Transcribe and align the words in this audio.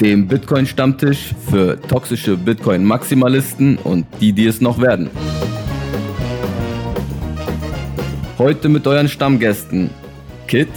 dem 0.00 0.28
Bitcoin-Stammtisch 0.28 1.34
für 1.50 1.80
toxische 1.80 2.36
Bitcoin-Maximalisten 2.36 3.78
und 3.78 4.06
die, 4.20 4.32
die 4.32 4.46
es 4.46 4.60
noch 4.60 4.80
werden. 4.80 5.10
Heute 8.38 8.68
mit 8.68 8.86
euren 8.86 9.08
Stammgästen 9.08 9.90
Kit, 10.46 10.68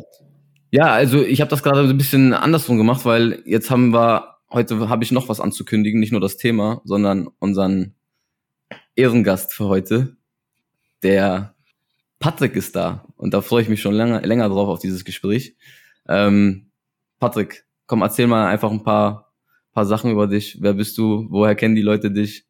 Ja, 0.71 0.93
also 0.93 1.23
ich 1.23 1.41
habe 1.41 1.51
das 1.51 1.63
gerade 1.63 1.85
so 1.85 1.91
ein 1.91 1.99
bisschen 1.99 2.35
andersrum 2.35 2.77
gemacht, 2.77 3.05
weil 3.05 3.43
jetzt 3.47 3.71
haben 3.71 3.93
wir, 3.93 4.37
heute 4.51 4.89
habe 4.89 5.05
ich 5.05 5.13
noch 5.13 5.29
was 5.29 5.41
anzukündigen, 5.41 6.01
nicht 6.01 6.13
nur 6.13 6.21
das 6.21 6.37
Thema, 6.37 6.81
sondern 6.85 7.29
unseren 7.39 7.95
Ehrengast 8.95 9.53
für 9.53 9.67
heute, 9.67 10.17
der 11.03 11.55
Patrick 12.19 12.57
ist 12.57 12.75
da 12.75 13.07
und 13.17 13.33
da 13.35 13.43
freue 13.43 13.63
ich 13.63 13.69
mich 13.69 13.81
schon 13.81 13.95
länger, 13.95 14.23
länger 14.23 14.49
drauf 14.49 14.69
auf 14.69 14.79
dieses 14.81 15.05
Gespräch. 15.05 15.55
Ähm, 16.09 16.71
Patrick, 17.19 17.65
komm, 17.87 18.03
erzähl 18.03 18.27
mal 18.27 18.49
einfach 18.49 18.71
ein 18.71 18.83
paar, 18.83 19.33
paar 19.73 19.87
Sachen 19.87 20.11
über 20.11 20.27
dich. 20.27 20.59
Wer 20.61 20.75
bist 20.75 20.97
du? 20.99 21.27
Woher 21.31 21.55
kennen 21.55 21.75
die 21.75 21.83
Leute 21.83 22.11
dich? 22.11 22.46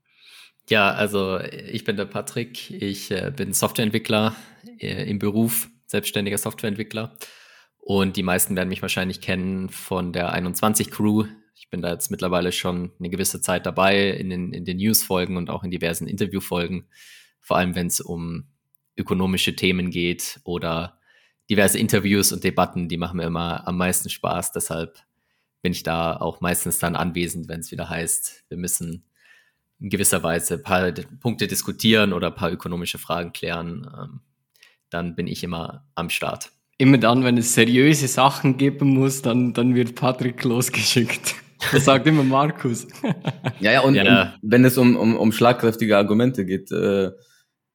Ja, 0.69 0.91
also 0.91 1.39
ich 1.41 1.85
bin 1.85 1.97
der 1.97 2.07
Patrick. 2.07 2.71
Ich 2.71 3.11
äh, 3.13 3.33
bin 3.35 3.53
Softwareentwickler 3.53 4.35
äh, 4.79 5.09
im 5.09 5.21
Beruf, 5.21 5.69
selbstständiger 5.87 6.39
Softwareentwickler. 6.39 7.15
Und 7.79 8.17
die 8.17 8.25
meisten 8.25 8.57
werden 8.57 8.69
mich 8.69 8.83
wahrscheinlich 8.83 9.21
kennen 9.21 9.69
von 9.69 10.13
der 10.13 10.33
21 10.33 10.91
Crew. 10.91 11.27
Ich 11.55 11.71
bin 11.71 11.83
da 11.83 11.93
jetzt 11.93 12.11
mittlerweile 12.11 12.51
schon 12.51 12.91
eine 12.99 13.11
gewisse 13.11 13.41
Zeit 13.41 13.65
dabei 13.65 14.11
in 14.11 14.29
den, 14.29 14.53
in 14.53 14.65
den 14.65 14.79
News-Folgen 14.79 15.37
und 15.37 15.51
auch 15.51 15.63
in 15.63 15.71
diversen 15.71 16.09
Interview-Folgen. 16.09 16.89
Vor 17.41 17.57
allem, 17.57 17.77
wenn 17.77 17.87
es 17.87 18.01
um 18.01 18.49
ökonomische 18.97 19.55
Themen 19.55 19.91
geht 19.91 20.41
oder 20.43 20.99
diverse 21.49 21.79
Interviews 21.79 22.33
und 22.33 22.43
Debatten, 22.43 22.89
die 22.89 22.97
machen 22.97 23.19
mir 23.19 23.27
immer 23.27 23.69
am 23.69 23.77
meisten 23.77 24.11
Spaß. 24.11 24.51
Deshalb 24.51 24.99
bin 25.63 25.71
ich 25.71 25.85
da 25.85 26.17
auch 26.17 26.41
meistens 26.41 26.81
dann 26.81 26.97
anwesend, 26.97 27.49
wenn 27.49 27.61
es 27.61 27.71
wieder 27.71 27.89
heißt, 27.89 28.47
wir 28.49 28.59
müssen 28.59 29.05
in 29.81 29.91
gewisser 29.91 30.23
Weise 30.23 30.55
ein 30.55 30.63
paar 30.63 30.93
Punkte 31.21 31.47
diskutieren 31.47 32.13
oder 32.13 32.29
ein 32.29 32.35
paar 32.35 32.53
ökonomische 32.53 32.99
Fragen 32.99 33.33
klären, 33.33 33.87
ähm, 33.99 34.21
dann 34.91 35.15
bin 35.17 35.27
ich 35.27 35.43
immer 35.45 35.85
am 35.95 36.11
Start. 36.11 36.51
Immer 36.79 36.99
dann, 36.99 37.25
wenn 37.25 37.39
es 37.39 37.55
seriöse 37.55 38.09
Sachen 38.09 38.57
geben 38.59 38.89
muss, 38.91 39.23
dann, 39.23 39.53
dann 39.53 39.75
wird 39.75 39.95
Patrick 39.95 40.45
losgeschickt. 40.45 41.35
Das 41.73 41.87
sagt 41.87 42.07
immer 42.07 42.23
Markus. 42.23 42.87
Ja, 43.61 43.73
ja, 43.73 43.81
und, 43.81 43.95
Ja. 43.95 44.35
und 44.43 44.53
wenn 44.53 44.65
es 44.67 44.77
um, 44.77 44.97
um, 44.97 45.17
um 45.17 45.33
schlagkräftige 45.33 45.97
Argumente 45.97 46.45
geht, 46.45 46.71
äh, 46.71 47.11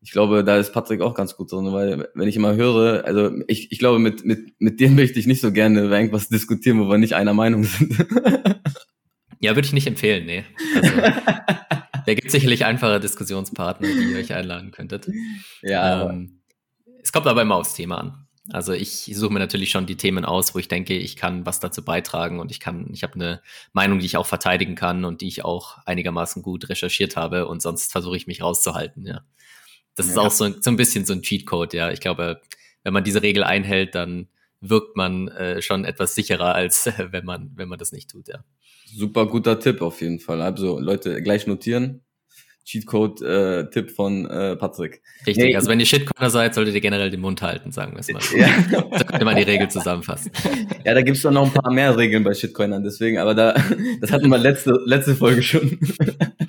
ich 0.04 0.12
glaube, 0.12 0.44
da 0.44 0.58
ist 0.58 0.74
Patrick 0.74 1.02
auch 1.02 1.14
ganz 1.16 1.36
gut 1.36 1.52
drin, 1.52 1.72
weil 1.72 2.08
wenn 2.16 2.28
ich 2.28 2.36
immer 2.36 2.56
höre, 2.56 3.06
also 3.06 3.32
ich, 3.48 3.72
ich 3.72 3.80
glaube, 3.80 4.00
mit, 4.00 4.26
mit, 4.26 4.54
mit 4.60 4.80
dem 4.80 4.96
möchte 4.96 5.20
ich 5.20 5.28
nicht 5.28 5.42
so 5.42 5.52
gerne 5.52 5.86
über 5.86 5.98
irgendwas 5.98 6.30
diskutieren, 6.30 6.80
wo 6.80 6.90
wir 6.90 6.98
nicht 6.98 7.14
einer 7.16 7.34
Meinung 7.34 7.64
sind. 7.64 7.96
Ja, 9.42 9.56
würde 9.56 9.66
ich 9.66 9.74
nicht 9.74 9.88
empfehlen, 9.88 10.26
nee. 10.26 10.46
Also, 10.76 10.92
da 12.06 12.14
gibt 12.14 12.32
sicherlich 12.32 12.64
einfache 12.66 13.00
Diskussionspartner, 13.00 13.88
die 13.88 14.12
ihr 14.12 14.18
euch 14.20 14.34
einladen 14.34 14.72
könntet. 14.72 15.08
ja, 15.62 16.10
Ähm, 16.10 16.42
es 17.04 17.12
kommt 17.12 17.28
aber 17.28 17.42
immer 17.42 17.56
aufs 17.56 17.74
Thema 17.74 17.98
an. 18.00 18.28
Also 18.52 18.74
ich 18.74 19.10
suche 19.14 19.32
mir 19.34 19.40
natürlich 19.40 19.70
schon 19.70 19.86
die 19.86 19.98
Themen 19.98 20.26
aus, 20.26 20.54
wo 20.56 20.60
ich 20.60 20.68
denke, 20.68 20.96
ich 20.98 21.16
kann 21.16 21.46
was 21.46 21.60
dazu 21.60 21.86
beitragen 21.86 22.40
und 22.40 22.52
ich 22.52 22.60
kann, 22.60 22.90
ich 22.92 23.04
habe 23.04 23.14
eine 23.16 23.42
Meinung, 23.72 24.00
die 24.00 24.06
ich 24.08 24.18
auch 24.18 24.26
verteidigen 24.26 24.76
kann 24.76 25.06
und 25.06 25.22
die 25.22 25.28
ich 25.28 25.46
auch 25.46 25.78
einigermaßen 25.86 26.42
gut 26.42 26.68
recherchiert 26.70 27.16
habe 27.16 27.48
und 27.48 27.62
sonst 27.62 27.92
versuche 27.92 28.18
ich 28.18 28.28
mich 28.28 28.42
rauszuhalten, 28.42 29.06
ja. 29.06 29.22
Das 29.96 30.08
ist 30.08 30.16
Ja. 30.16 30.24
auch 30.24 30.32
so, 30.32 30.46
ein- 30.46 30.62
so 30.62 30.70
ein 30.72 30.76
bisschen 30.78 31.06
so 31.06 31.14
ein 31.14 31.22
Cheatcode, 31.22 31.74
ja. 31.74 31.92
Ich 31.92 32.00
glaube, 32.00 32.42
wenn 32.84 32.94
man 32.94 33.04
diese 33.04 33.22
Regel 33.22 33.44
einhält, 33.44 33.94
dann 33.96 34.28
wirkt 34.60 34.96
man 34.98 35.28
äh, 35.30 35.62
schon 35.62 35.86
etwas 35.86 36.16
sicherer, 36.16 36.54
als 36.56 36.88
äh, 36.88 37.08
wenn 37.12 37.26
man, 37.26 37.52
wenn 37.56 37.70
man 37.70 37.78
das 37.80 37.92
nicht 37.92 38.10
tut, 38.10 38.28
ja. 38.28 38.44
Super 38.96 39.26
guter 39.28 39.60
Tipp 39.60 39.82
auf 39.82 40.02
jeden 40.02 40.20
Fall. 40.20 40.42
Also 40.42 40.80
Leute, 40.80 41.22
gleich 41.22 41.48
notieren. 41.48 42.02
Cheatcode-Tipp 42.66 43.92
von 43.92 44.30
äh, 44.30 44.56
Patrick. 44.56 45.02
Richtig. 45.26 45.44
Nee. 45.44 45.56
Also 45.56 45.70
wenn 45.70 45.80
ihr 45.80 45.86
Shitcoiner 45.86 46.30
seid, 46.30 46.54
solltet 46.54 46.76
ihr 46.76 46.82
generell 46.82 47.10
den 47.10 47.20
Mund 47.20 47.42
halten, 47.42 47.72
sagen 47.72 47.94
wir 47.94 48.00
es 48.00 48.10
mal. 48.12 48.22
so. 48.22 48.38
Ja. 48.38 48.48
So 48.70 49.06
könnte 49.06 49.26
man 49.26 49.36
die 49.36 49.44
Regel 49.44 49.70
zusammenfassen. 49.70 50.32
Ja, 50.84 50.96
da 50.96 51.04
gibt's 51.04 51.22
doch 51.22 51.32
noch 51.32 51.46
ein 51.46 51.54
paar 51.54 51.72
mehr 51.72 51.96
Regeln 51.96 52.24
bei 52.24 52.34
Shitcoinern, 52.34 52.84
deswegen, 52.84 53.20
aber 53.20 53.36
da, 53.36 53.54
das 54.02 54.12
hatten 54.12 54.30
wir 54.30 54.40
letzte, 54.40 54.80
letzte 54.86 55.16
Folge 55.16 55.44
schon. 55.44 55.78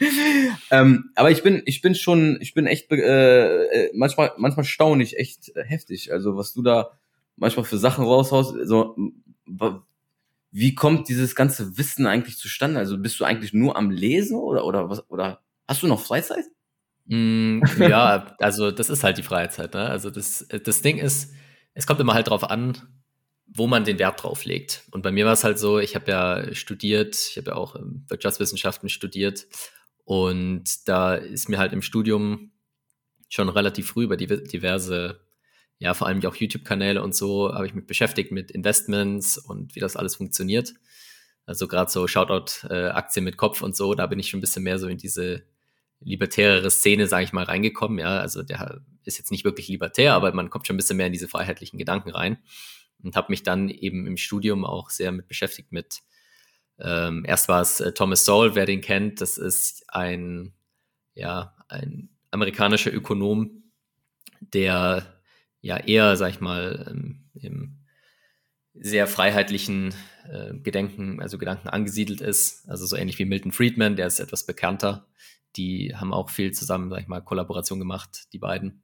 ähm, 0.71 1.11
aber 1.17 1.31
ich 1.31 1.43
bin, 1.43 1.63
ich 1.67 1.83
bin 1.83 1.95
schon, 1.95 2.39
ich 2.41 2.55
bin 2.55 2.67
echt, 2.67 2.91
äh, 2.91 3.65
äh, 3.65 3.91
manchmal, 3.93 4.33
manchmal 4.39 4.65
staune 4.65 5.03
ich 5.03 5.19
echt 5.19 5.55
äh, 5.55 5.65
heftig. 5.65 6.13
Also 6.13 6.35
was 6.35 6.55
du 6.55 6.63
da 6.63 6.93
manchmal 7.37 7.67
für 7.67 7.77
Sachen 7.77 8.05
raushaust, 8.07 8.55
so, 8.65 8.97
wie 10.53 10.75
kommt 10.75 11.09
dieses 11.09 11.35
ganze 11.35 11.79
Wissen 11.79 12.07
eigentlich 12.07 12.37
zustande? 12.37 12.79
Also 12.79 12.99
bist 12.99 13.19
du 13.19 13.25
eigentlich 13.25 13.55
nur 13.55 13.77
am 13.77 13.91
Lesen 13.91 14.37
oder, 14.37 14.67
oder 14.67 14.89
was, 14.91 15.09
oder 15.11 15.43
hast 15.67 15.83
du 15.83 15.87
noch 15.87 16.01
Freizeit? 16.01 16.45
Mm, 17.07 17.63
ja, 17.79 18.37
also 18.39 18.71
das 18.71 18.91
ist 18.91 19.03
halt 19.03 19.17
die 19.17 19.23
Freizeit. 19.23 19.73
Ne? 19.73 19.89
Also 19.89 20.11
das, 20.11 20.47
das 20.65 20.83
Ding 20.83 20.99
ist, 20.99 21.33
es 21.73 21.87
kommt 21.87 22.01
immer 22.01 22.13
halt 22.13 22.29
drauf 22.29 22.45
an, 22.45 22.77
wo 23.47 23.67
man 23.67 23.85
den 23.85 23.99
Wert 23.99 24.23
drauf 24.23 24.45
legt. 24.45 24.85
Und 24.91 25.03
bei 25.03 25.11
mir 25.11 25.25
war 25.25 25.33
es 25.33 25.43
halt 25.43 25.59
so, 25.59 25.79
ich 25.79 25.95
habe 25.95 26.11
ja 26.11 26.55
studiert, 26.55 27.17
ich 27.31 27.39
habe 27.39 27.51
ja 27.51 27.57
auch 27.57 27.75
ähm, 27.75 28.05
Wirtschaftswissenschaften 28.09 28.91
studiert 28.91 29.47
und 30.05 30.87
da 30.87 31.15
ist 31.15 31.49
mir 31.49 31.59
halt 31.59 31.73
im 31.73 31.83
Studium 31.83 32.53
schon 33.29 33.49
relativ 33.49 33.89
früh 33.89 34.05
über 34.05 34.19
diverse, 34.19 35.21
ja, 35.83 35.95
vor 35.95 36.07
allem 36.07 36.25
auch 36.25 36.37
YouTube-Kanäle 36.37 37.03
und 37.03 37.13
so, 37.13 37.53
habe 37.53 37.67
ich 37.67 37.75
mich 37.75 37.87
beschäftigt 37.87 38.31
mit 38.31 38.53
Investments 38.53 39.37
und 39.37 39.75
wie 39.75 39.81
das 39.81 39.97
alles 39.97 40.15
funktioniert. 40.15 40.75
Also 41.45 41.67
gerade 41.67 41.91
so 41.91 42.07
Shoutout 42.07 42.69
äh, 42.69 43.21
mit 43.21 43.37
Kopf 43.37 43.63
und 43.63 43.75
so, 43.75 43.95
da 43.95 44.07
bin 44.07 44.21
ich 44.21 44.31
schon 44.31 44.39
ein 44.39 44.43
bisschen 44.43 44.63
mehr 44.63 44.79
so 44.79 44.87
in 44.87 44.97
diese 44.97 45.43
libertärere 45.99 46.71
Szene, 46.71 47.09
sage 47.09 47.25
ich 47.25 47.33
mal, 47.33 47.43
reingekommen. 47.43 47.99
Ja, 47.99 48.21
also 48.21 48.45
der 48.45 48.81
ist 49.05 49.19
jetzt 49.19 49.33
nicht 49.33 49.45
wirklich 49.45 49.67
libertär, 49.67 50.15
aber 50.15 50.33
man 50.33 50.51
kommt 50.51 50.69
schon 50.69 50.75
ein 50.75 50.77
bisschen 50.77 50.99
mehr 50.99 51.09
in 51.09 51.13
diese 51.13 51.27
freiheitlichen 51.27 51.81
Gedanken 51.81 52.11
rein 52.11 52.39
und 53.03 53.17
habe 53.17 53.33
mich 53.33 53.43
dann 53.43 53.69
eben 53.69 54.07
im 54.07 54.17
Studium 54.17 54.65
auch 54.65 54.89
sehr 54.89 55.11
mit 55.11 55.27
beschäftigt 55.27 55.73
mit. 55.73 55.99
Ähm, 56.79 57.25
erst 57.27 57.49
war 57.49 57.61
es 57.61 57.81
äh, 57.81 57.93
Thomas 57.93 58.25
Sowell, 58.25 58.55
wer 58.55 58.67
den 58.67 58.83
kennt, 58.83 59.21
das 59.21 59.37
ist 59.37 59.85
ein 59.89 60.55
ja 61.15 61.57
ein 61.69 62.09
amerikanischer 62.31 62.95
Ökonom, 62.95 63.65
der 64.41 65.22
ja 65.63 65.79
eher, 65.79 66.17
sag 66.17 66.31
ich 66.31 66.41
mal, 66.41 66.87
ähm, 66.91 67.31
im 67.35 67.79
sehr 68.75 69.07
freiheitlichen 69.07 69.95
äh, 70.31 70.55
Gedenken, 70.55 71.21
also 71.21 71.39
Gedanken 71.39 71.69
angesiedelt 71.69 72.21
ist. 72.21 72.69
Also 72.69 72.85
so 72.85 72.97
ähnlich 72.97 73.19
wie 73.19 73.25
Milton 73.25 73.53
Friedman, 73.53 73.97
der 73.97 74.07
ist 74.07 74.21
etwas 74.21 74.45
bekannter. 74.45 75.07
Die 75.57 75.95
haben 75.95 76.13
auch 76.13 76.31
viel 76.31 76.53
zusammen, 76.53 76.91
sag 76.91 77.01
ich 77.01 77.09
mal, 77.09 77.21
Kollaboration 77.21 77.79
gemacht, 77.79 78.33
die 78.33 78.39
beiden. 78.39 78.83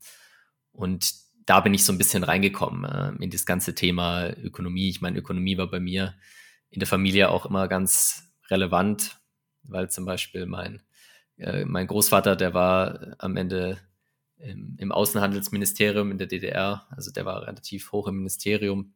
Und 0.72 1.12
da 1.46 1.60
bin 1.60 1.74
ich 1.74 1.84
so 1.84 1.92
ein 1.92 1.98
bisschen 1.98 2.22
reingekommen 2.22 2.84
äh, 2.84 3.24
in 3.24 3.30
das 3.30 3.46
ganze 3.46 3.74
Thema 3.74 4.30
Ökonomie. 4.36 4.90
Ich 4.90 5.00
meine, 5.00 5.18
Ökonomie 5.18 5.56
war 5.58 5.70
bei 5.70 5.80
mir 5.80 6.14
in 6.70 6.80
der 6.80 6.86
Familie 6.86 7.30
auch 7.30 7.46
immer 7.46 7.66
ganz 7.68 8.30
relevant, 8.50 9.16
weil 9.62 9.90
zum 9.90 10.04
Beispiel 10.04 10.46
mein, 10.46 10.82
äh, 11.38 11.64
mein 11.64 11.86
Großvater, 11.86 12.36
der 12.36 12.52
war 12.54 13.16
am 13.18 13.36
Ende 13.36 13.78
im, 14.38 14.76
im 14.78 14.92
Außenhandelsministerium 14.92 16.10
in 16.10 16.18
der 16.18 16.26
DDR, 16.26 16.86
also 16.90 17.10
der 17.10 17.24
war 17.24 17.42
relativ 17.42 17.92
hoch 17.92 18.08
im 18.08 18.16
Ministerium 18.16 18.94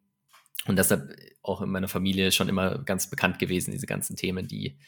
und 0.67 0.77
deshalb 0.77 1.17
auch 1.43 1.61
in 1.63 1.71
meiner 1.71 1.89
Familie 1.89 2.33
schon 2.33 2.49
immer 2.49 2.79
ganz 2.79 3.11
bekannt 3.11 3.39
gewesen, 3.39 3.73
diese 3.73 3.87
ganzen 3.87 4.17
Themen, 4.17 4.47
die 4.47 4.79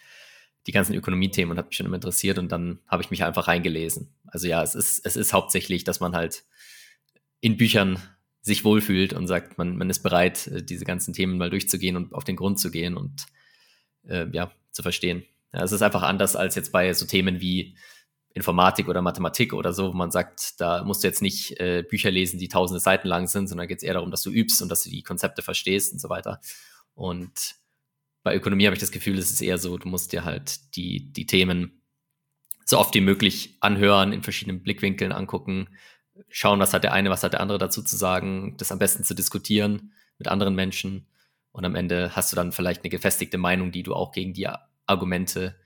die 0.67 0.73
ganzen 0.73 0.95
Ökonomiethemen 0.95 1.53
und 1.53 1.59
hat 1.59 1.67
mich 1.67 1.77
schon 1.77 1.87
immer 1.87 1.97
interessiert 1.97 2.39
und 2.39 2.51
dann 2.51 2.79
habe 2.89 3.03
ich 3.03 3.11
mich 3.11 3.23
einfach 3.23 3.49
reingelesen. 3.49 4.15
Also 4.27 4.49
ja, 4.49 4.63
es 4.63 4.75
ist, 4.75 5.05
es 5.05 5.17
ist 5.17 5.33
hauptsächlich, 5.33 5.85
dass 5.85 6.01
man 6.01 6.15
halt 6.15 6.45
in 7.41 7.57
Büchern 7.57 7.99
sich 8.41 8.65
wohlfühlt 8.65 9.13
und 9.13 9.27
sagt, 9.27 9.59
man, 9.59 9.77
man 9.77 9.91
ist 9.91 10.03
bereit, 10.03 10.47
äh, 10.47 10.63
diese 10.63 10.85
ganzen 10.85 11.13
Themen 11.13 11.39
mal 11.39 11.51
durchzugehen 11.51 11.97
und 11.97 12.15
auf 12.15 12.25
den 12.25 12.37
Grund 12.37 12.59
zu 12.59 12.71
gehen 12.71 12.97
und 12.97 13.27
äh, 14.07 14.27
ja, 14.33 14.53
zu 14.71 14.83
verstehen. 14.83 15.25
Ja, 15.53 15.63
es 15.63 15.73
ist 15.73 15.83
einfach 15.83 16.03
anders 16.03 16.37
als 16.37 16.55
jetzt 16.55 16.73
bei 16.73 16.93
so 16.95 17.07
Themen 17.07 17.41
wie 17.41 17.77
Informatik 18.35 18.89
oder 18.89 19.01
Mathematik 19.01 19.53
oder 19.53 19.73
so, 19.73 19.89
wo 19.89 19.97
man 19.97 20.11
sagt, 20.11 20.61
da 20.61 20.83
musst 20.83 21.05
du 21.05 21.09
jetzt 21.09 21.23
nicht 21.23 21.59
äh, 21.61 21.85
Bücher 21.89 22.11
lesen, 22.11 22.39
die 22.39 22.49
tausende 22.49 22.81
Seiten 22.81 23.07
lang 23.07 23.29
sind, 23.29 23.47
sondern 23.47 23.69
geht 23.69 23.79
es 23.79 23.85
eher 23.85 23.95
darum, 23.95 24.11
dass 24.11 24.23
du 24.23 24.31
übst 24.31 24.61
und 24.61 24.69
dass 24.69 24.83
du 24.83 24.91
die 24.91 25.05
Konzepte 25.05 25.41
verstehst 25.41 25.93
und 25.93 26.01
so 26.01 26.09
weiter. 26.09 26.41
Und 26.95 27.55
bei 28.25 28.35
Ökonomie 28.35 28.67
habe 28.67 28.75
ich 28.75 28.81
das 28.81 28.91
Gefühl, 28.91 29.19
es 29.19 29.31
ist 29.31 29.41
eher 29.41 29.59
so, 29.59 29.79
du 29.79 29.89
musst 29.89 30.13
dir 30.13 30.25
halt 30.25 30.75
die, 30.75 31.13
die 31.13 31.27
Themen 31.27 31.81
so 32.65 32.79
oft 32.79 32.95
wie 32.95 33.01
möglich 33.01 33.57
anhören, 33.61 34.13
in 34.13 34.23
verschiedenen 34.23 34.63
Blickwinkeln 34.63 35.13
angucken, 35.13 35.69
schauen, 36.29 36.59
was 36.59 36.73
hat 36.73 36.83
der 36.85 36.93
eine, 36.93 37.11
was 37.11 37.23
hat 37.23 37.35
der 37.35 37.41
andere 37.41 37.59
dazu 37.59 37.83
zu 37.83 37.97
sagen, 37.97 38.57
das 38.57 38.73
am 38.73 38.79
besten 38.79 39.05
zu 39.05 39.15
diskutieren 39.15 39.93
mit 40.19 40.29
anderen 40.29 40.55
Menschen. 40.55 41.07
Und 41.53 41.65
am 41.65 41.77
Ende 41.77 42.17
hast 42.17 42.33
du 42.33 42.37
dann 42.37 42.51
vielleicht 42.51 42.83
eine 42.83 42.91
gefestigte 42.91 43.39
Meinung, 43.39 43.71
die 43.71 43.83
du 43.83 43.95
auch 43.95 44.11
gegen 44.11 44.33
die 44.33 44.49
Argumente, 44.87 45.57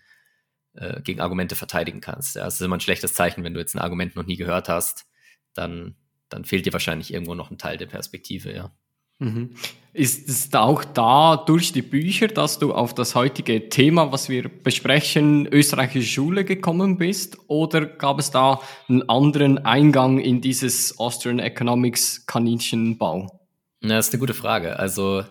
äh, 0.78 1.00
gegen 1.02 1.20
Argumente 1.20 1.56
verteidigen 1.56 2.00
kannst. 2.00 2.36
Ja, 2.36 2.46
es 2.46 2.54
ist 2.54 2.60
immer 2.60 2.76
ein 2.76 2.80
schlechtes 2.80 3.14
Zeichen, 3.14 3.44
wenn 3.44 3.54
du 3.54 3.60
jetzt 3.60 3.74
ein 3.74 3.80
Argument 3.80 4.16
noch 4.16 4.26
nie 4.26 4.36
gehört 4.36 4.68
hast, 4.68 5.06
dann, 5.54 5.96
dann 6.28 6.44
fehlt 6.44 6.66
dir 6.66 6.72
wahrscheinlich 6.72 7.12
irgendwo 7.12 7.34
noch 7.34 7.50
ein 7.50 7.58
Teil 7.58 7.76
der 7.76 7.86
Perspektive, 7.86 8.52
ja. 8.52 8.72
Mhm. 9.20 9.54
Ist 9.92 10.28
es 10.28 10.54
auch 10.54 10.84
da 10.84 11.36
durch 11.36 11.72
die 11.72 11.82
Bücher, 11.82 12.28
dass 12.28 12.60
du 12.60 12.72
auf 12.72 12.94
das 12.94 13.16
heutige 13.16 13.68
Thema, 13.68 14.12
was 14.12 14.28
wir 14.28 14.48
besprechen, 14.48 15.46
österreichische 15.46 16.06
Schule 16.06 16.44
gekommen 16.44 16.98
bist? 16.98 17.36
Oder 17.48 17.84
gab 17.84 18.20
es 18.20 18.30
da 18.30 18.60
einen 18.88 19.08
anderen 19.08 19.58
Eingang 19.58 20.20
in 20.20 20.40
dieses 20.40 21.00
Austrian 21.00 21.40
Economics 21.40 22.26
Kaninchenbau? 22.26 23.40
Na, 23.80 23.96
das 23.96 24.08
ist 24.08 24.14
eine 24.14 24.20
gute 24.20 24.34
Frage. 24.34 24.78
Also 24.78 25.24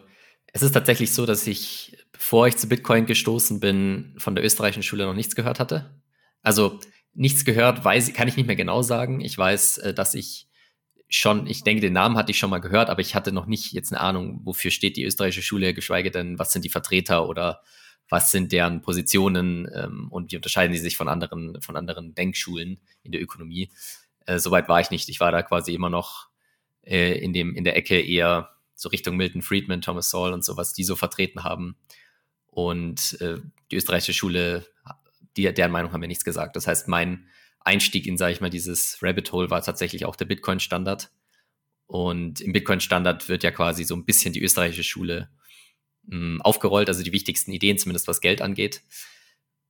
es 0.52 0.62
ist 0.62 0.72
tatsächlich 0.72 1.14
so, 1.14 1.26
dass 1.26 1.48
ich, 1.48 1.97
bevor 2.18 2.48
ich 2.48 2.58
zu 2.58 2.68
Bitcoin 2.68 3.06
gestoßen 3.06 3.60
bin, 3.60 4.16
von 4.18 4.36
der 4.36 4.44
österreichischen 4.44 4.84
Schule 4.84 5.06
noch 5.06 5.14
nichts 5.14 5.36
gehört 5.36 5.60
hatte. 5.60 6.02
Also 6.42 6.80
nichts 7.14 7.46
gehört, 7.46 7.84
weiß, 7.84 8.14
kann 8.14 8.28
ich 8.28 8.38
nicht 8.38 8.48
mehr 8.48 8.56
genau 8.56 8.82
sagen. 8.82 9.22
Ich 9.22 9.38
weiß, 9.38 9.80
äh, 9.80 9.94
dass 9.94 10.14
ich 10.14 10.48
schon, 11.10 11.48
ich 11.48 11.64
denke, 11.64 11.82
den 11.82 11.94
Namen 11.94 12.18
hatte 12.18 12.32
ich 12.32 12.40
schon 12.40 12.50
mal 12.50 12.60
gehört, 12.60 12.90
aber 12.90 13.02
ich 13.02 13.16
hatte 13.16 13.32
noch 13.32 13.46
nicht 13.46 13.72
jetzt 13.72 13.94
eine 13.94 14.02
Ahnung, 14.02 14.42
wofür 14.44 14.72
steht 14.72 14.98
die 14.98 15.04
österreichische 15.04 15.42
Schule, 15.42 15.74
geschweige 15.74 16.12
denn, 16.12 16.38
was 16.38 16.52
sind 16.52 16.66
die 16.66 16.70
Vertreter 16.70 17.30
oder 17.30 17.62
was 18.10 18.32
sind 18.32 18.52
deren 18.52 18.82
Positionen 18.82 19.70
ähm, 19.74 20.08
und 20.10 20.32
wie 20.32 20.36
unterscheiden 20.38 20.74
sie 20.74 20.82
sich 20.82 20.98
von 20.98 21.08
anderen, 21.08 21.62
von 21.62 21.76
anderen 21.76 22.14
Denkschulen 22.14 22.80
in 23.04 23.12
der 23.12 23.22
Ökonomie. 23.22 23.72
Äh, 24.26 24.40
Soweit 24.40 24.70
war 24.70 24.80
ich 24.80 24.92
nicht. 24.92 25.10
Ich 25.10 25.20
war 25.20 25.32
da 25.32 25.44
quasi 25.44 25.74
immer 25.74 25.90
noch 25.90 26.30
äh, 26.84 27.18
in, 27.20 27.34
dem, 27.34 27.54
in 27.56 27.64
der 27.64 27.76
Ecke 27.76 28.00
eher 28.00 28.50
so 28.76 28.90
Richtung 28.90 29.18
Milton 29.18 29.42
Friedman, 29.42 29.82
Thomas 29.82 30.10
Sowell 30.10 30.34
und 30.34 30.46
sowas, 30.46 30.74
die 30.74 30.84
so 30.84 30.96
vertreten 30.96 31.44
haben. 31.44 31.78
Und 32.58 33.22
äh, 33.22 33.38
die 33.70 33.76
österreichische 33.76 34.16
Schule, 34.16 34.66
die, 35.38 35.44
deren 35.54 35.72
Meinung 35.72 35.94
haben 35.94 36.00
mir 36.00 36.08
nichts 36.08 36.26
gesagt. 36.26 36.56
Das 36.56 36.66
heißt, 36.66 36.88
mein 36.88 37.28
Einstieg 37.60 38.08
in, 38.08 38.18
sage 38.18 38.34
ich 38.34 38.42
mal, 38.42 38.50
dieses 38.50 38.98
Rabbit 39.04 39.32
Hole 39.32 39.52
war 39.52 39.62
tatsächlich 39.62 40.06
auch 40.06 40.16
der 40.16 40.26
Bitcoin-Standard. 40.26 41.12
Und 41.86 42.42
im 42.42 42.54
Bitcoin-Standard 42.54 43.30
wird 43.30 43.44
ja 43.44 43.52
quasi 43.52 43.84
so 43.84 43.96
ein 43.96 44.06
bisschen 44.06 44.34
die 44.34 44.42
österreichische 44.42 44.84
Schule 44.84 45.30
mh, 46.08 46.16
hm, 46.16 46.42
aufgerollt, 46.42 46.90
also 46.90 47.04
die 47.04 47.12
wichtigsten 47.12 47.52
Ideen, 47.52 47.78
zumindest 47.78 48.08
was 48.08 48.22
Geld 48.22 48.42
angeht. 48.42 48.82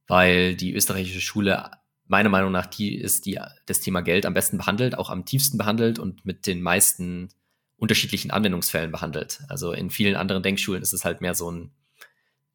Weil 0.08 0.56
die 0.56 0.74
österreichische 0.74 1.20
Schule 1.20 1.70
meiner 2.06 2.30
Meinung 2.30 2.54
nach 2.54 2.68
die 2.68 2.96
ist, 2.96 3.26
die 3.26 3.38
das 3.66 3.82
Thema 3.82 4.00
Geld 4.00 4.26
am 4.26 4.34
besten 4.34 4.60
behandelt, 4.60 4.98
auch 4.98 5.10
am 5.10 5.26
tiefsten 5.26 5.58
behandelt 5.58 6.00
und 6.00 6.26
mit 6.26 6.48
den 6.48 6.62
meisten 6.62 7.28
unterschiedlichen 7.76 8.32
Anwendungsfällen 8.32 8.94
behandelt. 8.94 9.42
Also 9.50 9.74
in 9.74 9.90
vielen 9.90 10.16
anderen 10.16 10.42
Denkschulen 10.42 10.82
ist 10.82 10.94
es 10.94 11.04
halt 11.04 11.20
mehr 11.20 11.36
so 11.36 11.52
ein, 11.52 11.72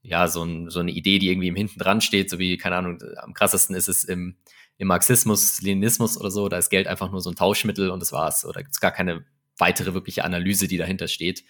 ja, 0.03 0.29
so, 0.29 0.43
ein, 0.43 0.69
so 0.71 0.81
eine 0.81 0.91
Idee, 0.91 1.19
die 1.19 1.31
irgendwie 1.31 1.49
im 1.49 1.57
Hinten 1.57 1.79
dran 1.79 2.01
steht, 2.01 2.31
so 2.31 2.39
wie, 2.39 2.57
keine 2.57 2.77
Ahnung, 2.77 2.99
am 3.17 3.35
krassesten 3.35 3.75
ist 3.77 3.89
es 3.89 4.05
im 4.05 4.37
im 4.83 4.89
Marxismus, 4.89 5.61
Leninismus 5.61 6.19
oder 6.19 6.33
so, 6.33 6.49
da 6.49 6.59
ist 6.59 6.69
Geld 6.69 6.89
einfach 6.89 7.11
nur 7.11 7.21
so 7.21 7.31
ein 7.31 7.37
Tauschmittel 7.37 7.91
und 7.91 8.01
das 8.01 8.11
war's. 8.11 8.45
Oder 8.45 8.63
gibt 8.63 8.75
es 8.75 8.81
gar 8.81 8.91
keine 8.91 9.25
weitere 9.57 9.95
wirkliche 9.95 10.25
Analyse, 10.25 10.67
die 10.67 10.77
dahinter 10.77 11.07
steht. 11.07 11.45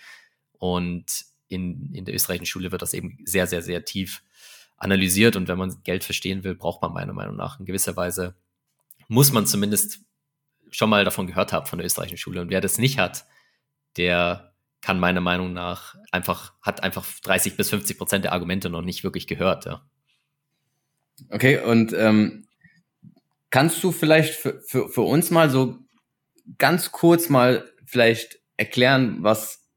Und 0.58 1.24
in, 1.48 1.94
in 1.94 2.04
der 2.04 2.14
österreichischen 2.14 2.44
Schule 2.46 2.72
wird 2.72 2.82
das 2.82 2.92
eben 2.92 3.18
sehr, 3.24 3.46
sehr, 3.46 3.62
sehr 3.62 3.86
tief 3.86 4.22
analysiert. 4.76 5.36
Und 5.36 5.48
wenn 5.48 5.56
man 5.56 5.82
Geld 5.82 6.04
verstehen 6.04 6.44
will, 6.44 6.54
braucht 6.54 6.82
man 6.82 6.92
meiner 6.92 7.14
Meinung 7.14 7.36
nach 7.36 7.58
in 7.58 7.64
gewisser 7.64 7.96
Weise, 7.96 8.34
muss 9.08 9.32
man 9.32 9.46
zumindest 9.46 10.00
schon 10.70 10.90
mal 10.90 11.04
davon 11.04 11.26
gehört 11.26 11.54
haben 11.54 11.66
von 11.66 11.78
der 11.78 11.86
österreichischen 11.86 12.18
Schule. 12.18 12.42
Und 12.42 12.50
wer 12.50 12.60
das 12.60 12.76
nicht 12.76 12.98
hat, 12.98 13.24
der 13.96 14.51
kann 14.82 15.00
meiner 15.00 15.20
Meinung 15.20 15.52
nach 15.52 15.96
einfach, 16.10 16.52
hat 16.60 16.82
einfach 16.82 17.06
30 17.22 17.56
bis 17.56 17.70
50 17.70 17.96
Prozent 17.96 18.24
der 18.24 18.32
Argumente 18.32 18.68
noch 18.68 18.82
nicht 18.82 19.04
wirklich 19.04 19.26
gehört. 19.26 19.64
Ja. 19.64 19.82
Okay, 21.30 21.58
und 21.58 21.94
ähm, 21.94 22.46
Kannst 23.52 23.84
du 23.84 23.92
vielleicht 23.92 24.34
für, 24.34 24.62
für, 24.66 24.88
für 24.88 25.02
uns 25.02 25.30
mal 25.30 25.50
so 25.50 25.76
ganz 26.56 26.90
kurz 26.90 27.28
mal 27.28 27.70
vielleicht 27.84 28.40
erklären, 28.56 29.18
was 29.20 29.68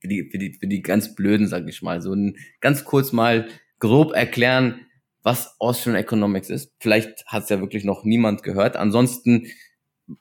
für 0.00 0.08
die, 0.08 0.28
für 0.28 0.38
die, 0.38 0.54
für 0.54 0.66
die 0.66 0.82
ganz 0.82 1.14
Blöden, 1.14 1.46
sag 1.46 1.68
ich 1.68 1.82
mal, 1.82 2.02
so 2.02 2.12
ein, 2.14 2.36
ganz 2.60 2.82
kurz 2.82 3.12
mal 3.12 3.46
grob 3.78 4.12
erklären, 4.12 4.86
was 5.22 5.54
Austrian 5.60 5.94
Economics 5.94 6.50
ist. 6.50 6.72
Vielleicht 6.80 7.24
hat 7.26 7.44
es 7.44 7.48
ja 7.48 7.60
wirklich 7.60 7.84
noch 7.84 8.02
niemand 8.02 8.42
gehört. 8.42 8.74
Ansonsten, 8.74 9.46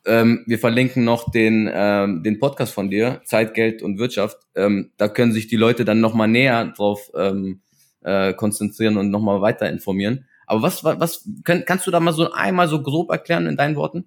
ähm, 0.05 0.43
wir 0.47 0.59
verlinken 0.59 1.03
noch 1.03 1.31
den, 1.31 1.69
ähm, 1.73 2.23
den 2.23 2.39
Podcast 2.39 2.73
von 2.73 2.89
dir, 2.89 3.21
Zeit, 3.25 3.53
Geld 3.53 3.81
und 3.81 3.97
Wirtschaft. 3.97 4.37
Ähm, 4.55 4.91
da 4.97 5.07
können 5.07 5.33
sich 5.33 5.47
die 5.47 5.57
Leute 5.57 5.85
dann 5.85 5.99
nochmal 5.99 6.27
näher 6.27 6.65
drauf 6.65 7.11
ähm, 7.15 7.61
äh, 8.01 8.33
konzentrieren 8.33 8.97
und 8.97 9.09
nochmal 9.09 9.41
weiter 9.41 9.69
informieren. 9.69 10.27
Aber 10.45 10.61
was, 10.63 10.83
was, 10.83 11.27
kann, 11.43 11.65
kannst 11.65 11.87
du 11.87 11.91
da 11.91 11.99
mal 11.99 12.13
so 12.13 12.31
einmal 12.31 12.67
so 12.67 12.81
grob 12.81 13.09
erklären 13.09 13.47
in 13.47 13.57
deinen 13.57 13.75
Worten? 13.75 14.05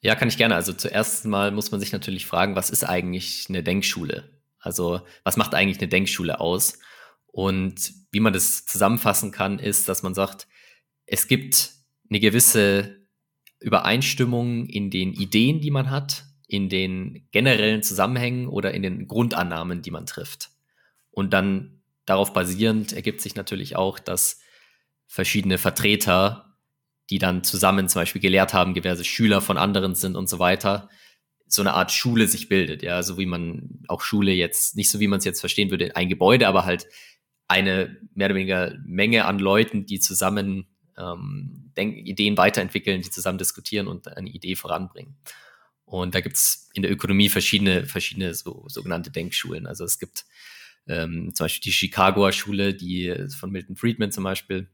Ja, 0.00 0.14
kann 0.14 0.28
ich 0.28 0.36
gerne. 0.36 0.54
Also 0.54 0.72
zuerst 0.72 1.24
mal 1.24 1.50
muss 1.50 1.70
man 1.70 1.80
sich 1.80 1.92
natürlich 1.92 2.26
fragen, 2.26 2.56
was 2.56 2.70
ist 2.70 2.84
eigentlich 2.84 3.46
eine 3.48 3.62
Denkschule? 3.62 4.30
Also 4.58 5.00
was 5.24 5.36
macht 5.36 5.54
eigentlich 5.54 5.78
eine 5.78 5.88
Denkschule 5.88 6.40
aus? 6.40 6.78
Und 7.26 7.92
wie 8.12 8.20
man 8.20 8.32
das 8.32 8.64
zusammenfassen 8.64 9.32
kann, 9.32 9.58
ist, 9.58 9.88
dass 9.88 10.02
man 10.02 10.14
sagt, 10.14 10.46
es 11.06 11.26
gibt 11.26 11.72
eine 12.08 12.20
gewisse 12.20 13.03
Übereinstimmung 13.64 14.66
in 14.66 14.90
den 14.90 15.14
Ideen, 15.14 15.60
die 15.60 15.70
man 15.70 15.90
hat, 15.90 16.24
in 16.46 16.68
den 16.68 17.26
generellen 17.32 17.82
Zusammenhängen 17.82 18.46
oder 18.46 18.74
in 18.74 18.82
den 18.82 19.08
Grundannahmen, 19.08 19.80
die 19.80 19.90
man 19.90 20.04
trifft. 20.04 20.50
Und 21.10 21.32
dann 21.32 21.82
darauf 22.04 22.34
basierend 22.34 22.92
ergibt 22.92 23.22
sich 23.22 23.34
natürlich 23.34 23.76
auch, 23.76 23.98
dass 23.98 24.40
verschiedene 25.06 25.56
Vertreter, 25.56 26.56
die 27.08 27.18
dann 27.18 27.42
zusammen 27.42 27.88
zum 27.88 28.02
Beispiel 28.02 28.20
gelehrt 28.20 28.52
haben, 28.52 28.74
diverse 28.74 29.04
Schüler 29.04 29.40
von 29.40 29.56
anderen 29.56 29.94
sind 29.94 30.14
und 30.14 30.28
so 30.28 30.38
weiter, 30.38 30.90
so 31.46 31.62
eine 31.62 31.72
Art 31.72 31.92
Schule 31.92 32.26
sich 32.28 32.48
bildet, 32.48 32.82
ja, 32.82 33.02
so 33.02 33.16
wie 33.16 33.26
man 33.26 33.82
auch 33.88 34.02
Schule 34.02 34.32
jetzt, 34.32 34.76
nicht 34.76 34.90
so 34.90 35.00
wie 35.00 35.08
man 35.08 35.18
es 35.18 35.24
jetzt 35.24 35.40
verstehen 35.40 35.70
würde, 35.70 35.96
ein 35.96 36.08
Gebäude, 36.08 36.48
aber 36.48 36.66
halt 36.66 36.86
eine 37.48 37.96
mehr 38.14 38.26
oder 38.26 38.34
weniger 38.34 38.74
Menge 38.84 39.24
an 39.24 39.38
Leuten, 39.38 39.86
die 39.86 40.00
zusammen 40.00 40.66
ähm, 40.98 41.70
Denk 41.76 41.96
Ideen 41.96 42.36
weiterentwickeln, 42.36 43.02
die 43.02 43.10
zusammen 43.10 43.38
diskutieren 43.38 43.88
und 43.88 44.08
eine 44.16 44.30
Idee 44.30 44.56
voranbringen. 44.56 45.16
Und 45.84 46.14
da 46.14 46.20
gibt's 46.20 46.70
in 46.74 46.82
der 46.82 46.90
Ökonomie 46.90 47.28
verschiedene, 47.28 47.86
verschiedene 47.86 48.34
so, 48.34 48.64
sogenannte 48.68 49.10
Denkschulen. 49.10 49.66
Also 49.66 49.84
es 49.84 49.98
gibt 49.98 50.24
ähm, 50.86 51.32
zum 51.34 51.44
Beispiel 51.44 51.62
die 51.70 51.72
Chicagoer 51.72 52.32
Schule, 52.32 52.74
die 52.74 53.14
von 53.38 53.50
Milton 53.50 53.76
Friedman 53.76 54.12
zum 54.12 54.24
Beispiel, 54.24 54.68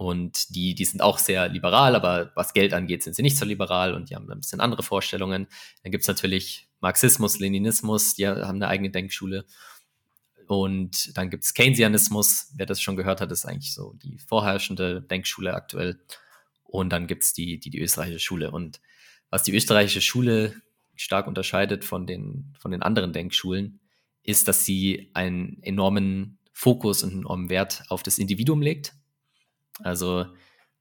und 0.00 0.54
die, 0.54 0.74
die 0.74 0.86
sind 0.86 1.02
auch 1.02 1.18
sehr 1.18 1.50
liberal, 1.50 1.94
aber 1.94 2.32
was 2.34 2.54
Geld 2.54 2.72
angeht, 2.72 3.02
sind 3.02 3.14
sie 3.14 3.22
nicht 3.22 3.36
so 3.36 3.44
liberal 3.44 3.92
und 3.92 4.08
die 4.08 4.14
haben 4.14 4.30
ein 4.30 4.40
bisschen 4.40 4.60
andere 4.60 4.82
Vorstellungen. 4.82 5.46
Dann 5.82 5.92
gibt 5.92 6.00
es 6.00 6.08
natürlich 6.08 6.70
Marxismus, 6.80 7.38
Leninismus, 7.38 8.14
die 8.14 8.26
haben 8.26 8.56
eine 8.56 8.68
eigene 8.68 8.88
Denkschule. 8.88 9.44
Und 10.50 11.16
dann 11.16 11.30
gibt 11.30 11.44
es 11.44 11.54
Keynesianismus, 11.54 12.50
wer 12.56 12.66
das 12.66 12.82
schon 12.82 12.96
gehört 12.96 13.20
hat, 13.20 13.30
ist 13.30 13.46
eigentlich 13.46 13.72
so 13.72 13.92
die 14.02 14.18
vorherrschende 14.18 15.00
Denkschule 15.00 15.54
aktuell. 15.54 16.00
Und 16.64 16.90
dann 16.90 17.06
gibt 17.06 17.22
es 17.22 17.32
die, 17.32 17.60
die, 17.60 17.70
die 17.70 17.78
österreichische 17.78 18.18
Schule. 18.18 18.50
Und 18.50 18.80
was 19.30 19.44
die 19.44 19.54
österreichische 19.54 20.00
Schule 20.00 20.60
stark 20.96 21.28
unterscheidet 21.28 21.84
von 21.84 22.04
den, 22.04 22.52
von 22.58 22.72
den 22.72 22.82
anderen 22.82 23.12
Denkschulen, 23.12 23.78
ist, 24.24 24.48
dass 24.48 24.64
sie 24.64 25.12
einen 25.14 25.62
enormen 25.62 26.38
Fokus 26.52 27.04
und 27.04 27.10
einen 27.10 27.20
enormen 27.20 27.48
Wert 27.48 27.84
auf 27.88 28.02
das 28.02 28.18
Individuum 28.18 28.60
legt. 28.60 28.92
Also 29.84 30.26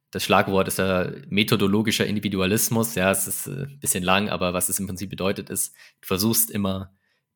das 0.09 0.23
Schlagwort 0.23 0.67
ist 0.67 0.79
ja 0.79 1.11
methodologischer 1.27 2.07
Individualismus. 2.07 2.95
Ja, 2.95 3.11
es 3.11 3.27
ist 3.27 3.45
ein 3.45 3.65
äh, 3.65 3.77
bisschen 3.77 4.03
lang, 4.03 4.29
aber 4.29 4.51
was 4.55 4.67
es 4.67 4.79
im 4.79 4.87
Prinzip 4.87 5.11
bedeutet, 5.11 5.51
ist, 5.51 5.75
du 6.01 6.07
versuchst 6.07 6.49
immer 6.49 6.91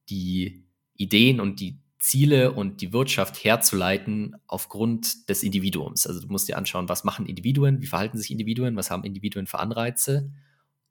die 0.10 0.66
Ideen 0.96 1.40
und 1.40 1.60
die 1.60 1.83
Ziele 2.03 2.51
und 2.51 2.81
die 2.81 2.91
Wirtschaft 2.91 3.45
herzuleiten 3.45 4.36
aufgrund 4.45 5.29
des 5.29 5.41
Individuums. 5.41 6.05
Also 6.05 6.19
du 6.19 6.27
musst 6.27 6.50
dir 6.50 6.57
anschauen, 6.57 6.89
was 6.89 7.05
machen 7.05 7.25
Individuen, 7.25 7.81
wie 7.81 7.88
verhalten 7.88 8.17
sich 8.17 8.29
Individuen, 8.29 8.75
was 8.75 8.91
haben 8.91 9.05
Individuen 9.05 9.48
für 9.48 9.60
Anreize 9.60 10.29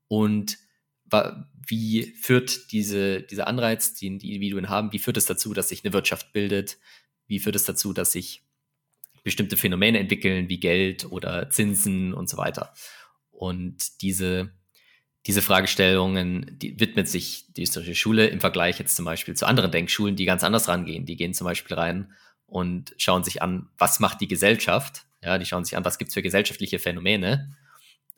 und 0.08 0.56
wie 1.66 2.14
führt 2.18 2.72
diese, 2.72 3.20
dieser 3.20 3.46
Anreiz, 3.46 3.92
den 3.92 4.18
die 4.18 4.28
Individuen 4.28 4.70
haben, 4.70 4.90
wie 4.94 4.98
führt 4.98 5.18
es 5.18 5.26
dazu, 5.26 5.52
dass 5.52 5.68
sich 5.68 5.84
eine 5.84 5.92
Wirtschaft 5.92 6.32
bildet, 6.32 6.78
wie 7.26 7.40
führt 7.40 7.56
es 7.56 7.64
dazu, 7.64 7.92
dass 7.92 8.12
sich 8.12 8.42
bestimmte 9.22 9.58
Phänomene 9.58 9.98
entwickeln, 9.98 10.48
wie 10.48 10.60
Geld 10.60 11.04
oder 11.12 11.50
Zinsen 11.50 12.14
und 12.14 12.30
so 12.30 12.38
weiter. 12.38 12.72
Und 13.30 14.00
diese 14.00 14.50
diese 15.26 15.42
Fragestellungen 15.42 16.58
die 16.58 16.80
widmet 16.80 17.08
sich 17.08 17.52
die 17.52 17.62
österreichische 17.62 17.94
Schule 17.94 18.26
im 18.26 18.40
Vergleich 18.40 18.78
jetzt 18.78 18.96
zum 18.96 19.04
Beispiel 19.04 19.34
zu 19.34 19.46
anderen 19.46 19.70
Denkschulen, 19.70 20.16
die 20.16 20.24
ganz 20.24 20.42
anders 20.42 20.68
rangehen. 20.68 21.06
Die 21.06 21.16
gehen 21.16 21.34
zum 21.34 21.44
Beispiel 21.44 21.76
rein 21.76 22.12
und 22.46 22.94
schauen 22.98 23.24
sich 23.24 23.40
an, 23.40 23.68
was 23.78 24.00
macht 24.00 24.20
die 24.20 24.28
Gesellschaft. 24.28 25.04
Ja, 25.22 25.38
die 25.38 25.46
schauen 25.46 25.64
sich 25.64 25.76
an, 25.76 25.84
was 25.84 25.98
gibt 25.98 26.08
es 26.08 26.14
für 26.14 26.22
gesellschaftliche 26.22 26.80
Phänomene 26.80 27.56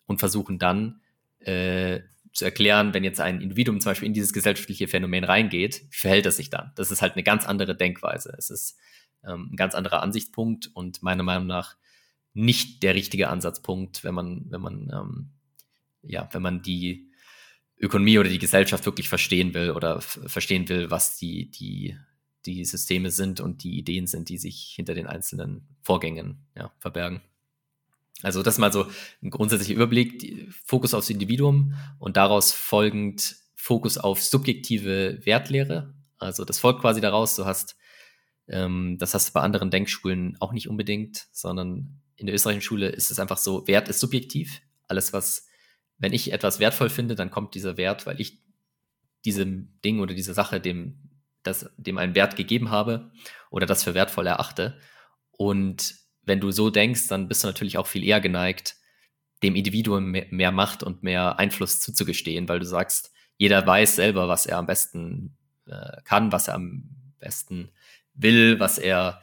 und 0.07 0.19
versuchen 0.19 0.59
dann 0.59 1.03
äh, 1.41 2.01
zu 2.33 2.45
erklären, 2.45 2.95
wenn 2.95 3.05
jetzt 3.05 3.21
ein 3.21 3.41
Individuum 3.41 3.81
zum 3.81 3.91
Beispiel 3.91 4.09
in 4.09 4.15
dieses 4.15 4.33
gesellschaftliche 4.33 4.89
Phänomen 4.89 5.25
reingeht, 5.25 5.83
wie 5.91 5.97
verhält 5.97 6.27
es 6.27 6.37
sich 6.37 6.51
dann? 6.51 6.73
Das 6.75 6.91
ist 6.91 7.03
halt 7.03 7.13
eine 7.13 7.23
ganz 7.23 7.47
andere 7.47 7.77
Denkweise. 7.77 8.35
Es 8.39 8.49
ist 8.51 8.77
ähm, 9.25 9.51
ein 9.53 9.57
ganz 9.57 9.75
anderer 9.75 10.03
Ansichtspunkt 10.03 10.71
und 10.75 11.03
meiner 11.03 11.23
Meinung 11.23 11.47
nach 11.47 11.77
nicht 12.33 12.83
der 12.83 12.95
richtige 12.95 13.29
Ansatzpunkt, 13.29 14.03
wenn 14.03 14.15
man, 14.15 14.47
wenn 14.49 14.61
man 14.61 14.91
ähm, 14.93 15.31
ja, 16.07 16.29
wenn 16.33 16.43
man 16.43 16.63
die 16.63 17.11
Ökonomie 17.79 18.19
oder 18.19 18.29
die 18.29 18.39
Gesellschaft 18.39 18.87
wirklich 18.87 19.09
verstehen 19.09 19.55
will 19.55 19.71
oder 19.71 20.01
verstehen 20.01 20.69
will, 20.69 20.91
was 20.91 21.17
die, 21.17 21.51
die, 21.51 21.97
die 22.47 22.65
Systeme 22.65 23.11
sind 23.11 23.41
und 23.41 23.65
die 23.65 23.79
Ideen 23.79 24.07
sind, 24.07 24.29
die 24.29 24.39
sich 24.39 24.73
hinter 24.75 24.95
den 24.95 25.07
einzelnen 25.07 25.67
Vorgängen 25.83 26.39
ja, 26.57 26.73
verbergen. 26.79 27.21
Also 28.23 28.43
das 28.43 28.55
ist 28.55 28.59
mal 28.59 28.73
so 28.73 28.87
ein 29.23 29.31
grundsätzlicher 29.31 29.75
Überblick, 29.75 30.49
Fokus 30.65 30.95
aufs 30.95 31.11
Individuum 31.11 31.75
und 31.99 32.17
daraus 32.17 32.53
folgend 32.53 33.37
Fokus 33.55 33.99
auf 33.99 34.23
subjektive 34.23 35.21
Wertlehre. 35.25 35.93
Also 36.19 36.45
das 36.45 36.59
folgt 36.59 36.81
quasi 36.81 37.01
daraus, 37.01 37.35
du 37.37 37.45
hast, 37.45 37.77
ähm, 38.49 38.97
das 38.99 39.15
hast 39.15 39.29
du 39.29 39.33
bei 39.33 39.41
anderen 39.41 39.71
Denkschulen 39.71 40.37
auch 40.41 40.53
nicht 40.53 40.69
unbedingt, 40.69 41.27
sondern 41.33 42.01
in 42.17 42.27
der 42.27 42.35
österreichischen 42.35 42.63
Schule 42.63 42.89
ist 42.89 43.11
es 43.11 43.19
einfach 43.19 43.39
so, 43.39 43.67
Wert 43.67 43.89
ist 43.89 44.01
subjektiv. 44.01 44.63
Alles, 44.87 45.13
was 45.13 45.47
wenn 46.05 46.13
ich 46.13 46.35
etwas 46.35 46.61
wertvoll 46.61 46.91
finde, 46.91 47.15
dann 47.15 47.31
kommt 47.31 47.55
dieser 47.55 47.79
Wert, 47.79 48.05
weil 48.05 48.21
ich 48.21 48.39
diesem 49.25 49.81
Ding 49.83 50.01
oder 50.01 50.13
dieser 50.13 50.35
Sache 50.35 50.61
dem, 50.61 50.99
das, 51.43 51.73
dem 51.79 51.97
einen 51.97 52.15
Wert 52.15 52.37
gegeben 52.37 52.69
habe 52.69 53.11
oder 53.49 53.65
das 53.65 53.83
für 53.83 53.95
wertvoll 53.95 54.27
erachte. 54.27 54.79
Und 55.31 55.95
wenn 56.21 56.41
du 56.41 56.51
so 56.51 56.69
denkst, 56.69 57.09
dann 57.09 57.27
bist 57.27 57.43
du 57.43 57.47
natürlich 57.47 57.79
auch 57.79 57.87
viel 57.87 58.05
eher 58.05 58.21
geneigt, 58.21 58.77
dem 59.43 59.57
Individuum 59.57 60.11
mehr, 60.11 60.27
mehr 60.29 60.53
Macht 60.53 60.83
und 60.83 61.03
mehr 61.03 61.39
Einfluss 61.39 61.81
zuzugestehen, 61.81 62.51
weil 62.51 62.59
du 62.59 62.67
sagst, 62.67 63.11
jeder 63.39 63.67
weiß 63.67 63.97
selber, 63.97 64.29
was 64.29 64.45
er 64.45 64.59
am 64.59 64.67
besten 64.67 65.39
äh, 65.67 66.03
kann, 66.05 66.33
was 66.33 66.49
er 66.49 66.55
am 66.57 66.91
besten 67.19 67.71
will, 68.13 68.61
was 68.61 68.77
er 68.77 69.23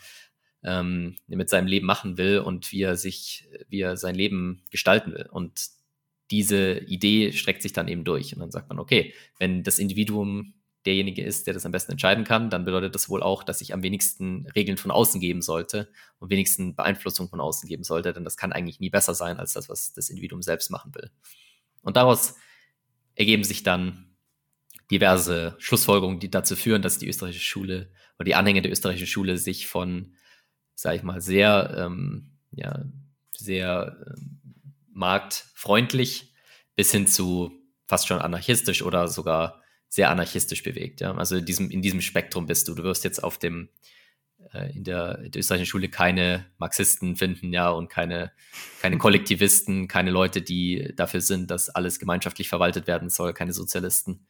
ähm, 0.63 1.15
mit 1.27 1.47
seinem 1.47 1.67
Leben 1.67 1.85
machen 1.85 2.17
will 2.17 2.39
und 2.39 2.71
wie 2.71 2.81
er 2.81 2.97
sich, 2.97 3.47
wie 3.69 3.81
er 3.81 3.97
sein 3.97 4.15
Leben 4.15 4.63
gestalten 4.71 5.11
will. 5.11 5.27
Und 5.31 5.79
diese 6.31 6.79
Idee 6.79 7.33
streckt 7.33 7.61
sich 7.61 7.73
dann 7.73 7.87
eben 7.87 8.03
durch. 8.03 8.33
Und 8.33 8.39
dann 8.39 8.51
sagt 8.51 8.69
man, 8.69 8.79
okay, 8.79 9.13
wenn 9.37 9.63
das 9.63 9.79
Individuum 9.79 10.53
derjenige 10.85 11.23
ist, 11.23 11.45
der 11.45 11.53
das 11.53 11.65
am 11.65 11.71
besten 11.71 11.91
entscheiden 11.91 12.23
kann, 12.23 12.49
dann 12.49 12.65
bedeutet 12.65 12.95
das 12.95 13.09
wohl 13.09 13.21
auch, 13.21 13.43
dass 13.43 13.61
ich 13.61 13.73
am 13.73 13.83
wenigsten 13.83 14.47
Regeln 14.55 14.77
von 14.77 14.89
außen 14.89 15.21
geben 15.21 15.41
sollte 15.41 15.89
und 16.19 16.31
wenigsten 16.31 16.75
Beeinflussung 16.75 17.29
von 17.29 17.39
außen 17.39 17.69
geben 17.69 17.83
sollte, 17.83 18.13
denn 18.13 18.23
das 18.23 18.37
kann 18.37 18.51
eigentlich 18.51 18.79
nie 18.79 18.89
besser 18.89 19.13
sein 19.13 19.37
als 19.37 19.53
das, 19.53 19.69
was 19.69 19.93
das 19.93 20.09
Individuum 20.09 20.41
selbst 20.41 20.71
machen 20.71 20.95
will. 20.95 21.11
Und 21.83 21.97
daraus 21.97 22.35
ergeben 23.15 23.43
sich 23.43 23.61
dann 23.61 24.15
diverse 24.89 25.55
Schlussfolgerungen, 25.59 26.19
die 26.19 26.31
dazu 26.31 26.55
führen, 26.55 26.81
dass 26.81 26.97
die 26.97 27.07
österreichische 27.07 27.45
Schule 27.45 27.91
oder 28.17 28.25
die 28.25 28.35
Anhänger 28.35 28.61
der 28.61 28.71
österreichischen 28.71 29.07
Schule 29.07 29.37
sich 29.37 29.67
von, 29.67 30.15
sage 30.75 30.97
ich 30.97 31.03
mal, 31.03 31.21
sehr, 31.21 31.75
ähm, 31.77 32.31
ja, 32.51 32.85
sehr 33.37 33.97
ähm, 34.07 34.40
marktfreundlich 34.93 36.33
bis 36.75 36.91
hin 36.91 37.07
zu 37.07 37.51
fast 37.87 38.07
schon 38.07 38.19
anarchistisch 38.19 38.83
oder 38.83 39.07
sogar 39.07 39.61
sehr 39.89 40.09
anarchistisch 40.09 40.63
bewegt. 40.63 41.01
Ja? 41.01 41.13
Also 41.15 41.35
in 41.35 41.45
diesem, 41.45 41.69
in 41.69 41.81
diesem 41.81 42.01
Spektrum 42.01 42.45
bist 42.45 42.67
du. 42.67 42.73
Du 42.73 42.83
wirst 42.83 43.03
jetzt 43.03 43.23
auf 43.23 43.37
dem 43.37 43.69
äh, 44.53 44.75
in 44.75 44.83
der, 44.83 45.19
in 45.19 45.31
der 45.31 45.39
österreichischen 45.39 45.69
Schule 45.69 45.89
keine 45.89 46.45
Marxisten 46.57 47.15
finden, 47.15 47.53
ja, 47.53 47.69
und 47.69 47.89
keine, 47.89 48.31
keine 48.81 48.97
Kollektivisten, 48.97 49.87
keine 49.87 50.11
Leute, 50.11 50.41
die 50.41 50.93
dafür 50.95 51.21
sind, 51.21 51.51
dass 51.51 51.69
alles 51.69 51.99
gemeinschaftlich 51.99 52.49
verwaltet 52.49 52.87
werden 52.87 53.09
soll, 53.09 53.33
keine 53.33 53.53
Sozialisten. 53.53 54.25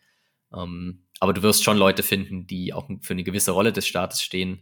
Ähm, 0.53 1.03
aber 1.19 1.33
du 1.33 1.43
wirst 1.43 1.63
schon 1.63 1.77
Leute 1.77 2.03
finden, 2.03 2.47
die 2.47 2.73
auch 2.73 2.89
für 3.01 3.13
eine 3.13 3.23
gewisse 3.23 3.51
Rolle 3.51 3.71
des 3.71 3.87
Staates 3.87 4.21
stehen. 4.21 4.61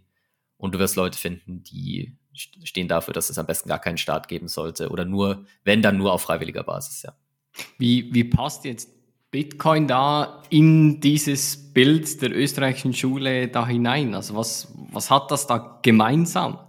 Und 0.60 0.76
du 0.76 0.80
wirst 0.80 0.98
Leute 0.98 1.18
finden, 1.18 1.64
die 1.64 2.18
stehen 2.34 2.90
dafür, 2.90 3.14
dass 3.14 3.30
es 3.30 3.38
am 3.38 3.48
besten 3.48 3.70
gar 3.70 3.80
keinen 3.80 3.98
Staat 3.98 4.28
geben 4.28 4.50
sollte 4.50 4.90
oder 4.90 5.06
nur, 5.06 5.46
wenn 5.64 5.82
dann 5.82 5.98
nur 5.98 6.12
auf 6.12 6.22
freiwilliger 6.22 6.64
Basis, 6.64 7.02
ja. 7.02 7.16
Wie, 7.78 8.14
wie 8.14 8.26
passt 8.26 8.66
jetzt 8.66 8.90
Bitcoin 9.32 9.88
da 9.88 10.44
in 10.50 11.00
dieses 11.00 11.74
Bild 11.74 12.22
der 12.22 12.36
österreichischen 12.36 12.94
Schule 12.94 13.48
da 13.48 13.66
hinein? 13.66 14.14
Also 14.14 14.36
was, 14.36 14.74
was 14.92 15.10
hat 15.10 15.32
das 15.32 15.48
da 15.48 15.80
gemeinsam? 15.82 16.60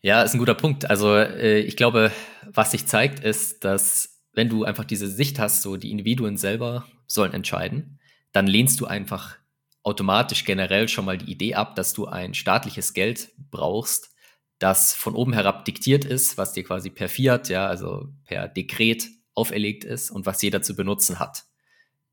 Ja, 0.00 0.22
ist 0.22 0.34
ein 0.34 0.38
guter 0.38 0.54
Punkt. 0.54 0.88
Also 0.88 1.14
äh, 1.14 1.60
ich 1.60 1.76
glaube, 1.76 2.12
was 2.46 2.70
sich 2.70 2.86
zeigt, 2.86 3.20
ist, 3.20 3.64
dass 3.64 4.22
wenn 4.32 4.48
du 4.48 4.64
einfach 4.64 4.84
diese 4.84 5.08
Sicht 5.08 5.38
hast, 5.38 5.62
so 5.62 5.76
die 5.76 5.90
Individuen 5.90 6.36
selber 6.36 6.86
sollen 7.06 7.34
entscheiden, 7.34 7.98
dann 8.32 8.46
lehnst 8.46 8.80
du 8.80 8.86
einfach 8.86 9.36
automatisch 9.84 10.44
generell 10.44 10.88
schon 10.88 11.04
mal 11.04 11.18
die 11.18 11.30
Idee 11.30 11.54
ab, 11.54 11.76
dass 11.76 11.92
du 11.92 12.06
ein 12.06 12.34
staatliches 12.34 12.94
Geld 12.94 13.30
brauchst, 13.50 14.10
das 14.58 14.94
von 14.94 15.14
oben 15.14 15.34
herab 15.34 15.64
diktiert 15.66 16.04
ist, 16.04 16.38
was 16.38 16.54
dir 16.54 16.64
quasi 16.64 16.90
per 16.90 17.08
Fiat, 17.08 17.48
ja, 17.50 17.66
also 17.66 18.08
per 18.24 18.48
Dekret 18.48 19.08
auferlegt 19.34 19.84
ist 19.84 20.10
und 20.10 20.26
was 20.26 20.40
jeder 20.42 20.62
zu 20.62 20.74
benutzen 20.74 21.18
hat. 21.18 21.44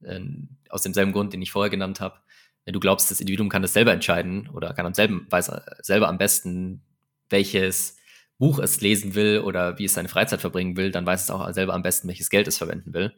Ähm, 0.03 0.57
aus 0.69 0.81
demselben 0.81 1.13
Grund, 1.13 1.33
den 1.33 1.41
ich 1.41 1.51
vorher 1.51 1.69
genannt 1.69 2.01
habe. 2.01 2.19
Wenn 2.65 2.73
du 2.73 2.79
glaubst, 2.79 3.09
das 3.09 3.19
Individuum 3.19 3.49
kann 3.49 3.61
das 3.61 3.73
selber 3.73 3.93
entscheiden 3.93 4.49
oder 4.49 4.73
kann 4.73 4.85
am 4.85 4.93
selben, 4.93 5.27
weiß 5.29 5.51
selber 5.79 6.09
am 6.09 6.17
besten, 6.17 6.83
welches 7.29 7.97
Buch 8.37 8.59
es 8.59 8.81
lesen 8.81 9.15
will 9.15 9.39
oder 9.39 9.77
wie 9.79 9.85
es 9.85 9.93
seine 9.93 10.09
Freizeit 10.09 10.41
verbringen 10.41 10.75
will, 10.75 10.91
dann 10.91 11.05
weiß 11.05 11.23
es 11.23 11.29
auch 11.29 11.51
selber 11.53 11.73
am 11.73 11.83
besten, 11.83 12.07
welches 12.07 12.29
Geld 12.29 12.47
es 12.47 12.57
verwenden 12.57 12.93
will. 12.93 13.13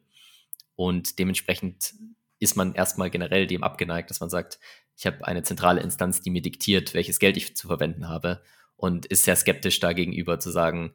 Und 0.75 1.17
dementsprechend 1.17 1.93
ist 2.40 2.56
man 2.56 2.74
erstmal 2.74 3.10
generell 3.10 3.48
dem 3.48 3.63
abgeneigt, 3.63 4.10
dass 4.10 4.20
man 4.20 4.30
sagt, 4.30 4.60
ich 4.96 5.06
habe 5.06 5.25
eine 5.25 5.44
zentrale 5.44 5.82
Instanz, 5.82 6.22
die 6.22 6.30
mir 6.30 6.42
diktiert, 6.42 6.94
welches 6.94 7.20
Geld 7.20 7.38
ich 7.38 7.56
zu 7.56 7.68
verwenden 7.68 8.08
habe 8.08 8.42
und 8.75 9.06
ist 9.06 9.24
sehr 9.24 9.36
skeptisch 9.36 9.80
dagegenüber 9.80 10.40
zu 10.40 10.52
sagen, 10.52 10.94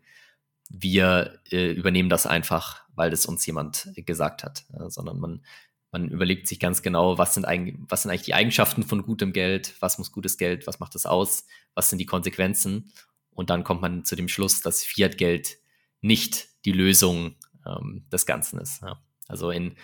wir 0.71 1.41
äh, 1.51 1.73
übernehmen 1.73 2.09
das 2.09 2.27
einfach, 2.27 2.83
weil 2.95 3.11
das 3.11 3.27
uns 3.27 3.45
jemand 3.47 3.91
gesagt 3.97 4.45
hat, 4.45 4.65
ja, 4.79 4.91
sondern 4.91 5.19
man, 5.19 5.45
man 5.91 6.09
überlegt 6.09 6.47
sich 6.47 6.61
ganz 6.61 6.83
genau, 6.83 7.17
was 7.17 7.35
sind, 7.35 7.47
eigentlich, 7.47 7.77
was 7.89 8.03
sind 8.03 8.11
eigentlich 8.11 8.23
die 8.27 8.35
Eigenschaften 8.35 8.83
von 8.83 9.03
gutem 9.03 9.33
Geld, 9.33 9.75
was 9.81 9.99
muss 9.99 10.13
gutes 10.13 10.37
Geld, 10.37 10.67
was 10.67 10.81
macht 10.81 10.95
das 10.95 11.07
aus, 11.07 11.47
was 11.75 11.89
sind 11.89 11.99
die 11.99 12.07
Konsequenzen 12.07 12.93
und 13.31 13.51
dann 13.51 13.65
kommt 13.65 13.81
man 13.81 14.05
zu 14.05 14.17
dem 14.17 14.29
Schluss, 14.29 14.61
dass 14.61 14.85
Fiat-Geld 14.85 15.59
nicht 16.01 16.49
die 16.65 16.73
Lösung 16.73 17.37
ähm, 17.65 18.05
des 18.13 18.27
Ganzen 18.27 18.59
ist. 18.61 18.83
Ja. 18.83 19.03
Also 19.27 19.51
in, 19.51 19.77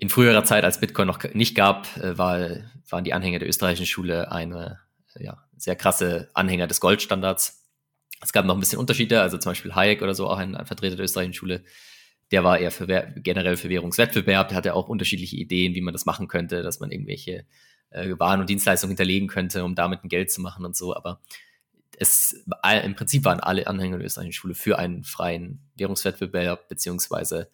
in 0.00 0.08
früherer 0.08 0.44
Zeit, 0.44 0.62
als 0.64 0.78
Bitcoin 0.78 1.08
noch 1.08 1.22
nicht 1.34 1.56
gab, 1.56 1.96
äh, 1.96 2.16
war, 2.16 2.38
waren 2.88 3.04
die 3.04 3.12
Anhänger 3.12 3.40
der 3.40 3.48
österreichischen 3.48 3.86
Schule 3.86 4.30
eine 4.30 4.78
ja, 5.18 5.42
sehr 5.56 5.74
krasse 5.74 6.30
Anhänger 6.34 6.68
des 6.68 6.80
Goldstandards. 6.80 7.66
Es 8.22 8.32
gab 8.32 8.46
noch 8.46 8.54
ein 8.54 8.60
bisschen 8.60 8.78
Unterschiede, 8.78 9.20
also 9.20 9.38
zum 9.38 9.50
Beispiel 9.50 9.74
Hayek 9.74 10.00
oder 10.00 10.14
so, 10.14 10.28
auch 10.28 10.38
ein, 10.38 10.54
ein 10.54 10.66
Vertreter 10.66 10.94
der 10.94 11.04
österreichischen 11.04 11.34
Schule, 11.34 11.64
der 12.30 12.44
war 12.44 12.58
eher 12.58 12.70
für, 12.70 12.86
generell 12.86 13.56
für 13.56 13.68
Währungswettbewerb, 13.68 14.48
der 14.48 14.56
hatte 14.56 14.74
auch 14.74 14.88
unterschiedliche 14.88 15.36
Ideen, 15.36 15.74
wie 15.74 15.80
man 15.80 15.94
das 15.94 16.06
machen 16.06 16.28
könnte, 16.28 16.62
dass 16.62 16.78
man 16.78 16.92
irgendwelche 16.92 17.44
äh, 17.90 18.14
Waren 18.18 18.40
und 18.40 18.48
Dienstleistungen 18.48 18.92
hinterlegen 18.92 19.26
könnte, 19.26 19.64
um 19.64 19.74
damit 19.74 20.04
ein 20.04 20.08
Geld 20.08 20.30
zu 20.30 20.40
machen 20.40 20.64
und 20.64 20.76
so, 20.76 20.94
aber 20.94 21.20
es, 21.98 22.44
im 22.84 22.94
Prinzip 22.94 23.24
waren 23.24 23.40
alle 23.40 23.66
Anhänger 23.66 23.96
der 23.98 24.06
österreichischen 24.06 24.38
Schule 24.38 24.54
für 24.54 24.78
einen 24.78 25.02
freien 25.02 25.68
Währungswettbewerb, 25.76 26.68
beziehungsweise 26.68 27.50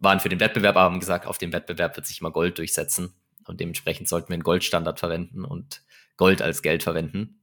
waren 0.00 0.20
für 0.20 0.28
den 0.28 0.40
Wettbewerb, 0.40 0.76
aber 0.76 0.84
haben 0.84 1.00
gesagt, 1.00 1.26
auf 1.26 1.38
dem 1.38 1.52
Wettbewerb 1.52 1.96
wird 1.96 2.06
sich 2.06 2.20
immer 2.20 2.30
Gold 2.30 2.58
durchsetzen. 2.58 3.14
Und 3.46 3.60
dementsprechend 3.60 4.08
sollten 4.08 4.30
wir 4.30 4.34
einen 4.34 4.42
Goldstandard 4.42 4.98
verwenden 4.98 5.44
und 5.44 5.82
Gold 6.16 6.42
als 6.42 6.62
Geld 6.62 6.82
verwenden. 6.82 7.40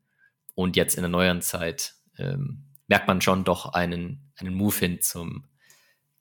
Und 0.55 0.75
jetzt 0.75 0.95
in 0.95 1.01
der 1.01 1.09
neueren 1.09 1.41
Zeit 1.41 1.95
ähm, 2.17 2.63
merkt 2.87 3.07
man 3.07 3.21
schon 3.21 3.43
doch 3.43 3.73
einen, 3.73 4.31
einen 4.37 4.55
Move 4.55 4.75
hin 4.75 5.01
zum, 5.01 5.45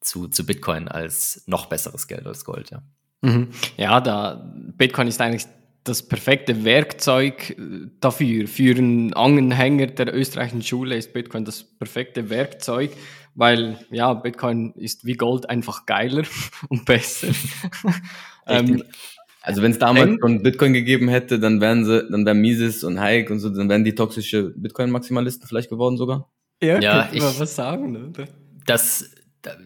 zu, 0.00 0.28
zu 0.28 0.44
Bitcoin 0.44 0.88
als 0.88 1.42
noch 1.46 1.66
besseres 1.66 2.06
Geld 2.06 2.26
als 2.26 2.44
Gold, 2.44 2.70
ja. 2.70 2.82
Mhm. 3.22 3.48
Ja, 3.76 4.00
da 4.00 4.52
Bitcoin 4.76 5.08
ist 5.08 5.20
eigentlich 5.20 5.46
das 5.84 6.02
perfekte 6.06 6.64
Werkzeug 6.64 7.50
äh, 7.50 7.88
dafür. 8.00 8.46
Für 8.46 8.76
einen 8.76 9.14
Anhänger 9.14 9.86
der 9.86 10.14
österreichischen 10.14 10.62
Schule 10.62 10.96
ist 10.96 11.12
Bitcoin 11.12 11.44
das 11.44 11.64
perfekte 11.64 12.28
Werkzeug, 12.28 12.92
weil 13.36 13.78
ja, 13.90 14.14
Bitcoin 14.14 14.72
ist 14.72 15.04
wie 15.04 15.12
Gold 15.12 15.48
einfach 15.48 15.86
geiler 15.86 16.24
und 16.68 16.84
besser. 16.84 17.28
ähm, 18.48 18.82
also 19.42 19.62
wenn 19.62 19.70
es 19.70 19.78
damals 19.78 20.18
schon 20.20 20.42
Bitcoin 20.42 20.72
gegeben 20.72 21.08
hätte, 21.08 21.38
dann 21.38 21.60
wären 21.60 21.84
sie, 21.84 22.08
dann 22.10 22.26
wären 22.26 22.40
Mises 22.40 22.82
und 22.82 22.98
Hayek 22.98 23.30
und 23.30 23.38
so, 23.38 23.50
dann 23.50 23.68
wären 23.68 23.84
die 23.84 23.94
toxische 23.94 24.52
Bitcoin-Maximalisten 24.56 25.46
vielleicht 25.46 25.70
geworden 25.70 25.96
sogar. 25.96 26.28
Ja, 26.60 26.80
ja 26.80 27.08
ich, 27.12 27.22
was 27.22 27.54
sagen. 27.54 27.92
Ne? 27.92 28.12
Das, 28.66 29.08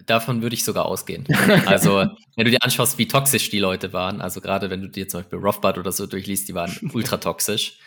davon 0.05 0.43
würde 0.43 0.55
ich 0.55 0.65
sogar 0.65 0.85
ausgehen. 0.85 1.27
Also, 1.67 2.05
wenn 2.37 2.45
du 2.45 2.51
dir 2.51 2.59
anschaust, 2.61 2.99
wie 2.99 3.09
toxisch 3.09 3.49
die 3.49 3.61
Leute 3.61 3.93
waren, 3.93 4.21
also 4.21 4.41
gerade 4.41 4.69
wenn 4.69 4.83
du 4.83 4.89
dir 4.89 5.09
zum 5.09 5.21
Beispiel 5.21 5.39
Rothbard 5.39 5.79
oder 5.79 5.93
so 5.93 6.07
durchliest, 6.07 6.49
die 6.49 6.55
waren 6.55 6.77
ultra 6.93 7.17
toxisch. 7.17 7.79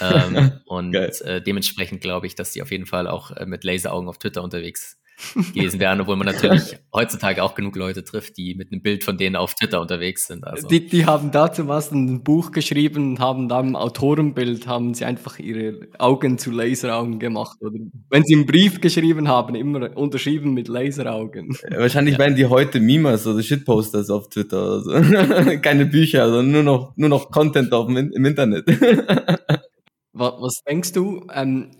ähm, 0.00 0.52
und 0.66 0.94
äh, 0.94 1.42
dementsprechend 1.42 2.00
glaube 2.00 2.28
ich, 2.28 2.36
dass 2.36 2.52
die 2.52 2.62
auf 2.62 2.70
jeden 2.70 2.86
Fall 2.86 3.08
auch 3.08 3.32
äh, 3.32 3.46
mit 3.46 3.64
Laseraugen 3.64 4.08
auf 4.08 4.16
Twitter 4.16 4.42
unterwegs 4.42 5.01
gewesen 5.54 5.80
wären, 5.80 6.00
obwohl 6.00 6.16
man 6.16 6.26
natürlich 6.26 6.76
heutzutage 6.92 7.42
auch 7.42 7.54
genug 7.54 7.76
Leute 7.76 8.04
trifft, 8.04 8.36
die 8.36 8.54
mit 8.54 8.72
einem 8.72 8.82
Bild 8.82 9.04
von 9.04 9.16
denen 9.16 9.36
auf 9.36 9.54
Twitter 9.54 9.80
unterwegs 9.80 10.26
sind. 10.26 10.44
Also. 10.46 10.68
Die, 10.68 10.86
die 10.86 11.06
haben 11.06 11.30
dazu 11.30 11.68
was 11.68 11.92
ein 11.92 12.22
Buch 12.22 12.50
geschrieben, 12.52 13.18
haben 13.18 13.48
da 13.48 13.60
im 13.60 13.76
Autorenbild, 13.76 14.66
haben 14.66 14.94
sie 14.94 15.04
einfach 15.04 15.38
ihre 15.38 15.88
Augen 15.98 16.38
zu 16.38 16.50
Laseraugen 16.50 17.18
gemacht. 17.18 17.58
Oder 17.60 17.78
wenn 18.10 18.24
sie 18.24 18.34
einen 18.34 18.46
Brief 18.46 18.80
geschrieben 18.80 19.28
haben, 19.28 19.54
immer 19.54 19.96
unterschrieben 19.96 20.54
mit 20.54 20.68
Laseraugen. 20.68 21.56
Wahrscheinlich 21.70 22.14
ja. 22.14 22.18
werden 22.18 22.36
die 22.36 22.46
heute 22.46 22.80
Memes 22.80 23.26
oder 23.26 23.42
Shitposters 23.42 24.10
auf 24.10 24.28
Twitter 24.28 24.82
so. 24.82 24.92
Keine 25.62 25.86
Bücher, 25.86 26.26
sondern 26.26 26.50
nur 26.50 26.62
noch, 26.62 26.96
nur 26.96 27.08
noch 27.08 27.30
Content 27.30 27.72
auf 27.72 27.88
im 27.88 28.24
Internet. 28.24 28.66
was, 30.12 30.32
was 30.40 30.62
denkst 30.66 30.92
du? 30.92 31.26
Ähm, 31.32 31.70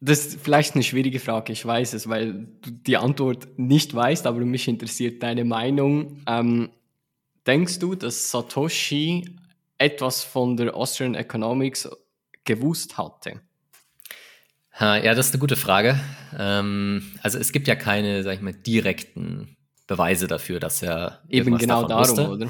das 0.00 0.26
ist 0.26 0.40
vielleicht 0.40 0.74
eine 0.74 0.82
schwierige 0.82 1.20
Frage, 1.20 1.52
ich 1.52 1.64
weiß 1.64 1.92
es, 1.92 2.08
weil 2.08 2.46
du 2.62 2.70
die 2.70 2.96
Antwort 2.96 3.58
nicht 3.58 3.94
weißt, 3.94 4.26
aber 4.26 4.40
mich 4.40 4.66
interessiert 4.66 5.22
deine 5.22 5.44
Meinung. 5.44 6.22
Ähm, 6.26 6.70
denkst 7.46 7.78
du, 7.78 7.94
dass 7.94 8.30
Satoshi 8.30 9.36
etwas 9.76 10.24
von 10.24 10.56
der 10.56 10.74
Austrian 10.74 11.14
Economics 11.14 11.88
gewusst 12.44 12.96
hatte? 12.96 13.40
Ja, 14.78 15.14
das 15.14 15.26
ist 15.26 15.34
eine 15.34 15.40
gute 15.40 15.56
Frage. 15.56 16.00
Ähm, 16.38 17.12
also 17.22 17.38
es 17.38 17.52
gibt 17.52 17.68
ja 17.68 17.74
keine, 17.74 18.22
sag 18.22 18.36
ich 18.36 18.40
mal, 18.40 18.54
direkten 18.54 19.58
Beweise 19.86 20.26
dafür, 20.26 20.60
dass 20.60 20.82
er 20.82 21.22
eben 21.28 21.58
genau 21.58 21.86
darum, 21.86 22.08
wusste. 22.08 22.30
oder? 22.30 22.48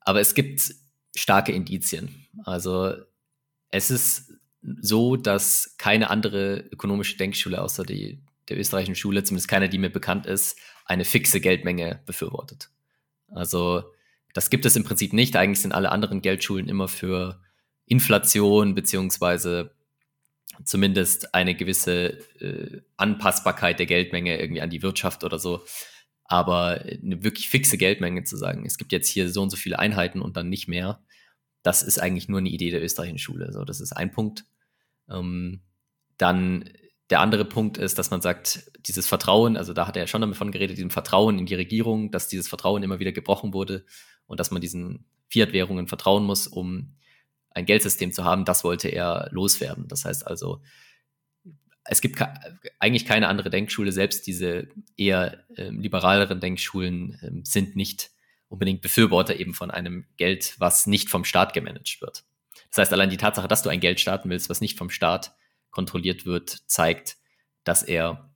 Aber 0.00 0.20
es 0.20 0.34
gibt 0.34 0.74
starke 1.14 1.52
Indizien. 1.52 2.26
Also 2.44 2.94
es 3.68 3.90
ist 3.90 4.32
so, 4.80 5.16
dass 5.16 5.76
keine 5.78 6.10
andere 6.10 6.58
ökonomische 6.72 7.16
Denkschule 7.16 7.60
außer 7.62 7.84
die, 7.84 8.20
der 8.48 8.58
österreichischen 8.58 8.96
Schule, 8.96 9.22
zumindest 9.24 9.48
keine, 9.48 9.68
die 9.68 9.78
mir 9.78 9.90
bekannt 9.90 10.26
ist, 10.26 10.58
eine 10.84 11.04
fixe 11.04 11.40
Geldmenge 11.40 12.00
befürwortet. 12.06 12.70
Also 13.28 13.84
das 14.34 14.50
gibt 14.50 14.66
es 14.66 14.76
im 14.76 14.84
Prinzip 14.84 15.12
nicht. 15.12 15.36
Eigentlich 15.36 15.60
sind 15.60 15.72
alle 15.72 15.90
anderen 15.90 16.22
Geldschulen 16.22 16.68
immer 16.68 16.88
für 16.88 17.40
Inflation 17.86 18.74
beziehungsweise 18.74 19.72
zumindest 20.64 21.34
eine 21.34 21.54
gewisse 21.54 22.18
äh, 22.40 22.82
Anpassbarkeit 22.96 23.78
der 23.78 23.86
Geldmenge 23.86 24.38
irgendwie 24.38 24.62
an 24.62 24.70
die 24.70 24.82
Wirtschaft 24.82 25.24
oder 25.24 25.38
so. 25.38 25.64
Aber 26.24 26.80
eine 26.82 27.22
wirklich 27.22 27.48
fixe 27.48 27.78
Geldmenge 27.78 28.24
zu 28.24 28.36
sagen, 28.36 28.64
es 28.66 28.78
gibt 28.78 28.92
jetzt 28.92 29.08
hier 29.08 29.30
so 29.30 29.42
und 29.42 29.50
so 29.50 29.56
viele 29.56 29.78
Einheiten 29.78 30.20
und 30.20 30.36
dann 30.36 30.48
nicht 30.48 30.66
mehr, 30.66 31.00
das 31.62 31.82
ist 31.82 31.98
eigentlich 31.98 32.28
nur 32.28 32.38
eine 32.38 32.48
Idee 32.48 32.70
der 32.70 32.82
österreichischen 32.82 33.18
Schule. 33.18 33.52
So, 33.52 33.64
das 33.64 33.80
ist 33.80 33.92
ein 33.92 34.12
Punkt. 34.12 34.44
Ähm, 35.10 35.62
dann 36.18 36.70
der 37.10 37.20
andere 37.20 37.44
Punkt 37.44 37.78
ist, 37.78 37.98
dass 37.98 38.10
man 38.10 38.20
sagt, 38.20 38.70
dieses 38.86 39.06
Vertrauen, 39.06 39.56
also 39.56 39.72
da 39.72 39.86
hat 39.86 39.96
er 39.96 40.02
ja 40.04 40.06
schon 40.06 40.20
davon 40.22 40.50
geredet, 40.50 40.76
diesem 40.76 40.90
Vertrauen 40.90 41.38
in 41.38 41.46
die 41.46 41.54
Regierung, 41.54 42.10
dass 42.10 42.28
dieses 42.28 42.48
Vertrauen 42.48 42.82
immer 42.82 42.98
wieder 42.98 43.12
gebrochen 43.12 43.52
wurde 43.52 43.84
und 44.26 44.40
dass 44.40 44.50
man 44.50 44.60
diesen 44.60 45.06
Fiat-Währungen 45.28 45.88
vertrauen 45.88 46.24
muss, 46.24 46.46
um 46.46 46.96
ein 47.50 47.66
Geldsystem 47.66 48.12
zu 48.12 48.24
haben, 48.24 48.44
das 48.44 48.64
wollte 48.64 48.88
er 48.88 49.28
loswerden. 49.32 49.88
Das 49.88 50.04
heißt 50.04 50.26
also, 50.26 50.62
es 51.84 52.00
gibt 52.00 52.20
eigentlich 52.80 53.06
keine 53.06 53.28
andere 53.28 53.50
Denkschule, 53.50 53.92
selbst 53.92 54.26
diese 54.26 54.68
eher 54.96 55.44
äh, 55.56 55.70
liberaleren 55.70 56.40
Denkschulen 56.40 57.14
äh, 57.22 57.30
sind 57.44 57.76
nicht 57.76 58.10
unbedingt 58.48 58.82
Befürworter 58.82 59.38
eben 59.38 59.54
von 59.54 59.70
einem 59.70 60.06
Geld, 60.16 60.54
was 60.58 60.86
nicht 60.86 61.08
vom 61.08 61.24
Staat 61.24 61.52
gemanagt 61.52 62.00
wird. 62.00 62.24
Das 62.70 62.78
heißt, 62.78 62.92
allein 62.92 63.10
die 63.10 63.16
Tatsache, 63.16 63.48
dass 63.48 63.62
du 63.62 63.68
ein 63.68 63.80
Geld 63.80 64.00
starten 64.00 64.30
willst, 64.30 64.48
was 64.50 64.60
nicht 64.60 64.78
vom 64.78 64.90
Staat 64.90 65.34
kontrolliert 65.70 66.26
wird, 66.26 66.58
zeigt, 66.66 67.16
dass 67.64 67.82
er 67.82 68.30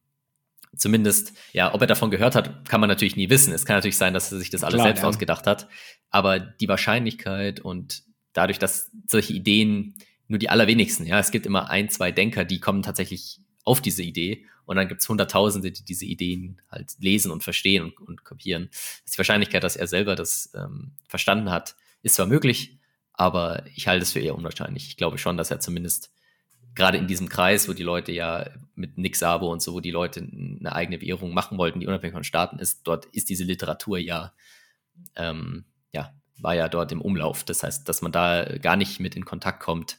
zumindest, 0.77 1.33
ja, 1.53 1.75
ob 1.75 1.81
er 1.81 1.87
davon 1.87 2.11
gehört 2.11 2.35
hat, 2.35 2.69
kann 2.69 2.81
man 2.81 2.89
natürlich 2.89 3.17
nie 3.17 3.31
wissen. 3.31 3.53
Es 3.53 3.65
kann 3.65 3.77
natürlich 3.77 3.97
sein, 3.97 4.15
dass 4.15 4.31
er 4.31 4.39
sich 4.39 4.51
das 4.51 4.63
alles 4.63 4.77
Klar, 4.77 4.87
selbst 4.87 5.03
ja. 5.03 5.09
ausgedacht 5.09 5.47
hat. 5.47 5.69
Aber 6.11 6.39
die 6.39 6.69
Wahrscheinlichkeit 6.69 7.61
und 7.61 8.05
dadurch, 8.33 8.59
dass 8.59 8.91
solche 9.07 9.33
Ideen 9.33 9.97
nur 10.29 10.39
die 10.39 10.49
allerwenigsten, 10.49 11.07
ja, 11.07 11.19
es 11.19 11.33
gibt 11.33 11.47
immer 11.47 11.71
ein, 11.71 11.89
zwei 11.89 12.13
Denker, 12.13 12.45
die 12.45 12.61
kommen 12.61 12.83
tatsächlich 12.83 13.41
auf 13.65 13.81
diese 13.81 14.03
Idee 14.03 14.47
und 14.65 14.77
dann 14.77 14.87
gibt 14.87 15.03
es 15.03 15.09
Hunderttausende, 15.09 15.73
die 15.73 15.85
diese 15.85 16.05
Ideen 16.05 16.61
halt 16.71 16.93
lesen 17.01 17.33
und 17.33 17.43
verstehen 17.43 17.85
und, 17.85 18.01
und 18.01 18.25
kopieren. 18.25 18.71
Die 19.13 19.19
Wahrscheinlichkeit, 19.19 19.65
dass 19.65 19.75
er 19.75 19.89
selber 19.89 20.15
das 20.15 20.53
ähm, 20.55 20.93
verstanden 21.09 21.51
hat, 21.51 21.75
ist 22.03 22.15
zwar 22.15 22.27
möglich, 22.27 22.79
aber 23.21 23.65
ich 23.75 23.87
halte 23.87 24.03
es 24.03 24.13
für 24.13 24.21
eher 24.21 24.35
unwahrscheinlich. 24.35 24.89
Ich 24.89 24.97
glaube 24.97 25.19
schon, 25.19 25.37
dass 25.37 25.51
er 25.51 25.61
zumindest 25.61 26.11
gerade 26.75 26.97
in 26.97 27.07
diesem 27.07 27.29
Kreis, 27.29 27.69
wo 27.69 27.75
die 27.75 27.83
Leute 27.83 28.13
ja 28.13 28.49
mit 28.75 28.97
Nix 28.97 29.23
Abo 29.23 29.53
und 29.53 29.61
so, 29.61 29.75
wo 29.75 29.81
die 29.81 29.91
Leute 29.91 30.21
eine 30.21 30.75
eigene 30.75 31.03
Währung 31.03 31.35
machen 31.35 31.59
wollten, 31.59 31.81
die 31.81 31.87
unabhängig 31.87 32.15
von 32.15 32.25
Staaten 32.25 32.59
ist, 32.59 32.87
dort 32.87 33.05
ist 33.13 33.29
diese 33.29 33.45
Literatur 33.45 33.99
ja, 33.99 34.33
ähm, 35.17 35.67
ja, 35.93 36.15
war 36.39 36.55
ja 36.55 36.71
dort 36.71 36.93
im 36.93 37.03
Umlauf. 37.03 37.45
Das 37.45 37.63
heißt, 37.63 37.87
dass 37.87 38.01
man 38.01 38.11
da 38.11 38.57
gar 38.57 38.77
nicht 38.77 39.01
mit 39.01 39.15
in 39.17 39.27
Kontakt 39.27 39.61
kommt, 39.61 39.99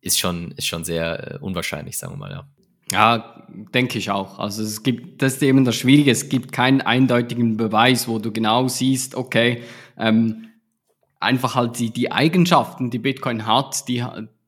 ist 0.00 0.18
schon, 0.18 0.52
ist 0.52 0.66
schon 0.66 0.84
sehr 0.84 1.34
äh, 1.34 1.38
unwahrscheinlich, 1.40 1.98
sagen 1.98 2.14
wir 2.14 2.16
mal, 2.16 2.30
ja. 2.30 2.48
Ja, 2.90 3.46
denke 3.74 3.98
ich 3.98 4.10
auch. 4.10 4.38
Also 4.38 4.62
es 4.62 4.82
gibt, 4.82 5.20
das 5.20 5.34
ist 5.34 5.42
eben 5.42 5.66
das 5.66 5.76
Schwierige, 5.76 6.10
es 6.10 6.30
gibt 6.30 6.52
keinen 6.52 6.80
eindeutigen 6.80 7.58
Beweis, 7.58 8.08
wo 8.08 8.18
du 8.18 8.32
genau 8.32 8.68
siehst, 8.68 9.16
okay, 9.16 9.62
ähm, 9.98 10.47
einfach 11.20 11.54
halt 11.54 11.78
die, 11.78 11.90
die 11.90 12.12
Eigenschaften, 12.12 12.90
die 12.90 12.98
Bitcoin 12.98 13.46
hat, 13.46 13.88
die, 13.88 14.04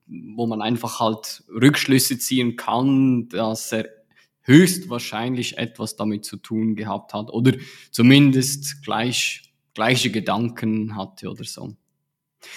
wo 0.07 0.47
man 0.47 0.61
einfach 0.61 0.99
halt 0.99 1.43
Rückschlüsse 1.49 2.17
ziehen 2.17 2.55
kann, 2.55 3.29
dass 3.29 3.71
er 3.71 3.89
höchstwahrscheinlich 4.43 5.57
etwas 5.57 5.95
damit 5.95 6.25
zu 6.25 6.37
tun 6.37 6.75
gehabt 6.75 7.13
hat 7.13 7.29
oder 7.29 7.53
zumindest 7.91 8.83
gleich, 8.83 9.53
gleiche 9.73 10.11
Gedanken 10.11 10.95
hatte 10.95 11.29
oder 11.29 11.43
so. 11.43 11.75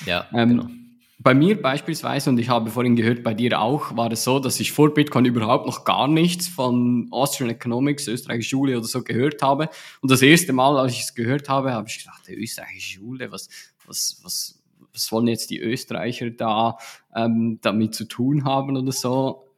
Ja, 0.07 0.29
ähm, 0.33 0.49
genau. 0.49 0.84
Bei 1.25 1.33
mir 1.33 1.61
beispielsweise, 1.61 2.29
und 2.29 2.39
ich 2.39 2.51
habe 2.51 2.71
vorhin 2.71 2.97
gehört, 2.97 3.23
bei 3.23 3.33
dir 3.33 3.59
auch, 3.59 3.97
war 3.97 4.13
es 4.13 4.25
so, 4.25 4.39
dass 4.41 4.61
ich 4.61 4.73
vor 4.73 4.93
Bitcoin 4.93 5.25
überhaupt 5.25 5.65
noch 5.65 5.87
gar 5.87 6.07
nichts 6.07 6.49
von 6.49 7.09
Austrian 7.11 7.49
Economics, 7.49 8.07
österreichische 8.07 8.51
Schule 8.51 8.77
oder 8.77 8.87
so 8.87 9.03
gehört 9.03 9.41
habe. 9.41 9.71
Und 10.03 10.11
das 10.11 10.21
erste 10.21 10.53
Mal, 10.53 10.77
als 10.77 10.93
ich 10.93 11.01
es 11.01 11.15
gehört 11.15 11.49
habe, 11.49 11.73
habe 11.73 11.89
ich 11.89 12.01
gedacht, 12.01 12.29
österreichische 12.29 12.99
Schule, 12.99 13.33
was, 13.33 13.49
was, 13.87 14.21
was, 14.23 14.63
was 14.93 15.13
wollen 15.13 15.29
jetzt 15.29 15.49
die 15.49 15.61
Österreicher 15.61 16.29
da 16.29 16.77
ähm, 17.17 17.59
damit 17.63 17.95
zu 17.95 18.05
tun 18.05 18.45
haben 18.45 18.77
oder 18.77 18.93
so. 18.93 19.49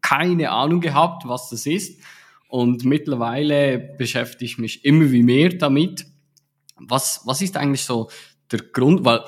Keine 0.00 0.50
Ahnung 0.50 0.80
gehabt, 0.80 1.28
was 1.28 1.50
das 1.50 1.66
ist. 1.66 2.00
Und 2.48 2.86
mittlerweile 2.86 3.78
beschäftige 3.78 4.46
ich 4.46 4.56
mich 4.56 4.86
immer 4.86 5.10
wie 5.10 5.22
mehr 5.22 5.50
damit. 5.50 6.06
Was, 6.76 7.20
was 7.26 7.42
ist 7.42 7.58
eigentlich 7.58 7.84
so 7.84 8.08
der 8.50 8.60
Grund? 8.60 9.04
Weil, 9.04 9.26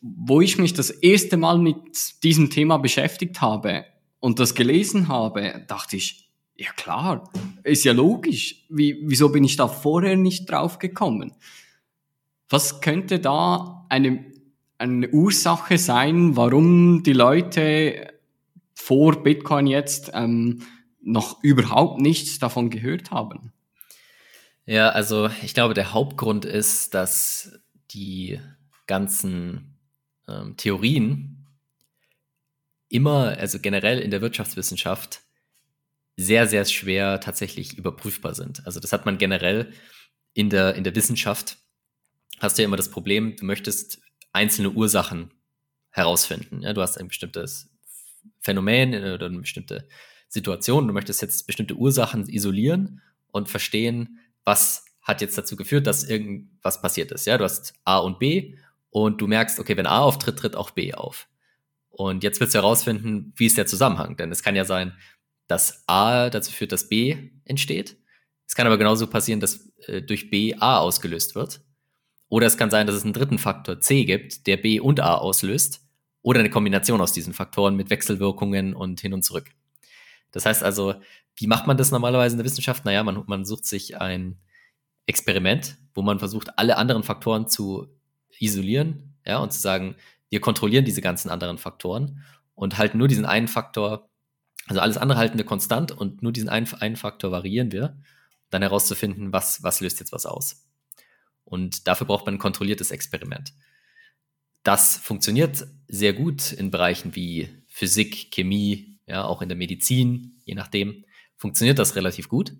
wo 0.00 0.40
ich 0.40 0.58
mich 0.58 0.74
das 0.74 0.90
erste 0.90 1.36
Mal 1.36 1.58
mit 1.58 1.76
diesem 2.22 2.50
Thema 2.50 2.78
beschäftigt 2.78 3.40
habe 3.40 3.84
und 4.20 4.38
das 4.38 4.54
gelesen 4.54 5.08
habe, 5.08 5.64
dachte 5.66 5.96
ich, 5.96 6.30
ja 6.56 6.70
klar, 6.72 7.30
ist 7.64 7.84
ja 7.84 7.92
logisch. 7.92 8.66
Wie, 8.68 8.98
wieso 9.04 9.30
bin 9.30 9.44
ich 9.44 9.56
da 9.56 9.68
vorher 9.68 10.16
nicht 10.16 10.50
drauf 10.50 10.78
gekommen? 10.78 11.34
Was 12.48 12.80
könnte 12.80 13.18
da 13.18 13.86
eine, 13.88 14.24
eine 14.78 15.10
Ursache 15.10 15.78
sein, 15.78 16.36
warum 16.36 17.02
die 17.02 17.12
Leute 17.12 18.14
vor 18.74 19.22
Bitcoin 19.22 19.66
jetzt 19.66 20.12
ähm, 20.14 20.62
noch 21.02 21.42
überhaupt 21.42 22.00
nichts 22.00 22.38
davon 22.38 22.70
gehört 22.70 23.10
haben? 23.10 23.52
Ja, 24.64 24.88
also 24.88 25.28
ich 25.42 25.54
glaube, 25.54 25.74
der 25.74 25.92
Hauptgrund 25.92 26.44
ist, 26.44 26.94
dass 26.94 27.60
die 27.92 28.40
ganzen 28.86 29.75
ähm, 30.28 30.56
Theorien 30.56 31.46
immer, 32.88 33.36
also 33.38 33.58
generell 33.58 33.98
in 33.98 34.10
der 34.10 34.20
Wirtschaftswissenschaft, 34.20 35.22
sehr, 36.16 36.46
sehr 36.46 36.64
schwer 36.64 37.20
tatsächlich 37.20 37.76
überprüfbar 37.76 38.34
sind. 38.34 38.64
Also 38.66 38.80
das 38.80 38.92
hat 38.92 39.04
man 39.04 39.18
generell 39.18 39.72
in 40.32 40.50
der, 40.50 40.74
in 40.74 40.84
der 40.84 40.94
Wissenschaft, 40.94 41.58
hast 42.38 42.56
du 42.56 42.62
ja 42.62 42.66
immer 42.68 42.76
das 42.76 42.90
Problem, 42.90 43.36
du 43.36 43.44
möchtest 43.44 44.00
einzelne 44.32 44.70
Ursachen 44.70 45.30
herausfinden. 45.90 46.62
Ja, 46.62 46.72
du 46.72 46.82
hast 46.82 46.98
ein 46.98 47.08
bestimmtes 47.08 47.70
Phänomen 48.40 48.94
oder 48.94 49.26
eine 49.26 49.40
bestimmte 49.40 49.88
Situation, 50.28 50.86
du 50.86 50.92
möchtest 50.92 51.22
jetzt 51.22 51.46
bestimmte 51.46 51.74
Ursachen 51.74 52.28
isolieren 52.28 53.02
und 53.30 53.48
verstehen, 53.48 54.20
was 54.44 54.84
hat 55.02 55.20
jetzt 55.20 55.38
dazu 55.38 55.56
geführt, 55.56 55.86
dass 55.86 56.04
irgendwas 56.04 56.82
passiert 56.82 57.12
ist. 57.12 57.26
Ja, 57.26 57.38
du 57.38 57.44
hast 57.44 57.74
A 57.84 57.98
und 57.98 58.18
B 58.18 58.56
und 58.96 59.20
du 59.20 59.26
merkst, 59.26 59.60
okay, 59.60 59.76
wenn 59.76 59.86
A 59.86 59.98
auftritt, 59.98 60.38
tritt 60.38 60.56
auch 60.56 60.70
B 60.70 60.94
auf. 60.94 61.28
Und 61.90 62.24
jetzt 62.24 62.40
willst 62.40 62.54
du 62.54 62.60
herausfinden, 62.60 63.34
wie 63.36 63.44
ist 63.44 63.58
der 63.58 63.66
Zusammenhang? 63.66 64.16
Denn 64.16 64.32
es 64.32 64.42
kann 64.42 64.56
ja 64.56 64.64
sein, 64.64 64.96
dass 65.48 65.84
A 65.86 66.30
dazu 66.30 66.50
führt, 66.50 66.72
dass 66.72 66.88
B 66.88 67.30
entsteht. 67.44 67.98
Es 68.46 68.54
kann 68.54 68.66
aber 68.66 68.78
genauso 68.78 69.06
passieren, 69.06 69.38
dass 69.38 69.70
äh, 69.86 70.00
durch 70.00 70.30
B 70.30 70.54
A 70.54 70.78
ausgelöst 70.78 71.34
wird. 71.34 71.60
Oder 72.30 72.46
es 72.46 72.56
kann 72.56 72.70
sein, 72.70 72.86
dass 72.86 72.96
es 72.96 73.04
einen 73.04 73.12
dritten 73.12 73.38
Faktor 73.38 73.80
C 73.80 74.06
gibt, 74.06 74.46
der 74.46 74.56
B 74.56 74.80
und 74.80 74.98
A 75.00 75.16
auslöst. 75.16 75.82
Oder 76.22 76.40
eine 76.40 76.48
Kombination 76.48 77.02
aus 77.02 77.12
diesen 77.12 77.34
Faktoren 77.34 77.76
mit 77.76 77.90
Wechselwirkungen 77.90 78.72
und 78.72 79.02
hin 79.02 79.12
und 79.12 79.24
zurück. 79.24 79.50
Das 80.32 80.46
heißt 80.46 80.62
also, 80.62 80.94
wie 81.34 81.48
macht 81.48 81.66
man 81.66 81.76
das 81.76 81.90
normalerweise 81.90 82.32
in 82.32 82.38
der 82.38 82.46
Wissenschaft? 82.46 82.86
Naja, 82.86 83.04
man, 83.04 83.24
man 83.26 83.44
sucht 83.44 83.66
sich 83.66 84.00
ein 84.00 84.40
Experiment, 85.04 85.76
wo 85.92 86.00
man 86.00 86.18
versucht, 86.18 86.58
alle 86.58 86.78
anderen 86.78 87.02
Faktoren 87.02 87.46
zu 87.46 87.94
isolieren, 88.38 89.14
ja, 89.24 89.38
und 89.38 89.52
zu 89.52 89.60
sagen, 89.60 89.96
wir 90.28 90.40
kontrollieren 90.40 90.84
diese 90.84 91.00
ganzen 91.00 91.30
anderen 91.30 91.58
Faktoren 91.58 92.22
und 92.54 92.78
halten 92.78 92.98
nur 92.98 93.08
diesen 93.08 93.26
einen 93.26 93.48
Faktor 93.48 94.08
also 94.66 94.80
alles 94.80 94.96
andere 94.96 95.18
halten 95.18 95.38
wir 95.38 95.44
konstant 95.44 95.92
und 95.92 96.22
nur 96.22 96.32
diesen 96.32 96.48
einen, 96.48 96.72
einen 96.74 96.96
Faktor 96.96 97.30
variieren 97.30 97.72
wir, 97.72 97.96
dann 98.50 98.62
herauszufinden, 98.62 99.32
was, 99.32 99.62
was 99.62 99.80
löst 99.80 100.00
jetzt 100.00 100.12
was 100.12 100.26
aus. 100.26 100.66
Und 101.44 101.86
dafür 101.86 102.06
braucht 102.06 102.26
man 102.26 102.34
ein 102.34 102.40
kontrolliertes 102.40 102.90
Experiment. 102.90 103.52
Das 104.64 104.96
funktioniert 104.96 105.66
sehr 105.86 106.12
gut 106.12 106.52
in 106.52 106.72
Bereichen 106.72 107.14
wie 107.14 107.48
Physik, 107.68 108.32
Chemie, 108.32 108.98
ja, 109.06 109.24
auch 109.24 109.40
in 109.40 109.48
der 109.48 109.56
Medizin, 109.56 110.40
je 110.44 110.56
nachdem, 110.56 111.04
funktioniert 111.36 111.78
das 111.78 111.94
relativ 111.94 112.28
gut. 112.28 112.52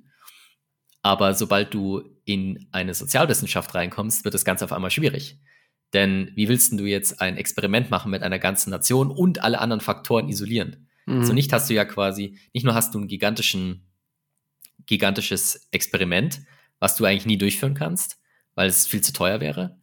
Aber 1.02 1.34
sobald 1.34 1.74
du 1.74 2.02
in 2.24 2.68
eine 2.70 2.94
Sozialwissenschaft 2.94 3.74
reinkommst, 3.74 4.24
wird 4.24 4.34
das 4.34 4.44
Ganze 4.44 4.64
auf 4.64 4.72
einmal 4.72 4.90
schwierig. 4.92 5.40
Denn 5.92 6.32
wie 6.34 6.48
willst 6.48 6.72
du 6.78 6.84
jetzt 6.84 7.20
ein 7.20 7.36
Experiment 7.36 7.90
machen 7.90 8.10
mit 8.10 8.22
einer 8.22 8.38
ganzen 8.38 8.70
Nation 8.70 9.10
und 9.10 9.42
alle 9.42 9.60
anderen 9.60 9.80
Faktoren 9.80 10.28
isolieren? 10.28 10.88
Mhm. 11.06 11.24
So 11.24 11.32
nicht 11.32 11.52
hast 11.52 11.70
du 11.70 11.74
ja 11.74 11.84
quasi, 11.84 12.38
nicht 12.52 12.64
nur 12.64 12.74
hast 12.74 12.94
du 12.94 12.98
ein 12.98 13.08
gigantischen, 13.08 13.86
gigantisches 14.86 15.68
Experiment, 15.70 16.40
was 16.80 16.96
du 16.96 17.04
eigentlich 17.04 17.26
nie 17.26 17.38
durchführen 17.38 17.74
kannst, 17.74 18.18
weil 18.54 18.68
es 18.68 18.86
viel 18.86 19.00
zu 19.00 19.12
teuer 19.12 19.40
wäre, 19.40 19.78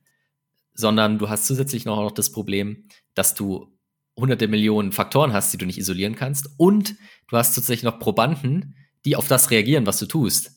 sondern 0.73 1.19
du 1.19 1.29
hast 1.29 1.45
zusätzlich 1.45 1.85
noch, 1.85 2.11
das 2.11 2.31
Problem, 2.31 2.87
dass 3.13 3.33
du 3.33 3.73
hunderte 4.15 4.47
Millionen 4.47 4.91
Faktoren 4.91 5.33
hast, 5.33 5.53
die 5.53 5.57
du 5.57 5.65
nicht 5.65 5.77
isolieren 5.77 6.15
kannst 6.15 6.49
und 6.57 6.95
du 7.29 7.37
hast 7.37 7.55
zusätzlich 7.55 7.83
noch 7.83 7.99
Probanden, 7.99 8.75
die 9.05 9.15
auf 9.15 9.27
das 9.27 9.49
reagieren, 9.51 9.85
was 9.85 9.97
du 9.99 10.05
tust. 10.05 10.51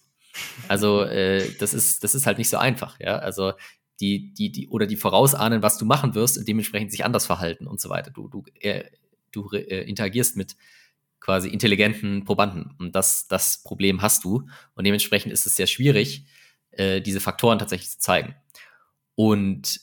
Also 0.68 1.02
äh, 1.02 1.50
das 1.59 1.72
ist 1.72 2.04
das 2.04 2.14
ist 2.14 2.26
halt 2.26 2.37
nicht 2.37 2.50
so 2.50 2.59
einfach, 2.59 3.00
ja. 3.00 3.18
Also 3.18 3.54
die 4.00 4.32
die 4.35 4.52
die 4.52 4.68
oder 4.68 4.87
die 4.87 4.96
vorausahnen, 4.96 5.62
was 5.62 5.78
du 5.78 5.85
machen 5.85 6.14
wirst 6.14 6.38
und 6.38 6.46
dementsprechend 6.48 6.90
sich 6.90 7.04
anders 7.04 7.26
verhalten 7.26 7.66
und 7.66 7.80
so 7.80 7.88
weiter. 7.88 8.11
Du 8.11 8.28
du 8.28 8.44
äh, 8.61 8.85
du 9.32 9.50
äh, 9.52 9.88
interagierst 9.88 10.37
mit 10.37 10.56
quasi 11.20 11.48
intelligenten 11.48 12.24
Probanden. 12.24 12.74
Und 12.78 12.94
das, 12.94 13.26
das 13.26 13.62
Problem 13.62 14.00
hast 14.00 14.24
du. 14.24 14.48
Und 14.74 14.85
dementsprechend 14.87 15.32
ist 15.32 15.44
es 15.44 15.56
sehr 15.56 15.66
schwierig, 15.66 16.24
äh, 16.70 17.00
diese 17.00 17.20
Faktoren 17.20 17.59
tatsächlich 17.59 17.90
zu 17.90 17.98
zeigen. 17.98 18.37
Und 19.16 19.80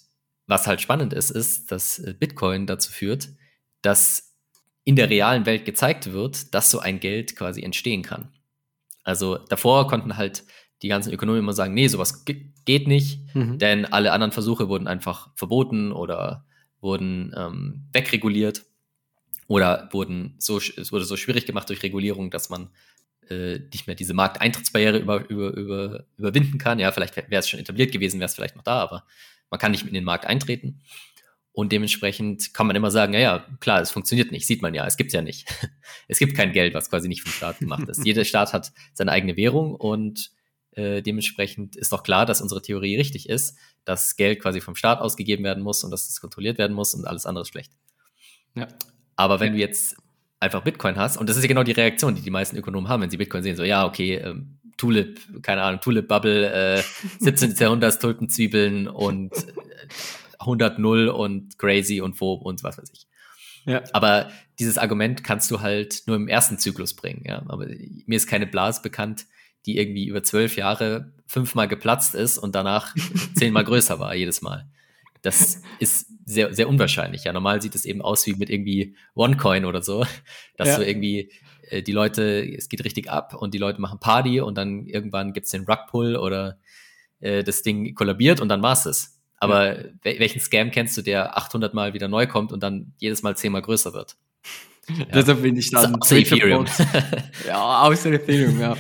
was 0.47 0.67
halt 0.67 0.79
spannend 0.79 1.11
ist, 1.11 1.31
ist, 1.31 1.71
dass 1.71 1.99
äh, 1.99 2.13
Bitcoin 2.17 2.65
dazu 2.65 2.91
führt, 2.91 3.29
dass 3.81 4.37
in 4.85 4.95
der 4.95 5.09
realen 5.09 5.45
Welt 5.45 5.65
gezeigt 5.65 6.11
wird, 6.11 6.53
dass 6.53 6.71
so 6.71 6.79
ein 6.79 6.99
Geld 6.99 7.35
quasi 7.35 7.61
entstehen 7.61 8.03
kann. 8.03 8.31
Also 9.03 9.37
davor 9.37 9.87
konnten 9.87 10.15
halt 10.15 10.43
die 10.81 10.87
ganzen 10.87 11.13
Ökonomen 11.13 11.39
immer 11.39 11.53
sagen, 11.53 11.73
nee, 11.73 11.87
sowas 11.87 12.23
geht 12.65 12.87
nicht, 12.87 13.19
mhm. 13.35 13.57
denn 13.59 13.85
alle 13.85 14.11
anderen 14.11 14.31
Versuche 14.31 14.69
wurden 14.69 14.87
einfach 14.87 15.29
verboten 15.35 15.91
oder 15.91 16.45
wurden 16.81 17.33
ähm, 17.37 17.85
wegreguliert 17.91 18.63
oder 19.47 19.89
wurden 19.91 20.35
so, 20.37 20.57
es 20.57 20.91
wurde 20.91 21.05
so 21.05 21.17
schwierig 21.17 21.45
gemacht 21.45 21.69
durch 21.69 21.83
Regulierung, 21.83 22.29
dass 22.29 22.49
man 22.49 22.69
äh, 23.29 23.59
nicht 23.71 23.87
mehr 23.87 23.95
diese 23.95 24.13
Markteintrittsbarriere 24.13 24.97
über, 24.97 25.29
über, 25.29 25.53
über, 25.53 26.05
überwinden 26.17 26.57
kann. 26.57 26.79
Ja, 26.79 26.91
vielleicht 26.91 27.15
wäre 27.15 27.39
es 27.39 27.49
schon 27.49 27.59
etabliert 27.59 27.91
gewesen, 27.91 28.19
wäre 28.19 28.27
es 28.27 28.35
vielleicht 28.35 28.55
noch 28.55 28.63
da, 28.63 28.81
aber 28.81 29.05
man 29.49 29.59
kann 29.59 29.71
nicht 29.71 29.85
in 29.85 29.93
den 29.93 30.03
Markt 30.03 30.25
eintreten. 30.25 30.81
Und 31.51 31.71
dementsprechend 31.71 32.53
kann 32.55 32.65
man 32.65 32.75
immer 32.75 32.89
sagen, 32.89 33.13
ja, 33.13 33.19
ja, 33.19 33.45
klar, 33.59 33.79
es 33.79 33.91
funktioniert 33.91 34.31
nicht, 34.31 34.47
sieht 34.47 34.63
man 34.63 34.73
ja, 34.73 34.87
es 34.87 34.97
gibt 34.97 35.13
ja 35.13 35.21
nicht. 35.21 35.47
es 36.07 36.17
gibt 36.17 36.35
kein 36.35 36.51
Geld, 36.51 36.73
was 36.73 36.89
quasi 36.89 37.07
nicht 37.07 37.21
vom 37.21 37.31
Staat 37.31 37.59
gemacht 37.59 37.87
ist. 37.87 38.03
Jeder 38.05 38.25
Staat 38.25 38.53
hat 38.53 38.73
seine 38.93 39.11
eigene 39.11 39.37
Währung 39.37 39.75
und 39.75 40.31
äh, 40.77 41.01
dementsprechend 41.01 41.75
ist 41.75 41.91
doch 41.91 42.03
klar, 42.03 42.25
dass 42.25 42.41
unsere 42.41 42.61
Theorie 42.61 42.95
richtig 42.95 43.29
ist, 43.29 43.57
dass 43.85 44.15
Geld 44.15 44.41
quasi 44.41 44.61
vom 44.61 44.75
Staat 44.75 44.99
ausgegeben 44.99 45.43
werden 45.43 45.63
muss 45.63 45.83
und 45.83 45.91
dass 45.91 46.09
es 46.09 46.21
kontrolliert 46.21 46.57
werden 46.57 46.73
muss 46.73 46.93
und 46.93 47.05
alles 47.05 47.25
andere 47.25 47.43
ist 47.43 47.49
schlecht. 47.49 47.71
Ja. 48.55 48.67
Aber 49.15 49.39
wenn 49.39 49.49
ja. 49.49 49.53
du 49.53 49.59
jetzt 49.59 49.97
einfach 50.39 50.63
Bitcoin 50.63 50.97
hast, 50.97 51.17
und 51.17 51.29
das 51.29 51.37
ist 51.37 51.43
ja 51.43 51.47
genau 51.47 51.63
die 51.63 51.71
Reaktion, 51.71 52.15
die 52.15 52.21
die 52.21 52.29
meisten 52.29 52.57
Ökonomen 52.57 52.89
haben, 52.89 53.01
wenn 53.01 53.09
sie 53.09 53.17
Bitcoin 53.17 53.43
sehen, 53.43 53.55
so, 53.55 53.63
ja, 53.63 53.85
okay, 53.85 54.15
ähm, 54.15 54.59
Tulip, 54.77 55.19
keine 55.43 55.61
Ahnung, 55.61 55.81
Tulip 55.81 56.07
Bubble, 56.07 56.51
äh, 56.51 56.83
17. 57.19 57.55
Jahrhunderts 57.55 57.99
Tulpenzwiebeln 57.99 58.87
und 58.87 59.33
äh, 59.33 59.53
100 60.39 60.79
Null 60.79 61.07
und 61.09 61.57
Crazy 61.57 62.01
und 62.01 62.15
Phob 62.15 62.41
und 62.41 62.63
was 62.63 62.77
weiß 62.77 62.91
ich. 62.91 63.07
Ja. 63.65 63.81
Aber 63.93 64.29
dieses 64.59 64.77
Argument 64.77 65.23
kannst 65.23 65.49
du 65.49 65.61
halt 65.61 66.03
nur 66.05 66.17
im 66.17 66.27
ersten 66.27 66.57
Zyklus 66.57 66.93
bringen, 66.95 67.23
ja. 67.25 67.43
Aber 67.47 67.67
mir 67.67 68.17
ist 68.17 68.27
keine 68.27 68.47
Blase 68.47 68.81
bekannt, 68.81 69.25
die 69.65 69.77
irgendwie 69.77 70.05
über 70.07 70.23
zwölf 70.23 70.55
Jahre 70.55 71.11
fünfmal 71.25 71.67
geplatzt 71.67 72.15
ist 72.15 72.37
und 72.37 72.55
danach 72.55 72.95
zehnmal 73.35 73.63
größer 73.63 73.99
war 73.99 74.13
jedes 74.15 74.41
Mal. 74.41 74.67
Das 75.21 75.61
ist 75.79 76.07
sehr, 76.25 76.53
sehr 76.53 76.67
unwahrscheinlich. 76.67 77.23
Ja, 77.23 77.33
normal 77.33 77.61
sieht 77.61 77.75
es 77.75 77.85
eben 77.85 78.01
aus 78.01 78.25
wie 78.27 78.35
mit 78.35 78.49
irgendwie 78.49 78.95
OneCoin 79.15 79.65
oder 79.65 79.81
so, 79.81 80.05
dass 80.57 80.69
ja. 80.69 80.77
du 80.77 80.87
irgendwie 80.87 81.31
äh, 81.69 81.81
die 81.81 81.91
Leute, 81.91 82.45
es 82.55 82.69
geht 82.69 82.83
richtig 82.83 83.09
ab 83.09 83.33
und 83.33 83.53
die 83.53 83.57
Leute 83.57 83.81
machen 83.81 83.99
Party 83.99 84.41
und 84.41 84.57
dann 84.57 84.85
irgendwann 84.85 85.33
gibt's 85.33 85.51
den 85.51 85.63
Rugpull 85.63 86.15
oder 86.15 86.59
äh, 87.19 87.43
das 87.43 87.61
Ding 87.61 87.95
kollabiert 87.95 88.41
und 88.41 88.49
dann 88.49 88.61
war's 88.61 88.85
es. 88.85 89.19
Aber 89.37 89.85
ja. 89.85 89.91
welchen 90.03 90.39
Scam 90.39 90.71
kennst 90.71 90.95
du, 90.97 91.01
der 91.01 91.37
800 91.37 91.73
Mal 91.73 91.93
wieder 91.93 92.07
neu 92.07 92.27
kommt 92.27 92.53
und 92.53 92.63
dann 92.63 92.93
jedes 92.99 93.23
Mal 93.23 93.35
zehnmal 93.35 93.61
größer 93.61 93.93
wird? 93.93 94.15
Ja. 94.89 95.05
Deshalb 95.13 95.41
bin 95.41 95.55
ich 95.55 95.71
dann 95.71 95.95
außer 95.95 96.17
Ethereum. 96.17 96.65
ja, 97.47 97.83
außer 97.83 98.11
Ethereum, 98.11 98.59
ja. 98.59 98.75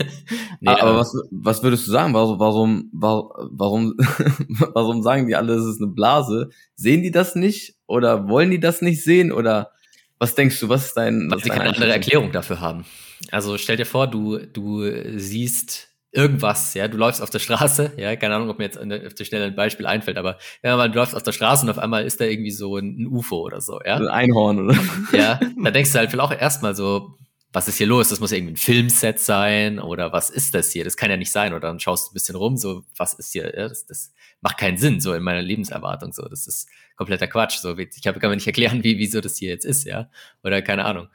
nee, 0.60 0.68
aber, 0.68 0.82
aber 0.82 0.98
was, 0.98 1.16
was 1.30 1.62
würdest 1.62 1.86
du 1.86 1.90
sagen? 1.90 2.12
Warum, 2.12 2.38
warum, 2.38 2.90
warum, 2.92 3.94
warum 4.74 5.02
sagen 5.02 5.26
die 5.26 5.36
alle, 5.36 5.54
es 5.54 5.64
ist 5.64 5.80
eine 5.80 5.90
Blase? 5.90 6.50
Sehen 6.74 7.02
die 7.02 7.10
das 7.10 7.34
nicht? 7.34 7.76
Oder 7.86 8.28
wollen 8.28 8.50
die 8.50 8.60
das 8.60 8.82
nicht 8.82 9.02
sehen? 9.02 9.32
Oder 9.32 9.72
was 10.18 10.34
denkst 10.34 10.60
du, 10.60 10.68
was 10.68 10.86
ist 10.86 10.96
dein. 10.96 11.30
Weil 11.30 11.40
sie 11.40 11.48
keine 11.48 11.70
andere 11.70 11.92
Erklärung 11.92 12.30
dafür 12.30 12.60
haben. 12.60 12.84
Also 13.30 13.56
stell 13.56 13.76
dir 13.76 13.86
vor, 13.86 14.06
du, 14.06 14.38
du 14.38 15.18
siehst 15.18 15.87
irgendwas, 16.12 16.74
ja, 16.74 16.88
du 16.88 16.96
läufst 16.96 17.22
auf 17.22 17.30
der 17.30 17.38
Straße, 17.38 17.92
ja, 17.98 18.16
keine 18.16 18.36
Ahnung, 18.36 18.50
ob 18.50 18.58
mir 18.58 18.64
jetzt 18.64 18.78
auf 18.78 19.14
der 19.14 19.24
Stelle 19.24 19.44
ein 19.44 19.54
Beispiel 19.54 19.86
einfällt, 19.86 20.16
aber 20.16 20.38
ja, 20.62 20.76
mal, 20.76 20.90
du 20.90 20.98
läufst 20.98 21.14
auf 21.14 21.22
der 21.22 21.32
Straße 21.32 21.64
und 21.64 21.70
auf 21.70 21.78
einmal 21.78 22.04
ist 22.04 22.20
da 22.20 22.24
irgendwie 22.24 22.50
so 22.50 22.76
ein, 22.76 23.06
UFO 23.06 23.42
oder 23.42 23.60
so, 23.60 23.80
ja. 23.84 23.96
Ein 23.96 24.08
Einhorn, 24.08 24.66
oder? 24.66 24.78
Ja, 25.12 25.40
da 25.62 25.70
denkst 25.70 25.92
du 25.92 25.98
halt 25.98 26.10
vielleicht 26.10 26.32
auch 26.32 26.38
erstmal 26.38 26.74
so, 26.74 27.18
was 27.52 27.66
ist 27.66 27.78
hier 27.78 27.86
los? 27.86 28.10
Das 28.10 28.20
muss 28.20 28.32
irgendwie 28.32 28.54
ein 28.54 28.56
Filmset 28.56 29.18
sein 29.18 29.78
oder 29.78 30.12
was 30.12 30.28
ist 30.28 30.54
das 30.54 30.70
hier? 30.70 30.84
Das 30.84 30.96
kann 30.96 31.10
ja 31.10 31.16
nicht 31.16 31.32
sein. 31.32 31.52
Oder 31.54 31.68
dann 31.68 31.80
schaust 31.80 32.08
du 32.08 32.12
ein 32.12 32.14
bisschen 32.14 32.36
rum, 32.36 32.56
so, 32.58 32.84
was 32.96 33.14
ist 33.14 33.32
hier? 33.32 33.54
Ja, 33.56 33.68
das, 33.68 33.86
das 33.86 34.12
macht 34.42 34.58
keinen 34.58 34.76
Sinn, 34.76 35.00
so 35.00 35.14
in 35.14 35.22
meiner 35.22 35.40
Lebenserwartung, 35.40 36.12
so. 36.12 36.28
Das 36.28 36.46
ist 36.46 36.68
kompletter 36.96 37.26
Quatsch, 37.26 37.58
so. 37.58 37.76
Ich 37.78 38.06
hab, 38.06 38.20
kann 38.20 38.30
mir 38.30 38.36
nicht 38.36 38.46
erklären, 38.46 38.84
wie, 38.84 38.98
wieso 38.98 39.20
das 39.20 39.38
hier 39.38 39.48
jetzt 39.48 39.64
ist, 39.64 39.84
ja. 39.84 40.10
Oder 40.44 40.60
keine 40.60 40.84
Ahnung. 40.84 41.08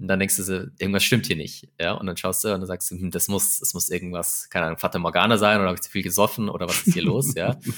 Und 0.00 0.06
dann 0.06 0.18
denkst 0.18 0.36
du 0.36 0.42
so, 0.42 0.52
irgendwas 0.78 1.02
stimmt 1.02 1.26
hier 1.26 1.36
nicht. 1.36 1.68
Ja, 1.80 1.92
und 1.92 2.06
dann 2.06 2.16
schaust 2.16 2.44
du 2.44 2.48
und 2.48 2.60
dann 2.60 2.66
sagst 2.66 2.90
du, 2.90 2.96
hm, 2.96 3.10
das 3.10 3.28
muss, 3.28 3.58
das 3.58 3.74
muss 3.74 3.90
irgendwas, 3.90 4.48
keine 4.50 4.66
Ahnung, 4.66 4.78
Fata 4.78 4.98
Morgana 4.98 5.38
sein 5.38 5.58
oder 5.58 5.68
habe 5.68 5.76
ich 5.76 5.82
zu 5.82 5.90
viel 5.90 6.02
gesoffen 6.02 6.48
oder 6.48 6.68
was 6.68 6.86
ist 6.86 6.94
hier 6.94 7.02
los, 7.02 7.34
ja. 7.34 7.58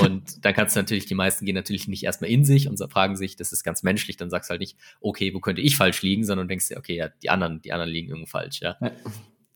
Und 0.00 0.44
dann 0.44 0.54
kannst 0.54 0.74
du 0.74 0.80
natürlich, 0.80 1.06
die 1.06 1.14
meisten 1.14 1.44
gehen 1.44 1.54
natürlich 1.54 1.88
nicht 1.88 2.04
erstmal 2.04 2.30
in 2.30 2.44
sich 2.44 2.68
und 2.68 2.78
fragen 2.90 3.16
sich, 3.16 3.36
das 3.36 3.52
ist 3.52 3.64
ganz 3.64 3.82
menschlich, 3.82 4.16
dann 4.16 4.30
sagst 4.30 4.48
du 4.48 4.52
halt 4.52 4.60
nicht, 4.60 4.78
okay, 5.00 5.34
wo 5.34 5.40
könnte 5.40 5.60
ich 5.60 5.76
falsch 5.76 6.00
liegen, 6.00 6.24
sondern 6.24 6.48
denkst 6.48 6.68
dir, 6.68 6.78
okay, 6.78 6.96
ja, 6.96 7.08
die 7.22 7.28
anderen, 7.28 7.60
die 7.60 7.72
anderen 7.72 7.90
liegen 7.90 8.08
irgendwo 8.08 8.26
falsch, 8.26 8.60
ja. 8.62 8.76
ja. 8.80 8.92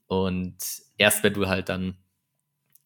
Und 0.06 0.56
erst 0.98 1.22
wenn 1.22 1.32
du 1.32 1.48
halt 1.48 1.70
dann 1.70 1.96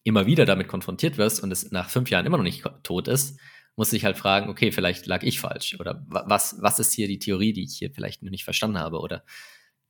immer 0.03 0.25
wieder 0.25 0.45
damit 0.45 0.67
konfrontiert 0.67 1.17
wirst 1.17 1.41
und 1.43 1.51
es 1.51 1.71
nach 1.71 1.89
fünf 1.89 2.09
Jahren 2.09 2.25
immer 2.25 2.37
noch 2.37 2.43
nicht 2.43 2.63
tot 2.83 3.07
ist, 3.07 3.37
musst 3.75 3.91
du 3.91 3.95
dich 3.95 4.05
halt 4.05 4.17
fragen, 4.17 4.49
okay, 4.49 4.71
vielleicht 4.71 5.05
lag 5.07 5.23
ich 5.23 5.39
falsch 5.39 5.77
oder 5.79 6.05
was, 6.07 6.57
was 6.59 6.79
ist 6.79 6.93
hier 6.93 7.07
die 7.07 7.19
Theorie, 7.19 7.53
die 7.53 7.63
ich 7.63 7.77
hier 7.77 7.91
vielleicht 7.91 8.21
noch 8.23 8.29
nicht 8.31 8.43
verstanden 8.43 8.77
habe 8.79 8.99
oder 8.99 9.23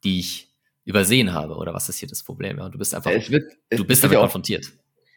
die 0.04 0.20
ich 0.20 0.50
übersehen 0.86 1.34
habe 1.34 1.56
oder 1.56 1.74
was 1.74 1.90
ist 1.90 1.98
hier 2.00 2.10
das 2.10 2.24
Problem? 2.24 2.58
Ja, 2.58 2.66
und 2.66 2.74
du 2.74 2.78
bist 2.78 2.94
einfach, 2.96 3.12
Es 3.12 3.30
wird, 3.30 3.52
es 3.70 3.78
du 3.78 3.86
bist 3.86 4.04
damit 4.04 4.14
ja 4.14 4.20
auch, 4.20 4.24
konfrontiert. 4.24 4.72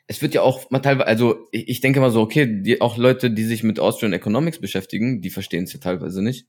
es 0.07 0.23
wird 0.23 0.35
ja 0.35 0.43
auch 0.43 0.71
mal 0.71 0.81
teilweise, 0.81 1.07
also 1.09 1.49
ich, 1.53 1.69
ich 1.69 1.81
denke 1.81 2.01
mal 2.01 2.11
so, 2.11 2.21
okay, 2.21 2.63
die, 2.63 2.81
auch 2.81 2.97
Leute, 2.97 3.31
die 3.31 3.45
sich 3.45 3.63
mit 3.63 3.81
Austrian 3.81 4.13
Economics 4.13 4.61
beschäftigen, 4.61 5.21
die 5.21 5.31
verstehen 5.31 5.65
es 5.65 5.73
ja 5.73 5.81
teilweise 5.81 6.23
nicht. 6.23 6.47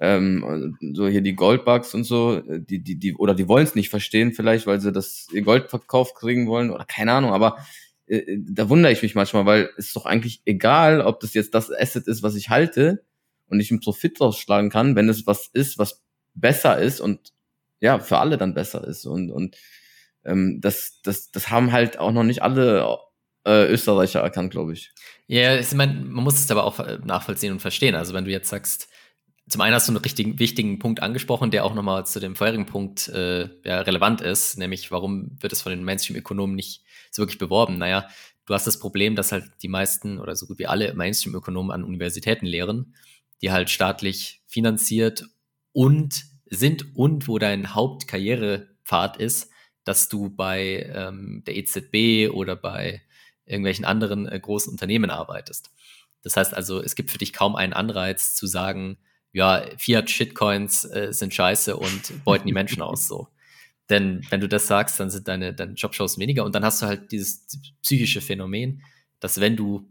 Ähm, 0.00 0.76
so 0.94 1.06
hier 1.06 1.20
die 1.20 1.34
Goldbugs 1.34 1.94
und 1.94 2.04
so, 2.04 2.40
die, 2.40 2.82
die, 2.82 2.98
die, 2.98 3.14
oder 3.14 3.34
die 3.34 3.46
wollen 3.46 3.64
es 3.64 3.74
nicht 3.74 3.88
verstehen, 3.90 4.32
vielleicht, 4.32 4.66
weil 4.66 4.80
sie 4.80 4.90
das 4.90 5.26
ihr 5.32 5.42
Gold 5.42 5.70
verkauft 5.70 6.16
kriegen 6.16 6.48
wollen, 6.48 6.70
oder 6.70 6.84
keine 6.84 7.12
Ahnung, 7.12 7.32
aber 7.32 7.58
äh, 8.12 8.38
da 8.38 8.68
wundere 8.68 8.92
ich 8.92 9.02
mich 9.02 9.14
manchmal, 9.14 9.46
weil 9.46 9.70
es 9.76 9.86
ist 9.86 9.96
doch 9.96 10.06
eigentlich 10.06 10.42
egal, 10.44 11.00
ob 11.00 11.20
das 11.20 11.34
jetzt 11.34 11.54
das 11.54 11.72
Asset 11.72 12.06
ist, 12.06 12.22
was 12.22 12.34
ich 12.34 12.50
halte 12.50 13.04
und 13.46 13.60
ich 13.60 13.70
einen 13.70 13.80
Profit 13.80 14.20
rausschlagen 14.20 14.70
kann, 14.70 14.96
wenn 14.96 15.08
es 15.08 15.26
was 15.26 15.48
ist, 15.48 15.78
was 15.78 16.02
besser 16.34 16.78
ist 16.78 17.00
und 17.00 17.32
ja, 17.80 17.98
für 17.98 18.18
alle 18.18 18.36
dann 18.36 18.54
besser 18.54 18.86
ist. 18.86 19.06
Und, 19.06 19.30
und 19.30 19.56
ähm, 20.24 20.60
das, 20.60 21.00
das, 21.02 21.30
das 21.30 21.50
haben 21.50 21.72
halt 21.72 21.98
auch 21.98 22.12
noch 22.12 22.22
nicht 22.22 22.42
alle 22.42 22.98
äh, 23.44 23.66
Österreicher 23.66 24.20
erkannt, 24.20 24.52
glaube 24.52 24.72
ich. 24.74 24.92
Ja, 25.26 25.56
ich 25.56 25.72
mein, 25.72 26.08
man 26.08 26.24
muss 26.24 26.34
es 26.34 26.50
aber 26.50 26.64
auch 26.64 26.78
äh, 26.78 26.98
nachvollziehen 27.04 27.52
und 27.52 27.60
verstehen. 27.60 27.94
Also 27.94 28.14
wenn 28.14 28.24
du 28.24 28.30
jetzt 28.30 28.50
sagst, 28.50 28.88
zum 29.48 29.60
einen 29.60 29.74
hast 29.74 29.88
du 29.88 29.92
einen 29.92 30.02
richtigen, 30.02 30.38
wichtigen 30.38 30.78
Punkt 30.78 31.02
angesprochen, 31.02 31.50
der 31.50 31.64
auch 31.64 31.74
nochmal 31.74 32.06
zu 32.06 32.20
dem 32.20 32.36
vorherigen 32.36 32.66
Punkt 32.66 33.08
äh, 33.08 33.48
ja, 33.64 33.80
relevant 33.80 34.20
ist, 34.20 34.58
nämlich 34.58 34.92
warum 34.92 35.36
wird 35.40 35.52
es 35.52 35.62
von 35.62 35.70
den 35.70 35.82
Mainstream-Ökonomen 35.82 36.54
nicht 36.54 36.81
so 37.12 37.22
wirklich 37.22 37.38
beworben? 37.38 37.78
Naja, 37.78 38.08
du 38.46 38.54
hast 38.54 38.66
das 38.66 38.78
Problem, 38.78 39.14
dass 39.14 39.32
halt 39.32 39.44
die 39.62 39.68
meisten 39.68 40.18
oder 40.18 40.34
so 40.34 40.46
gut 40.46 40.58
wie 40.58 40.66
alle 40.66 40.94
Mainstream-Ökonomen 40.94 41.70
an 41.70 41.84
Universitäten 41.84 42.46
lehren, 42.46 42.94
die 43.40 43.52
halt 43.52 43.70
staatlich 43.70 44.42
finanziert 44.46 45.24
und 45.72 46.24
sind 46.46 46.96
und 46.96 47.28
wo 47.28 47.38
dein 47.38 47.74
Hauptkarrierepfad 47.74 49.16
ist, 49.16 49.50
dass 49.84 50.08
du 50.08 50.30
bei 50.30 50.90
ähm, 50.94 51.42
der 51.46 51.56
EZB 51.56 52.32
oder 52.32 52.56
bei 52.56 53.02
irgendwelchen 53.46 53.84
anderen 53.84 54.28
äh, 54.28 54.38
großen 54.38 54.70
Unternehmen 54.70 55.10
arbeitest. 55.10 55.70
Das 56.22 56.36
heißt 56.36 56.54
also, 56.54 56.80
es 56.80 56.94
gibt 56.94 57.10
für 57.10 57.18
dich 57.18 57.32
kaum 57.32 57.56
einen 57.56 57.72
Anreiz 57.72 58.34
zu 58.34 58.46
sagen, 58.46 58.98
ja, 59.32 59.64
Fiat-Shitcoins 59.76 60.84
äh, 60.84 61.12
sind 61.12 61.34
scheiße 61.34 61.76
und 61.76 62.24
beuten 62.24 62.46
die 62.46 62.52
Menschen 62.52 62.82
aus 62.82 63.08
so. 63.08 63.28
Denn 63.92 64.24
wenn 64.30 64.40
du 64.40 64.48
das 64.48 64.66
sagst, 64.66 64.98
dann 64.98 65.10
sind 65.10 65.28
deine, 65.28 65.52
deine 65.52 65.74
Jobchancen 65.74 66.18
weniger 66.18 66.46
und 66.46 66.54
dann 66.54 66.64
hast 66.64 66.80
du 66.80 66.86
halt 66.86 67.12
dieses 67.12 67.46
psychische 67.82 68.22
Phänomen, 68.22 68.82
dass 69.20 69.38
wenn 69.38 69.54
du 69.54 69.86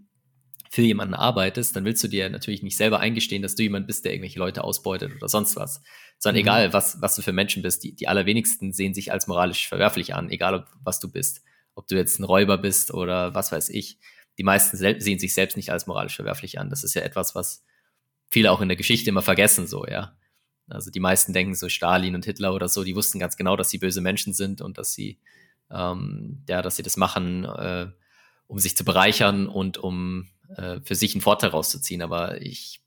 für 0.71 0.81
jemanden 0.81 1.13
arbeitest, 1.13 1.75
dann 1.75 1.85
willst 1.85 2.03
du 2.03 2.07
dir 2.07 2.27
natürlich 2.31 2.63
nicht 2.63 2.77
selber 2.77 2.99
eingestehen, 2.99 3.43
dass 3.43 3.53
du 3.53 3.61
jemand 3.61 3.85
bist, 3.85 4.03
der 4.03 4.13
irgendwelche 4.13 4.39
Leute 4.39 4.63
ausbeutet 4.63 5.11
oder 5.15 5.29
sonst 5.29 5.55
was. 5.55 5.83
Sondern 6.17 6.41
mhm. 6.41 6.47
egal, 6.47 6.73
was, 6.73 6.99
was 6.99 7.15
du 7.15 7.21
für 7.21 7.31
Menschen 7.31 7.61
bist, 7.61 7.83
die, 7.83 7.93
die 7.93 8.07
allerwenigsten 8.07 8.73
sehen 8.73 8.95
sich 8.95 9.11
als 9.11 9.27
moralisch 9.27 9.67
verwerflich 9.67 10.15
an, 10.15 10.31
egal 10.31 10.55
ob, 10.55 10.65
was 10.83 10.99
du 10.99 11.11
bist. 11.11 11.43
Ob 11.75 11.87
du 11.87 11.95
jetzt 11.95 12.19
ein 12.19 12.23
Räuber 12.23 12.57
bist 12.57 12.91
oder 12.91 13.35
was 13.35 13.51
weiß 13.51 13.69
ich. 13.69 13.99
Die 14.39 14.43
meisten 14.43 14.77
sehen 14.77 15.19
sich 15.19 15.35
selbst 15.35 15.57
nicht 15.57 15.71
als 15.71 15.85
moralisch 15.85 16.15
verwerflich 16.15 16.57
an. 16.57 16.71
Das 16.71 16.83
ist 16.83 16.95
ja 16.95 17.03
etwas, 17.03 17.35
was 17.35 17.63
viele 18.31 18.51
auch 18.51 18.61
in 18.61 18.67
der 18.67 18.77
Geschichte 18.77 19.11
immer 19.11 19.21
vergessen, 19.21 19.67
so, 19.67 19.85
ja. 19.85 20.17
Also 20.69 20.89
die 20.91 21.00
meisten 21.00 21.34
denken 21.34 21.56
so 21.56 21.69
Stalin 21.69 22.15
und 22.15 22.26
Hitler 22.26 22.54
oder 22.54 22.69
so, 22.69 22.84
die 22.84 22.95
wussten 22.95 23.19
ganz 23.19 23.38
genau, 23.38 23.56
dass 23.56 23.69
sie 23.69 23.78
böse 23.78 24.02
Menschen 24.02 24.34
sind 24.34 24.62
und 24.62 24.78
dass 24.78 24.93
sie, 24.93 25.19
ähm, 25.69 26.43
ja, 26.47 26.62
dass 26.62 26.76
sie 26.76 26.84
das 26.84 26.97
machen, 26.97 27.45
äh, 27.45 27.88
um 28.47 28.60
sich 28.60 28.76
zu 28.76 28.84
bereichern 28.84 29.47
und 29.47 29.78
um 29.78 30.30
äh, 30.56 30.80
für 30.84 30.95
sich 30.95 31.13
einen 31.13 31.21
Vorteil 31.21 31.50
rauszuziehen. 31.50 32.02
Aber 32.02 32.41
ich, 32.41 32.82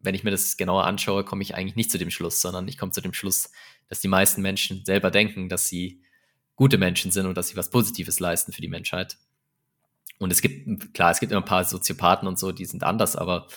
wenn 0.00 0.14
ich 0.14 0.24
mir 0.24 0.30
das 0.30 0.56
genauer 0.56 0.84
anschaue, 0.84 1.24
komme 1.24 1.42
ich 1.42 1.54
eigentlich 1.54 1.76
nicht 1.76 1.90
zu 1.90 1.98
dem 1.98 2.10
Schluss, 2.10 2.40
sondern 2.40 2.68
ich 2.68 2.78
komme 2.78 2.92
zu 2.92 3.00
dem 3.00 3.14
Schluss, 3.14 3.50
dass 3.88 4.00
die 4.00 4.08
meisten 4.08 4.42
Menschen 4.42 4.84
selber 4.84 5.10
denken, 5.10 5.48
dass 5.48 5.68
sie 5.68 6.02
gute 6.56 6.78
Menschen 6.78 7.10
sind 7.10 7.26
und 7.26 7.36
dass 7.36 7.48
sie 7.48 7.56
was 7.56 7.70
Positives 7.70 8.20
leisten 8.20 8.52
für 8.52 8.62
die 8.62 8.68
Menschheit. 8.68 9.18
Und 10.18 10.30
es 10.30 10.40
gibt, 10.40 10.94
klar, 10.94 11.10
es 11.10 11.20
gibt 11.20 11.32
immer 11.32 11.42
ein 11.42 11.46
paar 11.46 11.64
Soziopathen 11.64 12.28
und 12.28 12.38
so, 12.38 12.52
die 12.52 12.64
sind 12.64 12.84
anders, 12.84 13.16
aber 13.16 13.48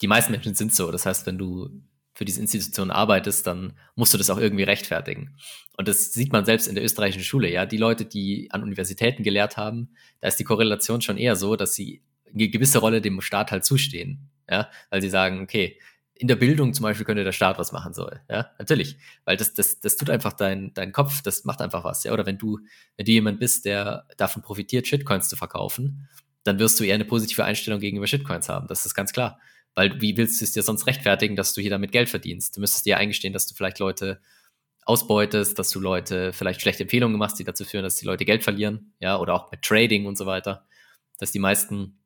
die 0.00 0.08
meisten 0.08 0.32
Menschen 0.32 0.54
sind 0.54 0.74
so. 0.74 0.90
Das 0.90 1.06
heißt, 1.06 1.26
wenn 1.26 1.38
du 1.38 1.82
für 2.14 2.24
diese 2.24 2.40
Institution 2.40 2.90
arbeitest, 2.90 3.46
dann 3.46 3.74
musst 3.96 4.14
du 4.14 4.18
das 4.18 4.30
auch 4.30 4.38
irgendwie 4.38 4.62
rechtfertigen. 4.62 5.36
Und 5.76 5.88
das 5.88 6.12
sieht 6.12 6.32
man 6.32 6.44
selbst 6.44 6.68
in 6.68 6.76
der 6.76 6.84
österreichischen 6.84 7.24
Schule, 7.24 7.50
ja. 7.50 7.66
Die 7.66 7.76
Leute, 7.76 8.04
die 8.04 8.48
an 8.52 8.62
Universitäten 8.62 9.24
gelehrt 9.24 9.56
haben, 9.56 9.90
da 10.20 10.28
ist 10.28 10.38
die 10.38 10.44
Korrelation 10.44 11.02
schon 11.02 11.18
eher 11.18 11.34
so, 11.34 11.56
dass 11.56 11.74
sie 11.74 12.02
eine 12.32 12.48
gewisse 12.48 12.78
Rolle 12.78 13.00
dem 13.00 13.20
Staat 13.20 13.50
halt 13.50 13.64
zustehen, 13.64 14.30
ja. 14.48 14.70
Weil 14.90 15.02
sie 15.02 15.10
sagen, 15.10 15.42
okay, 15.42 15.78
in 16.16 16.28
der 16.28 16.36
Bildung 16.36 16.72
zum 16.72 16.84
Beispiel 16.84 17.04
könnte 17.04 17.24
der 17.24 17.32
Staat 17.32 17.58
was 17.58 17.72
machen 17.72 17.92
soll, 17.92 18.20
ja. 18.30 18.52
Natürlich. 18.60 18.96
Weil 19.24 19.36
das, 19.36 19.52
das, 19.52 19.80
das 19.80 19.96
tut 19.96 20.08
einfach 20.08 20.32
dein, 20.32 20.72
dein 20.74 20.92
Kopf, 20.92 21.20
das 21.22 21.44
macht 21.44 21.60
einfach 21.60 21.82
was, 21.82 22.04
ja. 22.04 22.12
Oder 22.12 22.26
wenn 22.26 22.38
du, 22.38 22.60
wenn 22.96 23.06
du 23.06 23.12
jemand 23.12 23.40
bist, 23.40 23.64
der 23.64 24.06
davon 24.16 24.42
profitiert, 24.42 24.86
Shitcoins 24.86 25.28
zu 25.28 25.34
verkaufen, 25.34 26.08
dann 26.44 26.60
wirst 26.60 26.78
du 26.78 26.84
eher 26.84 26.94
eine 26.94 27.06
positive 27.06 27.42
Einstellung 27.42 27.80
gegenüber 27.80 28.06
Shitcoins 28.06 28.48
haben. 28.48 28.68
Das 28.68 28.86
ist 28.86 28.94
ganz 28.94 29.12
klar. 29.12 29.40
Weil 29.74 30.00
wie 30.00 30.16
willst 30.16 30.40
du 30.40 30.44
es 30.44 30.52
dir 30.52 30.62
sonst 30.62 30.86
rechtfertigen, 30.86 31.36
dass 31.36 31.52
du 31.54 31.60
hier 31.60 31.70
damit 31.70 31.92
Geld 31.92 32.08
verdienst? 32.08 32.56
Du 32.56 32.60
müsstest 32.60 32.86
dir 32.86 32.96
eingestehen, 32.96 33.32
dass 33.32 33.46
du 33.46 33.54
vielleicht 33.54 33.78
Leute 33.78 34.20
ausbeutest, 34.84 35.58
dass 35.58 35.70
du 35.70 35.80
Leute 35.80 36.32
vielleicht 36.32 36.60
schlechte 36.60 36.84
Empfehlungen 36.84 37.18
machst, 37.18 37.38
die 37.38 37.44
dazu 37.44 37.64
führen, 37.64 37.82
dass 37.82 37.96
die 37.96 38.04
Leute 38.04 38.24
Geld 38.24 38.44
verlieren, 38.44 38.92
ja, 39.00 39.18
oder 39.18 39.34
auch 39.34 39.50
mit 39.50 39.62
Trading 39.62 40.06
und 40.06 40.16
so 40.16 40.26
weiter. 40.26 40.66
Dass 41.18 41.32
die 41.32 41.38
meisten 41.38 41.98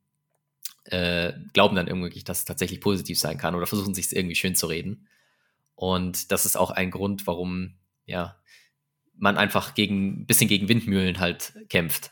äh, 0.85 1.33
glauben 1.53 1.75
dann 1.75 1.87
irgendwie, 1.87 2.23
dass 2.23 2.39
es 2.39 2.45
tatsächlich 2.45 2.81
positiv 2.81 3.19
sein 3.19 3.37
kann 3.37 3.53
oder 3.55 3.67
versuchen 3.67 3.93
sich 3.93 4.15
irgendwie 4.15 4.35
schön 4.35 4.55
zu 4.55 4.67
reden. 4.67 5.07
Und 5.75 6.31
das 6.31 6.45
ist 6.45 6.57
auch 6.57 6.71
ein 6.71 6.89
Grund, 6.89 7.27
warum, 7.27 7.75
ja, 8.05 8.37
man 9.15 9.37
einfach 9.37 9.73
gegen, 9.73 10.25
bisschen 10.25 10.47
gegen 10.47 10.69
Windmühlen 10.69 11.19
halt 11.19 11.53
kämpft 11.69 12.11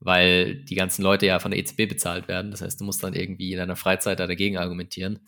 weil 0.00 0.56
die 0.56 0.74
ganzen 0.74 1.02
Leute 1.02 1.26
ja 1.26 1.38
von 1.38 1.50
der 1.50 1.60
EZB 1.60 1.86
bezahlt 1.88 2.26
werden. 2.26 2.50
Das 2.50 2.62
heißt, 2.62 2.80
du 2.80 2.84
musst 2.84 3.04
dann 3.04 3.14
irgendwie 3.14 3.52
in 3.52 3.58
deiner 3.58 3.76
Freizeit 3.76 4.18
da 4.18 4.26
dagegen 4.26 4.56
argumentieren. 4.56 5.20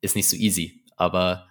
Ist 0.00 0.16
nicht 0.16 0.28
so 0.28 0.36
easy. 0.36 0.84
Aber 0.96 1.48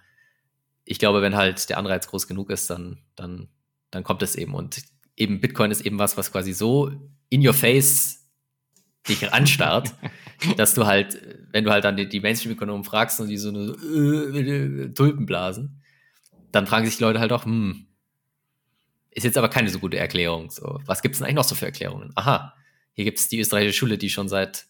ich 0.84 0.98
glaube, 0.98 1.22
wenn 1.22 1.34
halt 1.34 1.68
der 1.70 1.78
Anreiz 1.78 2.06
groß 2.06 2.28
genug 2.28 2.50
ist, 2.50 2.68
dann, 2.68 2.98
dann, 3.16 3.48
dann 3.90 4.04
kommt 4.04 4.22
es 4.22 4.36
eben. 4.36 4.54
Und 4.54 4.82
eben 5.16 5.40
Bitcoin 5.40 5.70
ist 5.70 5.80
eben 5.86 5.98
was, 5.98 6.18
was 6.18 6.30
quasi 6.30 6.52
so 6.52 6.90
in 7.30 7.46
your 7.46 7.54
face 7.54 8.28
dich 9.08 9.32
anstarrt, 9.32 9.94
dass 10.58 10.74
du 10.74 10.86
halt, 10.86 11.18
wenn 11.50 11.64
du 11.64 11.70
halt 11.70 11.84
dann 11.84 11.96
die, 11.96 12.08
die 12.08 12.20
Mainstream-Ökonomen 12.20 12.84
fragst 12.84 13.20
und 13.20 13.28
die 13.28 13.38
so 13.38 13.48
eine 13.48 13.70
äh, 13.70 14.92
Tulpen 14.92 15.24
blasen, 15.24 15.82
dann 16.52 16.66
fragen 16.66 16.84
sich 16.84 16.98
die 16.98 17.04
Leute 17.04 17.20
halt 17.20 17.32
auch, 17.32 17.46
hm, 17.46 17.86
ist 19.14 19.24
jetzt 19.24 19.38
aber 19.38 19.48
keine 19.48 19.68
so 19.68 19.78
gute 19.78 19.98
Erklärung. 19.98 20.50
So, 20.50 20.80
was 20.86 21.02
gibt 21.02 21.14
es 21.14 21.18
denn 21.18 21.26
eigentlich 21.26 21.36
noch 21.36 21.44
so 21.44 21.54
für 21.54 21.66
Erklärungen? 21.66 22.12
Aha, 22.14 22.54
hier 22.94 23.04
gibt 23.04 23.18
es 23.18 23.28
die 23.28 23.40
österreichische 23.40 23.78
Schule, 23.78 23.98
die 23.98 24.10
schon 24.10 24.28
seit 24.28 24.66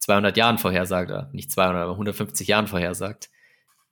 200 0.00 0.36
Jahren 0.36 0.58
vorhersagt, 0.58 1.10
oder 1.10 1.30
nicht 1.32 1.50
200, 1.50 1.82
aber 1.82 1.92
150 1.92 2.48
Jahren 2.48 2.66
vorhersagt, 2.66 3.30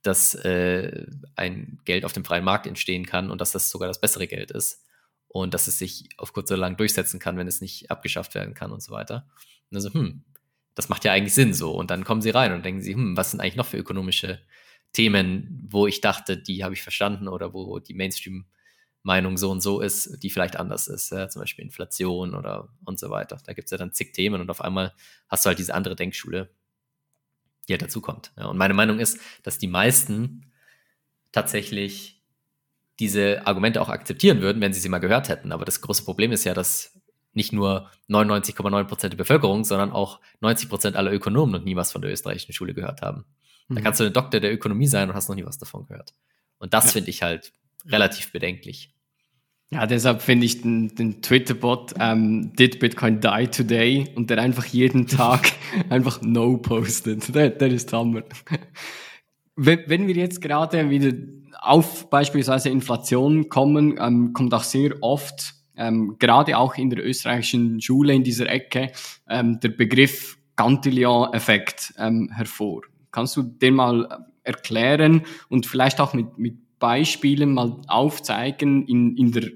dass 0.02 0.34
äh, 0.34 1.06
ein 1.36 1.78
Geld 1.84 2.04
auf 2.04 2.12
dem 2.12 2.24
freien 2.24 2.44
Markt 2.44 2.66
entstehen 2.66 3.06
kann 3.06 3.30
und 3.30 3.40
dass 3.40 3.52
das 3.52 3.70
sogar 3.70 3.88
das 3.88 4.00
bessere 4.00 4.26
Geld 4.26 4.50
ist 4.50 4.84
und 5.28 5.54
dass 5.54 5.66
es 5.66 5.78
sich 5.78 6.08
auf 6.16 6.32
kurz 6.32 6.50
oder 6.50 6.60
lang 6.60 6.76
durchsetzen 6.76 7.20
kann, 7.20 7.36
wenn 7.36 7.46
es 7.46 7.60
nicht 7.60 7.90
abgeschafft 7.90 8.34
werden 8.34 8.54
kann 8.54 8.72
und 8.72 8.82
so 8.82 8.92
weiter. 8.92 9.28
Und 9.70 9.76
also, 9.76 9.92
hm, 9.92 10.24
das 10.74 10.88
macht 10.88 11.04
ja 11.04 11.12
eigentlich 11.12 11.34
Sinn 11.34 11.54
so. 11.54 11.72
Und 11.72 11.90
dann 11.90 12.04
kommen 12.04 12.22
sie 12.22 12.30
rein 12.30 12.52
und 12.52 12.64
denken 12.64 12.82
sie, 12.82 12.94
hm, 12.94 13.16
was 13.16 13.30
sind 13.30 13.40
eigentlich 13.40 13.56
noch 13.56 13.66
für 13.66 13.76
ökonomische 13.76 14.40
Themen, 14.92 15.66
wo 15.70 15.86
ich 15.86 16.00
dachte, 16.00 16.36
die 16.36 16.64
habe 16.64 16.74
ich 16.74 16.82
verstanden 16.82 17.28
oder 17.28 17.54
wo 17.54 17.78
die 17.78 17.94
Mainstream- 17.94 18.46
Meinung 19.02 19.36
so 19.36 19.50
und 19.50 19.60
so 19.60 19.80
ist, 19.80 20.22
die 20.22 20.30
vielleicht 20.30 20.56
anders 20.56 20.88
ist. 20.88 21.10
Ja? 21.10 21.28
Zum 21.28 21.40
Beispiel 21.40 21.64
Inflation 21.64 22.34
oder 22.34 22.68
und 22.84 22.98
so 22.98 23.10
weiter. 23.10 23.38
Da 23.44 23.52
gibt 23.52 23.66
es 23.66 23.70
ja 23.70 23.78
dann 23.78 23.92
zig 23.92 24.12
Themen 24.12 24.40
und 24.40 24.50
auf 24.50 24.60
einmal 24.60 24.92
hast 25.28 25.44
du 25.44 25.48
halt 25.48 25.58
diese 25.58 25.74
andere 25.74 25.96
Denkschule, 25.96 26.50
die 27.68 27.72
halt 27.72 27.82
dazukommt. 27.82 28.32
Ja? 28.36 28.46
Und 28.46 28.58
meine 28.58 28.74
Meinung 28.74 28.98
ist, 28.98 29.18
dass 29.42 29.58
die 29.58 29.68
meisten 29.68 30.52
tatsächlich 31.32 32.22
diese 32.98 33.46
Argumente 33.46 33.80
auch 33.80 33.88
akzeptieren 33.88 34.42
würden, 34.42 34.60
wenn 34.60 34.74
sie 34.74 34.80
sie 34.80 34.90
mal 34.90 34.98
gehört 34.98 35.28
hätten. 35.28 35.52
Aber 35.52 35.64
das 35.64 35.80
große 35.80 36.04
Problem 36.04 36.32
ist 36.32 36.44
ja, 36.44 36.52
dass 36.52 37.00
nicht 37.32 37.52
nur 37.52 37.90
99,9 38.08 38.84
Prozent 38.84 39.12
der 39.14 39.18
Bevölkerung, 39.18 39.64
sondern 39.64 39.92
auch 39.92 40.20
90 40.40 40.68
Prozent 40.68 40.96
aller 40.96 41.12
Ökonomen 41.12 41.52
noch 41.52 41.62
nie 41.62 41.76
was 41.76 41.92
von 41.92 42.02
der 42.02 42.10
österreichischen 42.10 42.52
Schule 42.52 42.74
gehört 42.74 43.02
haben. 43.02 43.24
Mhm. 43.68 43.76
Da 43.76 43.80
kannst 43.80 44.00
du 44.00 44.04
ein 44.04 44.12
Doktor 44.12 44.40
der 44.40 44.52
Ökonomie 44.52 44.86
sein 44.86 45.08
und 45.08 45.14
hast 45.14 45.28
noch 45.28 45.36
nie 45.36 45.46
was 45.46 45.58
davon 45.58 45.86
gehört. 45.86 46.14
Und 46.58 46.74
das 46.74 46.86
ja. 46.86 46.90
finde 46.92 47.10
ich 47.10 47.22
halt 47.22 47.52
relativ 47.86 48.32
bedenklich. 48.32 48.94
Ja, 49.72 49.86
deshalb 49.86 50.20
finde 50.20 50.46
ich 50.46 50.62
den, 50.62 50.94
den 50.96 51.22
Twitter-Bot 51.22 51.94
ähm, 52.00 52.52
Did 52.56 52.80
Bitcoin 52.80 53.20
Die 53.20 53.46
Today 53.46 54.08
und 54.16 54.28
der 54.28 54.38
einfach 54.38 54.66
jeden 54.66 55.06
Tag 55.06 55.52
einfach 55.90 56.20
No 56.22 56.56
postet. 56.56 57.32
Der, 57.32 57.50
der 57.50 57.68
ist 57.68 57.92
Hammer. 57.92 58.24
Wenn, 59.54 59.78
wenn 59.86 60.06
wir 60.08 60.16
jetzt 60.16 60.40
gerade 60.40 60.90
wieder 60.90 61.12
auf 61.60 62.10
beispielsweise 62.10 62.68
Inflation 62.68 63.48
kommen, 63.48 63.96
ähm, 64.00 64.32
kommt 64.32 64.54
auch 64.54 64.64
sehr 64.64 65.00
oft 65.02 65.54
ähm, 65.76 66.16
gerade 66.18 66.58
auch 66.58 66.76
in 66.76 66.90
der 66.90 67.04
österreichischen 67.04 67.80
Schule 67.80 68.12
in 68.12 68.22
dieser 68.22 68.48
Ecke 68.48 68.92
ähm, 69.28 69.60
der 69.60 69.70
Begriff 69.70 70.36
Cantillon-Effekt 70.56 71.94
ähm, 71.96 72.30
hervor. 72.34 72.82
Kannst 73.10 73.36
du 73.36 73.42
den 73.42 73.74
mal 73.74 74.26
erklären 74.42 75.22
und 75.48 75.66
vielleicht 75.66 76.00
auch 76.00 76.12
mit, 76.12 76.38
mit 76.38 76.58
Beispielen 76.80 77.54
mal 77.54 77.80
aufzeigen 77.86 78.86
in, 78.88 79.16
in 79.16 79.30
der 79.30 79.50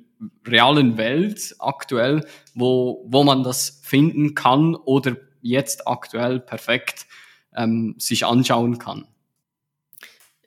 realen 0.46 0.96
Welt 0.96 1.56
aktuell, 1.58 2.24
wo, 2.54 3.04
wo 3.08 3.24
man 3.24 3.42
das 3.42 3.80
finden 3.82 4.34
kann 4.34 4.76
oder 4.76 5.16
jetzt 5.40 5.88
aktuell 5.88 6.38
perfekt 6.38 7.06
ähm, 7.54 7.96
sich 7.98 8.24
anschauen 8.24 8.78
kann. 8.78 9.06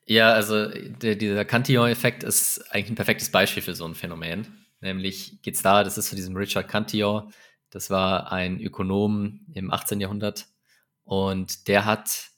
Ja, 0.06 0.32
also 0.32 0.70
der, 0.70 1.16
dieser 1.16 1.44
Cantillon-Effekt 1.44 2.24
ist 2.24 2.64
eigentlich 2.72 2.92
ein 2.92 2.96
perfektes 2.96 3.30
Beispiel 3.30 3.62
für 3.62 3.76
so 3.76 3.86
ein 3.86 3.94
Phänomen. 3.94 4.48
Nämlich 4.80 5.42
geht 5.42 5.56
es 5.56 5.62
da, 5.62 5.84
das 5.84 5.98
ist 5.98 6.10
von 6.10 6.16
diesem 6.16 6.38
Richard 6.38 6.68
Cantillon, 6.70 7.34
das 7.72 7.90
war 7.90 8.32
ein 8.32 8.62
Ökonom 8.62 9.42
im 9.54 9.72
18. 9.72 10.00
Jahrhundert 10.00 10.48
und 11.04 11.68
der 11.68 11.84
hat 11.86 12.30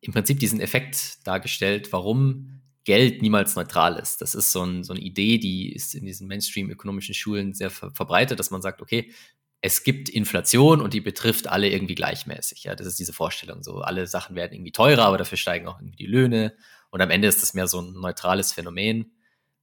im 0.00 0.12
Prinzip 0.12 0.40
diesen 0.40 0.60
Effekt 0.60 1.26
dargestellt, 1.26 1.92
warum 1.92 2.59
Geld 2.84 3.22
niemals 3.22 3.56
neutral 3.56 3.96
ist. 3.96 4.22
Das 4.22 4.34
ist 4.34 4.52
so, 4.52 4.62
ein, 4.62 4.84
so 4.84 4.92
eine 4.92 5.02
Idee, 5.02 5.38
die 5.38 5.72
ist 5.72 5.94
in 5.94 6.06
diesen 6.06 6.26
Mainstream-ökonomischen 6.28 7.14
Schulen 7.14 7.52
sehr 7.52 7.70
ver 7.70 7.90
verbreitet, 7.90 8.38
dass 8.38 8.50
man 8.50 8.62
sagt, 8.62 8.80
okay, 8.80 9.12
es 9.60 9.84
gibt 9.84 10.08
Inflation 10.08 10.80
und 10.80 10.94
die 10.94 11.02
betrifft 11.02 11.46
alle 11.46 11.68
irgendwie 11.68 11.94
gleichmäßig. 11.94 12.64
Ja, 12.64 12.74
das 12.74 12.86
ist 12.86 12.98
diese 12.98 13.12
Vorstellung. 13.12 13.62
So, 13.62 13.80
alle 13.82 14.06
Sachen 14.06 14.34
werden 14.34 14.54
irgendwie 14.54 14.72
teurer, 14.72 15.04
aber 15.04 15.18
dafür 15.18 15.36
steigen 15.36 15.68
auch 15.68 15.78
irgendwie 15.78 15.96
die 15.96 16.06
Löhne. 16.06 16.54
Und 16.90 17.02
am 17.02 17.10
Ende 17.10 17.28
ist 17.28 17.42
das 17.42 17.54
mehr 17.54 17.68
so 17.68 17.80
ein 17.80 17.92
neutrales 17.92 18.52
Phänomen, 18.52 19.12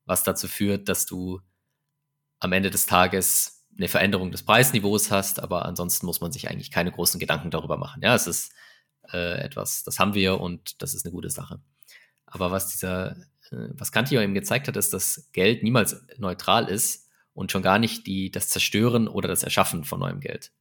was 0.06 0.24
dazu 0.24 0.48
führt, 0.48 0.88
dass 0.88 1.06
du 1.08 1.42
am 2.40 2.54
Ende 2.54 2.70
des 2.70 2.86
Tages 2.86 3.66
eine 3.78 3.88
Veränderung 3.88 4.32
des 4.32 4.44
Preisniveaus 4.44 5.12
hast, 5.12 5.40
aber 5.40 5.66
ansonsten 5.66 6.06
muss 6.06 6.22
man 6.22 6.32
sich 6.32 6.50
eigentlich 6.50 6.72
keine 6.72 6.92
großen 6.92 7.20
Gedanken 7.20 7.52
darüber 7.52 7.78
machen. 7.78 8.02
Ja, 8.04 8.16
es 8.16 8.28
ist 8.28 8.52
äh, 9.12 9.40
etwas, 9.42 9.84
das 9.84 10.00
haben 10.00 10.14
wir 10.14 10.40
und 10.40 10.82
das 10.82 10.94
ist 10.94 11.06
eine 11.06 11.12
gute 11.12 11.30
Sache. 11.30 11.60
Aber 12.28 12.52
was 12.52 12.68
dieser, 12.68 13.18
äh, 13.52 13.70
was 13.72 13.92
Cantillon 13.92 14.24
eben 14.24 14.34
gezeigt 14.34 14.68
hat, 14.68 14.78
ist, 14.78 14.94
dass 14.94 15.30
Geld 15.32 15.64
niemals 15.64 16.06
neutral 16.18 16.70
ist 16.70 17.10
und 17.34 17.52
schon 17.52 17.64
gar 17.64 17.80
nicht 17.80 18.06
die, 18.06 18.30
das 18.30 18.50
Zerstören 18.50 19.08
oder 19.08 19.28
das 19.28 19.44
Erschaffen 19.44 19.84
von 19.84 20.00
neuem 20.00 20.20
Geld. 20.20 20.52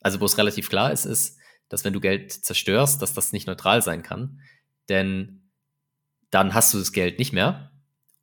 Also 0.00 0.20
wo 0.20 0.24
es 0.24 0.38
relativ 0.38 0.68
klar 0.68 0.92
ist, 0.92 1.04
ist, 1.04 1.38
dass 1.68 1.84
wenn 1.84 1.92
du 1.92 2.00
Geld 2.00 2.32
zerstörst, 2.32 3.00
dass 3.00 3.14
das 3.14 3.32
nicht 3.32 3.46
neutral 3.46 3.82
sein 3.82 4.02
kann, 4.02 4.40
denn 4.88 5.50
dann 6.30 6.54
hast 6.54 6.74
du 6.74 6.78
das 6.78 6.92
Geld 6.92 7.18
nicht 7.18 7.32
mehr 7.32 7.70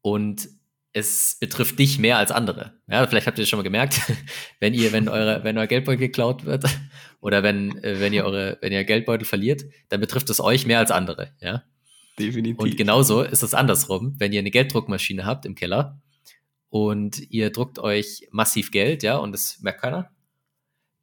und 0.02 0.50
es 0.94 1.38
betrifft 1.40 1.80
dich 1.80 2.00
mehr 2.00 2.18
als 2.18 2.32
andere. 2.32 2.74
Ja, 2.88 3.08
vielleicht 3.08 3.28
habt 3.28 3.38
ihr 3.38 3.44
das 3.44 3.50
schon 3.50 3.60
mal 3.60 3.64
gemerkt, 3.64 4.02
wenn 4.60 4.74
ihr, 4.74 4.92
wenn 4.92 5.08
eure, 5.08 5.44
wenn 5.44 5.58
euer 5.58 5.68
Geldbeutel 5.68 6.00
geklaut 6.00 6.46
wird 6.46 6.66
oder 7.22 7.44
wenn, 7.44 7.82
äh, 7.84 8.00
wenn 8.00 8.14
ihr 8.14 8.26
eure, 8.26 8.58
wenn 8.62 8.74
ihr 8.74 8.84
Geldbeutel 8.84 9.26
verliert, 9.26 9.64
dann 9.90 10.02
betrifft 10.02 10.30
es 10.30 10.42
euch 10.42 10.66
mehr 10.66 10.80
als 10.80 10.92
andere. 10.92 11.34
Ja, 11.40 11.64
definitiv. 12.22 12.60
Und 12.60 12.78
genauso 12.78 13.22
ist 13.22 13.44
es 13.44 13.54
andersrum, 13.54 14.16
wenn 14.18 14.34
ihr 14.34 14.40
eine 14.40 14.52
Gelddruckmaschine 14.52 15.26
habt 15.26 15.46
im 15.46 15.56
Keller 15.56 16.00
und 16.70 17.20
ihr 17.32 17.52
druckt 17.52 17.80
euch 17.80 18.28
massiv 18.32 18.72
Geld, 18.72 19.04
ja, 19.04 19.18
und 19.18 19.32
das 19.32 19.60
merkt 19.62 19.82
keiner, 19.82 20.12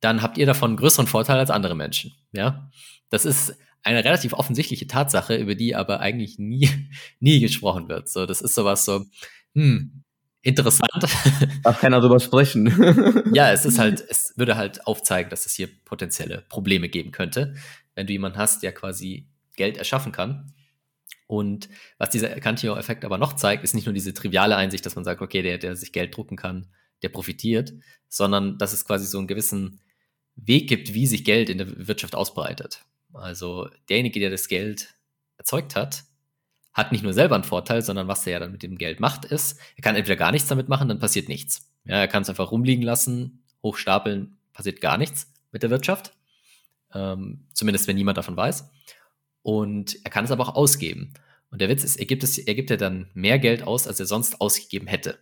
dann 0.00 0.22
habt 0.22 0.38
ihr 0.38 0.46
davon 0.46 0.70
einen 0.70 0.76
größeren 0.76 1.07
Vorteil 1.07 1.38
als 1.38 1.50
andere 1.50 1.74
Menschen. 1.74 2.14
Ja, 2.33 2.70
das 3.11 3.24
ist 3.24 3.57
eine 3.83 4.04
relativ 4.04 4.33
offensichtliche 4.33 4.87
Tatsache, 4.87 5.37
über 5.37 5.54
die 5.54 5.74
aber 5.74 6.00
eigentlich 6.00 6.38
nie, 6.38 6.68
nie 7.20 7.40
gesprochen 7.40 7.88
wird. 7.88 8.09
So, 8.09 8.26
das 8.26 8.40
ist 8.40 8.54
sowas 8.54 8.85
so, 8.85 9.04
hm, 9.54 10.04
interessant. 10.42 10.90
Darf 11.62 11.81
keiner 11.81 12.00
drüber 12.00 12.20
sprechen. 12.20 13.24
ja, 13.35 13.52
es 13.52 13.64
ist 13.64 13.78
halt, 13.78 14.04
es 14.09 14.35
würde 14.37 14.57
halt 14.57 14.87
aufzeigen, 14.87 15.31
dass 15.31 15.46
es 15.46 15.54
hier 15.54 15.68
potenzielle 15.85 16.44
Probleme 16.48 16.88
geben 16.88 17.12
könnte, 17.12 17.54
wenn 17.94 18.07
du 18.07 18.12
jemanden 18.12 18.38
hast, 18.38 18.62
der 18.62 18.72
quasi 18.72 19.28
Geld 19.57 19.76
erschaffen 19.76 20.12
kann. 20.12 20.52
Und 21.29 21.69
was 21.99 22.09
dieser 22.09 22.31
Cantillon-Effekt 22.41 23.05
aber 23.05 23.19
noch 23.19 23.35
zeigt, 23.35 23.62
ist 23.62 23.75
nicht 23.75 23.85
nur 23.85 23.93
diese 23.93 24.14
triviale 24.14 24.57
Einsicht, 24.57 24.85
dass 24.87 24.97
man 24.97 25.05
sagt, 25.05 25.21
okay, 25.21 25.43
der, 25.43 25.59
der 25.59 25.77
sich 25.77 25.93
Geld 25.93 26.17
drucken 26.17 26.37
kann, 26.37 26.69
der 27.03 27.11
profitiert, 27.11 27.75
sondern 28.09 28.57
dass 28.59 28.73
es 28.73 28.87
quasi 28.87 29.07
so 29.07 29.19
einen 29.19 29.29
gewissen 29.29 29.81
Weg 30.37 30.69
gibt, 30.69 30.95
wie 30.95 31.07
sich 31.07 31.25
Geld 31.25 31.51
in 31.51 31.59
der 31.59 31.87
Wirtschaft 31.87 32.14
ausbreitet. 32.14 32.83
Also 33.12 33.69
derjenige, 33.91 34.21
der 34.21 34.31
das 34.31 34.49
Geld 34.49 34.95
erzeugt 35.37 35.77
hat, 35.77 36.05
hat 36.73 36.93
nicht 36.93 37.05
nur 37.05 37.12
selber 37.12 37.35
einen 37.35 37.45
Vorteil, 37.45 37.83
sondern 37.83 38.09
was 38.09 38.27
er 38.27 38.33
ja 38.33 38.38
dann 38.38 38.53
mit 38.53 38.62
dem 38.62 38.79
Geld 38.79 38.99
macht, 38.99 39.27
ist, 39.27 39.61
er 39.77 39.83
kann 39.83 39.97
entweder 39.97 40.17
gar 40.17 40.33
nichts 40.33 40.49
damit 40.49 40.71
machen, 40.71 40.88
dann 40.88 40.99
passiert 40.99 41.29
nichts. 41.29 41.71
Ja, 41.85 41.97
er 41.97 42.09
kann 42.09 42.23
es 42.23 42.31
einfach 42.31 42.51
rumliegen 42.53 42.85
lassen, 42.85 43.45
hochstapeln, 43.62 44.38
passiert 44.55 44.81
gar 44.81 44.97
nichts 44.97 45.31
mit 45.53 45.62
der 45.62 45.71
Wirtschaft. 45.71 46.14
Ähm, 46.95 47.47
zumindest 47.53 47.87
wenn 47.87 47.97
niemand 47.97 48.17
davon 48.17 48.37
weiß. 48.37 48.71
Und 49.49 49.97
er 50.05 50.11
kann 50.11 50.27
es 50.27 50.31
aber 50.31 50.47
auch 50.47 50.55
ausgeben. 50.57 51.15
Und 51.51 51.63
der 51.63 51.71
Witz 51.71 51.83
ist, 51.83 51.97
er 51.97 52.05
gibt, 52.05 52.23
es, 52.23 52.37
er 52.37 52.55
gibt 52.55 52.69
ja 52.69 52.77
dann 52.77 53.11
mehr 53.15 53.39
Geld 53.39 53.63
aus, 53.63 53.87
als 53.87 53.99
er 53.99 54.05
sonst 54.05 54.43
ausgegeben 54.43 54.87
hätte. 54.87 55.19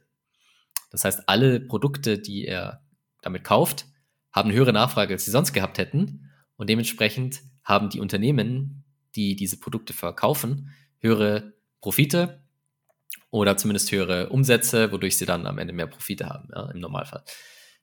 Das 0.91 1.05
heißt, 1.05 1.29
alle 1.29 1.61
Produkte, 1.61 2.19
die 2.19 2.45
er 2.45 2.85
damit 3.23 3.45
kauft, 3.45 3.87
haben 4.33 4.51
höhere 4.51 4.73
Nachfrage, 4.73 5.15
als 5.15 5.27
sie 5.27 5.31
sonst 5.31 5.53
gehabt 5.53 5.79
hätten. 5.79 6.29
Und 6.57 6.69
dementsprechend 6.69 7.43
haben 7.63 7.89
die 7.89 8.01
Unternehmen, 8.01 8.83
die 9.15 9.37
diese 9.37 9.61
Produkte 9.61 9.93
verkaufen, 9.93 10.75
höhere 10.99 11.53
Profite 11.81 12.43
oder 13.31 13.57
zumindest 13.57 13.93
höhere 13.93 14.31
Umsätze, 14.31 14.91
wodurch 14.91 15.17
sie 15.19 15.27
dann 15.27 15.47
am 15.47 15.59
Ende 15.59 15.73
mehr 15.73 15.87
Profite 15.87 16.29
haben, 16.29 16.49
ja, 16.53 16.69
im 16.73 16.81
Normalfall. 16.81 17.23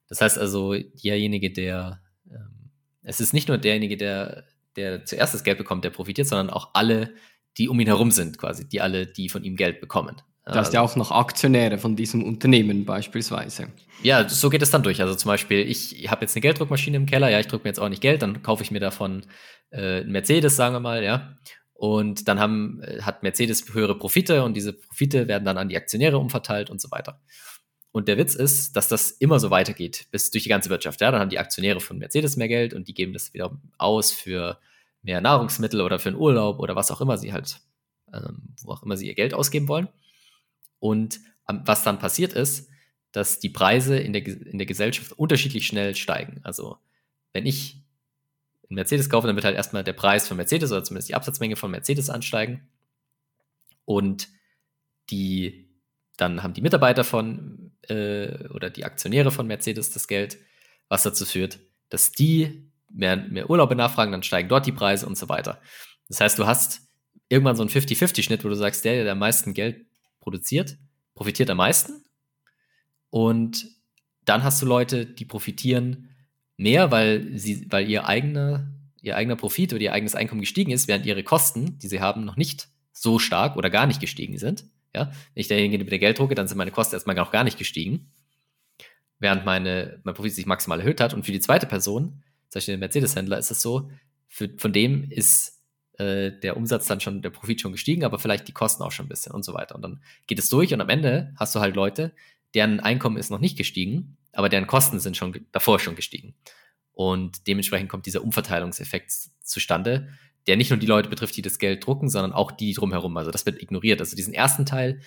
Das 0.10 0.20
heißt 0.20 0.38
also, 0.38 0.74
derjenige, 0.74 1.54
der, 1.54 2.02
ähm, 2.30 2.72
es 3.02 3.22
ist 3.22 3.32
nicht 3.32 3.48
nur 3.48 3.58
derjenige, 3.58 3.96
der, 3.96 4.44
der 4.76 5.06
zuerst 5.06 5.34
das 5.34 5.44
Geld 5.44 5.58
bekommt, 5.58 5.84
der 5.86 5.90
profitiert, 5.90 6.28
sondern 6.28 6.50
auch 6.50 6.72
alle, 6.74 7.14
die 7.58 7.70
um 7.70 7.80
ihn 7.80 7.88
herum 7.88 8.12
sind, 8.12 8.38
quasi, 8.38 8.68
die 8.68 8.82
alle, 8.82 9.08
die 9.08 9.30
von 9.30 9.44
ihm 9.44 9.56
Geld 9.56 9.80
bekommen. 9.80 10.22
Da 10.46 10.56
hast 10.56 10.74
ja 10.74 10.82
auch 10.82 10.98
noch 10.98 11.12
Aktionäre 11.12 11.78
von 11.78 11.96
diesem 11.96 12.22
Unternehmen 12.22 12.84
beispielsweise. 12.84 13.70
Ja, 14.02 14.28
so 14.28 14.50
geht 14.50 14.62
es 14.62 14.72
dann 14.72 14.84
durch. 14.84 15.02
Also 15.02 15.16
zum 15.16 15.30
Beispiel, 15.30 15.60
ich 15.60 16.10
habe 16.10 16.22
jetzt 16.22 16.36
eine 16.36 16.42
Gelddruckmaschine 16.42 16.98
im 16.98 17.06
Keller, 17.06 17.30
ja, 17.30 17.40
ich 17.40 17.48
drucke 17.48 17.64
mir 17.64 17.70
jetzt 17.70 17.80
auch 17.80 17.88
nicht 17.88 18.02
Geld, 18.02 18.22
dann 18.22 18.44
kaufe 18.44 18.62
ich 18.62 18.70
mir 18.70 18.82
davon 18.82 19.26
äh, 19.70 20.02
einen 20.02 20.12
Mercedes, 20.12 20.58
sagen 20.58 20.76
wir 20.76 20.82
mal, 20.82 21.02
ja. 21.02 21.38
Und 21.74 22.28
dann 22.28 22.40
haben, 22.40 22.82
äh, 22.84 23.02
hat 23.02 23.24
Mercedes 23.24 23.74
höhere 23.74 23.98
Profite 23.98 24.44
und 24.44 24.56
diese 24.56 24.74
Profite 24.74 25.30
werden 25.30 25.46
dann 25.46 25.58
an 25.58 25.70
die 25.70 25.78
Aktionäre 25.78 26.18
umverteilt 26.18 26.70
und 26.70 26.82
so 26.82 26.92
weiter. 26.92 27.22
Und 27.94 28.08
der 28.08 28.18
Witz 28.18 28.34
ist, 28.34 28.76
dass 28.76 28.88
das 28.88 29.12
immer 29.12 29.40
so 29.40 29.52
weitergeht, 29.52 30.08
bis 30.10 30.32
durch 30.32 30.44
die 30.44 30.50
ganze 30.50 30.72
Wirtschaft. 30.72 31.00
Ja, 31.00 31.12
dann 31.12 31.22
haben 31.22 31.30
die 31.30 31.38
Aktionäre 31.38 31.80
von 31.80 32.00
Mercedes 32.00 32.36
mehr 32.36 32.48
Geld 32.48 32.74
und 32.74 32.88
die 32.88 32.94
geben 32.96 33.14
das 33.14 33.34
wieder 33.36 33.56
aus 33.78 34.12
für 34.12 34.60
mehr 35.04 35.22
Nahrungsmittel 35.22 35.80
oder 35.80 36.00
für 36.00 36.10
einen 36.10 36.18
Urlaub 36.18 36.60
oder 36.60 36.76
was 36.76 36.90
auch 36.90 37.02
immer 37.02 37.20
sie 37.20 37.34
halt, 37.34 37.62
ähm, 38.12 38.56
wo 38.64 38.72
auch 38.72 38.82
immer 38.82 38.98
sie 38.98 39.08
ihr 39.08 39.14
Geld 39.14 39.36
ausgeben 39.36 39.68
wollen. 39.68 39.90
Und 40.80 41.20
was 41.46 41.84
dann 41.84 42.00
passiert 42.00 42.34
ist, 42.34 42.68
dass 43.12 43.40
die 43.40 43.50
Preise 43.50 43.98
in 43.98 44.12
der, 44.12 44.26
in 44.26 44.58
der 44.58 44.66
Gesellschaft 44.66 45.12
unterschiedlich 45.12 45.68
schnell 45.68 45.96
steigen. 45.96 46.42
Also 46.44 46.78
wenn 47.32 47.46
ich 47.46 47.84
einen 48.70 48.76
Mercedes 48.76 49.08
kaufe, 49.08 49.28
dann 49.28 49.36
wird 49.36 49.46
halt 49.46 49.56
erstmal 49.56 49.84
der 49.84 49.94
Preis 49.94 50.28
von 50.28 50.38
Mercedes 50.38 50.72
oder 50.72 50.84
zumindest 50.84 51.10
die 51.10 51.16
Absatzmenge 51.16 51.58
von 51.58 51.70
Mercedes 51.70 52.10
ansteigen. 52.10 52.68
Und 53.86 54.30
die, 55.12 55.70
dann 56.18 56.44
haben 56.44 56.54
die 56.54 56.62
Mitarbeiter 56.62 57.04
von 57.04 57.72
äh, 57.90 58.48
oder 58.50 58.70
die 58.70 58.86
Aktionäre 58.86 59.32
von 59.32 59.48
Mercedes 59.48 59.92
das 59.92 60.08
Geld, 60.08 60.38
was 60.90 61.04
dazu 61.04 61.26
führt, 61.26 61.60
dass 61.90 62.12
die 62.12 62.72
mehr, 62.90 63.18
mehr 63.18 63.50
Urlaube 63.50 63.76
nachfragen, 63.76 64.12
dann 64.12 64.24
steigen 64.24 64.50
dort 64.50 64.66
die 64.66 64.72
Preise 64.72 65.06
und 65.08 65.18
so 65.18 65.30
weiter. 65.30 65.60
Das 66.08 66.22
heißt, 66.22 66.38
du 66.38 66.46
hast 66.46 66.82
irgendwann 67.30 67.56
so 67.56 67.64
einen 67.64 67.72
50-50-Schnitt, 67.72 68.44
wo 68.44 68.50
du 68.50 68.56
sagst, 68.56 68.86
der, 68.86 69.04
der 69.04 69.14
am 69.14 69.20
meisten 69.20 69.54
Geld 69.54 69.86
produziert, 70.20 70.78
profitiert 71.16 71.50
am 71.50 71.58
meisten. 71.58 72.04
Und 73.10 73.66
dann 74.26 74.44
hast 74.44 74.62
du 74.62 74.66
Leute, 74.66 75.06
die 75.06 75.26
profitieren 75.26 76.10
mehr, 76.58 76.92
weil 76.92 77.38
sie, 77.38 77.68
weil 77.70 77.90
ihr 77.90 78.08
eigener, 78.08 78.72
ihr 79.02 79.16
eigener 79.16 79.36
Profit 79.36 79.74
oder 79.74 79.82
ihr 79.82 79.94
eigenes 79.94 80.16
Einkommen 80.16 80.42
gestiegen 80.42 80.72
ist, 80.72 80.88
während 80.88 81.06
ihre 81.06 81.24
Kosten, 81.24 81.80
die 81.80 81.88
sie 81.88 82.00
haben, 82.00 82.26
noch 82.26 82.38
nicht 82.38 82.70
so 82.92 83.20
stark 83.20 83.58
oder 83.58 83.70
gar 83.70 83.88
nicht 83.88 84.00
gestiegen 84.00 84.38
sind. 84.38 84.66
Ja, 84.96 85.08
wenn 85.08 85.42
ich 85.42 85.48
derjenige 85.48 85.84
mit 85.84 85.92
der 85.92 86.00
Geld 86.00 86.20
drucke, 86.20 86.36
dann 86.36 86.48
sind 86.48 86.58
meine 86.58 86.72
Kosten 86.72 86.96
erstmal 86.96 87.16
noch 87.16 87.32
gar 87.32 87.44
nicht 87.44 87.58
gestiegen. 87.58 88.12
Während 89.20 89.46
meine, 89.46 90.02
mein 90.04 90.14
Profit 90.14 90.34
sich 90.34 90.46
maximal 90.46 90.80
erhöht 90.80 91.02
hat. 91.02 91.14
Und 91.14 91.26
für 91.26 91.32
die 91.32 91.40
zweite 91.40 91.66
Person, 91.66 92.24
zum 92.50 92.60
Beispiel 92.60 92.74
der 92.74 92.80
Mercedes-Händler, 92.80 93.38
ist 93.38 93.52
es 93.52 93.62
so, 93.62 93.90
für, 94.28 94.50
von 94.58 94.74
dem 94.74 95.10
ist 95.10 95.62
äh, 95.98 96.32
der 96.32 96.58
Umsatz 96.58 96.88
dann 96.88 97.00
schon, 97.00 97.22
der 97.22 97.30
Profit 97.30 97.62
schon 97.62 97.72
gestiegen, 97.72 98.04
aber 98.04 98.20
vielleicht 98.20 98.48
die 98.48 98.52
Kosten 98.52 98.84
auch 98.84 98.92
schon 98.92 99.06
ein 99.06 99.10
bisschen 99.10 99.32
und 99.32 99.44
so 99.44 99.54
weiter. 99.54 99.76
Und 99.76 99.82
dann 99.82 100.04
geht 100.28 100.40
es 100.40 100.50
durch 100.50 100.74
und 100.74 100.82
am 100.82 100.90
Ende 100.90 101.34
hast 101.38 101.54
du 101.56 101.60
halt 101.60 101.76
Leute, 101.76 102.14
deren 102.54 102.80
Einkommen 102.80 103.18
ist 103.18 103.30
noch 103.30 103.40
nicht 103.40 103.58
gestiegen, 103.58 104.18
aber 104.32 104.50
deren 104.50 104.68
Kosten 104.68 105.00
sind 105.00 105.18
schon 105.18 105.46
davor 105.52 105.80
schon 105.80 105.96
gestiegen. 105.96 106.36
Und 106.94 107.48
dementsprechend 107.48 107.90
kommt 107.90 108.06
dieser 108.06 108.24
Umverteilungseffekt 108.24 109.12
zustande, 109.44 110.10
der 110.48 110.58
nicht 110.58 110.70
nur 110.70 110.80
die 110.80 110.86
Leute 110.86 111.10
betrifft, 111.10 111.38
die 111.38 111.42
das 111.42 111.58
Geld 111.58 111.86
drucken, 111.86 112.10
sondern 112.10 112.34
auch 112.34 112.52
die 112.52 112.74
drumherum. 112.74 113.16
Also 113.18 113.32
das 113.32 113.46
wird 113.46 113.62
ignoriert. 113.62 114.00
Also 114.00 114.16
diesen 114.16 114.34
ersten 114.34 114.66
Teil, 114.66 115.02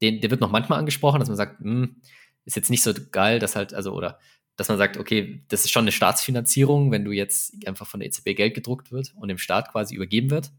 den, 0.00 0.20
der 0.20 0.30
wird 0.30 0.40
noch 0.40 0.50
manchmal 0.50 0.78
angesprochen, 0.78 1.20
dass 1.20 1.28
man 1.28 1.36
sagt, 1.36 1.60
hm, 1.60 1.96
ist 2.44 2.56
jetzt 2.56 2.70
nicht 2.70 2.82
so 2.82 2.92
geil, 3.10 3.38
dass 3.38 3.56
halt, 3.56 3.74
also, 3.74 3.92
oder 3.92 4.18
dass 4.56 4.68
man 4.68 4.78
sagt, 4.78 4.96
okay, 4.98 5.44
das 5.48 5.64
ist 5.64 5.70
schon 5.70 5.84
eine 5.84 5.92
Staatsfinanzierung, 5.92 6.90
wenn 6.90 7.04
du 7.04 7.12
jetzt 7.12 7.54
einfach 7.66 7.86
von 7.86 8.00
der 8.00 8.08
EZB 8.08 8.34
Geld 8.34 8.54
gedruckt 8.54 8.92
wird 8.92 9.12
und 9.16 9.28
dem 9.28 9.38
Staat 9.38 9.70
quasi 9.72 9.94
übergeben 9.94 10.30
wird. 10.30 10.50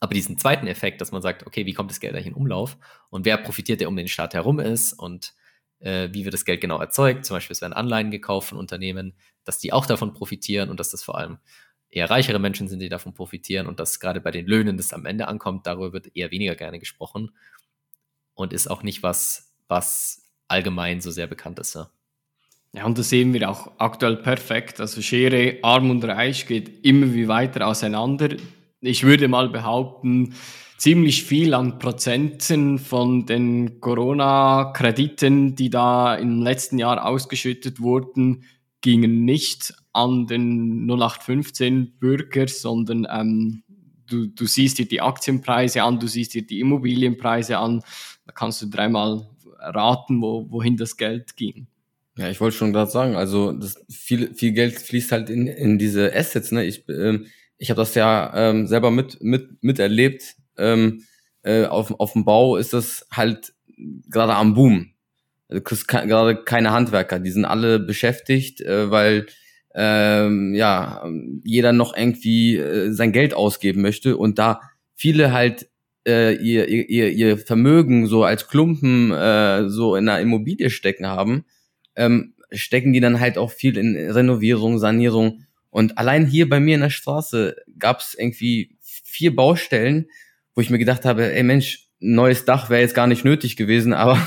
Aber 0.00 0.14
diesen 0.14 0.36
zweiten 0.36 0.66
Effekt, 0.66 1.00
dass 1.00 1.12
man 1.12 1.22
sagt, 1.22 1.46
okay, 1.46 1.64
wie 1.64 1.74
kommt 1.74 1.90
das 1.90 2.00
Geld 2.00 2.14
eigentlich 2.14 2.26
in 2.26 2.34
Umlauf 2.34 2.76
und 3.08 3.24
wer 3.24 3.36
profitiert, 3.36 3.80
der 3.80 3.88
um 3.88 3.96
den 3.96 4.08
Staat 4.08 4.34
herum 4.34 4.58
ist 4.58 4.92
und 4.92 5.34
äh, 5.78 6.08
wie 6.12 6.24
wird 6.24 6.34
das 6.34 6.44
Geld 6.44 6.60
genau 6.60 6.78
erzeugt. 6.78 7.24
Zum 7.24 7.36
Beispiel, 7.36 7.54
es 7.54 7.60
werden 7.60 7.72
Anleihen 7.72 8.10
gekauft 8.10 8.48
von 8.48 8.58
Unternehmen, 8.58 9.14
dass 9.44 9.58
die 9.58 9.72
auch 9.72 9.86
davon 9.86 10.12
profitieren 10.12 10.70
und 10.70 10.80
dass 10.80 10.90
das 10.90 11.02
vor 11.02 11.18
allem 11.18 11.38
eher 11.92 12.10
reichere 12.10 12.40
Menschen 12.40 12.66
sind, 12.66 12.80
die 12.80 12.88
davon 12.88 13.14
profitieren 13.14 13.68
und 13.68 13.78
dass 13.78 14.00
gerade 14.00 14.20
bei 14.20 14.32
den 14.32 14.46
Löhnen 14.46 14.76
das 14.76 14.92
am 14.92 15.06
Ende 15.06 15.28
ankommt, 15.28 15.66
darüber 15.66 15.92
wird 15.92 16.16
eher 16.16 16.30
weniger 16.32 16.56
gerne 16.56 16.80
gesprochen 16.80 17.30
und 18.34 18.52
ist 18.52 18.68
auch 18.68 18.82
nicht 18.82 19.02
was, 19.02 19.54
was 19.68 20.24
allgemein 20.48 21.00
so 21.00 21.10
sehr 21.10 21.26
bekannt 21.28 21.58
ist. 21.60 21.74
Ja. 21.74 21.90
Ja, 22.74 22.86
und 22.86 22.96
das 22.96 23.10
sehen 23.10 23.34
wir 23.34 23.50
auch 23.50 23.70
aktuell 23.76 24.16
perfekt. 24.16 24.80
Also 24.80 25.02
Schere, 25.02 25.58
Arm 25.62 25.90
und 25.90 26.02
Reich 26.04 26.46
geht 26.46 26.86
immer 26.86 27.12
wie 27.12 27.28
weiter 27.28 27.66
auseinander. 27.66 28.30
Ich 28.80 29.02
würde 29.02 29.28
mal 29.28 29.50
behaupten, 29.50 30.34
ziemlich 30.78 31.24
viel 31.24 31.52
an 31.52 31.78
Prozenten 31.78 32.78
von 32.78 33.26
den 33.26 33.78
Corona-Krediten, 33.80 35.54
die 35.54 35.68
da 35.68 36.14
im 36.14 36.40
letzten 36.40 36.78
Jahr 36.78 37.04
ausgeschüttet 37.04 37.80
wurden, 37.80 38.44
gingen 38.82 39.24
nicht 39.24 39.74
an 39.92 40.26
den 40.26 40.86
0815 40.86 41.98
Bürger, 41.98 42.46
sondern 42.48 43.06
ähm, 43.10 43.62
du, 44.06 44.26
du 44.26 44.46
siehst 44.46 44.78
dir 44.78 44.86
die 44.86 45.00
Aktienpreise 45.00 45.82
an, 45.82 45.98
du 45.98 46.06
siehst 46.06 46.34
dir 46.34 46.46
die 46.46 46.60
Immobilienpreise 46.60 47.58
an, 47.58 47.82
da 48.26 48.32
kannst 48.32 48.60
du 48.62 48.66
dreimal 48.66 49.26
raten, 49.58 50.20
wo, 50.20 50.50
wohin 50.50 50.76
das 50.76 50.96
Geld 50.96 51.36
ging. 51.36 51.66
Ja, 52.18 52.28
ich 52.28 52.40
wollte 52.40 52.56
schon 52.56 52.72
gerade 52.72 52.90
sagen, 52.90 53.14
also 53.14 53.52
das 53.52 53.82
viel, 53.88 54.34
viel 54.34 54.52
Geld 54.52 54.74
fließt 54.74 55.12
halt 55.12 55.30
in, 55.30 55.46
in 55.46 55.78
diese 55.78 56.14
Assets. 56.14 56.52
Ne? 56.52 56.64
Ich, 56.64 56.86
ähm, 56.88 57.26
ich 57.56 57.70
habe 57.70 57.80
das 57.80 57.94
ja 57.94 58.32
ähm, 58.34 58.66
selber 58.66 58.90
mit, 58.90 59.22
mit, 59.22 59.62
miterlebt 59.62 60.36
ähm, 60.58 61.04
äh, 61.42 61.64
auf, 61.64 61.98
auf 61.98 62.12
dem 62.12 62.24
Bau 62.24 62.56
ist 62.56 62.72
das 62.72 63.06
halt 63.10 63.54
gerade 64.08 64.34
am 64.34 64.54
Boom. 64.54 64.91
Du 65.52 65.60
kriegst 65.60 65.88
gerade 65.88 66.42
keine 66.44 66.72
Handwerker, 66.72 67.18
die 67.18 67.30
sind 67.30 67.44
alle 67.44 67.78
beschäftigt, 67.78 68.60
äh, 68.60 68.90
weil 68.90 69.26
ähm, 69.74 70.54
ja 70.54 71.04
jeder 71.44 71.72
noch 71.72 71.96
irgendwie 71.96 72.56
äh, 72.56 72.92
sein 72.92 73.12
Geld 73.12 73.34
ausgeben 73.34 73.82
möchte 73.82 74.16
und 74.16 74.38
da 74.38 74.60
viele 74.94 75.32
halt 75.32 75.68
äh, 76.06 76.34
ihr, 76.34 76.68
ihr, 76.68 77.10
ihr 77.10 77.38
Vermögen 77.38 78.06
so 78.06 78.24
als 78.24 78.48
Klumpen 78.48 79.12
äh, 79.12 79.68
so 79.68 79.96
in 79.96 80.08
einer 80.08 80.20
Immobilie 80.20 80.70
stecken 80.70 81.06
haben, 81.06 81.44
ähm, 81.96 82.34
stecken 82.50 82.92
die 82.92 83.00
dann 83.00 83.20
halt 83.20 83.38
auch 83.38 83.50
viel 83.50 83.76
in 83.78 83.96
Renovierung, 83.96 84.78
Sanierung. 84.78 85.44
Und 85.70 85.98
allein 85.98 86.26
hier 86.26 86.48
bei 86.48 86.60
mir 86.60 86.74
in 86.74 86.82
der 86.82 86.90
Straße 86.90 87.56
gab 87.78 88.00
es 88.00 88.14
irgendwie 88.18 88.76
vier 88.80 89.34
Baustellen, 89.34 90.06
wo 90.54 90.60
ich 90.60 90.70
mir 90.70 90.78
gedacht 90.78 91.04
habe, 91.04 91.32
ey 91.32 91.42
Mensch, 91.42 91.88
neues 92.02 92.44
Dach 92.44 92.68
wäre 92.68 92.82
jetzt 92.82 92.94
gar 92.94 93.06
nicht 93.06 93.24
nötig 93.24 93.56
gewesen, 93.56 93.94
aber 93.94 94.18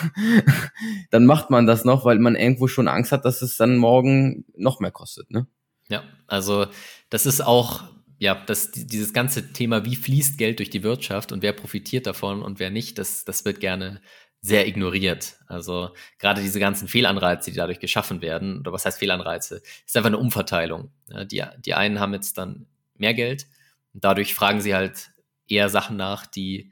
dann 1.11 1.25
macht 1.25 1.49
man 1.49 1.67
das 1.67 1.85
noch, 1.85 2.05
weil 2.05 2.19
man 2.19 2.35
irgendwo 2.35 2.67
schon 2.67 2.87
Angst 2.87 3.11
hat, 3.11 3.25
dass 3.25 3.41
es 3.41 3.57
dann 3.57 3.77
morgen 3.77 4.45
noch 4.55 4.79
mehr 4.79 4.91
kostet, 4.91 5.29
ne? 5.29 5.47
Ja, 5.87 6.03
also 6.25 6.65
das 7.09 7.25
ist 7.27 7.41
auch, 7.41 7.83
ja, 8.17 8.43
das, 8.47 8.71
dieses 8.71 9.13
ganze 9.13 9.53
Thema, 9.53 9.85
wie 9.85 9.95
fließt 9.95 10.37
Geld 10.37 10.59
durch 10.59 10.71
die 10.71 10.81
Wirtschaft 10.81 11.31
und 11.31 11.43
wer 11.43 11.53
profitiert 11.53 12.07
davon 12.07 12.41
und 12.41 12.59
wer 12.59 12.71
nicht, 12.71 12.97
das, 12.97 13.23
das 13.25 13.45
wird 13.45 13.59
gerne 13.59 14.01
sehr 14.41 14.67
ignoriert. 14.67 15.37
Also 15.47 15.89
gerade 16.17 16.41
diese 16.41 16.59
ganzen 16.59 16.87
Fehlanreize, 16.87 17.51
die 17.51 17.57
dadurch 17.57 17.79
geschaffen 17.79 18.21
werden, 18.21 18.59
oder 18.59 18.71
was 18.71 18.85
heißt 18.85 18.99
Fehlanreize, 18.99 19.61
ist 19.85 19.97
einfach 19.97 20.07
eine 20.07 20.17
Umverteilung. 20.17 20.91
Die, 21.31 21.43
die 21.59 21.73
einen 21.73 21.99
haben 21.99 22.13
jetzt 22.13 22.37
dann 22.37 22.67
mehr 22.95 23.13
Geld 23.13 23.47
und 23.93 24.03
dadurch 24.03 24.33
fragen 24.33 24.61
sie 24.61 24.75
halt 24.75 25.11
eher 25.47 25.69
Sachen 25.69 25.97
nach, 25.97 26.25
die 26.25 26.71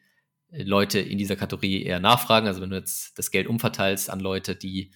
Leute 0.53 0.99
in 0.99 1.17
dieser 1.17 1.35
Kategorie 1.35 1.83
eher 1.83 1.99
nachfragen. 1.99 2.47
Also 2.47 2.61
wenn 2.61 2.69
du 2.69 2.75
jetzt 2.75 3.17
das 3.17 3.31
Geld 3.31 3.47
umverteilst 3.47 4.09
an 4.09 4.19
Leute, 4.19 4.55
die 4.55 4.91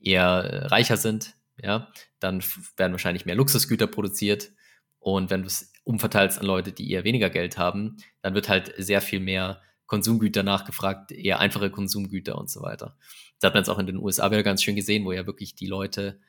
eher 0.00 0.44
äh, 0.44 0.66
reicher 0.66 0.96
sind, 0.96 1.34
ja, 1.60 1.88
dann 2.20 2.42
werden 2.76 2.92
wahrscheinlich 2.92 3.26
mehr 3.26 3.34
Luxusgüter 3.34 3.88
produziert. 3.88 4.52
Und 5.00 5.30
wenn 5.30 5.42
du 5.42 5.48
es 5.48 5.72
umverteilst 5.84 6.38
an 6.38 6.46
Leute, 6.46 6.72
die 6.72 6.90
eher 6.90 7.04
weniger 7.04 7.30
Geld 7.30 7.58
haben, 7.58 7.96
dann 8.22 8.34
wird 8.34 8.48
halt 8.48 8.72
sehr 8.78 9.00
viel 9.00 9.20
mehr 9.20 9.60
Konsumgüter 9.86 10.42
nachgefragt, 10.42 11.10
eher 11.10 11.40
einfache 11.40 11.70
Konsumgüter 11.70 12.36
und 12.36 12.50
so 12.50 12.62
weiter. 12.62 12.96
Das 13.40 13.48
hat 13.48 13.54
man 13.54 13.62
jetzt 13.62 13.70
auch 13.70 13.78
in 13.78 13.86
den 13.86 13.96
USA 13.96 14.30
wieder 14.30 14.42
ganz 14.42 14.62
schön 14.62 14.76
gesehen, 14.76 15.04
wo 15.04 15.12
ja 15.12 15.26
wirklich 15.26 15.54
die 15.54 15.66
Leute 15.66 16.20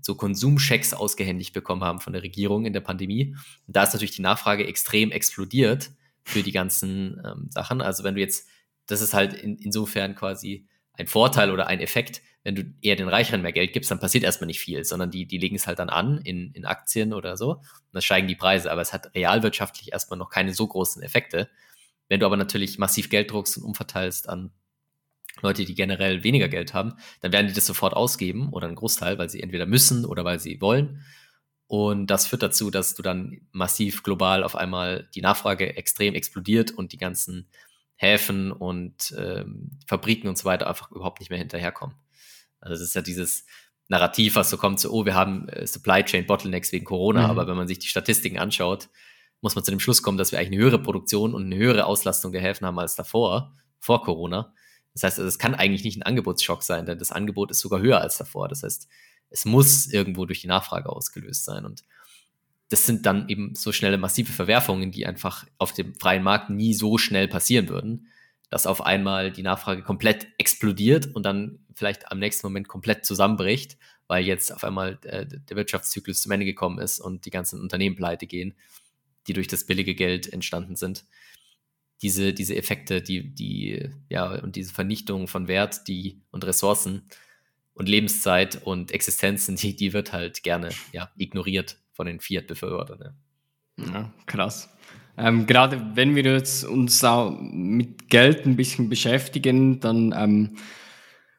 so 0.00 0.16
Konsumschecks 0.16 0.94
ausgehändigt 0.94 1.52
bekommen 1.52 1.84
haben 1.84 2.00
von 2.00 2.12
der 2.12 2.22
Regierung 2.22 2.64
in 2.64 2.72
der 2.72 2.80
Pandemie. 2.80 3.36
Und 3.66 3.76
da 3.76 3.84
ist 3.84 3.92
natürlich 3.92 4.16
die 4.16 4.22
Nachfrage 4.22 4.66
extrem 4.66 5.12
explodiert 5.12 5.90
für 6.24 6.42
die 6.42 6.52
ganzen 6.52 7.20
ähm, 7.24 7.46
Sachen. 7.50 7.80
Also 7.80 8.02
wenn 8.04 8.14
du 8.14 8.20
jetzt, 8.20 8.48
das 8.86 9.00
ist 9.00 9.14
halt 9.14 9.34
in, 9.34 9.56
insofern 9.56 10.14
quasi 10.14 10.66
ein 10.94 11.06
Vorteil 11.06 11.50
oder 11.50 11.66
ein 11.66 11.80
Effekt, 11.80 12.22
wenn 12.44 12.54
du 12.54 12.62
eher 12.82 12.96
den 12.96 13.08
Reicheren 13.08 13.42
mehr 13.42 13.52
Geld 13.52 13.72
gibst, 13.72 13.90
dann 13.90 14.00
passiert 14.00 14.24
erstmal 14.24 14.46
nicht 14.46 14.60
viel, 14.60 14.84
sondern 14.84 15.10
die, 15.10 15.26
die 15.26 15.38
legen 15.38 15.56
es 15.56 15.66
halt 15.66 15.78
dann 15.78 15.88
an 15.88 16.18
in, 16.18 16.52
in 16.52 16.66
Aktien 16.66 17.12
oder 17.12 17.36
so 17.36 17.52
und 17.52 17.62
dann 17.92 18.02
steigen 18.02 18.28
die 18.28 18.36
Preise. 18.36 18.70
Aber 18.70 18.82
es 18.82 18.92
hat 18.92 19.14
realwirtschaftlich 19.14 19.92
erstmal 19.92 20.18
noch 20.18 20.30
keine 20.30 20.52
so 20.52 20.66
großen 20.66 21.02
Effekte. 21.02 21.48
Wenn 22.08 22.20
du 22.20 22.26
aber 22.26 22.36
natürlich 22.36 22.78
massiv 22.78 23.08
Geld 23.08 23.30
druckst 23.30 23.56
und 23.56 23.64
umverteilst 23.64 24.28
an 24.28 24.52
Leute, 25.40 25.64
die 25.64 25.74
generell 25.74 26.22
weniger 26.22 26.48
Geld 26.48 26.74
haben, 26.74 26.94
dann 27.20 27.32
werden 27.32 27.48
die 27.48 27.54
das 27.54 27.66
sofort 27.66 27.94
ausgeben 27.94 28.50
oder 28.52 28.66
einen 28.66 28.76
Großteil, 28.76 29.18
weil 29.18 29.30
sie 29.30 29.42
entweder 29.42 29.66
müssen 29.66 30.04
oder 30.04 30.24
weil 30.24 30.38
sie 30.38 30.60
wollen. 30.60 31.02
Und 31.66 32.08
das 32.08 32.26
führt 32.26 32.42
dazu, 32.42 32.70
dass 32.70 32.94
du 32.94 33.02
dann 33.02 33.40
massiv 33.52 34.02
global 34.02 34.44
auf 34.44 34.54
einmal 34.54 35.08
die 35.14 35.22
Nachfrage 35.22 35.76
extrem 35.76 36.14
explodiert 36.14 36.70
und 36.70 36.92
die 36.92 36.98
ganzen 36.98 37.48
Häfen 37.96 38.52
und 38.52 39.14
ähm, 39.16 39.78
Fabriken 39.86 40.28
und 40.28 40.36
so 40.36 40.44
weiter 40.44 40.66
einfach 40.66 40.90
überhaupt 40.90 41.20
nicht 41.20 41.30
mehr 41.30 41.38
hinterherkommen. 41.38 41.96
Also 42.60 42.74
das 42.74 42.82
ist 42.82 42.94
ja 42.94 43.02
dieses 43.02 43.46
Narrativ, 43.88 44.36
was 44.36 44.50
so 44.50 44.56
kommt, 44.56 44.80
so, 44.80 44.90
oh, 44.90 45.04
wir 45.04 45.14
haben 45.14 45.48
äh, 45.48 45.66
Supply 45.66 46.02
Chain 46.04 46.26
Bottlenecks 46.26 46.72
wegen 46.72 46.84
Corona, 46.84 47.24
mhm. 47.24 47.30
aber 47.30 47.46
wenn 47.46 47.56
man 47.56 47.68
sich 47.68 47.78
die 47.78 47.86
Statistiken 47.86 48.38
anschaut, 48.38 48.88
muss 49.40 49.54
man 49.54 49.64
zu 49.64 49.70
dem 49.70 49.80
Schluss 49.80 50.02
kommen, 50.02 50.16
dass 50.16 50.32
wir 50.32 50.38
eigentlich 50.38 50.52
eine 50.52 50.62
höhere 50.62 50.82
Produktion 50.82 51.34
und 51.34 51.44
eine 51.44 51.56
höhere 51.56 51.84
Auslastung 51.84 52.32
der 52.32 52.40
Häfen 52.40 52.66
haben 52.66 52.78
als 52.78 52.94
davor, 52.94 53.52
vor 53.78 54.02
Corona. 54.02 54.54
Das 54.94 55.02
heißt, 55.02 55.18
also, 55.18 55.28
es 55.28 55.38
kann 55.38 55.54
eigentlich 55.54 55.84
nicht 55.84 55.98
ein 55.98 56.02
Angebotsschock 56.02 56.62
sein, 56.62 56.86
denn 56.86 56.98
das 56.98 57.12
Angebot 57.12 57.50
ist 57.50 57.60
sogar 57.60 57.80
höher 57.80 58.00
als 58.00 58.16
davor. 58.16 58.48
Das 58.48 58.62
heißt, 58.62 58.88
es 59.34 59.44
muss 59.44 59.88
irgendwo 59.88 60.26
durch 60.26 60.40
die 60.40 60.46
Nachfrage 60.46 60.88
ausgelöst 60.88 61.44
sein. 61.44 61.64
Und 61.64 61.82
das 62.68 62.86
sind 62.86 63.04
dann 63.04 63.28
eben 63.28 63.56
so 63.56 63.72
schnelle 63.72 63.98
massive 63.98 64.32
Verwerfungen, 64.32 64.92
die 64.92 65.06
einfach 65.06 65.44
auf 65.58 65.72
dem 65.72 65.94
freien 65.96 66.22
Markt 66.22 66.50
nie 66.50 66.72
so 66.72 66.98
schnell 66.98 67.26
passieren 67.26 67.68
würden, 67.68 68.06
dass 68.48 68.66
auf 68.66 68.80
einmal 68.86 69.32
die 69.32 69.42
Nachfrage 69.42 69.82
komplett 69.82 70.28
explodiert 70.38 71.14
und 71.14 71.24
dann 71.24 71.58
vielleicht 71.74 72.12
am 72.12 72.20
nächsten 72.20 72.46
Moment 72.46 72.68
komplett 72.68 73.04
zusammenbricht, 73.04 73.76
weil 74.06 74.24
jetzt 74.24 74.52
auf 74.52 74.62
einmal 74.62 75.00
äh, 75.02 75.26
der 75.26 75.56
Wirtschaftszyklus 75.56 76.22
zum 76.22 76.30
Ende 76.30 76.46
gekommen 76.46 76.78
ist 76.78 77.00
und 77.00 77.26
die 77.26 77.30
ganzen 77.30 77.60
Unternehmen 77.60 77.96
pleite 77.96 78.28
gehen, 78.28 78.54
die 79.26 79.32
durch 79.32 79.48
das 79.48 79.66
billige 79.66 79.96
Geld 79.96 80.32
entstanden 80.32 80.76
sind. 80.76 81.04
Diese, 82.02 82.32
diese 82.32 82.54
Effekte, 82.54 83.02
die, 83.02 83.34
die, 83.34 83.90
ja, 84.08 84.30
und 84.42 84.54
diese 84.54 84.72
Vernichtung 84.72 85.26
von 85.26 85.48
Wert, 85.48 85.88
die 85.88 86.20
und 86.30 86.44
Ressourcen, 86.44 87.08
und 87.74 87.88
Lebenszeit 87.88 88.62
und 88.64 88.92
Existenzen, 88.92 89.56
die, 89.56 89.76
die 89.76 89.92
wird 89.92 90.12
halt 90.12 90.42
gerne 90.42 90.70
ja, 90.92 91.10
ignoriert 91.16 91.76
von 91.92 92.06
den 92.06 92.20
Fiat-Befürwortern. 92.20 93.14
Ja. 93.76 93.84
ja. 93.86 94.12
krass. 94.26 94.70
Ähm, 95.16 95.46
gerade 95.46 95.92
wenn 95.94 96.16
wir 96.16 96.24
jetzt 96.24 96.64
uns 96.64 97.02
auch 97.04 97.38
mit 97.40 98.08
Geld 98.08 98.46
ein 98.46 98.56
bisschen 98.56 98.88
beschäftigen, 98.88 99.78
dann 99.80 100.12
ähm, 100.16 100.56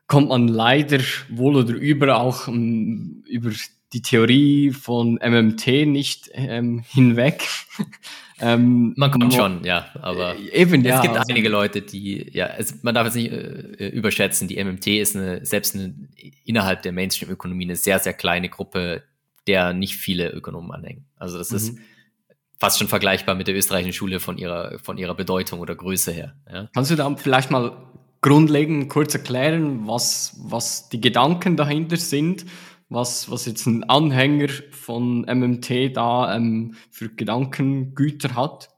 kommt 0.07 0.29
man 0.29 0.47
leider 0.47 0.99
wohl 1.29 1.57
oder 1.57 1.73
über 1.73 2.17
auch 2.17 2.47
ähm, 2.47 3.23
über 3.27 3.51
die 3.95 4.01
Theorie 4.01 4.71
von 4.71 5.15
MMT 5.15 5.87
nicht 5.87 6.29
ähm, 6.33 6.83
hinweg. 6.87 7.47
Ähm, 8.37 8.93
man 8.97 9.11
kommt 9.11 9.33
schon, 9.33 9.63
ja, 9.63 9.87
aber 10.01 10.35
äh, 10.35 10.49
eben, 10.61 10.83
ja, 10.83 10.97
es 10.97 11.01
gibt 11.03 11.15
also, 11.15 11.31
einige 11.31 11.47
Leute, 11.47 11.81
die, 11.81 12.29
ja, 12.33 12.47
es, 12.47 12.83
man 12.83 12.93
darf 12.93 13.07
es 13.07 13.15
nicht 13.15 13.31
äh, 13.31 13.87
überschätzen, 13.87 14.49
die 14.49 14.61
MMT 14.61 14.87
ist 14.87 15.15
eine, 15.15 15.45
selbst 15.45 15.73
eine, 15.73 15.95
innerhalb 16.43 16.81
der 16.81 16.91
Mainstream-Ökonomie 16.91 17.63
eine 17.63 17.77
sehr, 17.77 17.97
sehr 17.99 18.11
kleine 18.11 18.49
Gruppe, 18.49 19.03
der 19.47 19.71
nicht 19.71 19.95
viele 19.95 20.31
Ökonomen 20.31 20.73
anhängen. 20.73 21.05
Also 21.15 21.37
das 21.37 21.51
mhm. 21.51 21.55
ist 21.55 21.77
fast 22.59 22.77
schon 22.77 22.89
vergleichbar 22.89 23.35
mit 23.35 23.47
der 23.47 23.55
österreichischen 23.55 23.93
Schule 23.93 24.19
von 24.19 24.37
ihrer, 24.37 24.79
von 24.79 24.97
ihrer 24.97 25.15
Bedeutung 25.15 25.61
oder 25.61 25.73
Größe 25.73 26.11
her. 26.11 26.35
Ja. 26.51 26.69
Kannst 26.73 26.91
du 26.91 26.95
da 26.97 27.15
vielleicht 27.15 27.51
mal 27.51 27.77
grundlegend 28.19 28.89
kurz 28.89 29.13
erklären, 29.13 29.87
was, 29.87 30.35
was 30.43 30.89
die 30.89 30.99
Gedanken 30.99 31.55
dahinter 31.55 31.95
sind 31.95 32.45
was, 32.95 33.29
was 33.29 33.45
jetzt 33.45 33.67
ein 33.67 33.83
Anhänger 33.83 34.49
von 34.71 35.21
MMT 35.21 35.95
da 35.95 36.35
ähm, 36.35 36.75
für 36.89 37.09
Gedankengüter 37.09 38.35
hat? 38.35 38.69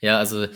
Ja, 0.00 0.18
also 0.18 0.46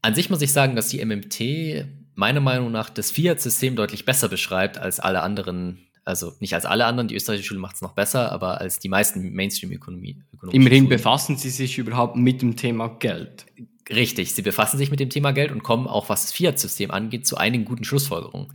an 0.00 0.14
sich 0.14 0.30
muss 0.30 0.40
ich 0.40 0.52
sagen, 0.52 0.76
dass 0.76 0.88
die 0.88 1.04
MMT 1.04 1.86
meiner 2.14 2.40
Meinung 2.40 2.70
nach 2.70 2.90
das 2.90 3.10
Fiat-System 3.10 3.76
deutlich 3.76 4.04
besser 4.04 4.28
beschreibt 4.28 4.78
als 4.78 5.00
alle 5.00 5.22
anderen, 5.22 5.86
also 6.04 6.32
nicht 6.40 6.54
als 6.54 6.64
alle 6.64 6.86
anderen, 6.86 7.08
die 7.08 7.16
österreichische 7.16 7.48
Schule 7.48 7.60
macht 7.60 7.76
es 7.76 7.82
noch 7.82 7.94
besser, 7.94 8.32
aber 8.32 8.60
als 8.60 8.78
die 8.78 8.88
meisten 8.88 9.32
Mainstream-Ökonomie. 9.32 10.22
Immerhin 10.52 10.88
befassen 10.88 11.36
sie 11.36 11.50
sich 11.50 11.78
überhaupt 11.78 12.16
mit 12.16 12.42
dem 12.42 12.56
Thema 12.56 12.88
Geld. 12.88 13.46
Richtig, 13.88 14.34
sie 14.34 14.42
befassen 14.42 14.78
sich 14.78 14.90
mit 14.90 15.00
dem 15.00 15.10
Thema 15.10 15.32
Geld 15.32 15.50
und 15.50 15.62
kommen 15.62 15.88
auch, 15.88 16.08
was 16.08 16.22
das 16.22 16.32
Fiat-System 16.32 16.90
angeht, 16.90 17.26
zu 17.26 17.36
einigen 17.36 17.64
guten 17.64 17.84
Schlussfolgerungen. 17.84 18.52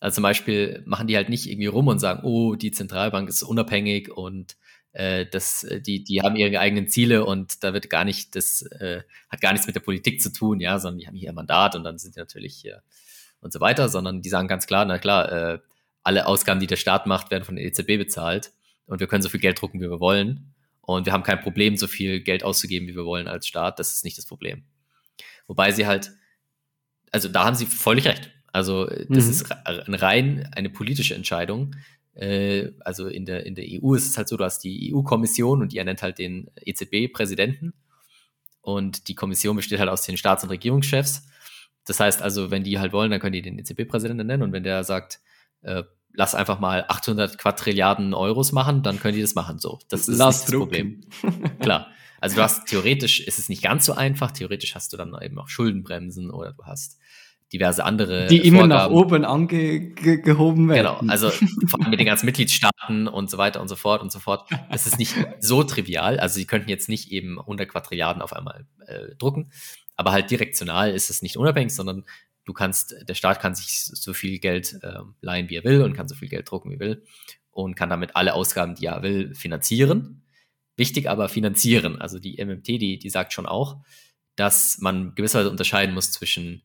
Also 0.00 0.16
zum 0.16 0.22
Beispiel 0.22 0.82
machen 0.86 1.06
die 1.06 1.16
halt 1.16 1.28
nicht 1.28 1.48
irgendwie 1.48 1.66
rum 1.66 1.88
und 1.88 1.98
sagen, 1.98 2.22
oh, 2.24 2.54
die 2.54 2.70
Zentralbank 2.70 3.28
ist 3.28 3.42
unabhängig 3.42 4.10
und 4.10 4.56
äh, 4.92 5.26
das, 5.26 5.64
äh, 5.64 5.80
die, 5.80 6.04
die 6.04 6.22
haben 6.22 6.36
ihre 6.36 6.60
eigenen 6.60 6.88
Ziele 6.88 7.24
und 7.24 7.62
da 7.64 7.72
wird 7.72 7.90
gar 7.90 8.04
nicht, 8.04 8.36
das 8.36 8.62
äh, 8.62 9.02
hat 9.28 9.40
gar 9.40 9.52
nichts 9.52 9.66
mit 9.66 9.76
der 9.76 9.80
Politik 9.80 10.20
zu 10.20 10.32
tun, 10.32 10.60
ja, 10.60 10.78
sondern 10.78 10.98
die 10.98 11.06
haben 11.06 11.16
hier 11.16 11.30
ein 11.30 11.34
Mandat 11.34 11.74
und 11.74 11.84
dann 11.84 11.98
sind 11.98 12.16
die 12.16 12.20
natürlich 12.20 12.54
hier 12.54 12.82
und 13.40 13.52
so 13.52 13.60
weiter, 13.60 13.88
sondern 13.88 14.22
die 14.22 14.28
sagen 14.28 14.48
ganz 14.48 14.66
klar, 14.66 14.84
na 14.84 14.98
klar, 14.98 15.32
äh, 15.32 15.58
alle 16.02 16.26
Ausgaben, 16.26 16.60
die 16.60 16.66
der 16.66 16.76
Staat 16.76 17.06
macht, 17.06 17.30
werden 17.30 17.44
von 17.44 17.56
der 17.56 17.64
EZB 17.64 17.98
bezahlt 17.98 18.52
und 18.86 19.00
wir 19.00 19.06
können 19.06 19.22
so 19.22 19.28
viel 19.28 19.40
Geld 19.40 19.60
drucken, 19.60 19.80
wie 19.80 19.90
wir 19.90 20.00
wollen. 20.00 20.54
Und 20.80 21.04
wir 21.04 21.12
haben 21.12 21.22
kein 21.22 21.40
Problem, 21.40 21.76
so 21.76 21.86
viel 21.86 22.20
Geld 22.20 22.42
auszugeben, 22.42 22.88
wie 22.88 22.96
wir 22.96 23.04
wollen 23.04 23.28
als 23.28 23.46
Staat. 23.46 23.78
Das 23.78 23.92
ist 23.92 24.04
nicht 24.04 24.16
das 24.16 24.24
Problem. 24.24 24.64
Wobei 25.46 25.70
sie 25.70 25.86
halt, 25.86 26.12
also 27.12 27.28
da 27.28 27.44
haben 27.44 27.56
sie 27.56 27.66
völlig 27.66 28.06
recht. 28.06 28.30
Also 28.52 28.86
das 28.86 29.24
mhm. 29.24 29.30
ist 29.30 29.46
rein 30.02 30.48
eine 30.54 30.70
politische 30.70 31.14
Entscheidung. 31.14 31.74
Äh, 32.14 32.72
also 32.80 33.06
in 33.06 33.26
der, 33.26 33.46
in 33.46 33.54
der 33.54 33.64
EU 33.66 33.94
ist 33.94 34.08
es 34.08 34.16
halt 34.16 34.28
so, 34.28 34.36
du 34.36 34.44
hast 34.44 34.64
die 34.64 34.92
EU-Kommission 34.92 35.62
und 35.62 35.72
die 35.72 35.78
ernennt 35.78 36.02
halt 36.02 36.18
den 36.18 36.50
EZB-Präsidenten. 36.64 37.74
Und 38.60 39.08
die 39.08 39.14
Kommission 39.14 39.56
besteht 39.56 39.78
halt 39.78 39.88
aus 39.88 40.02
den 40.02 40.16
Staats- 40.16 40.42
und 40.42 40.50
Regierungschefs. 40.50 41.26
Das 41.84 42.00
heißt 42.00 42.20
also, 42.20 42.50
wenn 42.50 42.64
die 42.64 42.78
halt 42.78 42.92
wollen, 42.92 43.10
dann 43.10 43.20
können 43.20 43.32
die 43.32 43.42
den 43.42 43.58
EZB-Präsidenten 43.58 44.26
nennen. 44.26 44.42
Und 44.42 44.52
wenn 44.52 44.64
der 44.64 44.84
sagt, 44.84 45.20
äh, 45.62 45.84
lass 46.12 46.34
einfach 46.34 46.58
mal 46.58 46.84
800 46.88 47.38
Quadrilliarden 47.38 48.12
Euros 48.12 48.52
machen, 48.52 48.82
dann 48.82 48.98
können 48.98 49.14
die 49.14 49.22
das 49.22 49.34
machen. 49.34 49.58
So, 49.58 49.78
das 49.88 50.08
ist 50.08 50.18
das 50.18 50.46
Problem. 50.46 51.02
Klar. 51.60 51.88
Also 52.20 52.36
du 52.36 52.42
hast 52.42 52.66
theoretisch 52.66 53.20
ist 53.20 53.38
es 53.38 53.48
nicht 53.48 53.62
ganz 53.62 53.86
so 53.86 53.92
einfach. 53.94 54.32
Theoretisch 54.32 54.74
hast 54.74 54.92
du 54.92 54.96
dann 54.96 55.16
eben 55.22 55.38
auch 55.38 55.48
Schuldenbremsen 55.48 56.30
oder 56.30 56.52
du 56.52 56.64
hast 56.64 56.97
diverse 57.52 57.84
andere 57.84 58.26
die 58.26 58.46
immer 58.46 58.60
Vorgaben. 58.60 58.68
nach 58.68 58.90
oben 58.90 59.24
angehoben 59.24 60.68
werden. 60.68 60.98
Genau, 60.98 61.12
also 61.12 61.30
vor 61.30 61.80
allem 61.80 61.90
mit 61.90 62.00
den 62.00 62.06
ganzen 62.06 62.26
Mitgliedstaaten 62.26 63.08
und 63.08 63.30
so 63.30 63.38
weiter 63.38 63.60
und 63.60 63.68
so 63.68 63.76
fort 63.76 64.02
und 64.02 64.12
so 64.12 64.18
fort. 64.18 64.48
Das 64.70 64.86
ist 64.86 64.98
nicht 64.98 65.14
so 65.40 65.62
trivial. 65.62 66.20
Also 66.20 66.34
sie 66.34 66.46
könnten 66.46 66.68
jetzt 66.68 66.88
nicht 66.88 67.10
eben 67.10 67.38
100 67.40 67.68
Quadrilliarden 67.68 68.22
auf 68.22 68.32
einmal 68.32 68.66
äh, 68.86 69.14
drucken, 69.16 69.50
aber 69.96 70.12
halt 70.12 70.30
direktional 70.30 70.90
ist 70.92 71.10
es 71.10 71.22
nicht 71.22 71.36
unabhängig, 71.36 71.74
sondern 71.74 72.04
du 72.44 72.52
kannst, 72.52 72.94
der 73.06 73.14
Staat 73.14 73.40
kann 73.40 73.54
sich 73.54 73.84
so 73.84 74.14
viel 74.14 74.38
Geld 74.38 74.78
äh, 74.82 75.00
leihen, 75.20 75.48
wie 75.48 75.56
er 75.56 75.64
will 75.64 75.82
und 75.82 75.94
kann 75.94 76.08
so 76.08 76.14
viel 76.14 76.28
Geld 76.28 76.50
drucken, 76.50 76.70
wie 76.70 76.74
er 76.74 76.80
will 76.80 77.04
und 77.50 77.74
kann 77.74 77.90
damit 77.90 78.14
alle 78.14 78.34
Ausgaben, 78.34 78.74
die 78.74 78.86
er 78.86 79.02
will, 79.02 79.34
finanzieren. 79.34 80.22
Wichtig 80.76 81.10
aber 81.10 81.28
finanzieren. 81.28 82.00
Also 82.00 82.20
die 82.20 82.42
MMT, 82.42 82.68
die, 82.68 82.98
die 82.98 83.10
sagt 83.10 83.32
schon 83.32 83.46
auch, 83.46 83.78
dass 84.36 84.78
man 84.78 85.14
gewisserweise 85.16 85.50
unterscheiden 85.50 85.92
muss 85.94 86.12
zwischen 86.12 86.62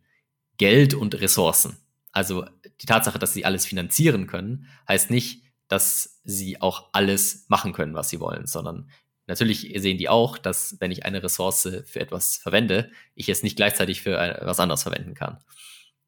Geld 0.63 0.93
und 0.93 1.19
Ressourcen. 1.19 1.75
Also 2.13 2.45
die 2.79 2.85
Tatsache, 2.85 3.19
dass 3.19 3.33
sie 3.33 3.43
alles 3.43 3.65
finanzieren 3.65 4.27
können, 4.27 4.69
heißt 4.87 5.11
nicht, 5.11 5.43
dass 5.67 6.21
sie 6.23 6.61
auch 6.61 6.87
alles 6.93 7.43
machen 7.49 7.73
können, 7.73 7.95
was 7.95 8.07
sie 8.07 8.21
wollen, 8.21 8.47
sondern 8.47 8.89
natürlich 9.27 9.73
sehen 9.75 9.97
die 9.97 10.07
auch, 10.07 10.37
dass 10.37 10.77
wenn 10.79 10.89
ich 10.89 11.03
eine 11.03 11.21
Ressource 11.21 11.67
für 11.83 11.99
etwas 11.99 12.37
verwende, 12.37 12.89
ich 13.13 13.27
es 13.27 13.43
nicht 13.43 13.57
gleichzeitig 13.57 14.01
für 14.01 14.17
etwas 14.17 14.61
anderes 14.61 14.83
verwenden 14.83 15.15
kann. 15.15 15.43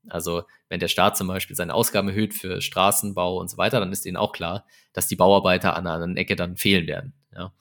Also 0.08 0.44
wenn 0.70 0.80
der 0.80 0.88
Staat 0.88 1.18
zum 1.18 1.28
Beispiel 1.28 1.58
seine 1.58 1.74
Ausgaben 1.74 2.08
erhöht 2.08 2.34
für 2.34 2.62
Straßenbau 2.62 3.38
und 3.38 3.50
so 3.50 3.58
weiter, 3.58 3.82
dann 3.82 3.92
ist 3.92 4.06
ihnen 4.06 4.16
auch 4.16 4.32
klar, 4.32 4.66
dass 4.94 5.08
die 5.08 5.18
Bauarbeiter 5.18 5.76
an 5.76 5.86
einer 5.86 5.96
anderen 5.96 6.16
Ecke 6.16 6.38
dann 6.38 6.56
fehlen 6.56 6.88
werden. 6.88 7.14
Ja? 7.34 7.52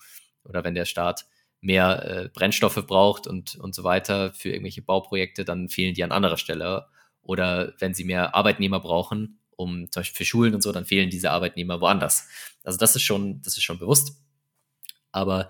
Oder 0.45 0.62
wenn 0.62 0.76
der 0.76 0.84
Staat 0.84 1.26
mehr 1.65 2.05
äh, 2.05 2.29
Brennstoffe 2.29 2.87
braucht 2.87 3.27
und, 3.27 3.57
und 3.57 3.75
so 3.75 3.85
weiter 3.85 4.33
für 4.33 4.51
irgendwelche 4.51 4.83
Bauprojekte, 4.83 5.45
dann 5.45 5.69
fehlen 5.69 5.95
die 5.95 6.05
an 6.05 6.12
anderer 6.12 6.37
Stelle. 6.37 6.87
Oder 7.23 7.73
wenn 7.79 7.95
sie 7.95 8.05
mehr 8.05 8.35
Arbeitnehmer 8.35 8.81
brauchen, 8.81 9.39
um 9.57 9.91
zum 9.91 10.01
Beispiel 10.01 10.19
für 10.19 10.25
Schulen 10.25 10.55
und 10.55 10.62
so, 10.62 10.73
dann 10.73 10.85
fehlen 10.85 11.09
diese 11.09 11.31
Arbeitnehmer 11.31 11.81
woanders. 11.81 12.29
Also 12.65 12.79
das 12.79 12.95
ist 12.97 13.03
schon, 13.03 13.41
das 13.41 13.57
ist 13.57 13.62
schon 13.62 13.79
bewusst. 13.79 14.21
Aber 15.11 15.49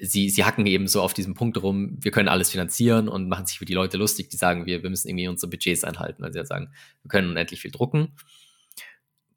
sie, 0.00 0.28
sie 0.28 0.44
hacken 0.44 0.66
eben 0.66 0.86
so 0.86 1.00
auf 1.00 1.14
diesem 1.14 1.34
Punkt 1.34 1.62
rum, 1.62 1.96
wir 2.00 2.10
können 2.10 2.28
alles 2.28 2.50
finanzieren 2.50 3.08
und 3.08 3.28
machen 3.28 3.46
sich 3.46 3.58
für 3.58 3.64
die 3.64 3.74
Leute 3.74 3.96
lustig, 3.96 4.28
die 4.28 4.36
sagen, 4.36 4.66
wir, 4.66 4.82
wir 4.82 4.90
müssen 4.90 5.08
irgendwie 5.08 5.28
unsere 5.28 5.48
Budgets 5.48 5.84
einhalten, 5.84 6.22
weil 6.22 6.32
sie 6.32 6.44
sagen, 6.44 6.74
wir 7.02 7.08
können 7.08 7.30
unendlich 7.30 7.60
viel 7.60 7.70
drucken. 7.70 8.16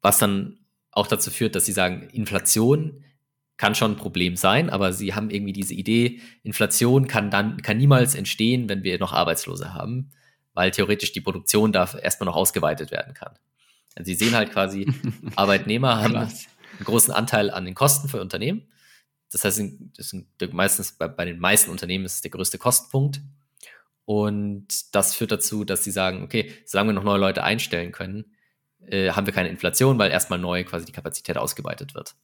Was 0.02 0.18
dann 0.18 0.58
auch 0.90 1.06
dazu 1.06 1.30
führt, 1.30 1.54
dass 1.54 1.64
sie 1.64 1.72
sagen, 1.72 2.10
Inflation 2.10 3.04
kann 3.58 3.74
schon 3.74 3.92
ein 3.92 3.96
Problem 3.96 4.36
sein, 4.36 4.70
aber 4.70 4.92
sie 4.92 5.14
haben 5.14 5.30
irgendwie 5.30 5.52
diese 5.52 5.74
Idee, 5.74 6.20
Inflation 6.42 7.06
kann 7.06 7.30
dann, 7.30 7.60
kann 7.60 7.76
niemals 7.76 8.14
entstehen, 8.14 8.68
wenn 8.68 8.82
wir 8.82 8.98
noch 8.98 9.12
Arbeitslose 9.12 9.74
haben, 9.74 10.10
weil 10.54 10.70
theoretisch 10.70 11.12
die 11.12 11.20
Produktion 11.20 11.72
da 11.72 11.88
erstmal 12.00 12.26
noch 12.26 12.36
ausgeweitet 12.36 12.90
werden 12.90 13.14
kann. 13.14 13.34
Also 13.94 14.06
sie 14.06 14.14
sehen 14.14 14.34
halt 14.34 14.52
quasi, 14.52 14.90
Arbeitnehmer 15.36 16.00
haben 16.02 16.16
einen 16.16 16.32
großen 16.84 17.12
Anteil 17.12 17.50
an 17.50 17.66
den 17.66 17.74
Kosten 17.74 18.08
für 18.08 18.20
Unternehmen 18.20 18.68
das 19.32 19.44
heißt, 19.44 19.62
das 19.96 20.08
sind 20.08 20.26
meistens 20.52 20.92
bei, 20.92 21.08
bei 21.08 21.24
den 21.24 21.38
meisten 21.38 21.70
Unternehmen 21.70 22.04
ist 22.04 22.14
es 22.14 22.20
der 22.22 22.30
größte 22.30 22.58
Kostenpunkt. 22.58 23.20
Und 24.04 24.94
das 24.94 25.14
führt 25.14 25.32
dazu, 25.32 25.64
dass 25.64 25.84
sie 25.84 25.90
sagen, 25.90 26.22
okay, 26.22 26.52
solange 26.64 26.90
wir 26.90 26.94
noch 26.94 27.04
neue 27.04 27.18
Leute 27.18 27.44
einstellen 27.44 27.92
können, 27.92 28.24
äh, 28.86 29.10
haben 29.10 29.26
wir 29.26 29.34
keine 29.34 29.50
Inflation, 29.50 29.98
weil 29.98 30.10
erstmal 30.10 30.38
neu 30.38 30.64
quasi 30.64 30.86
die 30.86 30.92
Kapazität 30.92 31.36
ausgeweitet 31.36 31.94
wird. 31.94 32.14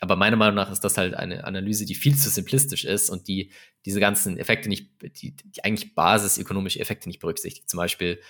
Aber 0.00 0.16
meiner 0.16 0.36
Meinung 0.36 0.54
nach 0.54 0.70
ist 0.70 0.84
das 0.84 0.96
halt 0.96 1.14
eine 1.14 1.44
Analyse, 1.44 1.84
die 1.84 1.94
viel 1.94 2.16
zu 2.16 2.30
simplistisch 2.30 2.84
ist 2.84 3.10
und 3.10 3.26
die 3.26 3.50
diese 3.84 4.00
ganzen 4.00 4.38
Effekte 4.38 4.68
nicht, 4.68 4.90
die, 5.02 5.34
die 5.34 5.64
eigentlich 5.64 5.94
basisökonomische 5.94 6.78
Effekte 6.78 7.08
nicht 7.08 7.20
berücksichtigt. 7.20 7.68
Zum 7.68 7.78
Beispiel, 7.78 8.20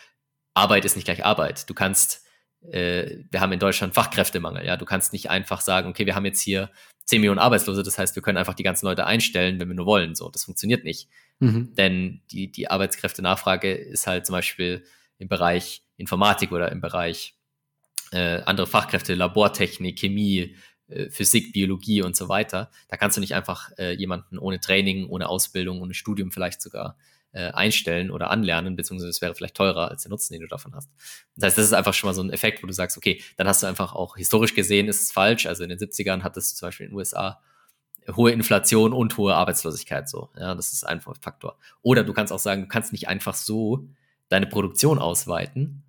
Arbeit 0.54 0.84
ist 0.84 0.96
nicht 0.96 1.04
gleich 1.04 1.24
Arbeit. 1.24 1.68
Du 1.68 1.74
kannst, 1.74 2.24
äh, 2.70 3.18
wir 3.30 3.40
haben 3.40 3.52
in 3.52 3.58
Deutschland 3.58 3.94
Fachkräftemangel, 3.94 4.64
ja. 4.64 4.76
Du 4.76 4.86
kannst 4.86 5.12
nicht 5.12 5.30
einfach 5.30 5.60
sagen, 5.60 5.88
okay, 5.90 6.06
wir 6.06 6.14
haben 6.14 6.24
jetzt 6.24 6.40
hier 6.40 6.70
10 7.04 7.20
Millionen 7.20 7.38
Arbeitslose, 7.38 7.82
das 7.82 7.98
heißt, 7.98 8.14
wir 8.16 8.22
können 8.22 8.38
einfach 8.38 8.54
die 8.54 8.62
ganzen 8.62 8.86
Leute 8.86 9.06
einstellen, 9.06 9.60
wenn 9.60 9.68
wir 9.68 9.74
nur 9.74 9.86
wollen. 9.86 10.14
So, 10.14 10.30
das 10.30 10.44
funktioniert 10.44 10.84
nicht. 10.84 11.08
Mhm. 11.38 11.74
Denn 11.74 12.22
die, 12.30 12.50
die 12.50 12.70
Arbeitskräftenachfrage 12.70 13.72
ist 13.72 14.06
halt 14.06 14.26
zum 14.26 14.34
Beispiel 14.34 14.84
im 15.18 15.28
Bereich 15.28 15.82
Informatik 15.96 16.52
oder 16.52 16.70
im 16.72 16.80
Bereich 16.80 17.34
äh, 18.12 18.42
andere 18.42 18.66
Fachkräfte, 18.66 19.14
Labortechnik, 19.14 19.98
Chemie, 19.98 20.56
Physik, 21.10 21.52
Biologie 21.52 22.02
und 22.02 22.16
so 22.16 22.28
weiter. 22.28 22.70
Da 22.88 22.96
kannst 22.96 23.16
du 23.16 23.20
nicht 23.20 23.34
einfach 23.34 23.70
äh, 23.78 23.92
jemanden 23.92 24.38
ohne 24.38 24.60
Training, 24.60 25.06
ohne 25.08 25.28
Ausbildung, 25.28 25.80
ohne 25.82 25.94
Studium 25.94 26.30
vielleicht 26.30 26.62
sogar 26.62 26.96
äh, 27.32 27.50
einstellen 27.50 28.10
oder 28.10 28.30
anlernen, 28.30 28.74
beziehungsweise 28.76 29.10
es 29.10 29.20
wäre 29.20 29.34
vielleicht 29.34 29.54
teurer 29.54 29.90
als 29.90 30.02
der 30.02 30.10
Nutzen, 30.10 30.32
den 30.32 30.42
du 30.42 30.48
davon 30.48 30.74
hast. 30.74 30.90
Das 31.36 31.48
heißt, 31.48 31.58
das 31.58 31.66
ist 31.66 31.72
einfach 31.74 31.94
schon 31.94 32.08
mal 32.08 32.14
so 32.14 32.22
ein 32.22 32.30
Effekt, 32.30 32.62
wo 32.62 32.66
du 32.66 32.72
sagst, 32.72 32.96
okay, 32.96 33.22
dann 33.36 33.46
hast 33.46 33.62
du 33.62 33.66
einfach 33.66 33.94
auch 33.94 34.16
historisch 34.16 34.54
gesehen, 34.54 34.88
ist 34.88 35.02
es 35.02 35.12
falsch. 35.12 35.46
Also 35.46 35.62
in 35.62 35.68
den 35.68 35.78
70ern 35.78 36.22
hattest 36.22 36.52
du 36.52 36.56
zum 36.58 36.68
Beispiel 36.68 36.86
in 36.86 36.92
den 36.92 36.98
USA 36.98 37.40
hohe 38.16 38.32
Inflation 38.32 38.92
und 38.92 39.16
hohe 39.18 39.34
Arbeitslosigkeit 39.34 40.08
so. 40.08 40.30
Ja, 40.38 40.54
das 40.54 40.72
ist 40.72 40.86
einfach 40.86 41.12
ein 41.12 41.20
Faktor. 41.20 41.58
Oder 41.82 42.04
du 42.04 42.12
kannst 42.12 42.32
auch 42.32 42.38
sagen, 42.38 42.62
du 42.62 42.68
kannst 42.68 42.92
nicht 42.92 43.08
einfach 43.08 43.34
so 43.34 43.86
deine 44.28 44.46
Produktion 44.46 44.98
ausweiten, 44.98 45.82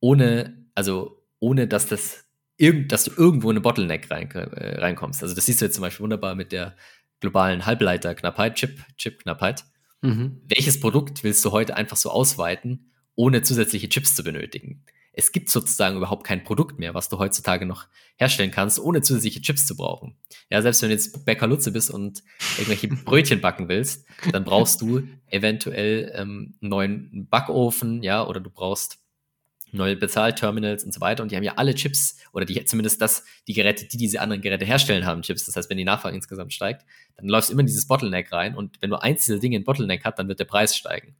ohne, 0.00 0.66
also 0.74 1.22
ohne 1.40 1.66
dass 1.66 1.86
das 1.86 2.27
irgend, 2.58 2.92
dass 2.92 3.04
du 3.04 3.12
irgendwo 3.16 3.50
in 3.50 3.54
eine 3.54 3.62
Bottleneck 3.62 4.10
rein, 4.10 4.30
äh, 4.30 4.80
reinkommst. 4.80 5.22
Also 5.22 5.34
das 5.34 5.46
siehst 5.46 5.60
du 5.60 5.64
jetzt 5.64 5.74
zum 5.74 5.82
Beispiel 5.82 6.02
wunderbar 6.04 6.34
mit 6.34 6.52
der 6.52 6.76
globalen 7.20 7.64
Halbleiterknappheit, 7.64 8.56
Chip, 8.56 8.84
Chip-Knappheit. 8.98 9.64
Mhm. 10.02 10.42
Welches 10.44 10.78
Produkt 10.78 11.24
willst 11.24 11.44
du 11.44 11.52
heute 11.52 11.76
einfach 11.76 11.96
so 11.96 12.10
ausweiten, 12.10 12.92
ohne 13.14 13.42
zusätzliche 13.42 13.88
Chips 13.88 14.14
zu 14.14 14.22
benötigen? 14.22 14.84
Es 15.12 15.32
gibt 15.32 15.50
sozusagen 15.50 15.96
überhaupt 15.96 16.24
kein 16.24 16.44
Produkt 16.44 16.78
mehr, 16.78 16.94
was 16.94 17.08
du 17.08 17.18
heutzutage 17.18 17.66
noch 17.66 17.88
herstellen 18.16 18.52
kannst, 18.52 18.78
ohne 18.78 19.02
zusätzliche 19.02 19.40
Chips 19.40 19.66
zu 19.66 19.76
brauchen. 19.76 20.16
Ja, 20.48 20.62
selbst 20.62 20.80
wenn 20.82 20.90
du 20.90 20.94
jetzt 20.94 21.24
Bäcker 21.24 21.48
Lutze 21.48 21.72
bist 21.72 21.90
und 21.90 22.22
irgendwelche 22.56 22.86
Brötchen 23.04 23.40
backen 23.40 23.68
willst, 23.68 24.06
dann 24.30 24.44
brauchst 24.44 24.80
du 24.80 25.02
eventuell 25.26 26.12
ähm, 26.14 26.54
einen 26.60 26.70
neuen 26.70 27.28
Backofen, 27.28 28.04
ja, 28.04 28.24
oder 28.24 28.38
du 28.38 28.50
brauchst 28.50 28.98
neue 29.72 29.96
Bezahlterminals 29.96 30.84
und 30.84 30.92
so 30.92 31.00
weiter. 31.00 31.22
Und 31.22 31.32
die 31.32 31.36
haben 31.36 31.42
ja 31.42 31.54
alle 31.56 31.74
Chips, 31.74 32.16
oder 32.32 32.44
die 32.44 32.64
zumindest 32.64 33.00
das, 33.00 33.24
die 33.46 33.54
Geräte, 33.54 33.86
die 33.86 33.96
diese 33.96 34.20
anderen 34.20 34.42
Geräte 34.42 34.64
herstellen, 34.64 35.06
haben 35.06 35.22
Chips. 35.22 35.44
Das 35.44 35.56
heißt, 35.56 35.70
wenn 35.70 35.76
die 35.76 35.84
Nachfrage 35.84 36.16
insgesamt 36.16 36.52
steigt, 36.52 36.84
dann 37.16 37.28
läufst 37.28 37.50
du 37.50 37.52
immer 37.52 37.60
in 37.60 37.66
dieses 37.66 37.86
Bottleneck 37.86 38.32
rein. 38.32 38.54
Und 38.54 38.80
wenn 38.80 38.90
du 38.90 39.00
eins 39.00 39.26
dieser 39.26 39.38
Dinge 39.38 39.56
in 39.56 39.64
Bottleneck 39.64 40.04
hat, 40.04 40.18
dann 40.18 40.28
wird 40.28 40.40
der 40.40 40.44
Preis 40.44 40.76
steigen. 40.76 41.16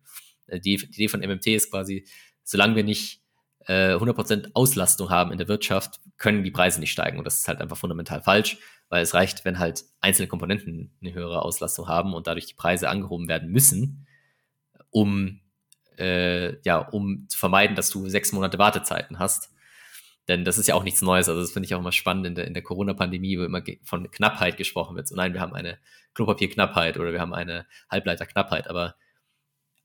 Äh, 0.47 0.61
die, 0.61 0.77
die 0.77 0.87
Idee 0.87 1.09
von 1.09 1.21
MMT 1.21 1.47
ist 1.49 1.71
quasi, 1.71 2.07
solange 2.45 2.77
wir 2.77 2.85
nicht 2.85 3.21
äh, 3.67 3.95
100% 3.95 4.51
Auslastung 4.55 5.11
haben 5.11 5.31
in 5.31 5.39
der 5.39 5.49
Wirtschaft, 5.49 6.01
können 6.17 6.43
die 6.43 6.51
Preise 6.51 6.81
nicht 6.81 6.93
steigen. 6.93 7.19
Und 7.19 7.25
das 7.25 7.41
ist 7.41 7.49
halt 7.49 7.61
einfach 7.61 7.77
fundamental 7.77 8.23
falsch, 8.23 8.59
weil 8.89 9.03
es 9.03 9.15
reicht, 9.15 9.45
wenn 9.45 9.59
halt 9.59 9.85
einzelne 10.01 10.29
Komponenten 10.29 10.97
eine 11.01 11.13
höhere 11.13 11.43
Auslastung 11.43 11.87
haben 11.89 12.15
und 12.15 12.27
dadurch 12.27 12.47
die 12.47 12.55
Preise 12.55 12.89
angehoben 12.89 13.29
werden 13.29 13.51
müssen, 13.51 14.07
um 14.91 15.41
äh, 15.99 16.61
ja, 16.63 16.79
um 16.79 17.29
zu 17.29 17.39
vermeiden, 17.39 17.77
dass 17.77 17.91
du 17.91 18.09
sechs 18.09 18.33
Monate 18.33 18.59
Wartezeiten 18.59 19.19
hast. 19.19 19.53
Denn 20.29 20.45
das 20.45 20.59
ist 20.59 20.69
ja 20.69 20.75
auch 20.75 20.85
nichts 20.85 21.01
Neues. 21.01 21.29
Also 21.29 21.41
das 21.41 21.53
finde 21.53 21.67
ich 21.67 21.75
auch 21.75 21.81
immer 21.81 21.93
spannend 21.93 22.27
in 22.27 22.35
der, 22.35 22.47
in 22.47 22.55
der 22.55 22.63
Corona-Pandemie, 22.63 23.39
wo 23.39 23.45
immer 23.45 23.63
von 23.83 24.11
Knappheit 24.11 24.59
gesprochen 24.59 24.95
wird. 24.95 25.09
So 25.09 25.17
nein, 25.17 25.33
wir 25.33 25.41
haben 25.41 25.55
eine 25.55 25.79
Klopapierknappheit 26.15 26.99
oder 26.99 27.13
wir 27.13 27.21
haben 27.21 27.33
eine 27.33 27.67
Halbleiterknappheit, 27.91 28.69
aber 28.69 28.97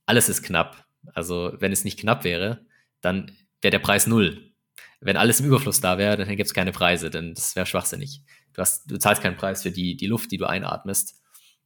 alles 0.05 0.29
ist 0.29 0.43
knapp. 0.43 0.85
Also 1.13 1.53
wenn 1.59 1.71
es 1.71 1.85
nicht 1.85 1.99
knapp 1.99 2.23
wäre, 2.23 2.65
dann 3.01 3.31
wäre 3.61 3.71
der 3.71 3.79
Preis 3.79 4.07
null. 4.07 4.51
Wenn 4.99 5.17
alles 5.17 5.39
im 5.39 5.47
Überfluss 5.47 5.81
da 5.81 5.97
wäre, 5.97 6.17
dann 6.17 6.27
gäbe 6.27 6.43
es 6.43 6.53
keine 6.53 6.71
Preise, 6.71 7.09
denn 7.09 7.33
das 7.33 7.55
wäre 7.55 7.65
schwachsinnig. 7.65 8.21
Du, 8.53 8.61
hast, 8.61 8.89
du 8.89 8.97
zahlst 8.97 9.21
keinen 9.21 9.37
Preis 9.37 9.63
für 9.63 9.71
die, 9.71 9.95
die 9.97 10.07
Luft, 10.07 10.31
die 10.31 10.37
du 10.37 10.45
einatmest, 10.45 11.21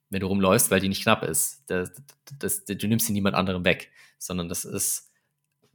wenn 0.10 0.22
du 0.22 0.28
rumläufst, 0.28 0.72
weil 0.72 0.80
die 0.80 0.90
nicht 0.90 1.04
knapp 1.04 1.24
ist. 1.24 1.64
Das, 1.68 1.92
das, 2.40 2.66
das, 2.66 2.78
du 2.78 2.88
nimmst 2.88 3.08
sie 3.08 3.14
niemand 3.14 3.36
anderem 3.36 3.66
weg, 3.66 3.92
sondern 4.18 4.50
das 4.50 4.66
ist 4.66 5.12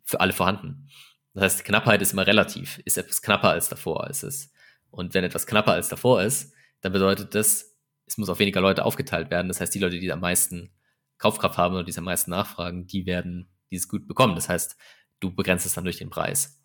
für 0.04 0.20
alle 0.20 0.32
vorhanden. 0.32 0.88
Das 1.34 1.44
heißt, 1.44 1.64
Knappheit 1.64 2.02
ist 2.02 2.12
immer 2.12 2.26
relativ. 2.26 2.80
Ist 2.84 2.98
etwas 2.98 3.22
knapper 3.22 3.50
als 3.50 3.68
davor 3.68 4.08
ist 4.08 4.22
es. 4.22 4.52
Und 4.90 5.14
wenn 5.14 5.24
etwas 5.24 5.46
knapper 5.46 5.72
als 5.72 5.88
davor 5.88 6.22
ist, 6.22 6.52
dann 6.82 6.92
bedeutet 6.92 7.34
das, 7.34 7.76
es 8.06 8.18
muss 8.18 8.28
auf 8.28 8.38
weniger 8.38 8.60
Leute 8.60 8.84
aufgeteilt 8.84 9.30
werden. 9.30 9.48
Das 9.48 9.60
heißt, 9.60 9.74
die 9.74 9.78
Leute, 9.78 9.98
die 9.98 10.12
am 10.12 10.20
meisten 10.20 10.74
Kaufkraft 11.18 11.56
haben 11.56 11.74
oder 11.74 11.84
die 11.84 11.96
am 11.96 12.04
meisten 12.04 12.30
nachfragen, 12.30 12.86
die 12.86 13.06
werden 13.06 13.48
dieses 13.70 13.88
Gut 13.88 14.06
bekommen. 14.06 14.34
Das 14.34 14.48
heißt, 14.48 14.76
du 15.20 15.34
begrenzt 15.34 15.64
es 15.64 15.74
dann 15.74 15.84
durch 15.84 15.98
den 15.98 16.10
Preis. 16.10 16.61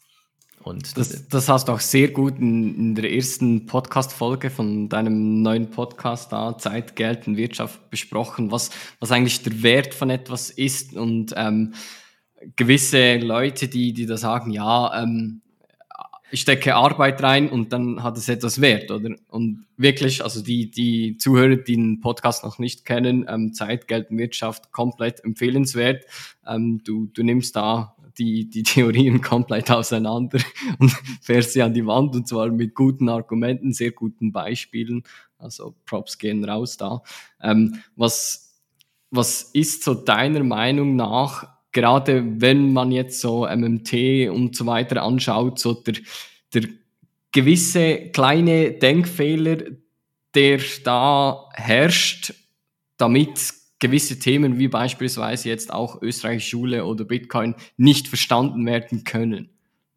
Und 0.64 0.98
das, 0.98 1.28
das 1.30 1.48
hast 1.48 1.68
du 1.68 1.72
auch 1.72 1.80
sehr 1.80 2.10
gut 2.10 2.40
in, 2.40 2.76
in 2.76 2.96
der 2.96 3.12
ersten 3.12 3.66
Podcast-Folge 3.68 4.50
von 4.50 4.90
deinem 4.90 5.42
neuen 5.42 5.70
Podcast 5.70 6.32
da, 6.32 6.58
Zeit, 6.58 6.96
Geld 6.96 7.28
und 7.28 7.38
Wirtschaft 7.38 7.90
besprochen, 7.90 8.52
was, 8.52 8.72
was 9.00 9.12
eigentlich 9.12 9.44
der 9.44 9.64
Wert 9.64 9.94
von 9.94 10.10
etwas 10.10 10.50
ist 10.50 10.94
und 10.94 11.34
ähm, 11.38 11.74
gewisse 12.56 13.18
Leute, 13.18 13.68
die, 13.68 13.94
die 13.94 14.06
da 14.06 14.18
sagen, 14.18 14.52
ja, 14.52 15.02
ähm, 15.02 15.42
ich 16.30 16.42
stecke 16.42 16.76
Arbeit 16.76 17.24
rein 17.24 17.50
und 17.50 17.72
dann 17.72 18.04
hat 18.04 18.18
es 18.18 18.28
etwas 18.28 18.60
Wert, 18.60 18.92
oder? 18.92 19.16
Und 19.30 19.66
wirklich, 19.78 20.24
also 20.24 20.42
die, 20.42 20.70
die 20.70 21.18
Zuhörer, 21.18 21.56
die 21.56 21.76
den 21.76 22.02
Podcast 22.02 22.44
noch 22.44 22.60
nicht 22.60 22.84
kennen, 22.84 23.26
ähm, 23.30 23.54
Zeit, 23.54 23.88
Geld 23.88 24.12
und 24.12 24.18
Wirtschaft 24.18 24.72
komplett 24.74 25.24
empfehlenswert. 25.24 26.06
Ähm, 26.46 26.82
du, 26.84 27.06
du 27.06 27.24
nimmst 27.24 27.56
da 27.56 27.96
die, 28.18 28.50
die 28.50 28.64
Theorien 28.64 29.22
komplett 29.22 29.72
auseinander 29.72 30.40
und 30.80 30.92
fährst 31.22 31.54
sie 31.54 31.62
an 31.62 31.74
die 31.74 31.86
Wand 31.86 32.16
und 32.16 32.28
zwar 32.28 32.50
mit 32.50 32.76
guten 32.76 33.10
Argumenten, 33.10 33.74
sehr 33.74 33.92
guten 33.92 34.32
Beispielen. 34.32 35.04
Also 35.38 35.76
Props 35.86 36.18
gehen 36.18 36.44
raus 36.44 36.78
da. 36.78 37.04
Ähm, 37.42 37.82
was, 37.96 38.62
was 39.12 39.44
ist 39.54 39.84
so 39.84 39.94
deiner 39.94 40.44
Meinung 40.44 40.96
nach 40.96 41.58
gerade 41.78 42.42
wenn 42.42 42.74
man 42.74 42.92
jetzt 42.92 43.22
so 43.22 43.46
MMT 43.46 44.32
und 44.32 44.56
so 44.56 44.66
weiter 44.66 45.04
anschaut, 45.04 45.60
so 45.60 45.74
der, 45.74 45.94
der 46.52 46.64
gewisse 47.32 48.10
kleine 48.10 48.72
Denkfehler, 48.72 49.58
der 50.34 50.60
da 50.84 51.48
herrscht, 51.54 52.34
damit 52.98 53.54
gewisse 53.80 54.20
Themen 54.20 54.58
wie 54.58 54.68
beispielsweise 54.68 55.50
jetzt 55.50 55.72
auch 55.72 56.02
österreichische 56.02 56.50
Schule 56.50 56.86
oder 56.86 57.06
Bitcoin 57.06 57.56
nicht 57.78 58.08
verstanden 58.08 58.66
werden 58.66 59.04
können 59.04 59.50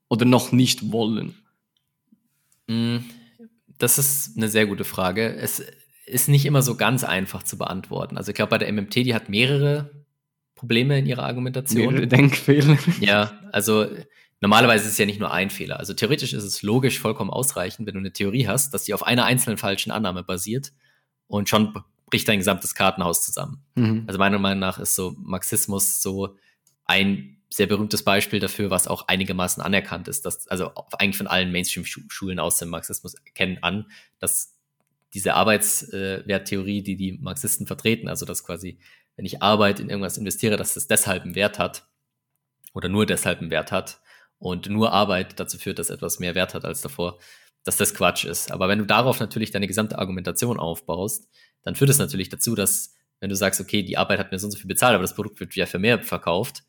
oder 0.09 0.25
noch 0.25 0.53
nicht 0.53 0.93
wollen? 0.93 1.35
Mm, 2.67 2.99
das 3.79 3.99
ist 3.99 4.37
eine 4.37 4.49
sehr 4.49 4.67
gute 4.67 4.85
Frage. 4.85 5.35
Es 5.35 5.63
ist 6.07 6.29
nicht 6.29 6.45
immer 6.45 6.63
so 6.63 6.77
ganz 6.77 7.05
einfach 7.05 7.43
zu 7.43 7.57
beantworten. 7.57 8.17
Also 8.17 8.31
ich 8.31 8.37
glaube, 8.37 8.51
bei 8.51 8.59
der 8.59 8.73
MMT, 8.73 8.97
die 8.97 9.15
hat 9.15 9.29
mehrere 9.29 9.91
Probleme 10.55 10.99
in 10.99 11.07
ihrer 11.07 11.23
Argumentation. 11.23 11.95
Mehrere 11.95 12.07
Denkfehler. 12.07 12.77
Ja, 13.01 13.41
also 13.51 13.87
normalerweise 14.41 14.85
ist 14.85 14.93
es 14.93 14.99
ja 14.99 15.07
nicht 15.07 15.21
nur 15.21 15.33
ein 15.33 15.49
Fehler. 15.49 15.79
Also 15.79 15.95
theoretisch 15.95 16.35
ist 16.35 16.45
es 16.45 16.63
logisch 16.63 16.99
vollkommen 16.99 17.31
ausreichend, 17.31 17.87
wenn 17.87 17.95
du 17.95 18.01
eine 18.01 18.13
Theorie 18.13 18.47
hast, 18.47 18.75
dass 18.75 18.85
die 18.85 18.93
auf 18.93 19.07
einer 19.07 19.25
einzelnen 19.25 19.57
falschen 19.57 19.91
Annahme 19.91 20.23
basiert 20.23 20.73
und 21.29 21.49
schon 21.49 21.73
bricht 22.11 22.29
dein 22.29 22.39
gesamtes 22.39 22.75
Kartenhaus 22.75 23.25
zusammen. 23.25 23.65
Mhm. 23.75 24.05
Also 24.07 24.19
meiner 24.19 24.39
Meinung 24.39 24.61
nach 24.61 24.79
ist 24.79 24.95
so 24.95 25.15
Marxismus 25.19 26.03
so 26.03 26.37
ein 26.85 27.39
sehr 27.49 27.67
berühmtes 27.67 28.05
Beispiel 28.05 28.39
dafür, 28.39 28.71
was 28.71 28.87
auch 28.87 29.09
einigermaßen 29.09 29.63
anerkannt 29.63 30.09
ist, 30.09 30.25
dass, 30.25 30.47
also 30.49 30.73
eigentlich 30.99 31.17
von 31.17 31.27
allen 31.27 31.51
Mainstream-Schulen 31.51 32.39
aus 32.39 32.59
dem 32.59 32.69
Marxismus 32.69 33.17
kennen 33.35 33.59
an, 33.63 33.87
dass 34.19 34.57
diese 35.15 35.35
Arbeitswerttheorie, 35.35 36.83
die 36.83 36.97
die 36.97 37.19
Marxisten 37.21 37.67
vertreten, 37.67 38.09
also 38.09 38.25
dass 38.25 38.45
quasi 38.45 38.79
wenn 39.21 39.27
ich 39.27 39.43
Arbeit 39.43 39.81
in 39.81 39.91
irgendwas 39.91 40.17
investiere, 40.17 40.57
dass 40.57 40.77
es 40.77 40.87
deshalb 40.87 41.25
einen 41.25 41.35
Wert 41.35 41.59
hat 41.59 41.87
oder 42.73 42.89
nur 42.89 43.05
deshalb 43.05 43.41
einen 43.41 43.51
Wert 43.51 43.71
hat 43.71 44.01
und 44.39 44.71
nur 44.71 44.93
Arbeit 44.93 45.39
dazu 45.39 45.59
führt, 45.59 45.79
dass 45.79 45.91
etwas 45.91 46.21
mehr 46.21 46.35
Wert 46.35 46.55
hat 46.55 46.65
als 46.65 46.81
davor, 46.81 47.19
dass 47.63 47.77
das 47.77 47.93
Quatsch 47.93 48.25
ist. 48.25 48.51
Aber 48.51 48.69
wenn 48.69 48.79
du 48.79 48.87
darauf 48.87 49.21
natürlich 49.21 49.51
deine 49.51 49.67
gesamte 49.67 49.99
Argumentation 49.99 50.59
aufbaust, 50.59 51.29
dann 51.63 51.75
führt 51.75 51.91
es 51.91 51.99
natürlich 51.99 52.29
dazu, 52.29 52.55
dass 52.55 52.97
wenn 53.21 53.29
du 53.29 53.37
sagst, 53.37 53.61
okay, 53.61 53.83
die 53.83 53.99
Arbeit 53.99 54.19
hat 54.19 54.33
mir 54.33 54.39
so 54.39 54.47
und 54.47 54.53
so 54.53 54.59
viel 54.59 54.69
bezahlt, 54.69 54.95
aber 54.95 55.03
das 55.03 55.15
Produkt 55.15 55.41
wird 55.41 55.55
ja 55.55 55.67
für 55.67 55.79
mehr 55.79 56.03
verkauft, 56.03 56.65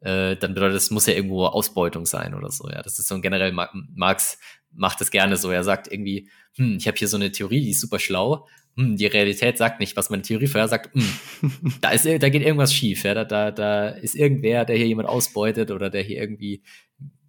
äh, 0.00 0.36
dann 0.36 0.52
bedeutet 0.52 0.76
das 0.76 0.90
muss 0.90 1.06
ja 1.06 1.14
irgendwo 1.14 1.46
Ausbeutung 1.46 2.04
sein 2.04 2.34
oder 2.34 2.50
so. 2.50 2.68
Ja, 2.68 2.82
das 2.82 2.98
ist 2.98 3.08
so 3.08 3.14
ein 3.14 3.22
generell 3.22 3.52
Marx 3.52 4.38
macht 4.70 5.00
das 5.00 5.10
gerne 5.10 5.36
so. 5.36 5.50
Er 5.50 5.64
sagt 5.64 5.90
irgendwie, 5.90 6.28
hm, 6.56 6.76
ich 6.76 6.86
habe 6.86 6.96
hier 6.96 7.08
so 7.08 7.16
eine 7.16 7.32
Theorie, 7.32 7.60
die 7.60 7.70
ist 7.70 7.80
super 7.80 7.98
schlau, 7.98 8.46
hm, 8.76 8.96
die 8.96 9.06
Realität 9.06 9.56
sagt 9.56 9.80
nicht, 9.80 9.96
was 9.96 10.10
meine 10.10 10.22
Theorie 10.22 10.46
vorher 10.46 10.68
sagt, 10.68 10.94
hm, 10.94 11.74
da, 11.80 11.90
ist, 11.90 12.04
da 12.04 12.28
geht 12.28 12.42
irgendwas 12.42 12.74
schief, 12.74 13.04
ja, 13.04 13.14
da, 13.14 13.24
da, 13.24 13.50
da 13.50 13.88
ist 13.88 14.14
irgendwer, 14.14 14.64
der 14.64 14.76
hier 14.76 14.86
jemand 14.86 15.08
ausbeutet 15.08 15.70
oder 15.70 15.90
der 15.90 16.02
hier 16.02 16.18
irgendwie 16.18 16.62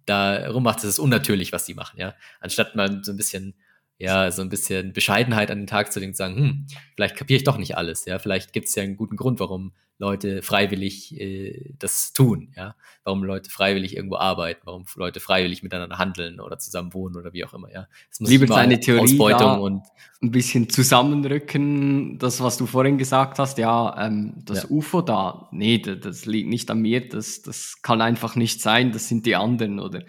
da 0.04 0.50
rummacht, 0.50 0.78
das 0.78 0.90
ist 0.90 0.98
unnatürlich, 0.98 1.52
was 1.52 1.64
die 1.64 1.74
machen, 1.74 1.98
ja. 1.98 2.14
Anstatt 2.40 2.76
mal 2.76 3.02
so 3.02 3.12
ein 3.12 3.16
bisschen, 3.16 3.54
ja, 3.98 4.30
so 4.30 4.42
ein 4.42 4.48
bisschen 4.48 4.92
Bescheidenheit 4.92 5.50
an 5.50 5.58
den 5.58 5.66
Tag 5.66 5.92
zu 5.92 6.00
legen 6.00 6.10
und 6.10 6.16
sagen, 6.16 6.36
hm, 6.36 6.66
vielleicht 6.94 7.16
kapiere 7.16 7.38
ich 7.38 7.44
doch 7.44 7.58
nicht 7.58 7.76
alles, 7.76 8.04
ja, 8.04 8.18
vielleicht 8.18 8.52
gibt 8.52 8.68
es 8.68 8.74
ja 8.74 8.82
einen 8.82 8.96
guten 8.96 9.16
Grund, 9.16 9.40
warum 9.40 9.72
Leute 9.98 10.42
freiwillig 10.42 11.18
äh, 11.18 11.72
das 11.78 12.12
tun, 12.12 12.52
ja, 12.54 12.74
warum 13.04 13.24
Leute 13.24 13.48
freiwillig 13.48 13.96
irgendwo 13.96 14.16
arbeiten, 14.16 14.60
warum 14.64 14.84
Leute 14.96 15.20
freiwillig 15.20 15.62
miteinander 15.62 15.96
handeln 15.96 16.40
oder 16.40 16.58
zusammen 16.58 16.92
wohnen 16.92 17.16
oder 17.16 17.32
wie 17.32 17.44
auch 17.46 17.54
immer, 17.54 17.72
ja. 17.72 17.88
Es 18.10 18.20
muss 18.20 18.28
Lieber 18.28 18.46
deine 18.46 18.78
Theorie 18.78 19.00
Ausbeutung 19.00 19.62
und 19.62 19.86
ein 20.22 20.30
bisschen 20.30 20.68
zusammenrücken, 20.68 22.18
das, 22.18 22.42
was 22.42 22.58
du 22.58 22.66
vorhin 22.66 22.98
gesagt 22.98 23.38
hast, 23.38 23.56
ja, 23.56 24.06
ähm, 24.06 24.34
das 24.44 24.64
ja. 24.64 24.68
UFO 24.68 25.00
da, 25.00 25.48
nee, 25.52 25.78
das, 25.78 26.00
das 26.00 26.26
liegt 26.26 26.50
nicht 26.50 26.70
an 26.70 26.80
mir, 26.80 27.08
das, 27.08 27.40
das 27.40 27.80
kann 27.80 28.02
einfach 28.02 28.36
nicht 28.36 28.60
sein, 28.60 28.92
das 28.92 29.08
sind 29.08 29.24
die 29.24 29.36
anderen, 29.36 29.80
oder? 29.80 30.02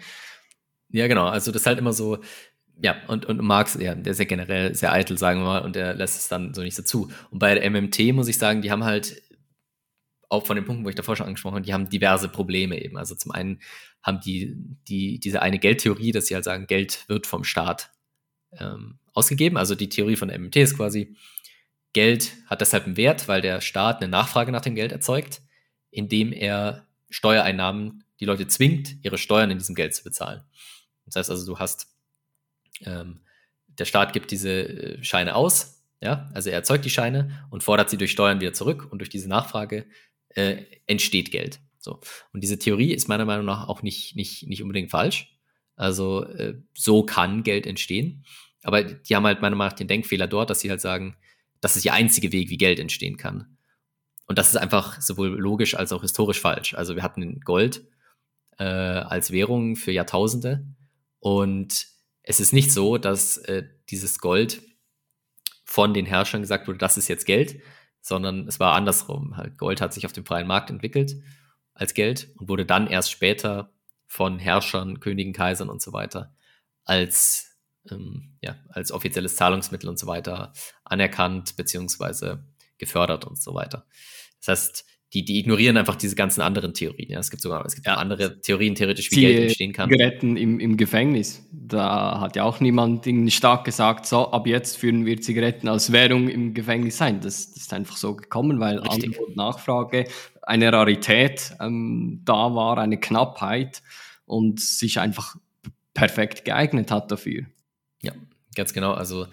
Ja, 0.90 1.06
genau, 1.06 1.26
also 1.26 1.52
das 1.52 1.62
ist 1.62 1.66
halt 1.66 1.78
immer 1.78 1.92
so, 1.92 2.18
ja, 2.80 2.96
und, 3.08 3.26
und 3.26 3.42
Marx, 3.42 3.74
ja, 3.74 3.94
der 3.94 4.12
ist 4.12 4.18
ja 4.18 4.24
generell 4.24 4.74
sehr 4.74 4.92
eitel, 4.92 5.18
sagen 5.18 5.40
wir 5.40 5.46
mal, 5.46 5.64
und 5.64 5.74
der 5.74 5.94
lässt 5.94 6.16
es 6.16 6.28
dann 6.28 6.54
so 6.54 6.62
nicht 6.62 6.76
so 6.76 6.82
zu. 6.82 7.10
Und 7.30 7.38
bei 7.38 7.54
der 7.54 7.68
MMT 7.68 8.12
muss 8.12 8.28
ich 8.28 8.38
sagen, 8.38 8.62
die 8.62 8.70
haben 8.70 8.84
halt 8.84 9.22
auch 10.28 10.46
von 10.46 10.56
den 10.56 10.64
Punkten, 10.64 10.84
wo 10.84 10.88
ich 10.88 10.94
davor 10.94 11.16
schon 11.16 11.26
angesprochen 11.26 11.56
habe, 11.56 11.64
die 11.64 11.72
haben 11.72 11.88
diverse 11.88 12.28
Probleme 12.28 12.80
eben. 12.80 12.96
Also 12.96 13.14
zum 13.14 13.32
einen 13.32 13.60
haben 14.02 14.20
die, 14.20 14.54
die 14.86 15.18
diese 15.18 15.42
eine 15.42 15.58
Geldtheorie, 15.58 16.12
dass 16.12 16.26
sie 16.26 16.34
halt 16.34 16.44
sagen, 16.44 16.66
Geld 16.66 17.08
wird 17.08 17.26
vom 17.26 17.44
Staat 17.44 17.90
ähm, 18.52 18.98
ausgegeben. 19.12 19.56
Also 19.56 19.74
die 19.74 19.88
Theorie 19.88 20.16
von 20.16 20.28
der 20.28 20.38
MMT 20.38 20.56
ist 20.56 20.76
quasi, 20.76 21.16
Geld 21.92 22.32
hat 22.46 22.60
deshalb 22.60 22.84
einen 22.84 22.96
Wert, 22.96 23.26
weil 23.28 23.40
der 23.40 23.60
Staat 23.60 24.02
eine 24.02 24.10
Nachfrage 24.10 24.52
nach 24.52 24.60
dem 24.60 24.74
Geld 24.74 24.92
erzeugt, 24.92 25.40
indem 25.90 26.32
er 26.32 26.86
Steuereinnahmen 27.10 28.04
die 28.20 28.26
Leute 28.26 28.46
zwingt, 28.46 28.96
ihre 29.02 29.18
Steuern 29.18 29.50
in 29.50 29.58
diesem 29.58 29.74
Geld 29.74 29.94
zu 29.94 30.04
bezahlen. 30.04 30.42
Das 31.06 31.16
heißt 31.16 31.30
also, 31.30 31.46
du 31.46 31.58
hast, 31.58 31.88
ähm, 32.84 33.20
der 33.66 33.84
Staat 33.84 34.12
gibt 34.12 34.30
diese 34.30 34.50
äh, 34.50 35.04
Scheine 35.04 35.34
aus, 35.34 35.84
ja, 36.00 36.28
also 36.32 36.50
er 36.50 36.56
erzeugt 36.56 36.84
die 36.84 36.90
Scheine 36.90 37.46
und 37.50 37.62
fordert 37.62 37.90
sie 37.90 37.96
durch 37.96 38.12
Steuern 38.12 38.40
wieder 38.40 38.52
zurück 38.52 38.86
und 38.90 38.98
durch 39.00 39.08
diese 39.08 39.28
Nachfrage 39.28 39.86
äh, 40.30 40.64
entsteht 40.86 41.30
Geld. 41.30 41.60
So. 41.80 42.00
Und 42.32 42.42
diese 42.42 42.58
Theorie 42.58 42.92
ist 42.92 43.08
meiner 43.08 43.24
Meinung 43.24 43.46
nach 43.46 43.68
auch 43.68 43.82
nicht, 43.82 44.14
nicht, 44.14 44.46
nicht 44.46 44.62
unbedingt 44.62 44.90
falsch. 44.90 45.36
Also 45.76 46.24
äh, 46.24 46.60
so 46.74 47.02
kann 47.04 47.42
Geld 47.42 47.66
entstehen. 47.66 48.24
Aber 48.62 48.82
die 48.82 49.16
haben 49.16 49.26
halt 49.26 49.40
meiner 49.40 49.56
Meinung 49.56 49.70
nach 49.72 49.78
den 49.78 49.88
Denkfehler 49.88 50.26
dort, 50.26 50.50
dass 50.50 50.60
sie 50.60 50.70
halt 50.70 50.80
sagen, 50.80 51.16
das 51.60 51.76
ist 51.76 51.84
der 51.84 51.94
einzige 51.94 52.32
Weg, 52.32 52.50
wie 52.50 52.58
Geld 52.58 52.78
entstehen 52.78 53.16
kann. 53.16 53.56
Und 54.26 54.38
das 54.38 54.48
ist 54.50 54.56
einfach 54.56 55.00
sowohl 55.00 55.38
logisch 55.38 55.74
als 55.74 55.92
auch 55.92 56.02
historisch 56.02 56.40
falsch. 56.40 56.74
Also 56.74 56.94
wir 56.94 57.02
hatten 57.02 57.40
Gold 57.40 57.84
äh, 58.58 58.64
als 58.64 59.30
Währung 59.30 59.74
für 59.74 59.90
Jahrtausende 59.90 60.66
und 61.20 61.86
es 62.28 62.40
ist 62.40 62.52
nicht 62.52 62.70
so, 62.72 62.98
dass 62.98 63.38
äh, 63.38 63.64
dieses 63.88 64.18
Gold 64.18 64.60
von 65.64 65.94
den 65.94 66.04
Herrschern 66.04 66.42
gesagt 66.42 66.68
wurde, 66.68 66.78
das 66.78 66.98
ist 66.98 67.08
jetzt 67.08 67.24
Geld, 67.24 67.62
sondern 68.02 68.46
es 68.46 68.60
war 68.60 68.74
andersrum. 68.74 69.38
Halt 69.38 69.56
Gold 69.56 69.80
hat 69.80 69.94
sich 69.94 70.04
auf 70.04 70.12
dem 70.12 70.26
freien 70.26 70.46
Markt 70.46 70.68
entwickelt 70.68 71.16
als 71.72 71.94
Geld 71.94 72.28
und 72.36 72.50
wurde 72.50 72.66
dann 72.66 72.86
erst 72.86 73.10
später 73.10 73.72
von 74.06 74.38
Herrschern, 74.38 75.00
Königen, 75.00 75.32
Kaisern 75.32 75.70
und 75.70 75.80
so 75.80 75.94
weiter 75.94 76.34
als, 76.84 77.56
ähm, 77.90 78.36
ja, 78.42 78.56
als 78.68 78.92
offizielles 78.92 79.36
Zahlungsmittel 79.36 79.88
und 79.88 79.98
so 79.98 80.06
weiter 80.06 80.52
anerkannt 80.84 81.56
beziehungsweise 81.56 82.44
gefördert 82.76 83.24
und 83.24 83.40
so 83.40 83.54
weiter. 83.54 83.86
Das 84.40 84.48
heißt, 84.48 84.84
die, 85.14 85.24
die 85.24 85.38
ignorieren 85.38 85.78
einfach 85.78 85.96
diese 85.96 86.16
ganzen 86.16 86.42
anderen 86.42 86.74
Theorien. 86.74 87.10
Ja, 87.10 87.18
es 87.18 87.30
gibt 87.30 87.42
sogar 87.42 87.64
es 87.64 87.74
gibt 87.74 87.86
ja 87.86 87.94
andere 87.94 88.40
Theorien 88.40 88.74
theoretisch, 88.74 89.10
wie 89.10 89.16
Die 89.16 89.20
Geld 89.22 89.42
entstehen 89.44 89.72
kann. 89.72 89.88
Zigaretten 89.88 90.36
im, 90.36 90.60
im 90.60 90.76
Gefängnis. 90.76 91.46
Da 91.50 92.20
hat 92.20 92.36
ja 92.36 92.44
auch 92.44 92.60
niemand 92.60 93.06
stark 93.32 93.64
gesagt, 93.64 94.04
so, 94.04 94.30
ab 94.30 94.46
jetzt 94.46 94.76
führen 94.76 95.06
wir 95.06 95.18
Zigaretten 95.20 95.68
als 95.68 95.92
Währung 95.92 96.28
im 96.28 96.52
Gefängnis 96.52 97.00
ein. 97.00 97.20
Das, 97.20 97.52
das 97.52 97.62
ist 97.62 97.72
einfach 97.72 97.96
so 97.96 98.16
gekommen, 98.16 98.60
weil 98.60 98.78
Richtig. 98.78 99.04
Angebot 99.04 99.28
und 99.28 99.36
Nachfrage, 99.36 100.04
eine 100.42 100.72
Rarität 100.72 101.52
ähm, 101.60 102.20
da 102.24 102.54
war, 102.54 102.76
eine 102.76 102.98
Knappheit 103.00 103.82
und 104.26 104.60
sich 104.60 105.00
einfach 105.00 105.36
perfekt 105.94 106.44
geeignet 106.44 106.90
hat 106.90 107.10
dafür. 107.10 107.46
Ja, 108.02 108.12
ganz 108.54 108.74
genau. 108.74 108.92
Also 108.92 109.26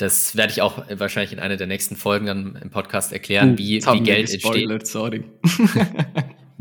das 0.00 0.36
werde 0.36 0.52
ich 0.52 0.62
auch 0.62 0.84
wahrscheinlich 0.90 1.32
in 1.32 1.38
einer 1.40 1.56
der 1.56 1.66
nächsten 1.66 1.96
Folgen 1.96 2.26
dann 2.26 2.56
im 2.56 2.70
Podcast 2.70 3.12
erklären, 3.12 3.58
wie, 3.58 3.80
haben 3.82 4.00
wie 4.00 4.06
wir 4.06 4.14
Geld 4.14 4.30
entsteht. 4.32 4.86
sorry. 4.86 5.24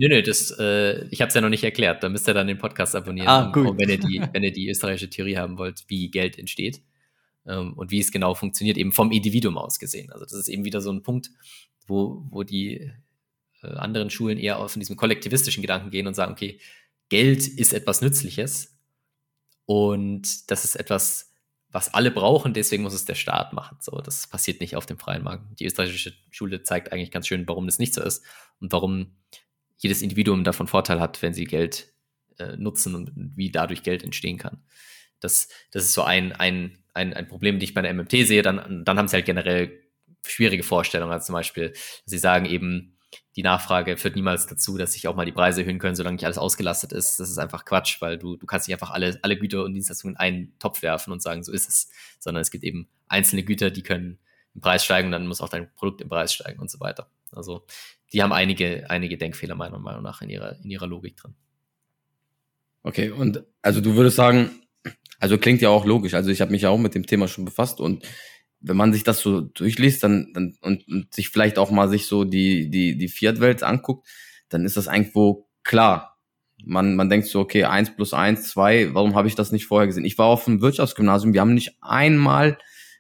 Nö, 0.02 0.08
nö, 0.08 0.22
das, 0.24 0.52
äh, 0.58 1.06
ich 1.10 1.20
habe 1.20 1.28
es 1.28 1.34
ja 1.34 1.42
noch 1.42 1.50
nicht 1.50 1.64
erklärt. 1.66 2.02
Da 2.04 2.08
müsst 2.08 2.26
ihr 2.26 2.34
dann 2.34 2.48
den 2.48 2.58
Podcast 2.58 2.96
abonnieren, 2.96 3.28
Ah, 3.28 3.48
um- 3.48 3.52
gut. 3.52 3.68
um, 3.68 3.78
wenn, 3.78 3.90
ihr 3.90 3.98
die, 4.00 4.22
wenn 4.32 4.44
ihr 4.44 4.54
die 4.54 4.70
österreichische 4.70 5.10
Theorie 5.10 5.36
haben 5.36 5.58
wollt, 5.58 5.84
wie 5.90 6.10
Geld 6.10 6.40
entsteht 6.40 6.82
ähm, 7.46 7.74
und 7.74 7.92
wie 7.92 8.00
es 8.00 8.10
genau 8.10 8.34
funktioniert, 8.34 8.78
eben 8.78 8.94
vom 8.94 9.12
Individuum 9.12 9.58
aus 9.58 9.78
gesehen. 9.78 10.10
Also 10.14 10.24
das 10.24 10.34
ist 10.36 10.48
eben 10.48 10.64
wieder 10.64 10.80
so 10.80 10.90
ein 10.90 11.04
Punkt, 11.04 11.32
wo, 11.86 12.24
wo 12.30 12.44
die 12.44 12.92
äh, 13.62 13.68
anderen 13.68 14.10
Schulen 14.10 14.38
eher 14.38 14.60
auf 14.60 14.74
diesem 14.74 14.96
kollektivistischen 14.96 15.60
Gedanken 15.62 15.90
gehen 15.92 16.08
und 16.08 16.14
sagen, 16.14 16.32
okay, 16.32 16.60
Geld 17.10 17.46
ist 17.46 17.74
etwas 17.74 18.02
Nützliches 18.02 18.78
und 19.66 20.50
das 20.50 20.64
ist 20.64 20.76
etwas, 20.76 21.29
was 21.72 21.94
alle 21.94 22.12
brauchen, 22.12 22.54
deswegen 22.54 22.84
muss 22.84 22.94
es 22.94 23.06
der 23.06 23.16
Staat 23.16 23.54
machen. 23.54 23.78
So, 23.80 24.02
das 24.02 24.28
passiert 24.28 24.60
nicht 24.60 24.76
auf 24.76 24.86
dem 24.86 24.98
freien 24.98 25.24
Markt. 25.24 25.60
Die 25.60 25.66
österreichische 25.66 26.14
Schule 26.32 26.64
zeigt 26.64 26.92
eigentlich 26.92 27.12
ganz 27.12 27.28
schön, 27.28 27.48
warum 27.48 27.68
das 27.68 27.80
nicht 27.80 27.94
so 27.94 28.02
ist 28.02 28.24
und 28.60 28.72
warum 28.72 29.16
jedes 29.78 30.02
Individuum 30.02 30.44
davon 30.44 30.68
Vorteil 30.68 31.00
hat, 31.00 31.22
wenn 31.22 31.34
sie 31.34 31.46
Geld 31.46 31.94
äh, 32.40 32.58
nutzen 32.58 32.96
und 32.96 33.12
wie 33.16 33.52
dadurch 33.52 33.84
Geld 33.84 34.04
entstehen 34.04 34.38
kann. 34.38 34.64
Das, 35.20 35.50
das 35.72 35.84
ist 35.84 35.94
so 35.94 36.04
ein, 36.04 36.32
ein, 36.32 36.78
ein, 36.94 37.14
ein 37.14 37.28
Problem, 37.28 37.60
die 37.60 37.66
ich 37.66 37.74
bei 37.74 37.82
der 37.82 37.94
MMT 37.94 38.12
sehe. 38.26 38.42
Dann, 38.42 38.84
dann 38.84 38.98
haben 38.98 39.08
sie 39.08 39.16
halt 39.16 39.26
generell 39.26 39.84
schwierige 40.26 40.64
Vorstellungen, 40.64 41.12
also 41.12 41.28
zum 41.28 41.34
Beispiel, 41.34 41.74
sie 42.06 42.18
sagen 42.18 42.46
eben, 42.46 42.98
die 43.36 43.44
Nachfrage 43.44 43.98
führt 43.98 44.16
niemals 44.16 44.48
dazu, 44.48 44.78
dass 44.78 44.94
sich 44.94 45.08
auch 45.08 45.16
mal 45.16 45.26
die 45.26 45.32
Preise 45.32 45.62
erhöhen 45.62 45.80
können, 45.80 45.96
solange 45.96 46.16
nicht 46.16 46.26
alles 46.26 46.38
ausgelastet 46.38 46.92
ist. 46.92 47.20
Das 47.20 47.30
ist 47.30 47.38
einfach 47.38 47.66
Quatsch, 47.66 48.02
weil 48.02 48.18
du, 48.18 48.36
du 48.36 48.46
kannst 48.46 48.68
nicht 48.68 48.76
einfach 48.76 48.92
alle, 48.92 49.18
alle 49.22 49.38
Güter 49.38 49.64
und 49.64 49.74
Dienstleistungen 49.74 50.16
in 50.16 50.20
einen 50.20 50.60
Topf 50.60 50.82
werfen 50.82 51.12
und 51.12 51.22
sagen, 51.22 51.44
so 51.44 51.52
ist 51.52 51.70
es. 51.70 51.90
Sondern 52.20 52.42
es 52.42 52.52
gibt 52.52 52.64
eben 52.64 52.90
einzelne 53.08 53.44
Güter, 53.44 53.72
die 53.72 53.84
können 53.84 54.20
im 54.56 54.62
Preis 54.62 54.84
steigen, 54.84 55.12
dann 55.12 55.28
muss 55.28 55.42
auch 55.42 55.50
dein 55.50 55.74
Produkt 55.76 56.02
im 56.02 56.10
Preis 56.10 56.34
steigen 56.34 56.60
und 56.60 56.70
so 56.70 56.80
weiter. 56.80 57.10
Also 57.32 57.66
die 58.12 58.24
haben 58.24 58.34
einige, 58.34 58.90
einige 58.90 59.18
Denkfehler 59.18 59.56
meiner 59.56 59.80
Meinung 59.80 60.04
nach 60.04 60.22
in 60.22 60.30
ihrer, 60.30 60.60
in 60.64 60.70
ihrer 60.70 60.88
Logik 60.88 61.18
drin. 61.18 61.36
Okay, 62.84 63.12
und 63.12 63.44
also 63.62 63.82
du 63.82 63.96
würdest 63.96 64.16
sagen, 64.16 64.52
also 65.20 65.38
klingt 65.38 65.62
ja 65.62 65.70
auch 65.70 65.86
logisch. 65.86 66.14
Also 66.14 66.30
ich 66.30 66.42
habe 66.42 66.52
mich 66.52 66.64
ja 66.64 66.70
auch 66.70 66.78
mit 66.78 66.96
dem 66.96 67.06
Thema 67.06 67.28
schon 67.28 67.46
befasst 67.46 67.80
und 67.80 68.08
wenn 68.62 68.78
man 68.78 68.94
sich 68.94 69.04
das 69.04 69.20
so 69.20 69.42
durchliest, 69.42 70.04
dann, 70.04 70.32
dann 70.34 70.58
und, 70.62 70.88
und 70.88 71.14
sich 71.14 71.30
vielleicht 71.30 71.58
auch 71.58 71.72
mal 71.72 71.90
sich 71.90 72.08
so 72.08 72.24
die 72.24 72.70
die 72.70 72.98
die 72.98 73.08
Fiat-Welt 73.08 73.64
anguckt, 73.64 74.08
dann 74.50 74.66
ist 74.66 74.78
das 74.78 74.88
irgendwo 74.88 75.48
klar. 75.64 76.18
Man 76.66 76.96
man 76.96 77.10
denkt 77.10 77.28
so, 77.28 77.40
okay, 77.40 77.64
eins 77.64 77.96
plus 77.96 78.14
eins, 78.14 78.50
zwei. 78.50 78.94
Warum 78.94 79.16
habe 79.16 79.28
ich 79.28 79.36
das 79.36 79.52
nicht 79.52 79.66
vorher 79.66 79.88
gesehen? 79.88 80.06
Ich 80.06 80.18
war 80.18 80.28
auf 80.28 80.46
dem 80.46 80.62
Wirtschaftsgymnasium. 80.62 81.34
Wir 81.34 81.42
haben 81.42 81.54
nicht 81.54 81.78
einmal 81.82 82.58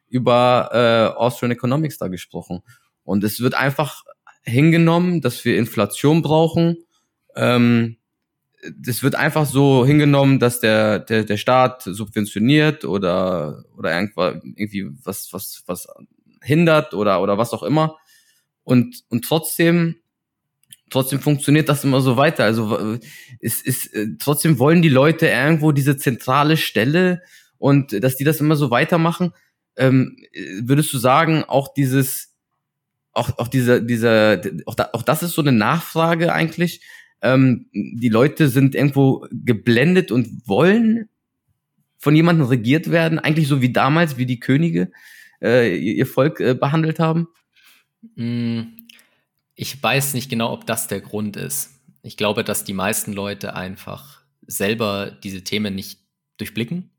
über 0.08 0.70
äh, 0.72 1.18
Austrian 1.18 1.52
Economics 1.52 1.98
da 1.98 2.08
gesprochen 2.08 2.62
und 3.04 3.24
es 3.24 3.42
wird 3.42 3.54
einfach 3.54 4.04
hingenommen, 4.44 5.22
dass 5.22 5.44
wir 5.46 5.58
Inflation 5.58 6.22
brauchen. 6.22 6.78
Ähm, 7.36 7.98
das 8.78 9.04
wird 9.04 9.16
einfach 9.16 9.46
so 9.46 9.86
hingenommen, 9.86 10.40
dass 10.40 10.60
der, 10.60 11.00
der, 11.00 11.24
der 11.24 11.38
Staat 11.38 11.84
subventioniert 11.84 12.86
oder, 12.86 13.64
oder 13.78 13.98
irgendwie 13.98 14.90
was, 15.04 15.32
was, 15.32 15.64
was 15.66 15.88
hindert 16.42 16.94
oder, 16.94 17.22
oder 17.22 17.38
was 17.38 17.54
auch 17.54 17.64
immer. 17.64 17.98
Und, 18.64 19.04
und 19.10 19.24
trotzdem, 19.26 19.96
trotzdem 20.90 21.20
funktioniert 21.22 21.70
das 21.70 21.84
immer 21.84 22.02
so 22.02 22.18
weiter. 22.18 22.44
Also, 22.44 22.98
es 23.40 23.62
ist, 23.62 23.94
äh, 23.94 24.08
trotzdem 24.20 24.60
wollen 24.60 24.82
die 24.82 24.90
Leute 24.90 25.28
irgendwo 25.28 25.72
diese 25.72 25.98
zentrale 25.98 26.58
Stelle 26.58 27.22
und 27.58 28.04
dass 28.04 28.16
die 28.18 28.24
das 28.24 28.42
immer 28.42 28.56
so 28.56 28.72
weitermachen. 28.72 29.34
Ähm, 29.78 30.18
würdest 30.62 30.94
du 30.94 30.98
sagen, 30.98 31.44
auch 31.46 31.74
dieses, 31.74 32.36
auch, 33.14 33.38
auch 33.38 33.48
dieser, 33.48 33.80
dieser, 33.80 34.42
auch, 34.66 34.76
da, 34.76 34.90
auch 34.94 35.04
das 35.04 35.24
ist 35.24 35.34
so 35.34 35.42
eine 35.42 35.52
Nachfrage 35.54 36.34
eigentlich, 36.34 36.82
ähm, 37.22 37.68
die 37.74 38.10
Leute 38.10 38.50
sind 38.50 38.76
irgendwo 38.76 39.28
geblendet 39.32 40.12
und 40.12 40.48
wollen 40.48 41.10
von 41.98 42.16
jemandem 42.16 42.48
regiert 42.48 42.92
werden, 42.92 43.20
eigentlich 43.20 43.48
so 43.48 43.62
wie 43.62 43.74
damals, 43.74 44.18
wie 44.18 44.26
die 44.26 44.40
Könige 44.40 44.92
äh, 45.42 45.76
ihr 45.78 46.06
Volk 46.08 46.40
äh, 46.40 46.54
behandelt 46.54 47.00
haben? 47.00 47.28
Mm, 48.16 48.62
Ich 49.56 49.82
weiß 49.82 50.14
nicht 50.14 50.30
genau, 50.30 50.54
ob 50.54 50.66
das 50.66 50.88
der 50.88 51.02
Grund 51.02 51.36
ist. 51.36 51.82
Ich 52.02 52.16
glaube, 52.18 52.44
dass 52.46 52.64
die 52.64 52.74
meisten 52.74 53.12
Leute 53.14 53.56
einfach 53.56 54.22
selber 54.48 55.12
diese 55.24 55.44
Themen 55.44 55.76
nicht 55.76 56.00
durchblicken, 56.38 56.90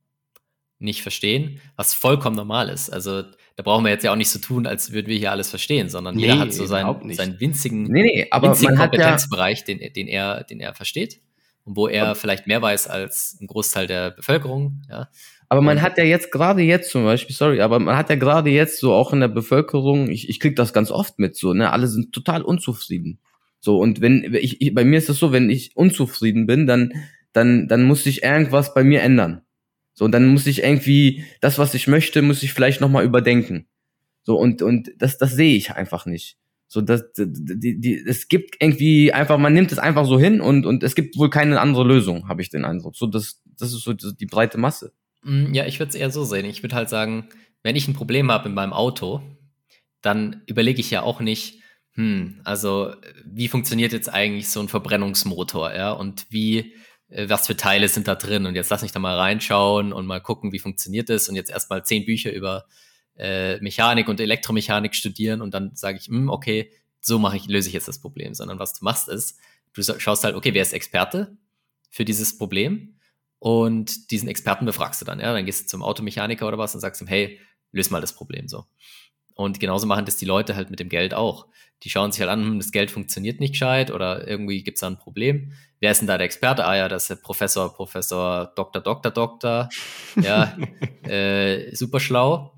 nicht 0.79 1.03
verstehen, 1.03 1.61
was 1.77 1.95
vollkommen 1.95 2.37
normal 2.37 2.69
ist. 2.69 2.91
Also 2.91 3.25
da 3.61 3.65
brauchen 3.65 3.85
wir 3.85 3.91
jetzt 3.91 4.05
ja 4.05 4.13
auch 4.13 4.17
nicht 4.17 4.31
so 4.31 4.39
tun, 4.39 4.67
als 4.67 4.91
würden 4.93 5.09
wir 5.09 5.19
hier 5.19 5.33
alles 5.33 5.51
verstehen, 5.51 5.91
sondern 5.91 6.19
jeder 6.19 6.37
Nee, 6.37 6.41
hat 6.41 6.55
so 6.55 6.65
seinen, 6.65 7.13
seinen 7.13 7.39
winzigen, 7.41 7.83
Nee, 7.83 8.03
nee, 8.03 8.27
aber 8.31 8.49
winzigen 8.49 8.79
hat 8.79 8.95
ja, 8.95 9.01
Kompetenzbereich, 9.01 9.65
den, 9.65 9.81
den, 9.93 10.09
er, 10.09 10.45
den 10.45 10.61
er 10.61 10.73
versteht 10.73 11.21
und 11.65 11.77
wo 11.77 11.87
er 11.87 12.15
vielleicht 12.15 12.47
mehr 12.47 12.63
weiß 12.63 12.89
als 12.89 13.37
ein 13.39 13.47
Großteil 13.47 13.87
der 13.87 14.13
Bevölkerung. 14.13 14.81
Ja. 14.89 15.11
aber 15.51 15.61
man 15.61 15.83
hat 15.83 15.99
ja 15.99 16.05
jetzt 16.05 16.33
gerade 16.33 16.63
jetzt 16.63 16.91
zum 16.91 17.05
Beispiel, 17.05 17.37
sorry, 17.37 17.61
aber 17.61 17.79
man 17.81 17.99
hat 17.99 18.09
ja 18.09 18.17
gerade 18.17 18.49
jetzt 18.49 18.81
so 18.81 18.95
auch 18.95 19.13
in 19.13 19.21
der 19.21 19.29
Bevölkerung, 19.29 20.09
ich, 20.09 20.31
ich 20.31 20.41
krieg 20.41 20.57
das 20.57 20.73
ganz 20.73 20.91
oft 20.91 21.19
mit, 21.19 21.37
so, 21.37 21.53
ne, 21.53 21.71
alle 21.71 21.87
sind 21.87 22.15
total 22.15 22.41
unzufrieden. 22.41 23.19
So, 23.61 23.79
und 23.79 24.01
wenn, 24.01 24.35
ich, 24.41 24.63
ich 24.63 24.75
bei 24.75 24.85
mir 24.85 24.97
ist 24.97 25.11
es 25.11 25.19
so, 25.19 25.33
wenn 25.33 25.51
ich 25.51 25.77
unzufrieden 25.77 26.47
bin, 26.47 26.67
dann, 26.67 26.95
dann, 27.35 27.69
dann 27.69 27.83
muss 27.83 28.05
sich 28.05 28.23
irgendwas 28.23 28.73
bei 28.73 28.85
mir 28.85 29.03
ändern. 29.03 29.43
So, 30.01 30.07
und 30.07 30.13
dann 30.13 30.29
muss 30.29 30.47
ich 30.47 30.63
irgendwie, 30.63 31.27
das, 31.43 31.59
was 31.59 31.75
ich 31.75 31.87
möchte, 31.87 32.23
muss 32.23 32.43
ich 32.43 32.55
vielleicht 32.55 32.81
nochmal 32.81 33.05
überdenken. 33.05 33.67
So, 34.23 34.39
und, 34.39 34.63
und 34.63 34.91
das, 34.97 35.19
das 35.19 35.33
sehe 35.33 35.55
ich 35.55 35.73
einfach 35.73 36.07
nicht. 36.07 36.39
So, 36.69 36.81
das, 36.81 37.13
die, 37.19 37.79
die, 37.79 38.03
es 38.09 38.29
gibt 38.29 38.57
irgendwie 38.61 39.13
einfach, 39.13 39.37
man 39.37 39.53
nimmt 39.53 39.73
es 39.73 39.79
einfach 39.79 40.07
so 40.07 40.19
hin 40.19 40.41
und, 40.41 40.65
und 40.65 40.83
es 40.85 40.95
gibt 40.95 41.19
wohl 41.19 41.29
keine 41.29 41.61
andere 41.61 41.85
Lösung, 41.85 42.29
habe 42.31 42.41
ich 42.41 42.49
den 42.49 42.65
Eindruck. 42.65 42.97
So, 42.97 43.09
das, 43.09 43.43
das 43.59 43.75
ist 43.75 43.83
so 43.83 43.93
die 43.93 44.25
breite 44.25 44.57
Masse. 44.57 44.95
Mm, 45.23 45.53
Ja, 45.53 45.67
ich 45.67 45.79
würde 45.79 45.91
es 45.91 45.95
eher 45.97 46.11
so 46.11 46.25
sehen. 46.25 46.47
Ich 46.47 46.63
würde 46.63 46.77
halt 46.77 46.89
sagen, 46.89 47.29
wenn 47.63 47.77
ich 47.77 47.87
ein 47.87 47.93
Problem 47.93 48.33
habe 48.33 48.49
in 48.49 48.55
meinem 48.55 48.73
Auto, 48.73 49.21
dann 50.01 50.41
überlege 50.47 50.81
ich 50.81 50.91
ja 50.91 51.03
auch 51.03 51.21
nicht, 51.21 51.61
hm, 51.93 52.41
also 52.45 52.95
wie 53.27 53.49
funktioniert 53.49 53.93
jetzt 53.93 54.09
eigentlich 54.09 54.49
so 54.49 54.61
ein 54.61 54.69
Verbrennungsmotor, 54.69 55.75
ja, 55.75 55.93
und 55.93 56.25
wie, 56.31 56.73
was 57.11 57.47
für 57.47 57.57
Teile 57.57 57.89
sind 57.89 58.09
da 58.09 58.15
drin? 58.15 58.47
Und 58.47 58.55
jetzt 58.55 58.71
lass 58.71 58.83
mich 58.83 58.93
da 58.93 58.99
mal 58.99 59.17
reinschauen 59.17 59.93
und 59.93 60.07
mal 60.07 60.21
gucken, 60.21 60.53
wie 60.53 60.59
funktioniert 60.59 61.09
das 61.09 61.29
und 61.29 61.37
jetzt 61.37 61.51
erstmal 61.51 61.85
zehn 61.85 62.05
Bücher 62.05 62.33
über 62.33 62.67
äh, 63.17 63.61
Mechanik 63.61 64.09
und 64.09 64.21
Elektromechanik 64.21 64.95
studieren 64.95 65.43
und 65.43 65.53
dann 65.53 65.75
sage 65.75 65.99
ich, 65.99 66.07
hm, 66.07 66.29
okay, 66.29 66.71
so 67.01 67.19
mache 67.19 67.37
ich, 67.37 67.47
löse 67.47 67.69
ich 67.69 67.75
jetzt 67.75 67.89
das 67.89 68.01
Problem, 68.01 68.35
sondern 68.35 68.59
was 68.59 68.75
du 68.75 68.85
machst 68.85 69.09
ist, 69.09 69.39
du 69.73 69.83
schaust 69.83 70.25
halt, 70.25 70.35
okay, 70.35 70.55
wer 70.55 70.63
ist 70.63 70.73
Experte 70.73 71.37
für 71.91 72.05
dieses 72.05 72.37
Problem? 72.37 72.97
Und 73.39 74.11
diesen 74.11 74.29
Experten 74.29 74.67
befragst 74.67 75.01
du 75.01 75.07
dann, 75.07 75.19
ja. 75.19 75.33
Dann 75.33 75.47
gehst 75.47 75.63
du 75.63 75.67
zum 75.67 75.83
Automechaniker 75.83 76.47
oder 76.47 76.59
was 76.59 76.75
und 76.75 76.81
sagst 76.81 77.01
ihm, 77.01 77.07
hey, 77.07 77.41
löse 77.73 77.91
mal 77.91 78.01
das 78.01 78.15
Problem 78.15 78.49
so. 78.49 78.67
Und 79.35 79.61
genauso 79.61 79.87
machen 79.87 80.05
das 80.05 80.19
die 80.19 80.27
Leute 80.27 80.55
halt 80.55 80.71
mit 80.71 80.81
dem 80.81 80.91
Geld 80.91 81.15
auch. 81.15 81.47
Die 81.83 81.89
schauen 81.89 82.13
sich 82.13 82.21
halt 82.21 82.31
an, 82.31 82.45
hm, 82.45 82.59
das 82.59 82.73
Geld 82.73 82.91
funktioniert 82.91 83.41
nicht 83.41 83.53
gescheit 83.53 83.91
oder 83.91 84.29
irgendwie 84.29 84.63
gibt 84.63 84.77
es 84.77 84.81
da 84.81 84.89
ein 84.89 84.99
Problem. 84.99 85.53
Wer 85.81 85.93
ist 85.93 86.01
denn 86.01 86.07
da 86.07 86.19
der 86.19 86.27
Experte? 86.27 86.65
Ah 86.65 86.77
ja, 86.77 86.89
das 86.89 87.05
ist 87.05 87.09
der 87.09 87.17
Professor, 87.17 87.75
Professor, 87.75 88.53
Doktor, 88.55 88.83
Doktor, 88.83 89.11
Doktor. 89.11 89.69
Ja, 90.21 90.57
äh, 91.09 91.75
super 91.75 92.01
schlau. 92.01 92.53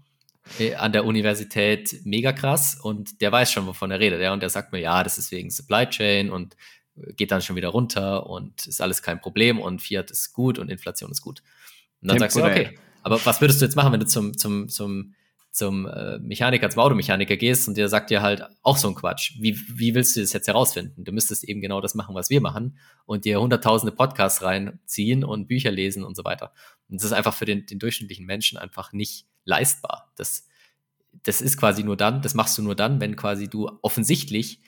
Äh, 0.58 0.74
An 0.74 0.92
der 0.92 1.04
Universität 1.04 2.00
mega 2.04 2.32
krass 2.32 2.78
und 2.82 3.20
der 3.20 3.30
weiß 3.30 3.52
schon, 3.52 3.66
wovon 3.66 3.92
er 3.92 4.00
redet. 4.00 4.20
Ja, 4.20 4.32
und 4.32 4.40
der 4.40 4.50
sagt 4.50 4.72
mir, 4.72 4.80
ja, 4.80 5.04
das 5.04 5.18
ist 5.18 5.30
wegen 5.30 5.50
Supply 5.50 5.86
Chain 5.86 6.30
und 6.30 6.56
geht 7.16 7.30
dann 7.30 7.40
schon 7.40 7.56
wieder 7.56 7.68
runter 7.68 8.26
und 8.26 8.66
ist 8.66 8.80
alles 8.80 9.02
kein 9.02 9.20
Problem 9.20 9.60
und 9.60 9.80
Fiat 9.80 10.10
ist 10.10 10.32
gut 10.32 10.58
und 10.58 10.68
Inflation 10.68 11.10
ist 11.10 11.22
gut. 11.22 11.42
Und 12.00 12.10
dann 12.10 12.18
sagst 12.18 12.36
du, 12.36 12.40
Temporär. 12.40 12.70
okay, 12.70 12.78
aber 13.02 13.24
was 13.24 13.40
würdest 13.40 13.60
du 13.60 13.64
jetzt 13.64 13.76
machen, 13.76 13.92
wenn 13.92 14.00
du 14.00 14.06
zum, 14.06 14.36
zum, 14.36 14.68
zum, 14.68 15.14
zum 15.52 15.86
äh, 15.86 16.18
Mechaniker, 16.18 16.70
zum 16.70 16.80
Automechaniker 16.80 17.36
gehst 17.36 17.68
und 17.68 17.76
der 17.76 17.88
sagt 17.88 18.08
dir 18.08 18.22
halt 18.22 18.42
auch 18.62 18.78
so 18.78 18.88
ein 18.88 18.94
Quatsch? 18.94 19.34
Wie, 19.38 19.54
wie 19.68 19.94
willst 19.94 20.16
du 20.16 20.20
das 20.20 20.32
jetzt 20.32 20.48
herausfinden? 20.48 21.04
Du 21.04 21.12
müsstest 21.12 21.44
eben 21.44 21.60
genau 21.60 21.82
das 21.82 21.94
machen, 21.94 22.14
was 22.14 22.30
wir 22.30 22.40
machen 22.40 22.78
und 23.04 23.26
dir 23.26 23.38
hunderttausende 23.40 23.94
Podcasts 23.94 24.42
reinziehen 24.42 25.24
und 25.24 25.48
Bücher 25.48 25.70
lesen 25.70 26.04
und 26.04 26.16
so 26.16 26.24
weiter. 26.24 26.52
Und 26.88 26.96
das 26.96 27.04
ist 27.04 27.12
einfach 27.12 27.34
für 27.34 27.44
den, 27.44 27.66
den 27.66 27.78
durchschnittlichen 27.78 28.24
Menschen 28.24 28.56
einfach 28.56 28.94
nicht 28.94 29.26
leistbar. 29.44 30.10
Das, 30.16 30.48
das 31.22 31.42
ist 31.42 31.58
quasi 31.58 31.84
nur 31.84 31.98
dann, 31.98 32.22
das 32.22 32.32
machst 32.32 32.56
du 32.56 32.62
nur 32.62 32.74
dann, 32.74 32.98
wenn 33.00 33.14
quasi 33.14 33.48
du 33.48 33.70
offensichtlich 33.82 34.60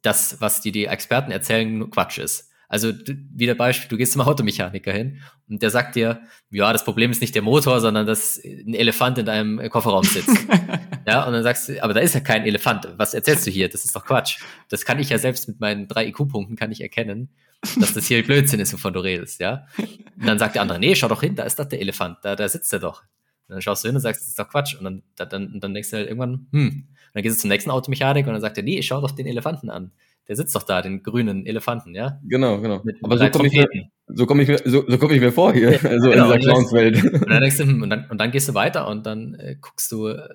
das, 0.00 0.40
was 0.40 0.62
die, 0.62 0.72
die 0.72 0.86
Experten 0.86 1.30
erzählen, 1.30 1.90
Quatsch 1.90 2.18
ist. 2.18 2.50
Also 2.68 2.92
du, 2.92 3.14
wieder 3.32 3.54
Beispiel, 3.54 3.88
du 3.88 3.96
gehst 3.96 4.12
zum 4.12 4.22
Automechaniker 4.22 4.92
hin 4.92 5.20
und 5.48 5.62
der 5.62 5.70
sagt 5.70 5.94
dir, 5.94 6.20
ja, 6.50 6.72
das 6.72 6.84
Problem 6.84 7.10
ist 7.10 7.20
nicht 7.20 7.34
der 7.34 7.42
Motor, 7.42 7.80
sondern 7.80 8.06
dass 8.06 8.40
ein 8.44 8.74
Elefant 8.74 9.18
in 9.18 9.26
deinem 9.26 9.70
Kofferraum 9.70 10.04
sitzt. 10.04 10.36
ja, 11.06 11.24
und 11.24 11.32
dann 11.32 11.42
sagst 11.42 11.68
du, 11.68 11.82
aber 11.82 11.94
da 11.94 12.00
ist 12.00 12.14
ja 12.14 12.20
kein 12.20 12.44
Elefant. 12.44 12.88
Was 12.96 13.14
erzählst 13.14 13.46
du 13.46 13.50
hier? 13.50 13.68
Das 13.68 13.84
ist 13.84 13.94
doch 13.94 14.04
Quatsch. 14.04 14.40
Das 14.68 14.84
kann 14.84 14.98
ich 14.98 15.10
ja 15.10 15.18
selbst 15.18 15.48
mit 15.48 15.60
meinen 15.60 15.86
drei 15.86 16.06
IQ-Punkten 16.08 16.56
kann 16.56 16.72
ich 16.72 16.80
erkennen, 16.80 17.30
dass 17.78 17.94
das 17.94 18.06
hier 18.06 18.24
Blödsinn 18.24 18.60
ist, 18.60 18.72
wovon 18.72 18.92
du 18.92 19.00
redest, 19.00 19.40
ja. 19.40 19.66
Und 19.78 20.26
dann 20.26 20.38
sagt 20.38 20.56
der 20.56 20.62
andere, 20.62 20.78
nee, 20.78 20.94
schau 20.94 21.08
doch 21.08 21.22
hin, 21.22 21.36
da 21.36 21.44
ist 21.44 21.58
doch 21.58 21.66
der 21.66 21.80
Elefant, 21.80 22.18
da, 22.22 22.34
da 22.34 22.48
sitzt 22.48 22.72
er 22.72 22.80
doch. 22.80 23.02
Und 23.48 23.54
dann 23.54 23.62
schaust 23.62 23.84
du 23.84 23.88
hin 23.88 23.94
und 23.94 24.02
sagst, 24.02 24.22
das 24.22 24.28
ist 24.28 24.38
doch 24.38 24.48
Quatsch. 24.48 24.74
Und 24.74 24.84
dann, 24.84 25.02
dann, 25.28 25.60
dann 25.60 25.72
denkst 25.72 25.90
du 25.90 25.96
halt 25.96 26.08
irgendwann, 26.08 26.48
hm. 26.50 26.88
Und 26.88 27.14
dann 27.14 27.22
gehst 27.22 27.36
du 27.36 27.40
zum 27.42 27.48
nächsten 27.48 27.70
Automechaniker 27.70 28.28
und 28.28 28.34
dann 28.34 28.42
sagt 28.42 28.58
er, 28.58 28.64
nee, 28.64 28.82
schau 28.82 29.00
doch 29.00 29.12
den 29.12 29.26
Elefanten 29.26 29.70
an 29.70 29.92
der 30.28 30.36
sitzt 30.36 30.54
doch 30.56 30.64
da, 30.64 30.82
den 30.82 31.02
grünen 31.02 31.46
Elefanten, 31.46 31.94
ja? 31.94 32.18
Genau, 32.24 32.60
genau. 32.60 32.80
Mit, 32.84 32.96
Aber 33.02 33.16
so 33.16 33.28
komme 33.30 33.48
ich, 33.48 33.54
mir, 33.54 33.68
so 34.06 34.26
komm 34.26 34.40
ich, 34.40 34.48
mir, 34.48 34.58
so, 34.64 34.84
so 34.86 34.98
komm 34.98 35.10
ich 35.12 35.20
mir 35.20 35.32
vor 35.32 35.52
hier, 35.52 35.72
ja, 35.72 35.78
also 35.88 36.10
genau, 36.10 36.32
in 36.32 36.40
dieser 36.40 36.52
Clownswelt. 36.52 37.04
Und 37.12 37.30
dann, 37.30 37.40
denkst 37.40 37.58
du, 37.58 37.64
hm, 37.64 37.82
und, 37.82 37.90
dann, 37.90 38.06
und 38.10 38.18
dann 38.18 38.30
gehst 38.30 38.48
du 38.48 38.54
weiter 38.54 38.88
und 38.88 39.06
dann 39.06 39.34
äh, 39.34 39.56
guckst 39.60 39.90
du 39.92 40.08
äh, 40.08 40.28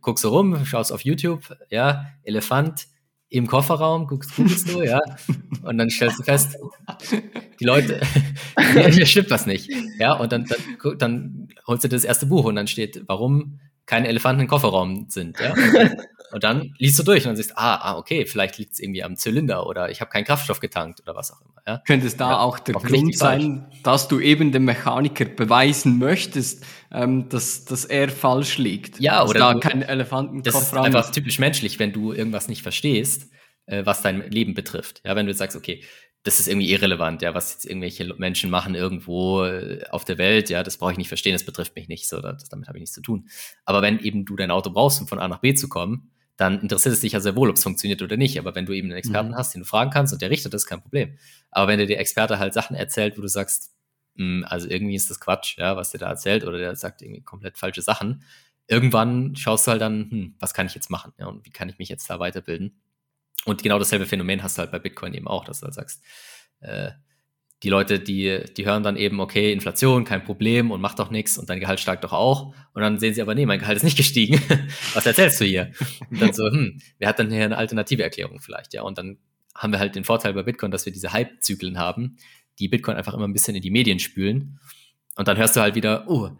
guckst 0.00 0.24
du 0.24 0.28
rum, 0.28 0.64
schaust 0.64 0.92
auf 0.92 1.02
YouTube, 1.02 1.56
ja, 1.70 2.06
Elefant 2.22 2.86
im 3.30 3.46
Kofferraum, 3.46 4.06
guckst, 4.06 4.34
googelst 4.36 4.72
du, 4.72 4.82
ja, 4.82 5.00
und 5.62 5.78
dann 5.78 5.90
stellst 5.90 6.18
du 6.18 6.22
fest, 6.22 6.56
die 7.60 7.64
Leute, 7.64 8.00
hier 8.90 9.06
stimmt 9.06 9.30
was 9.30 9.46
nicht, 9.46 9.70
ja, 9.98 10.14
und 10.14 10.32
dann, 10.32 10.46
dann, 10.46 10.98
dann 10.98 11.48
holst 11.66 11.84
du 11.84 11.88
das 11.88 12.04
erste 12.04 12.26
Buch 12.26 12.44
und 12.44 12.56
dann 12.56 12.66
steht, 12.66 13.02
warum 13.06 13.60
keine 13.88 14.06
Elefanten 14.08 14.42
im 14.42 14.48
Kofferraum 14.48 15.06
sind, 15.08 15.40
ja. 15.40 15.54
Und 16.30 16.44
dann 16.44 16.74
liest 16.78 16.98
du 16.98 17.02
durch 17.02 17.24
und 17.24 17.30
dann 17.30 17.36
siehst, 17.36 17.56
ah, 17.56 17.76
ah 17.76 17.96
okay, 17.96 18.26
vielleicht 18.26 18.58
liegt 18.58 18.74
es 18.74 18.80
irgendwie 18.80 19.02
am 19.02 19.16
Zylinder 19.16 19.66
oder 19.66 19.90
ich 19.90 20.00
habe 20.00 20.10
keinen 20.10 20.24
Kraftstoff 20.24 20.60
getankt 20.60 21.00
oder 21.00 21.16
was 21.16 21.32
auch 21.32 21.40
immer. 21.40 21.54
Ja? 21.66 21.82
Könnte 21.86 22.06
es 22.06 22.16
da 22.16 22.30
ja, 22.30 22.38
auch 22.40 22.58
der 22.58 22.74
Grund 22.74 23.16
sein, 23.16 23.66
dass 23.82 24.08
du 24.08 24.20
eben 24.20 24.52
dem 24.52 24.64
Mechaniker 24.64 25.24
beweisen 25.24 25.98
möchtest, 25.98 26.64
ähm, 26.92 27.28
dass, 27.28 27.64
dass 27.64 27.84
er 27.84 28.08
falsch 28.10 28.58
liegt? 28.58 29.00
Ja, 29.00 29.22
dass 29.22 29.30
oder 29.30 29.40
da 29.40 29.54
du, 29.54 29.60
kein 29.60 29.82
Elefanten 29.82 30.42
Das 30.42 30.60
ist 30.60 30.74
einfach 30.74 31.10
typisch 31.10 31.38
menschlich, 31.38 31.78
wenn 31.78 31.92
du 31.92 32.12
irgendwas 32.12 32.48
nicht 32.48 32.62
verstehst, 32.62 33.30
äh, 33.66 33.86
was 33.86 34.02
dein 34.02 34.30
Leben 34.30 34.54
betrifft. 34.54 35.00
Ja, 35.04 35.16
wenn 35.16 35.26
du 35.26 35.34
sagst, 35.34 35.56
okay, 35.56 35.82
das 36.24 36.40
ist 36.40 36.48
irgendwie 36.48 36.70
irrelevant, 36.70 37.22
ja, 37.22 37.34
was 37.34 37.52
jetzt 37.52 37.64
irgendwelche 37.64 38.12
Menschen 38.14 38.50
machen 38.50 38.74
irgendwo 38.74 39.44
äh, 39.44 39.84
auf 39.90 40.04
der 40.04 40.18
Welt, 40.18 40.50
ja, 40.50 40.62
das 40.62 40.76
brauche 40.76 40.92
ich 40.92 40.98
nicht 40.98 41.08
verstehen, 41.08 41.32
das 41.32 41.44
betrifft 41.44 41.74
mich 41.76 41.88
nicht, 41.88 42.08
so, 42.08 42.20
das, 42.20 42.48
damit 42.48 42.68
habe 42.68 42.78
ich 42.78 42.82
nichts 42.82 42.94
zu 42.94 43.02
tun. 43.02 43.28
Aber 43.64 43.82
wenn 43.82 43.98
eben 44.00 44.24
du 44.24 44.36
dein 44.36 44.50
Auto 44.50 44.70
brauchst, 44.70 45.00
um 45.00 45.06
von 45.06 45.18
A 45.18 45.28
nach 45.28 45.38
B 45.38 45.54
zu 45.54 45.68
kommen, 45.68 46.10
dann 46.36 46.60
interessiert 46.60 46.94
es 46.94 47.00
dich 47.00 47.12
ja 47.12 47.20
sehr 47.20 47.34
wohl, 47.34 47.50
ob 47.50 47.56
es 47.56 47.64
funktioniert 47.64 48.00
oder 48.00 48.16
nicht. 48.16 48.38
Aber 48.38 48.54
wenn 48.54 48.64
du 48.64 48.72
eben 48.72 48.88
einen 48.88 48.98
Experten 48.98 49.30
mhm. 49.30 49.34
hast, 49.34 49.54
den 49.54 49.62
du 49.62 49.66
fragen 49.66 49.90
kannst 49.90 50.12
und 50.12 50.22
der 50.22 50.30
richtet, 50.30 50.54
das 50.54 50.62
ist 50.62 50.68
kein 50.68 50.80
Problem. 50.80 51.18
Aber 51.50 51.66
wenn 51.66 51.80
dir 51.80 51.86
der 51.86 51.98
Experte 51.98 52.38
halt 52.38 52.54
Sachen 52.54 52.76
erzählt, 52.76 53.18
wo 53.18 53.22
du 53.22 53.28
sagst, 53.28 53.72
mh, 54.14 54.24
hm, 54.24 54.44
also 54.48 54.68
irgendwie 54.68 54.94
ist 54.94 55.10
das 55.10 55.18
Quatsch, 55.18 55.58
ja, 55.58 55.76
was 55.76 55.90
der 55.90 56.00
da 56.00 56.08
erzählt, 56.08 56.44
oder 56.44 56.58
der 56.58 56.76
sagt 56.76 57.02
irgendwie 57.02 57.22
komplett 57.22 57.58
falsche 57.58 57.82
Sachen, 57.82 58.22
irgendwann 58.68 59.34
schaust 59.34 59.66
du 59.66 59.72
halt 59.72 59.80
dann, 59.80 60.10
hm, 60.10 60.34
was 60.38 60.54
kann 60.54 60.66
ich 60.66 60.74
jetzt 60.74 60.90
machen, 60.90 61.12
ja, 61.18 61.26
und 61.26 61.44
wie 61.44 61.50
kann 61.50 61.68
ich 61.68 61.78
mich 61.78 61.88
jetzt 61.88 62.08
da 62.08 62.20
weiterbilden? 62.20 62.80
Und 63.44 63.62
genau 63.62 63.78
dasselbe 63.78 64.06
Phänomen 64.06 64.42
hast 64.42 64.58
du 64.58 64.60
halt 64.60 64.70
bei 64.70 64.78
Bitcoin 64.78 65.14
eben 65.14 65.28
auch, 65.28 65.44
dass 65.44 65.60
du 65.60 65.64
halt 65.64 65.74
sagst, 65.74 66.02
äh, 66.60 66.90
die 67.64 67.70
Leute, 67.70 67.98
die, 67.98 68.44
die 68.56 68.66
hören 68.66 68.84
dann 68.84 68.96
eben, 68.96 69.20
okay, 69.20 69.52
Inflation, 69.52 70.04
kein 70.04 70.22
Problem 70.22 70.70
und 70.70 70.80
macht 70.80 71.00
doch 71.00 71.10
nichts 71.10 71.38
und 71.38 71.50
dein 71.50 71.58
Gehalt 71.58 71.80
steigt 71.80 72.04
doch 72.04 72.12
auch. 72.12 72.54
Und 72.72 72.82
dann 72.82 72.98
sehen 72.98 73.14
sie 73.14 73.22
aber, 73.22 73.34
nee, 73.34 73.46
mein 73.46 73.58
Gehalt 73.58 73.76
ist 73.76 73.82
nicht 73.82 73.96
gestiegen. 73.96 74.40
Was 74.94 75.06
erzählst 75.06 75.40
du 75.40 75.44
hier? 75.44 75.72
Und 76.10 76.22
dann 76.22 76.32
so, 76.32 76.46
hm, 76.50 76.80
wer 76.98 77.08
hat 77.08 77.18
dann 77.18 77.30
hier 77.30 77.44
eine 77.44 77.56
alternative 77.56 78.02
Erklärung 78.02 78.40
vielleicht? 78.40 78.74
Ja, 78.74 78.82
und 78.82 78.96
dann 78.96 79.18
haben 79.56 79.72
wir 79.72 79.80
halt 79.80 79.96
den 79.96 80.04
Vorteil 80.04 80.34
bei 80.34 80.44
Bitcoin, 80.44 80.70
dass 80.70 80.86
wir 80.86 80.92
diese 80.92 81.12
Hype-Zyklen 81.12 81.78
haben, 81.78 82.16
die 82.60 82.68
Bitcoin 82.68 82.96
einfach 82.96 83.14
immer 83.14 83.26
ein 83.26 83.32
bisschen 83.32 83.56
in 83.56 83.62
die 83.62 83.72
Medien 83.72 83.98
spülen. 83.98 84.60
Und 85.16 85.26
dann 85.26 85.36
hörst 85.36 85.56
du 85.56 85.60
halt 85.60 85.74
wieder, 85.74 86.08
oh, 86.08 86.30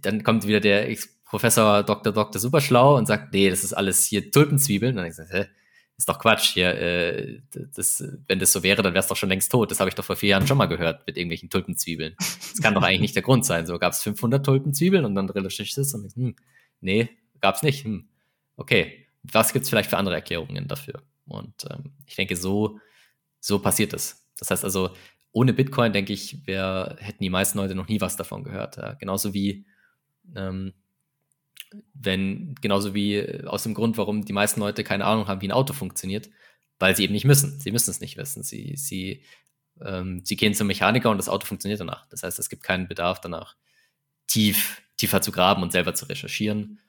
dann 0.00 0.22
kommt 0.22 0.46
wieder 0.46 0.60
der 0.60 0.94
Professor 1.24 1.82
Dr. 1.82 2.12
Dr. 2.12 2.40
Superschlau 2.40 2.96
und 2.96 3.06
sagt, 3.06 3.32
nee, 3.32 3.50
das 3.50 3.64
ist 3.64 3.72
alles 3.72 4.04
hier 4.04 4.30
Tulpenzwiebeln. 4.30 4.92
Und 4.92 4.96
dann 4.96 5.04
denkst 5.12 5.28
du, 5.28 5.38
hä? 5.38 5.46
Ist 6.02 6.08
doch 6.08 6.18
Quatsch 6.18 6.52
hier. 6.52 6.74
Äh, 6.74 7.40
das, 7.74 8.04
wenn 8.26 8.38
das 8.38 8.52
so 8.52 8.62
wäre, 8.62 8.82
dann 8.82 8.94
wär's 8.94 9.06
doch 9.06 9.16
schon 9.16 9.28
längst 9.28 9.50
tot. 9.50 9.70
Das 9.70 9.80
habe 9.80 9.88
ich 9.88 9.94
doch 9.94 10.04
vor 10.04 10.16
vier 10.16 10.30
Jahren 10.30 10.46
schon 10.46 10.58
mal 10.58 10.66
gehört 10.66 11.06
mit 11.06 11.16
irgendwelchen 11.16 11.48
Tulpenzwiebeln. 11.48 12.14
Das 12.18 12.60
kann 12.60 12.74
doch 12.74 12.82
eigentlich 12.82 13.00
nicht 13.00 13.14
der 13.14 13.22
Grund 13.22 13.44
sein. 13.46 13.66
So 13.66 13.78
gab 13.78 13.92
es 13.92 14.02
500 14.02 14.44
Tulpenzwiebeln 14.44 15.04
und 15.04 15.14
dann 15.14 15.28
recherchierst 15.30 15.78
es 15.78 15.94
und 15.94 16.14
hm, 16.14 16.36
nee, 16.80 17.08
gab's 17.40 17.62
nicht. 17.62 17.84
Hm, 17.84 18.08
okay, 18.56 19.06
was 19.22 19.52
gibt's 19.52 19.68
vielleicht 19.68 19.90
für 19.90 19.96
andere 19.96 20.16
Erklärungen 20.16 20.68
dafür? 20.68 21.02
Und 21.26 21.54
ähm, 21.70 21.92
ich 22.06 22.16
denke, 22.16 22.36
so 22.36 22.78
so 23.42 23.58
passiert 23.58 23.92
es. 23.92 24.24
Das 24.38 24.50
heißt 24.50 24.64
also, 24.64 24.90
ohne 25.32 25.52
Bitcoin 25.52 25.92
denke 25.92 26.12
ich, 26.12 26.46
wär, 26.46 26.96
hätten 27.00 27.22
die 27.22 27.30
meisten 27.30 27.58
Leute 27.58 27.74
noch 27.74 27.88
nie 27.88 28.00
was 28.00 28.16
davon 28.16 28.44
gehört. 28.44 28.76
Ja? 28.76 28.94
Genauso 28.94 29.34
wie 29.34 29.66
ähm, 30.36 30.72
wenn, 31.94 32.54
genauso 32.60 32.94
wie 32.94 33.16
äh, 33.16 33.46
aus 33.46 33.62
dem 33.62 33.74
Grund, 33.74 33.98
warum 33.98 34.24
die 34.24 34.32
meisten 34.32 34.60
Leute 34.60 34.84
keine 34.84 35.04
Ahnung 35.04 35.28
haben, 35.28 35.40
wie 35.40 35.48
ein 35.48 35.52
Auto 35.52 35.72
funktioniert, 35.72 36.30
weil 36.78 36.96
sie 36.96 37.04
eben 37.04 37.12
nicht 37.12 37.24
müssen. 37.24 37.60
Sie 37.60 37.70
müssen 37.70 37.90
es 37.90 38.00
nicht 38.00 38.16
wissen. 38.16 38.42
Sie, 38.42 38.74
sie, 38.76 39.24
ähm, 39.84 40.22
sie 40.24 40.36
gehen 40.36 40.54
zum 40.54 40.66
Mechaniker 40.66 41.10
und 41.10 41.18
das 41.18 41.28
Auto 41.28 41.46
funktioniert 41.46 41.80
danach. 41.80 42.06
Das 42.06 42.22
heißt, 42.22 42.38
es 42.38 42.48
gibt 42.48 42.62
keinen 42.62 42.88
Bedarf 42.88 43.20
danach, 43.20 43.56
tief, 44.26 44.82
tiefer 44.96 45.22
zu 45.22 45.32
graben 45.32 45.62
und 45.62 45.72
selber 45.72 45.94
zu 45.94 46.06
recherchieren. 46.06 46.80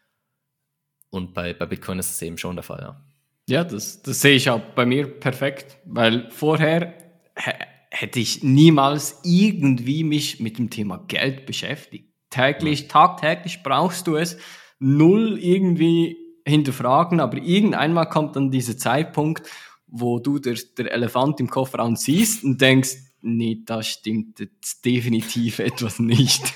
Und 1.10 1.34
bei, 1.34 1.54
bei 1.54 1.66
Bitcoin 1.66 2.00
ist 2.00 2.12
es 2.12 2.22
eben 2.22 2.38
schon 2.38 2.56
der 2.56 2.64
Fall, 2.64 2.82
ja. 2.82 3.06
Ja, 3.48 3.64
das, 3.64 4.02
das 4.02 4.22
sehe 4.22 4.36
ich 4.36 4.50
auch 4.50 4.62
bei 4.74 4.86
mir 4.86 5.06
perfekt, 5.20 5.78
weil 5.86 6.32
vorher 6.32 6.94
hätte 7.36 8.20
ich 8.20 8.42
niemals 8.42 9.20
irgendwie 9.24 10.04
mich 10.04 10.40
mit 10.40 10.58
dem 10.58 10.70
Thema 10.70 11.04
Geld 11.08 11.46
beschäftigt. 11.46 12.10
Täglich, 12.30 12.88
tagtäglich 12.88 13.62
brauchst 13.62 14.08
du 14.08 14.16
es 14.16 14.38
null 14.80 15.38
irgendwie 15.40 16.18
hinterfragen, 16.46 17.20
aber 17.20 17.38
irgendeinmal 17.38 18.10
kommt 18.10 18.36
dann 18.36 18.52
dieser 18.52 18.78
Zeitpunkt, 18.78 19.48
wo 19.88 20.20
du 20.20 20.40
der, 20.40 20.58
der 20.78 20.92
Elefant 20.92 21.40
im 21.40 21.50
Kofferraum 21.50 21.96
siehst 21.96 22.44
und 22.44 22.60
denkst, 22.60 22.98
nee, 23.22 23.62
da 23.66 23.82
stimmt 23.82 24.40
jetzt 24.40 24.84
definitiv 24.86 25.60
etwas 25.60 26.00
nicht. 26.00 26.54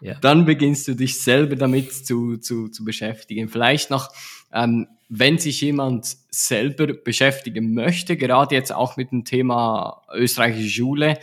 Ja. 0.00 0.14
Dann 0.20 0.44
beginnst 0.44 0.86
du 0.88 0.94
dich 0.94 1.20
selber 1.20 1.56
damit 1.56 1.92
zu, 1.92 2.36
zu, 2.36 2.68
zu 2.68 2.84
beschäftigen. 2.84 3.48
Vielleicht 3.48 3.90
noch, 3.90 4.10
ähm, 4.52 4.86
wenn 5.08 5.38
sich 5.38 5.60
jemand 5.60 6.16
selber 6.30 6.86
beschäftigen 6.92 7.74
möchte, 7.74 8.16
gerade 8.16 8.54
jetzt 8.54 8.72
auch 8.72 8.96
mit 8.96 9.10
dem 9.10 9.24
Thema 9.24 10.02
österreichische 10.14 10.68
Schule, 10.68 11.18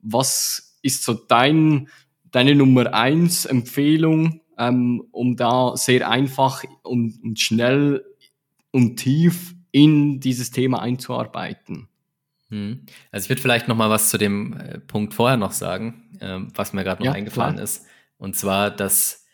was 0.00 0.78
ist 0.80 1.02
so 1.02 1.14
dein, 1.14 1.88
deine 2.30 2.54
Nummer 2.54 2.94
eins 2.94 3.44
Empfehlung 3.44 4.40
ähm, 4.58 5.04
um 5.10 5.36
da 5.36 5.76
sehr 5.76 6.08
einfach 6.08 6.64
und, 6.82 7.22
und 7.22 7.40
schnell 7.40 8.04
und 8.70 8.96
tief 8.96 9.54
in 9.70 10.20
dieses 10.20 10.50
Thema 10.50 10.80
einzuarbeiten. 10.80 11.88
Hm. 12.48 12.86
Also 13.10 13.24
ich 13.24 13.30
würde 13.30 13.42
vielleicht 13.42 13.68
noch 13.68 13.76
mal 13.76 13.90
was 13.90 14.10
zu 14.10 14.18
dem 14.18 14.56
äh, 14.56 14.78
Punkt 14.78 15.14
vorher 15.14 15.36
noch 15.36 15.52
sagen, 15.52 16.16
äh, 16.20 16.38
was 16.54 16.72
mir 16.72 16.84
gerade 16.84 17.02
noch 17.02 17.06
ja, 17.06 17.12
eingefallen 17.12 17.54
klar. 17.54 17.64
ist. 17.64 17.86
Und 18.16 18.36
zwar, 18.36 18.70
dass 18.70 19.24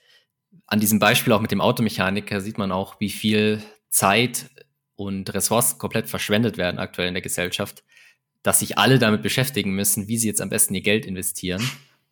an 0.66 0.80
diesem 0.80 0.98
Beispiel 0.98 1.32
auch 1.32 1.40
mit 1.40 1.50
dem 1.50 1.60
Automechaniker 1.60 2.40
sieht 2.40 2.58
man 2.58 2.72
auch, 2.72 3.00
wie 3.00 3.10
viel 3.10 3.62
Zeit 3.88 4.50
und 4.94 5.32
Ressourcen 5.34 5.78
komplett 5.78 6.08
verschwendet 6.08 6.56
werden 6.56 6.78
aktuell 6.78 7.08
in 7.08 7.14
der 7.14 7.22
Gesellschaft, 7.22 7.82
dass 8.42 8.60
sich 8.60 8.78
alle 8.78 8.98
damit 8.98 9.22
beschäftigen 9.22 9.72
müssen, 9.72 10.08
wie 10.08 10.16
sie 10.16 10.28
jetzt 10.28 10.40
am 10.40 10.48
besten 10.48 10.74
ihr 10.74 10.82
Geld 10.82 11.06
investieren 11.06 11.62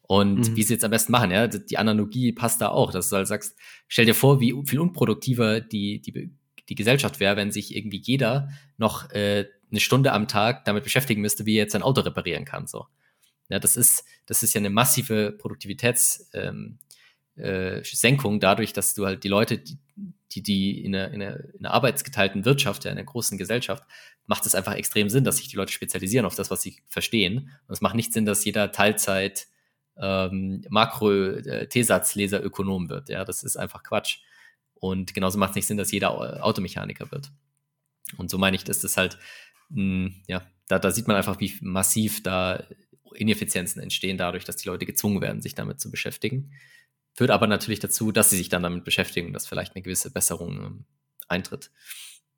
und 0.09 0.49
mhm. 0.49 0.57
wie 0.57 0.63
sie 0.63 0.73
jetzt 0.73 0.85
am 0.85 0.91
besten 0.91 1.13
machen, 1.13 1.31
ja. 1.31 1.47
Die 1.47 1.77
Analogie 1.77 2.33
passt 2.33 2.63
da 2.63 2.71
auch, 2.71 2.91
dass 2.91 3.11
du 3.11 3.17
halt 3.17 3.29
sagst, 3.29 3.57
stell 3.89 4.07
dir 4.07 4.15
vor, 4.15 4.41
wie 4.41 4.55
viel 4.65 4.81
unproduktiver 4.81 5.61
die, 5.61 6.01
die, 6.01 6.31
die 6.67 6.75
Gesellschaft 6.75 7.21
wäre, 7.21 7.37
wenn 7.37 7.53
sich 7.53 7.77
irgendwie 7.77 8.01
jeder 8.03 8.49
noch 8.79 9.11
äh, 9.11 9.47
eine 9.71 9.81
Stunde 9.81 10.13
am 10.15 10.27
Tag 10.27 10.65
damit 10.65 10.83
beschäftigen 10.83 11.21
müsste, 11.21 11.45
wie 11.45 11.57
er 11.57 11.65
jetzt 11.65 11.73
sein 11.73 11.83
Auto 11.83 12.01
reparieren 12.01 12.47
kann. 12.47 12.67
So. 12.67 12.87
Ja, 13.51 13.59
das 13.59 13.77
ist, 13.77 14.03
das 14.25 14.43
ist 14.43 14.55
ja 14.55 14.61
eine 14.61 14.71
massive 14.71 15.33
Produktivitätssenkung 15.33 16.79
ähm, 17.37 18.37
äh, 18.37 18.41
dadurch, 18.41 18.73
dass 18.73 18.95
du 18.95 19.05
halt 19.05 19.25
die 19.25 19.29
Leute, 19.29 19.59
die, 19.59 19.77
die, 20.33 20.43
die 20.43 20.85
in, 20.85 20.97
einer, 20.97 21.13
in, 21.13 21.23
einer, 21.23 21.37
in 21.53 21.67
einer 21.67 21.75
arbeitsgeteilten 21.75 22.47
Wirtschaft, 22.47 22.87
ja, 22.87 22.93
in 22.93 22.97
einer 22.97 23.05
großen 23.05 23.37
Gesellschaft, 23.37 23.85
macht 24.25 24.47
es 24.47 24.55
einfach 24.55 24.75
extrem 24.75 25.11
Sinn, 25.11 25.25
dass 25.25 25.37
sich 25.37 25.49
die 25.49 25.57
Leute 25.57 25.73
spezialisieren 25.73 26.25
auf 26.25 26.35
das, 26.35 26.51
was 26.51 26.63
sie 26.63 26.79
verstehen. 26.87 27.51
Und 27.67 27.75
es 27.75 27.83
macht 27.83 27.95
nicht 27.95 28.15
Sinn, 28.15 28.25
dass 28.25 28.47
jeder 28.47 28.73
Teilzeit 28.73 29.49
ähm, 30.01 30.65
Makro-T-Satzleser 30.69 32.43
Ökonom 32.43 32.89
wird. 32.89 33.09
Ja, 33.09 33.25
das 33.25 33.43
ist 33.43 33.57
einfach 33.57 33.83
Quatsch. 33.83 34.19
Und 34.75 35.15
genauso 35.15 35.39
macht 35.39 35.51
es 35.51 35.57
nicht 35.57 35.67
Sinn, 35.67 35.77
dass 35.77 35.91
jeder 35.91 36.45
Automechaniker 36.45 37.11
wird. 37.11 37.31
Und 38.17 38.31
so 38.31 38.39
meine 38.39 38.57
ich, 38.57 38.65
dass 38.65 38.81
das 38.81 38.97
halt, 38.97 39.19
mh, 39.71 39.77
hm, 39.77 40.15
ja, 40.27 40.47
da, 40.69 40.79
da 40.79 40.91
sieht 40.91 41.09
man 41.09 41.17
einfach, 41.17 41.41
wie 41.41 41.53
massiv 41.61 42.23
da 42.23 42.65
Ineffizienzen 43.15 43.83
entstehen 43.83 44.19
dadurch, 44.19 44.45
dass 44.45 44.57
die 44.57 44.69
Leute 44.69 44.87
gezwungen 44.87 45.21
werden, 45.21 45.43
sich 45.43 45.55
damit 45.55 45.81
zu 45.81 45.91
beschäftigen. 45.91 46.53
Führt 47.15 47.31
aber 47.31 47.47
natürlich 47.47 47.81
dazu, 47.81 48.13
dass 48.13 48.31
sie 48.31 48.37
sich 48.37 48.49
dann 48.49 48.63
damit 48.63 48.85
beschäftigen, 48.85 49.33
dass 49.33 49.47
vielleicht 49.47 49.75
eine 49.75 49.83
gewisse 49.83 50.13
Besserung 50.13 50.65
ähm, 50.65 50.85
eintritt. 51.27 51.71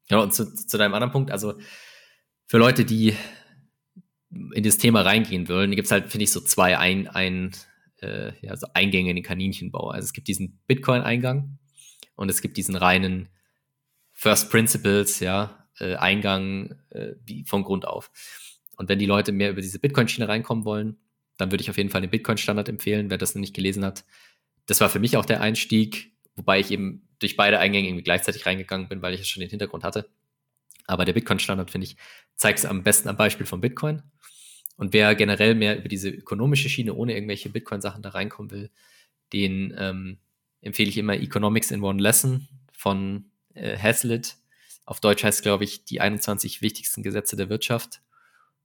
Ja, 0.09 0.19
und 0.19 0.33
zu, 0.33 0.55
zu 0.55 0.79
deinem 0.79 0.95
anderen 0.95 1.13
Punkt, 1.13 1.31
also 1.31 1.59
für 2.47 2.59
Leute, 2.59 2.85
die 2.85 3.15
in 4.31 4.63
das 4.63 4.79
Thema 4.79 5.03
reingehen 5.03 5.49
wollen, 5.49 5.71
gibt 5.73 5.87
es 5.87 5.93
halt, 5.93 6.11
finde 6.11 6.25
ich, 6.25 6.33
so 6.33 6.41
zwei 6.41 6.79
ein, 6.79 7.09
ein, 7.09 7.53
äh, 8.01 8.33
ja, 8.41 8.57
so 8.57 8.67
Eingänge 8.75 9.11
in 9.11 9.17
den 9.17 9.25
Kaninchenbau. 9.25 9.91
Also 9.91 10.07
es 10.07 10.13
gibt 10.13 10.29
diesen 10.29 10.61
Bitcoin-Eingang 10.67 11.59
und 12.15 12.31
es 12.31 12.41
gibt 12.41 12.57
diesen 12.57 12.77
reinen 12.77 13.29
First 14.13 14.51
Principles, 14.51 15.21
ja, 15.21 15.67
äh, 15.79 15.97
Eingang 15.97 16.77
äh, 16.91 17.13
wie 17.25 17.45
von 17.45 17.65
Grund 17.65 17.87
auf. 17.87 18.11
Und 18.77 18.89
wenn 18.89 18.99
die 18.99 19.07
Leute 19.07 19.33
mehr 19.33 19.51
über 19.51 19.61
diese 19.61 19.79
Bitcoin-Schiene 19.79 20.29
reinkommen 20.29 20.65
wollen, 20.65 20.99
dann 21.37 21.51
würde 21.51 21.63
ich 21.63 21.71
auf 21.71 21.77
jeden 21.77 21.91
Fall 21.91 22.03
den 22.03 22.11
Bitcoin-Standard 22.11 22.69
empfehlen, 22.69 23.11
wer 23.11 23.19
das 23.19 23.35
noch 23.35 23.41
nicht 23.41 23.55
gelesen 23.55 23.85
hat. 23.85 24.05
Das 24.67 24.81
war 24.81 24.91
für 24.91 25.01
mich 25.01 25.17
auch 25.17 25.25
der 25.25 25.41
Einstieg, 25.41 26.13
wobei 26.37 26.61
ich 26.61 26.71
eben 26.71 27.09
durch 27.19 27.37
beide 27.37 27.59
Eingänge 27.59 27.89
irgendwie 27.89 28.05
gleichzeitig 28.05 28.47
reingegangen 28.47 28.89
bin, 28.89 29.03
weil 29.03 29.15
ich 29.15 29.21
ja 29.21 29.27
schon 29.27 29.41
den 29.41 29.51
Hintergrund 29.51 29.85
hatte. 29.85 30.09
Aber 30.87 31.05
der 31.05 31.13
Bitcoin-Standard, 31.13 31.71
finde 31.71 31.87
ich, 31.87 31.97
zeigt 32.37 32.59
es 32.59 32.67
am 32.67 32.83
besten 32.83 33.09
am 33.09 33.17
Beispiel 33.17 33.47
von 33.47 33.61
Bitcoin. 33.61 34.03
Und 34.81 34.95
wer 34.95 35.15
generell 35.15 35.55
mehr 35.55 35.77
über 35.77 35.91
diese 35.91 36.09
ökonomische 36.09 36.71
Schiene 36.71 36.95
ohne 36.95 37.13
irgendwelche 37.13 37.51
Bitcoin-Sachen 37.51 38.01
da 38.01 38.09
reinkommen 38.09 38.51
will, 38.51 38.71
den 39.35 39.75
ähm, 39.77 40.17
empfehle 40.63 40.89
ich 40.89 40.97
immer 40.97 41.17
Economics 41.17 41.71
in 41.71 41.83
One 41.83 42.01
Lesson 42.01 42.49
von 42.73 43.27
äh, 43.53 43.77
Hazlitt. 43.77 44.37
Auf 44.87 45.01
Deutsch 45.01 45.23
heißt, 45.23 45.43
glaube 45.43 45.65
ich, 45.65 45.85
die 45.85 46.01
21 46.01 46.63
wichtigsten 46.63 47.03
Gesetze 47.03 47.37
der 47.37 47.51
Wirtschaft. 47.51 48.01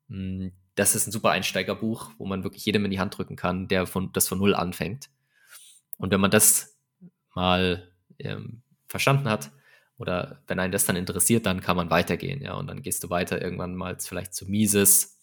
Hm, 0.07 0.53
das 0.75 0.95
ist 0.95 1.05
ein 1.05 1.11
super 1.11 1.31
Einsteigerbuch, 1.31 2.11
wo 2.17 2.25
man 2.25 2.45
wirklich 2.45 2.65
jedem 2.65 2.85
in 2.85 2.91
die 2.91 2.99
Hand 3.01 3.17
drücken 3.17 3.35
kann, 3.35 3.67
der 3.67 3.85
von, 3.85 4.13
das 4.13 4.29
von 4.29 4.37
Null 4.37 4.55
anfängt. 4.55 5.09
Und 5.97 6.11
wenn 6.11 6.21
man 6.21 6.31
das 6.31 6.77
mal 7.33 7.91
ähm, 8.19 8.61
verstanden 8.87 9.27
hat, 9.27 9.51
oder 9.97 10.41
wenn 10.47 10.59
einen 10.59 10.71
das 10.71 10.85
dann 10.85 10.95
interessiert, 10.95 11.45
dann 11.45 11.59
kann 11.59 11.75
man 11.75 11.89
weitergehen, 11.89 12.41
ja. 12.41 12.53
Und 12.53 12.67
dann 12.67 12.83
gehst 12.83 13.03
du 13.03 13.09
weiter 13.09 13.41
irgendwann 13.41 13.75
mal 13.75 13.97
vielleicht 13.99 14.33
zu 14.33 14.45
Mises 14.49 15.14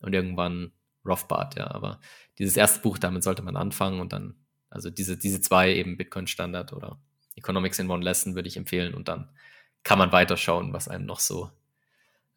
und 0.00 0.14
irgendwann 0.14 0.72
Rothbard, 1.04 1.56
ja. 1.56 1.70
Aber 1.70 2.00
dieses 2.38 2.56
erste 2.56 2.80
Buch, 2.80 2.98
damit 2.98 3.22
sollte 3.22 3.42
man 3.42 3.56
anfangen 3.56 4.00
und 4.00 4.12
dann, 4.12 4.34
also 4.70 4.90
diese, 4.90 5.16
diese 5.16 5.40
zwei 5.40 5.74
eben 5.74 5.96
Bitcoin 5.96 6.26
Standard 6.26 6.72
oder 6.72 7.00
Economics 7.36 7.78
in 7.78 7.90
One 7.90 8.04
Lesson 8.04 8.34
würde 8.34 8.48
ich 8.48 8.56
empfehlen 8.56 8.94
und 8.94 9.08
dann 9.08 9.30
kann 9.84 9.98
man 9.98 10.12
weiterschauen, 10.12 10.72
was 10.72 10.88
einem 10.88 11.06
noch 11.06 11.20
so 11.20 11.50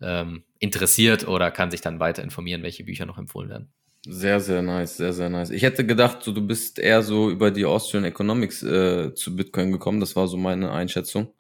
ähm, 0.02 0.44
interessiert 0.60 1.28
oder 1.28 1.52
kann 1.52 1.72
sich 1.72 1.82
dann 1.82 2.00
weiter 2.00 2.24
informieren, 2.24 2.64
welche 2.64 2.84
Bücher 2.84 3.06
noch 3.06 3.18
empfohlen 3.18 3.50
werden. 3.50 3.74
Sehr, 4.08 4.40
sehr 4.40 4.64
nice, 4.64 4.98
sehr, 4.98 5.14
sehr 5.14 5.30
nice. 5.30 5.52
Ich 5.52 5.62
hätte 5.62 5.86
gedacht, 5.86 6.24
so, 6.24 6.32
du 6.32 6.42
bist 6.42 6.80
eher 6.80 7.04
so 7.04 7.30
über 7.30 7.52
die 7.52 7.66
Austrian 7.66 8.04
Economics 8.04 8.64
äh, 8.64 9.14
zu 9.14 9.36
Bitcoin 9.36 9.72
gekommen. 9.72 10.00
Das 10.00 10.16
war 10.16 10.28
so 10.28 10.38
meine 10.38 10.72
Einschätzung. 10.72 11.34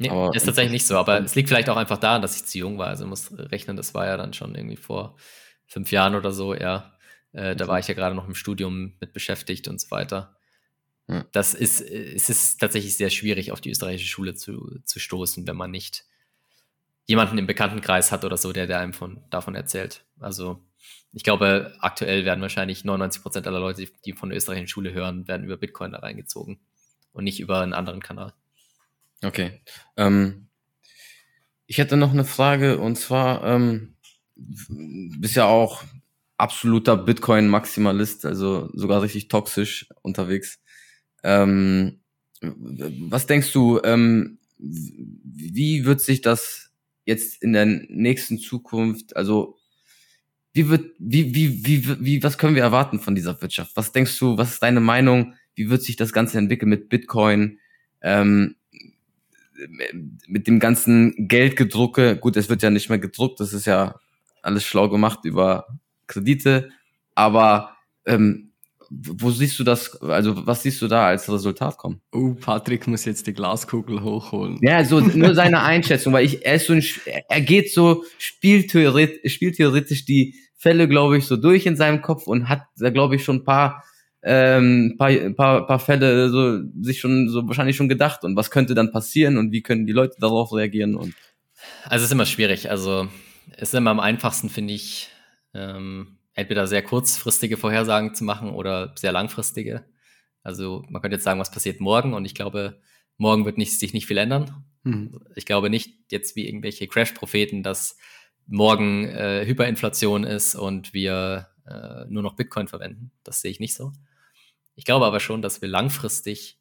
Nee, 0.00 0.10
aber 0.10 0.32
ist 0.32 0.46
tatsächlich 0.46 0.70
nicht 0.70 0.86
so, 0.86 0.96
aber 0.96 1.20
es 1.24 1.34
liegt 1.34 1.48
vielleicht 1.48 1.68
auch 1.68 1.76
einfach 1.76 1.98
daran, 1.98 2.22
dass 2.22 2.36
ich 2.36 2.44
zu 2.44 2.56
jung 2.58 2.78
war. 2.78 2.86
Also 2.86 3.04
muss 3.04 3.36
rechnen, 3.36 3.76
das 3.76 3.94
war 3.94 4.06
ja 4.06 4.16
dann 4.16 4.32
schon 4.32 4.54
irgendwie 4.54 4.76
vor 4.76 5.16
fünf 5.66 5.90
Jahren 5.90 6.14
oder 6.14 6.30
so, 6.30 6.54
ja. 6.54 6.96
Äh, 7.32 7.56
da 7.56 7.66
war 7.66 7.80
ich 7.80 7.88
ja 7.88 7.94
gerade 7.94 8.14
noch 8.14 8.28
im 8.28 8.36
Studium 8.36 8.94
mit 9.00 9.12
beschäftigt 9.12 9.66
und 9.66 9.80
so 9.80 9.90
weiter. 9.90 10.36
Ja. 11.08 11.24
Das 11.32 11.52
ist, 11.52 11.80
es 11.80 12.30
ist 12.30 12.60
tatsächlich 12.60 12.96
sehr 12.96 13.10
schwierig, 13.10 13.50
auf 13.50 13.60
die 13.60 13.70
österreichische 13.70 14.06
Schule 14.06 14.36
zu, 14.36 14.78
zu 14.84 15.00
stoßen, 15.00 15.48
wenn 15.48 15.56
man 15.56 15.72
nicht 15.72 16.04
jemanden 17.06 17.36
im 17.36 17.48
Bekanntenkreis 17.48 18.12
hat 18.12 18.24
oder 18.24 18.36
so, 18.36 18.52
der, 18.52 18.68
der 18.68 18.78
einem 18.78 18.92
von, 18.92 19.24
davon 19.30 19.56
erzählt. 19.56 20.04
Also 20.20 20.64
ich 21.12 21.24
glaube, 21.24 21.74
aktuell 21.80 22.24
werden 22.24 22.40
wahrscheinlich 22.40 22.84
99 22.84 23.20
Prozent 23.20 23.48
aller 23.48 23.58
Leute, 23.58 23.84
die 24.04 24.12
von 24.12 24.28
der 24.28 24.36
österreichischen 24.36 24.68
Schule 24.68 24.92
hören, 24.92 25.26
werden 25.26 25.44
über 25.44 25.56
Bitcoin 25.56 25.90
da 25.90 25.98
reingezogen 25.98 26.60
und 27.12 27.24
nicht 27.24 27.40
über 27.40 27.62
einen 27.62 27.72
anderen 27.72 28.00
Kanal. 28.00 28.32
Okay. 29.22 29.60
Ähm, 29.96 30.48
ich 31.66 31.78
hätte 31.78 31.96
noch 31.96 32.12
eine 32.12 32.24
Frage 32.24 32.78
und 32.78 32.96
zwar, 32.96 33.44
ähm, 33.44 33.94
bist 34.36 35.36
ja 35.36 35.46
auch 35.46 35.84
absoluter 36.36 36.96
Bitcoin-Maximalist, 36.96 38.24
also 38.24 38.70
sogar 38.72 39.02
richtig 39.02 39.28
toxisch 39.28 39.88
unterwegs. 40.02 40.60
Ähm, 41.24 42.00
was 42.40 43.26
denkst 43.26 43.52
du, 43.52 43.80
ähm, 43.82 44.38
wie 44.58 45.84
wird 45.84 46.00
sich 46.00 46.20
das 46.20 46.70
jetzt 47.04 47.42
in 47.42 47.52
der 47.52 47.66
nächsten 47.66 48.38
Zukunft, 48.38 49.16
also 49.16 49.56
wie 50.52 50.68
wird, 50.68 50.94
wie, 50.98 51.34
wie, 51.34 51.66
wie, 51.66 52.04
wie, 52.04 52.22
was 52.22 52.38
können 52.38 52.54
wir 52.54 52.62
erwarten 52.62 53.00
von 53.00 53.14
dieser 53.14 53.40
Wirtschaft? 53.40 53.72
Was 53.74 53.92
denkst 53.92 54.18
du, 54.18 54.38
was 54.38 54.54
ist 54.54 54.62
deine 54.62 54.80
Meinung? 54.80 55.34
Wie 55.54 55.70
wird 55.70 55.82
sich 55.82 55.96
das 55.96 56.12
Ganze 56.12 56.38
entwickeln 56.38 56.68
mit 56.68 56.88
Bitcoin? 56.88 57.58
Ähm, 58.00 58.56
mit 60.26 60.46
dem 60.46 60.60
ganzen 60.60 61.28
Geldgedrucke, 61.28 62.16
gut, 62.16 62.36
es 62.36 62.48
wird 62.48 62.62
ja 62.62 62.70
nicht 62.70 62.88
mehr 62.88 62.98
gedruckt, 62.98 63.40
das 63.40 63.52
ist 63.52 63.66
ja 63.66 63.94
alles 64.42 64.64
schlau 64.64 64.88
gemacht 64.88 65.20
über 65.24 65.66
Kredite, 66.06 66.70
aber 67.14 67.76
ähm, 68.06 68.52
wo 68.90 69.30
siehst 69.30 69.58
du 69.58 69.64
das, 69.64 70.00
also 70.00 70.46
was 70.46 70.62
siehst 70.62 70.80
du 70.80 70.88
da 70.88 71.08
als 71.08 71.30
Resultat 71.30 71.76
kommen? 71.76 72.00
Oh, 72.12 72.34
Patrick 72.34 72.86
muss 72.86 73.04
jetzt 73.04 73.26
die 73.26 73.34
Glaskugel 73.34 74.02
hochholen. 74.02 74.58
Ja, 74.62 74.82
so 74.84 75.00
nur 75.00 75.34
seine 75.34 75.62
Einschätzung, 75.62 76.14
weil 76.14 76.24
ich, 76.24 76.44
er 76.44 76.54
ist 76.54 76.66
so 76.66 76.72
ein, 76.72 76.84
er 77.28 77.40
geht 77.42 77.72
so 77.72 78.04
spieltheoretisch, 78.18 79.34
spieltheoretisch 79.34 80.06
die 80.06 80.36
Fälle, 80.56 80.88
glaube 80.88 81.18
ich, 81.18 81.26
so 81.26 81.36
durch 81.36 81.66
in 81.66 81.76
seinem 81.76 82.00
Kopf 82.00 82.26
und 82.26 82.48
hat 82.48 82.62
da, 82.76 82.90
glaube 82.90 83.16
ich, 83.16 83.24
schon 83.24 83.36
ein 83.36 83.44
paar 83.44 83.84
ähm, 84.22 84.96
paar, 84.98 85.12
paar, 85.30 85.66
paar 85.66 85.78
Fälle 85.78 86.28
so 86.30 86.60
sich 86.82 87.00
schon 87.00 87.28
so 87.28 87.46
wahrscheinlich 87.46 87.76
schon 87.76 87.88
gedacht 87.88 88.24
und 88.24 88.36
was 88.36 88.50
könnte 88.50 88.74
dann 88.74 88.90
passieren 88.90 89.38
und 89.38 89.52
wie 89.52 89.62
können 89.62 89.86
die 89.86 89.92
Leute 89.92 90.16
darauf 90.18 90.52
reagieren 90.52 90.96
und 90.96 91.14
also 91.84 92.02
es 92.02 92.04
ist 92.04 92.12
immer 92.12 92.26
schwierig. 92.26 92.70
Also 92.70 93.08
es 93.52 93.70
ist 93.70 93.74
immer 93.74 93.90
am 93.90 94.00
einfachsten 94.00 94.48
finde 94.48 94.74
ich 94.74 95.08
ähm, 95.54 96.18
entweder 96.34 96.66
sehr 96.66 96.82
kurzfristige 96.82 97.56
Vorhersagen 97.56 98.14
zu 98.14 98.24
machen 98.24 98.50
oder 98.50 98.92
sehr 98.96 99.12
langfristige. 99.12 99.84
Also 100.42 100.84
man 100.88 101.00
könnte 101.02 101.16
jetzt 101.16 101.24
sagen 101.24 101.40
was 101.40 101.50
passiert 101.50 101.80
morgen 101.80 102.14
und 102.14 102.24
ich 102.24 102.34
glaube 102.34 102.80
morgen 103.16 103.44
wird 103.44 103.58
nicht, 103.58 103.78
sich 103.78 103.92
nicht 103.92 104.06
viel 104.06 104.18
ändern. 104.18 104.64
Mhm. 104.84 105.18
ich 105.34 105.44
glaube 105.44 105.70
nicht 105.70 106.12
jetzt 106.12 106.36
wie 106.36 106.46
irgendwelche 106.46 106.86
Crash-Propheten 106.86 107.64
dass 107.64 107.96
morgen 108.46 109.04
äh, 109.06 109.44
Hyperinflation 109.44 110.22
ist 110.22 110.54
und 110.54 110.94
wir 110.94 111.48
äh, 111.66 112.04
nur 112.08 112.22
noch 112.22 112.36
Bitcoin 112.36 112.68
verwenden. 112.68 113.10
Das 113.24 113.40
sehe 113.40 113.50
ich 113.50 113.60
nicht 113.60 113.74
so 113.74 113.92
ich 114.78 114.84
glaube 114.84 115.06
aber 115.06 115.18
schon, 115.18 115.42
dass 115.42 115.60
wir 115.60 115.68
langfristig, 115.68 116.56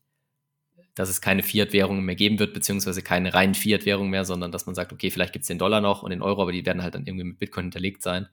dass 0.96 1.08
es 1.08 1.22
keine 1.22 1.44
Fiat-Währungen 1.44 2.04
mehr 2.04 2.16
geben 2.16 2.40
wird, 2.40 2.52
beziehungsweise 2.52 3.04
keine 3.04 3.36
reinen 3.36 3.54
Fiat-Währungen 3.54 4.10
mehr, 4.10 4.26
sondern 4.26 4.52
dass 4.52 4.66
man 4.66 4.74
sagt, 4.74 4.92
okay, 4.92 5.12
vielleicht 5.12 5.34
gibt 5.34 5.44
es 5.44 5.48
den 5.50 5.60
Dollar 5.60 5.82
noch 5.82 6.02
und 6.02 6.10
den 6.10 6.24
Euro, 6.24 6.42
aber 6.42 6.52
die 6.52 6.66
werden 6.66 6.82
halt 6.82 6.96
dann 6.96 7.06
irgendwie 7.06 7.26
mit 7.26 7.38
Bitcoin 7.38 7.66
hinterlegt 7.66 8.02
sein. 8.02 8.28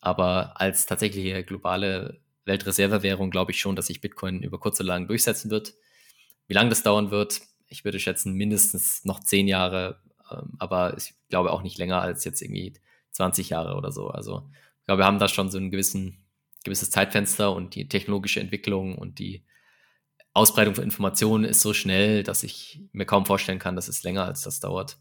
Aber 0.00 0.60
als 0.60 0.86
tatsächliche 0.86 1.42
globale 1.42 2.20
Weltreservewährung 2.44 3.32
glaube 3.32 3.50
ich 3.50 3.58
schon, 3.58 3.74
dass 3.74 3.88
sich 3.88 4.00
Bitcoin 4.00 4.44
über 4.44 4.60
kurz 4.60 4.78
oder 4.78 4.90
lang 4.90 5.08
durchsetzen 5.08 5.50
wird. 5.50 5.74
Wie 6.46 6.54
lange 6.54 6.70
das 6.70 6.84
dauern 6.84 7.10
wird, 7.10 7.40
ich 7.66 7.84
würde 7.84 7.98
schätzen, 7.98 8.34
mindestens 8.34 9.04
noch 9.04 9.18
zehn 9.18 9.48
Jahre, 9.48 10.00
ähm, 10.30 10.54
aber 10.60 10.96
ich 10.96 11.14
glaube 11.30 11.50
auch 11.50 11.62
nicht 11.62 11.78
länger 11.78 12.00
als 12.00 12.24
jetzt 12.24 12.42
irgendwie 12.42 12.74
20 13.10 13.48
Jahre 13.48 13.74
oder 13.74 13.90
so. 13.90 14.06
Also 14.06 14.48
ich 14.78 14.84
glaube, 14.86 15.02
wir 15.02 15.06
haben 15.06 15.18
da 15.18 15.26
schon 15.26 15.50
so 15.50 15.58
einen 15.58 15.72
gewissen 15.72 16.23
gewisses 16.64 16.90
Zeitfenster 16.90 17.54
und 17.54 17.74
die 17.74 17.88
technologische 17.88 18.40
Entwicklung 18.40 18.96
und 18.96 19.18
die 19.18 19.44
Ausbreitung 20.32 20.74
von 20.74 20.84
Informationen 20.84 21.44
ist 21.44 21.60
so 21.60 21.72
schnell, 21.72 22.24
dass 22.24 22.42
ich 22.42 22.80
mir 22.92 23.06
kaum 23.06 23.24
vorstellen 23.24 23.60
kann, 23.60 23.76
dass 23.76 23.88
es 23.88 24.02
länger 24.02 24.24
als 24.24 24.42
das 24.42 24.58
dauert. 24.58 24.98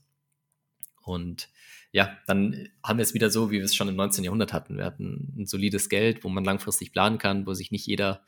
Und 1.02 1.50
ja, 1.92 2.18
dann 2.28 2.70
haben 2.84 2.98
wir 2.98 3.04
es 3.04 3.14
wieder 3.14 3.30
so, 3.30 3.50
wie 3.50 3.58
wir 3.58 3.66
es 3.66 3.76
schon 3.76 3.88
im 3.88 3.96
19. 3.96 4.24
Jahrhundert 4.24 4.54
hatten. 4.54 4.78
Wir 4.78 4.86
hatten 4.86 5.34
ein 5.38 5.46
solides 5.46 5.90
Geld, 5.90 6.24
wo 6.24 6.30
man 6.30 6.44
langfristig 6.44 6.92
planen 6.92 7.18
kann, 7.18 7.48
wo 7.48 7.54
sich 7.54 7.72
nicht 7.72 7.88
jeder 7.88 8.24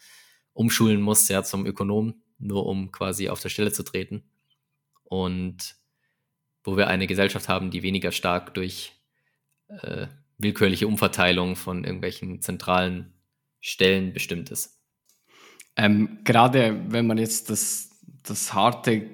umschulen 0.54 1.02
muss, 1.02 1.28
ja, 1.28 1.44
zum 1.44 1.66
Ökonom, 1.66 2.22
nur 2.40 2.66
um 2.66 2.92
quasi 2.92 3.30
auf 3.30 3.42
der 3.42 3.50
Stelle 3.50 3.72
zu 3.72 3.84
treten. 3.84 4.24
Und 5.04 5.76
wo 6.64 6.78
wir 6.78 6.88
eine 6.88 7.08
Gesellschaft 7.08 7.50
haben, 7.50 7.70
die 7.72 7.84
weniger 7.84 8.12
stark 8.12 8.54
durch 8.54 8.94
äh, 9.68 10.08
willkürliche 10.38 10.88
Umverteilung 10.88 11.56
von 11.56 11.84
irgendwelchen 11.84 12.42
zentralen 12.42 13.15
Stellen 13.66 14.14
bestimmt 14.14 14.52
ist. 14.52 14.80
Ähm, 15.76 16.20
gerade 16.24 16.80
wenn 16.88 17.08
man 17.08 17.18
jetzt 17.18 17.50
das, 17.50 17.90
das 18.22 18.54
harte 18.54 19.10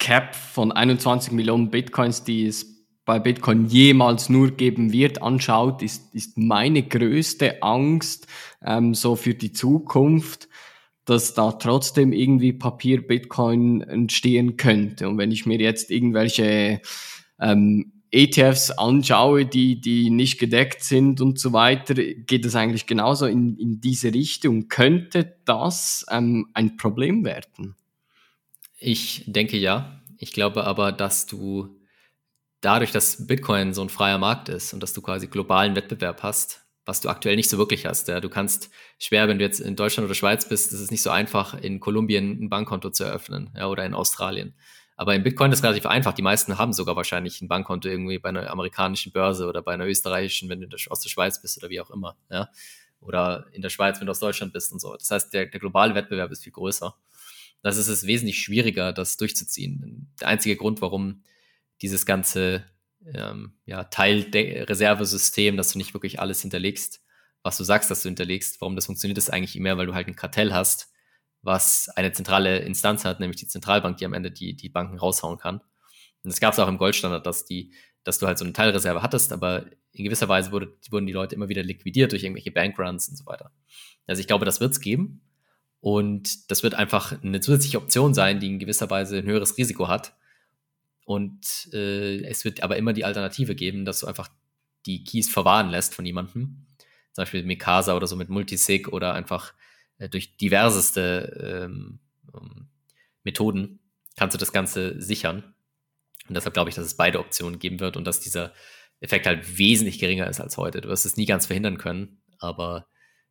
Cap 0.00 0.34
von 0.34 0.72
21 0.72 1.32
Millionen 1.32 1.70
Bitcoins, 1.70 2.24
die 2.24 2.46
es 2.46 2.66
bei 3.04 3.20
Bitcoin 3.20 3.66
jemals 3.66 4.28
nur 4.28 4.50
geben 4.50 4.92
wird, 4.92 5.22
anschaut, 5.22 5.82
ist, 5.82 6.12
ist 6.14 6.36
meine 6.36 6.82
größte 6.82 7.62
Angst 7.62 8.26
ähm, 8.64 8.92
so 8.92 9.14
für 9.14 9.34
die 9.34 9.52
Zukunft, 9.52 10.48
dass 11.04 11.34
da 11.34 11.52
trotzdem 11.52 12.12
irgendwie 12.12 12.52
Papier-Bitcoin 12.52 13.82
entstehen 13.82 14.56
könnte. 14.56 15.08
Und 15.08 15.16
wenn 15.16 15.30
ich 15.30 15.46
mir 15.46 15.60
jetzt 15.60 15.92
irgendwelche 15.92 16.80
ähm, 17.38 17.99
ETFs 18.12 18.72
anschaue, 18.72 19.46
die, 19.46 19.80
die 19.80 20.10
nicht 20.10 20.38
gedeckt 20.38 20.82
sind 20.82 21.20
und 21.20 21.38
so 21.38 21.52
weiter, 21.52 21.94
geht 21.94 22.44
es 22.44 22.56
eigentlich 22.56 22.86
genauso 22.86 23.26
in, 23.26 23.56
in 23.56 23.80
diese 23.80 24.12
Richtung. 24.12 24.68
Könnte 24.68 25.36
das 25.44 26.04
ähm, 26.10 26.48
ein 26.54 26.76
Problem 26.76 27.24
werden? 27.24 27.76
Ich 28.78 29.24
denke 29.26 29.56
ja. 29.56 30.00
Ich 30.18 30.32
glaube 30.32 30.64
aber, 30.64 30.92
dass 30.92 31.26
du 31.26 31.80
dadurch, 32.60 32.90
dass 32.90 33.26
Bitcoin 33.26 33.72
so 33.72 33.82
ein 33.82 33.88
freier 33.88 34.18
Markt 34.18 34.48
ist 34.48 34.74
und 34.74 34.82
dass 34.82 34.92
du 34.92 35.00
quasi 35.02 35.28
globalen 35.28 35.76
Wettbewerb 35.76 36.22
hast, 36.22 36.66
was 36.84 37.00
du 37.00 37.08
aktuell 37.08 37.36
nicht 37.36 37.48
so 37.48 37.58
wirklich 37.58 37.86
hast. 37.86 38.08
Ja. 38.08 38.20
Du 38.20 38.28
kannst 38.28 38.70
schwer, 38.98 39.28
wenn 39.28 39.38
du 39.38 39.44
jetzt 39.44 39.60
in 39.60 39.76
Deutschland 39.76 40.06
oder 40.06 40.14
Schweiz 40.14 40.48
bist, 40.48 40.72
ist 40.72 40.80
es 40.80 40.90
nicht 40.90 41.02
so 41.02 41.10
einfach, 41.10 41.54
in 41.54 41.80
Kolumbien 41.80 42.42
ein 42.42 42.48
Bankkonto 42.48 42.90
zu 42.90 43.04
eröffnen 43.04 43.50
ja, 43.56 43.68
oder 43.68 43.84
in 43.86 43.94
Australien. 43.94 44.54
Aber 45.00 45.14
in 45.14 45.22
Bitcoin 45.22 45.50
ist 45.50 45.60
es 45.60 45.64
relativ 45.64 45.86
einfach. 45.86 46.12
Die 46.12 46.20
meisten 46.20 46.58
haben 46.58 46.74
sogar 46.74 46.94
wahrscheinlich 46.94 47.40
ein 47.40 47.48
Bankkonto 47.48 47.88
irgendwie 47.88 48.18
bei 48.18 48.28
einer 48.28 48.50
amerikanischen 48.50 49.12
Börse 49.12 49.46
oder 49.46 49.62
bei 49.62 49.72
einer 49.72 49.86
österreichischen, 49.86 50.50
wenn 50.50 50.60
du 50.60 50.76
aus 50.90 51.00
der 51.00 51.08
Schweiz 51.08 51.40
bist 51.40 51.56
oder 51.56 51.70
wie 51.70 51.80
auch 51.80 51.88
immer. 51.88 52.18
Ja. 52.30 52.50
Oder 53.00 53.46
in 53.52 53.62
der 53.62 53.70
Schweiz, 53.70 53.98
wenn 53.98 54.06
du 54.06 54.10
aus 54.10 54.18
Deutschland 54.18 54.52
bist 54.52 54.72
und 54.72 54.78
so. 54.78 54.94
Das 54.94 55.10
heißt, 55.10 55.32
der, 55.32 55.46
der 55.46 55.58
globale 55.58 55.94
Wettbewerb 55.94 56.30
ist 56.32 56.44
viel 56.44 56.52
größer. 56.52 56.94
Das 57.62 57.78
ist 57.78 57.88
es 57.88 58.06
wesentlich 58.06 58.40
schwieriger, 58.40 58.92
das 58.92 59.16
durchzuziehen. 59.16 60.12
Der 60.20 60.28
einzige 60.28 60.56
Grund, 60.56 60.82
warum 60.82 61.22
dieses 61.80 62.04
ganze 62.04 62.64
ähm, 63.14 63.54
ja, 63.64 63.84
Teilreservesystem, 63.84 65.56
dass 65.56 65.72
du 65.72 65.78
nicht 65.78 65.94
wirklich 65.94 66.20
alles 66.20 66.42
hinterlegst, 66.42 67.00
was 67.42 67.56
du 67.56 67.64
sagst, 67.64 67.90
dass 67.90 68.02
du 68.02 68.10
hinterlegst. 68.10 68.60
Warum 68.60 68.76
das 68.76 68.84
funktioniert, 68.84 69.16
ist 69.16 69.32
eigentlich 69.32 69.54
mehr, 69.54 69.78
weil 69.78 69.86
du 69.86 69.94
halt 69.94 70.08
ein 70.08 70.16
Kartell 70.16 70.52
hast, 70.52 70.89
was 71.42 71.88
eine 71.96 72.12
zentrale 72.12 72.58
Instanz 72.58 73.04
hat, 73.04 73.20
nämlich 73.20 73.38
die 73.38 73.46
Zentralbank, 73.46 73.96
die 73.96 74.04
am 74.04 74.12
Ende 74.12 74.30
die, 74.30 74.54
die 74.54 74.68
Banken 74.68 74.98
raushauen 74.98 75.38
kann. 75.38 75.60
Und 76.22 76.32
das 76.32 76.40
gab 76.40 76.52
es 76.52 76.58
auch 76.58 76.68
im 76.68 76.78
Goldstandard, 76.78 77.26
dass, 77.26 77.44
die, 77.44 77.72
dass 78.04 78.18
du 78.18 78.26
halt 78.26 78.38
so 78.38 78.44
eine 78.44 78.52
Teilreserve 78.52 79.02
hattest, 79.02 79.32
aber 79.32 79.66
in 79.92 80.04
gewisser 80.04 80.28
Weise 80.28 80.52
wurde, 80.52 80.76
wurden 80.90 81.06
die 81.06 81.12
Leute 81.12 81.34
immer 81.34 81.48
wieder 81.48 81.62
liquidiert 81.62 82.12
durch 82.12 82.22
irgendwelche 82.22 82.52
Bankruns 82.52 83.08
und 83.08 83.16
so 83.16 83.26
weiter. 83.26 83.52
Also 84.06 84.20
ich 84.20 84.26
glaube, 84.26 84.44
das 84.44 84.60
wird 84.60 84.72
es 84.72 84.80
geben. 84.80 85.22
Und 85.80 86.50
das 86.50 86.62
wird 86.62 86.74
einfach 86.74 87.22
eine 87.22 87.40
zusätzliche 87.40 87.78
Option 87.78 88.12
sein, 88.12 88.38
die 88.38 88.48
in 88.48 88.58
gewisser 88.58 88.90
Weise 88.90 89.18
ein 89.18 89.24
höheres 89.24 89.56
Risiko 89.56 89.88
hat, 89.88 90.14
und 91.10 91.68
äh, 91.72 92.22
es 92.22 92.44
wird 92.44 92.62
aber 92.62 92.76
immer 92.76 92.92
die 92.92 93.04
Alternative 93.04 93.56
geben, 93.56 93.84
dass 93.84 93.98
du 93.98 94.06
einfach 94.06 94.28
die 94.86 95.02
Keys 95.02 95.28
verwahren 95.28 95.68
lässt 95.68 95.92
von 95.92 96.06
jemandem. 96.06 96.68
Zum 97.12 97.22
Beispiel 97.22 97.42
Mikasa 97.42 97.96
oder 97.96 98.06
so 98.06 98.14
mit 98.14 98.28
Multisig 98.28 98.86
oder 98.86 99.14
einfach 99.14 99.52
äh, 100.00 100.08
durch 100.08 100.36
diverseste 100.36 101.68
ähm, 101.68 102.00
ähm, 102.34 102.68
Methoden 103.22 103.78
kannst 104.16 104.34
du 104.34 104.38
das 104.38 104.52
Ganze 104.52 105.00
sichern. 105.00 105.54
Und 106.28 106.34
deshalb 106.34 106.54
glaube 106.54 106.70
ich, 106.70 106.76
dass 106.76 106.86
es 106.86 106.96
beide 106.96 107.20
Optionen 107.20 107.58
geben 107.58 107.80
wird 107.80 107.96
und 107.96 108.04
dass 108.04 108.20
dieser 108.20 108.52
Effekt 109.00 109.26
halt 109.26 109.58
wesentlich 109.58 109.98
geringer 109.98 110.28
ist 110.28 110.40
als 110.40 110.56
heute. 110.56 110.80
Du 110.80 110.88
wirst 110.88 111.06
es 111.06 111.16
nie 111.16 111.26
ganz 111.26 111.46
verhindern 111.46 111.78
können, 111.78 112.20
aber 112.38 112.86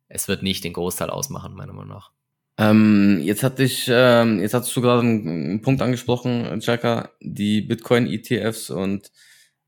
es 0.08 0.28
wird 0.28 0.42
nicht 0.42 0.64
den 0.64 0.72
Großteil 0.72 1.10
ausmachen, 1.10 1.54
meiner 1.54 1.72
Meinung 1.72 1.90
nach. 1.90 2.12
Ähm, 2.58 3.20
jetzt 3.22 3.42
hatte 3.42 3.62
ich, 3.62 3.88
ähm, 3.88 4.40
jetzt 4.40 4.54
hast 4.54 4.74
du 4.74 4.80
gerade 4.80 5.00
einen, 5.00 5.62
Punkt 5.62 5.80
angesprochen, 5.80 6.60
Chaka, 6.60 7.10
die 7.20 7.62
Bitcoin-ETFs 7.62 8.70
und 8.70 9.10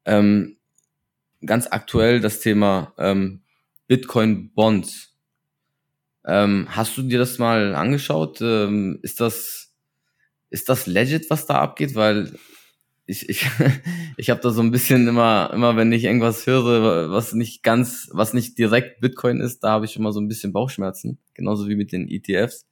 ähm, 0.05 0.59
ganz 1.45 1.69
aktuell 1.71 2.21
das 2.21 2.41
Thema 2.41 2.93
ähm, 2.99 3.43
Bitcoin-Bonds. 3.87 5.12
Ähm, 6.25 6.67
hast 6.71 6.97
du 6.97 7.03
dir 7.03 7.19
das 7.19 7.39
mal 7.39 7.75
angeschaut? 7.75 8.41
Ähm, 8.41 8.99
ist 9.03 9.21
das 9.21 9.63
ist 10.53 10.69
das 10.69 10.87
legit, 10.87 11.31
was 11.31 11.47
da 11.47 11.61
abgeht? 11.61 11.95
Weil 11.95 12.33
ich, 13.07 13.29
ich, 13.29 13.47
ich 14.17 14.31
habe 14.31 14.41
da 14.41 14.51
so 14.51 14.61
ein 14.63 14.71
bisschen 14.71 15.09
immer, 15.09 15.51
immer 15.53 15.77
wenn 15.77 15.91
ich 15.93 16.05
irgendwas 16.05 16.47
höre, 16.47 17.11
was 17.11 17.33
nicht 17.33 17.63
ganz, 17.63 18.09
was 18.13 18.35
nicht 18.35 18.59
direkt 18.59 19.01
Bitcoin 19.01 19.41
ist, 19.41 19.61
da 19.61 19.71
habe 19.71 19.87
ich 19.87 19.97
immer 19.97 20.13
so 20.13 20.21
ein 20.21 20.29
bisschen 20.29 20.53
Bauchschmerzen. 20.53 21.19
Genauso 21.35 21.69
wie 21.69 21.75
mit 21.75 21.91
den 21.91 22.09
ETFs. 22.09 22.67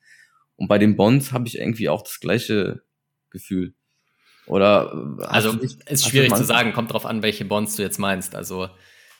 Und 0.57 0.69
bei 0.69 0.79
den 0.79 0.95
Bonds 0.95 1.33
habe 1.33 1.49
ich 1.49 1.59
irgendwie 1.59 1.89
auch 1.89 2.03
das 2.03 2.21
gleiche 2.21 2.83
Gefühl. 3.31 3.75
Oder 4.47 5.19
also 5.21 5.53
nicht, 5.53 5.89
ist 5.89 6.07
schwierig 6.07 6.35
zu 6.35 6.45
sagen, 6.45 6.73
kommt 6.73 6.93
drauf 6.93 7.07
an, 7.07 7.23
welche 7.23 7.45
Bonds 7.45 7.77
du 7.77 7.83
jetzt 7.83 7.99
meinst. 7.99 8.35
Also 8.35 8.69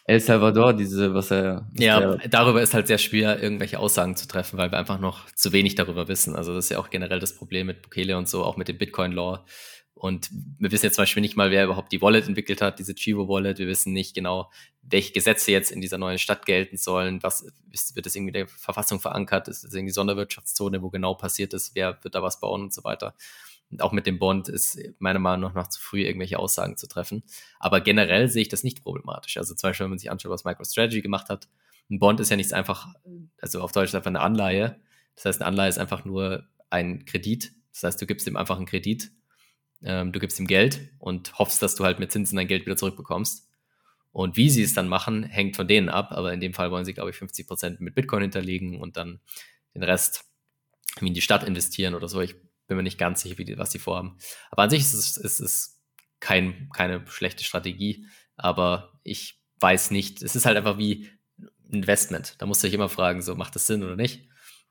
El 0.05 0.21
Salvador, 0.21 0.73
diese, 0.73 1.15
was 1.15 1.31
er. 1.31 1.67
Was 1.73 1.85
ja, 1.85 2.17
darüber 2.29 2.63
ist 2.63 2.75
halt 2.75 2.87
sehr 2.87 2.99
schwer, 2.99 3.43
irgendwelche 3.43 3.79
Aussagen 3.79 4.17
zu 4.17 4.27
treffen, 4.27 4.59
weil 4.59 4.71
wir 4.73 4.79
einfach 4.79 4.99
noch 4.99 5.31
zu 5.33 5.53
wenig 5.53 5.75
darüber 5.75 6.09
wissen. 6.09 6.35
Also 6.35 6.55
das 6.55 6.67
ist 6.67 6.71
ja 6.71 6.79
auch 6.79 6.91
generell 6.91 7.21
das 7.21 7.37
Problem 7.37 7.67
mit 7.67 7.83
Bukele 7.83 8.17
und 8.17 8.29
so, 8.29 8.45
auch 8.45 8.57
mit 8.57 8.69
dem 8.69 8.79
Bitcoin-Law. 8.79 9.45
Und 10.01 10.31
wir 10.59 10.73
wissen 10.73 10.87
jetzt 10.87 10.95
zum 10.95 11.03
Beispiel 11.03 11.21
nicht 11.21 11.37
mal, 11.37 11.51
wer 11.51 11.65
überhaupt 11.65 11.93
die 11.93 12.01
Wallet 12.01 12.27
entwickelt 12.27 12.63
hat, 12.63 12.79
diese 12.79 12.95
Chivo-Wallet. 12.95 13.59
Wir 13.59 13.67
wissen 13.67 13.93
nicht 13.93 14.15
genau, 14.15 14.51
welche 14.81 15.13
Gesetze 15.13 15.53
jetzt 15.53 15.71
in 15.71 15.83
dieser 15.83 15.99
neuen 15.99 16.19
Stadt 16.19 16.47
gelten 16.47 16.79
sollen. 16.79 17.23
Was 17.23 17.45
wird 17.95 18.07
das 18.07 18.17
irgendwie 18.17 18.31
in 18.31 18.47
der 18.47 18.49
Verfassung 18.49 18.99
verankert? 18.99 19.49
Ist 19.49 19.63
das 19.63 19.75
irgendwie 19.75 19.93
Sonderwirtschaftszone, 19.93 20.81
wo 20.81 20.89
genau 20.89 21.15
passiert 21.15 21.53
ist? 21.53 21.75
Wer 21.75 21.99
wird 22.03 22.15
da 22.15 22.23
was 22.23 22.41
bauen 22.41 22.63
und 22.63 22.73
so 22.73 22.83
weiter? 22.83 23.15
Auch 23.79 23.93
mit 23.93 24.07
dem 24.07 24.19
Bond 24.19 24.49
ist 24.49 24.79
meiner 24.99 25.21
Meinung 25.21 25.51
nach 25.51 25.55
noch 25.55 25.69
zu 25.69 25.81
früh, 25.81 26.03
irgendwelche 26.03 26.39
Aussagen 26.39 26.77
zu 26.77 26.89
treffen. 26.89 27.23
Aber 27.59 27.81
generell 27.81 28.29
sehe 28.29 28.43
ich 28.43 28.49
das 28.49 28.65
nicht 28.65 28.83
problematisch. 28.83 29.37
Also 29.37 29.55
zum 29.55 29.69
Beispiel, 29.69 29.85
wenn 29.85 29.91
man 29.91 29.99
sich 29.99 30.11
anschaut, 30.11 30.33
was 30.33 30.45
MicroStrategy 30.45 31.03
gemacht 31.03 31.29
hat. 31.29 31.49
Ein 31.89 31.99
Bond 31.99 32.21
ist 32.21 32.31
ja 32.31 32.37
nichts 32.37 32.53
einfach, 32.53 32.89
also 33.41 33.61
auf 33.61 33.73
Deutsch 33.73 33.95
einfach 33.95 34.11
eine 34.11 34.21
Anleihe. 34.21 34.81
Das 35.15 35.25
heißt, 35.25 35.41
eine 35.41 35.49
Anleihe 35.49 35.69
ist 35.69 35.79
einfach 35.79 36.05
nur 36.05 36.49
ein 36.71 37.05
Kredit. 37.05 37.53
Das 37.73 37.85
heißt, 37.85 38.03
du 38.03 38.07
gibst 38.07 38.27
ihm 38.27 38.37
einfach 38.37 38.57
einen 38.57 38.67
Kredit 38.67 39.13
ähm, 39.83 40.13
du 40.13 40.21
gibst 40.21 40.39
ihm 40.39 40.47
Geld 40.47 40.81
und 40.99 41.39
hoffst, 41.39 41.63
dass 41.63 41.75
du 41.75 41.85
halt 41.85 41.99
mit 41.99 42.13
Zinsen 42.13 42.37
dein 42.37 42.49
Geld 42.49 42.67
wieder 42.67 42.77
zurückbekommst. 42.77 43.49
Und 44.13 44.37
wie 44.37 44.51
sie 44.51 44.63
es 44.63 44.75
dann 44.75 44.89
machen, 44.89 45.23
hängt 45.23 45.57
von 45.57 45.69
denen 45.69 45.89
ab. 45.89 46.09
Aber 46.11 46.33
in 46.33 46.41
dem 46.41 46.53
Fall 46.53 46.71
wollen 46.71 46.85
sie, 46.85 46.95
glaube 46.95 47.11
ich, 47.11 47.17
50 47.17 47.47
Prozent 47.47 47.81
mit 47.81 47.95
Bitcoin 47.95 48.23
hinterlegen 48.23 48.81
und 48.81 48.97
dann 48.97 49.21
den 49.75 49.83
Rest 49.83 50.25
in 51.01 51.15
die 51.15 51.23
Stadt 51.23 51.45
investieren 51.45 51.95
oder 51.95 52.09
so. 52.09 52.21
Ich 52.21 52.35
bin 52.71 52.77
mir 52.77 52.85
nicht 52.85 52.99
ganz 52.99 53.23
sicher, 53.23 53.35
die, 53.35 53.59
was 53.59 53.73
sie 53.73 53.81
vorhaben. 53.81 54.17
Aber 54.53 54.63
an 54.63 54.71
sich 54.71 54.83
ist 54.83 54.95
es, 54.95 55.17
ist 55.17 55.41
es 55.41 55.83
kein, 56.21 56.71
keine 56.73 57.05
schlechte 57.09 57.43
Strategie. 57.43 58.07
Aber 58.37 58.93
ich 59.03 59.43
weiß 59.59 59.91
nicht. 59.91 60.23
Es 60.23 60.37
ist 60.37 60.47
halt 60.47 60.57
einfach 60.57 60.79
wie 60.79 61.09
Investment. 61.69 62.37
Da 62.39 62.47
musst 62.47 62.63
du 62.63 62.69
dich 62.69 62.75
immer 62.75 62.89
fragen, 62.89 63.23
so 63.23 63.35
macht 63.35 63.57
das 63.57 63.67
Sinn 63.67 63.83
oder 63.83 63.97
nicht. 63.97 64.29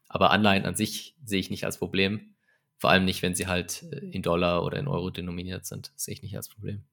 Aber 0.08 0.32
Anleihen 0.32 0.66
an 0.66 0.76
sich 0.76 1.18
sehe 1.26 1.42
ich 1.42 1.50
nicht 1.50 1.66
als 1.66 1.78
Problem. 1.78 2.36
Vor 2.78 2.90
allem 2.90 3.04
nicht, 3.04 3.22
wenn 3.22 3.36
sie 3.36 3.48
halt 3.48 3.84
äh, 3.92 3.98
in 3.98 4.22
Dollar 4.22 4.64
oder 4.64 4.80
in 4.80 4.88
Euro 4.88 5.10
denominiert 5.10 5.66
sind. 5.66 5.92
Das 5.94 6.06
sehe 6.06 6.14
ich 6.14 6.24
nicht 6.24 6.38
als 6.38 6.48
Problem. 6.48 6.86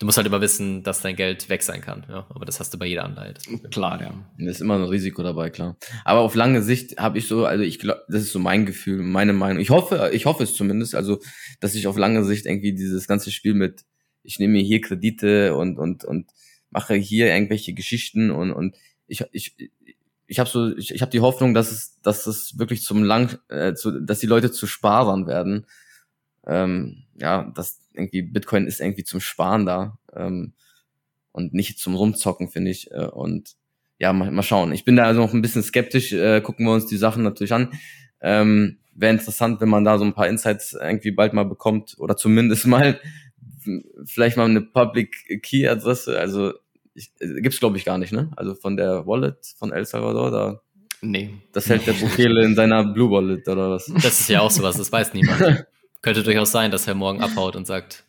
Du 0.00 0.06
musst 0.06 0.16
halt 0.16 0.26
immer 0.26 0.40
wissen, 0.40 0.82
dass 0.82 1.02
dein 1.02 1.14
Geld 1.14 1.50
weg 1.50 1.62
sein 1.62 1.82
kann, 1.82 2.06
ja. 2.08 2.26
Aber 2.30 2.46
das 2.46 2.58
hast 2.58 2.72
du 2.72 2.78
bei 2.78 2.86
jeder 2.86 3.04
Anleihe. 3.04 3.34
Klar, 3.70 4.00
ja. 4.00 4.14
Da 4.38 4.50
ist 4.50 4.62
immer 4.62 4.76
ein 4.76 4.84
Risiko 4.84 5.22
dabei, 5.22 5.50
klar. 5.50 5.76
Aber 6.06 6.20
auf 6.20 6.34
lange 6.34 6.62
Sicht 6.62 6.96
habe 6.96 7.18
ich 7.18 7.28
so, 7.28 7.44
also 7.44 7.62
ich 7.62 7.78
glaube, 7.78 8.02
das 8.08 8.22
ist 8.22 8.32
so 8.32 8.38
mein 8.38 8.64
Gefühl, 8.64 9.02
meine 9.02 9.34
Meinung. 9.34 9.60
Ich 9.60 9.68
hoffe, 9.68 10.10
ich 10.14 10.24
hoffe 10.24 10.42
es 10.44 10.54
zumindest, 10.54 10.94
also, 10.94 11.20
dass 11.60 11.74
ich 11.74 11.86
auf 11.86 11.98
lange 11.98 12.24
Sicht 12.24 12.46
irgendwie 12.46 12.72
dieses 12.72 13.08
ganze 13.08 13.30
Spiel 13.30 13.52
mit, 13.52 13.84
ich 14.22 14.38
nehme 14.38 14.54
mir 14.54 14.62
hier 14.62 14.80
Kredite 14.80 15.54
und, 15.54 15.78
und, 15.78 16.06
und 16.06 16.30
mache 16.70 16.94
hier 16.94 17.26
irgendwelche 17.26 17.74
Geschichten 17.74 18.30
und, 18.30 18.52
und 18.52 18.76
ich, 19.06 19.22
ich, 19.32 19.54
ich 20.26 20.38
habe 20.38 20.48
so, 20.48 20.74
ich, 20.78 20.94
ich 20.94 21.02
habe 21.02 21.10
die 21.10 21.20
Hoffnung, 21.20 21.52
dass 21.52 21.70
es, 21.70 22.00
dass 22.00 22.26
es 22.26 22.58
wirklich 22.58 22.82
zum 22.84 23.04
lang, 23.04 23.38
äh, 23.48 23.74
zu, 23.74 24.00
dass 24.00 24.20
die 24.20 24.26
Leute 24.26 24.50
zu 24.50 24.66
Sparern 24.66 25.26
werden. 25.26 25.66
Ähm, 26.46 27.04
ja, 27.20 27.50
dass 27.54 27.80
irgendwie 27.92 28.22
Bitcoin 28.22 28.66
ist 28.66 28.80
irgendwie 28.80 29.04
zum 29.04 29.20
Sparen 29.20 29.66
da 29.66 29.98
ähm, 30.14 30.54
und 31.32 31.54
nicht 31.54 31.78
zum 31.78 31.94
Rumzocken, 31.94 32.48
finde 32.48 32.70
ich. 32.70 32.90
Äh, 32.90 33.06
und 33.06 33.56
ja, 33.98 34.12
mal, 34.12 34.30
mal 34.30 34.42
schauen. 34.42 34.72
Ich 34.72 34.84
bin 34.84 34.96
da 34.96 35.04
also 35.04 35.20
noch 35.20 35.34
ein 35.34 35.42
bisschen 35.42 35.62
skeptisch. 35.62 36.12
Äh, 36.12 36.40
gucken 36.40 36.66
wir 36.66 36.72
uns 36.72 36.86
die 36.86 36.96
Sachen 36.96 37.22
natürlich 37.22 37.52
an. 37.52 37.72
Ähm, 38.20 38.78
Wäre 38.94 39.12
interessant, 39.12 39.60
wenn 39.60 39.68
man 39.68 39.84
da 39.84 39.98
so 39.98 40.04
ein 40.04 40.14
paar 40.14 40.28
Insights 40.28 40.72
irgendwie 40.72 41.12
bald 41.12 41.32
mal 41.32 41.44
bekommt 41.44 41.96
oder 41.98 42.16
zumindest 42.16 42.66
mal 42.66 43.00
vielleicht 44.04 44.36
mal 44.36 44.48
eine 44.48 44.62
Public 44.62 45.42
Key 45.42 45.68
Adresse. 45.68 46.18
Also 46.18 46.54
ich, 46.94 47.12
äh, 47.20 47.40
gibt's 47.40 47.60
glaube 47.60 47.76
ich 47.76 47.84
gar 47.84 47.98
nicht, 47.98 48.12
ne? 48.12 48.30
Also 48.36 48.54
von 48.54 48.76
der 48.76 49.06
Wallet 49.06 49.54
von 49.58 49.72
El 49.72 49.84
Salvador, 49.84 50.30
da. 50.30 50.60
Nee. 51.02 51.30
Das 51.52 51.68
hält 51.68 51.86
der 51.86 51.94
Bukele 51.94 52.44
in 52.44 52.54
seiner 52.54 52.84
Blue 52.84 53.10
Wallet 53.10 53.48
oder 53.48 53.70
was? 53.70 53.86
Das 53.86 54.20
ist 54.20 54.28
ja 54.28 54.40
auch 54.40 54.50
sowas, 54.50 54.76
das 54.76 54.92
weiß 54.92 55.14
niemand. 55.14 55.66
Könnte 56.02 56.22
durchaus 56.22 56.52
sein, 56.52 56.70
dass 56.70 56.86
er 56.86 56.94
morgen 56.94 57.22
abhaut 57.22 57.56
und 57.56 57.66
sagt, 57.66 58.04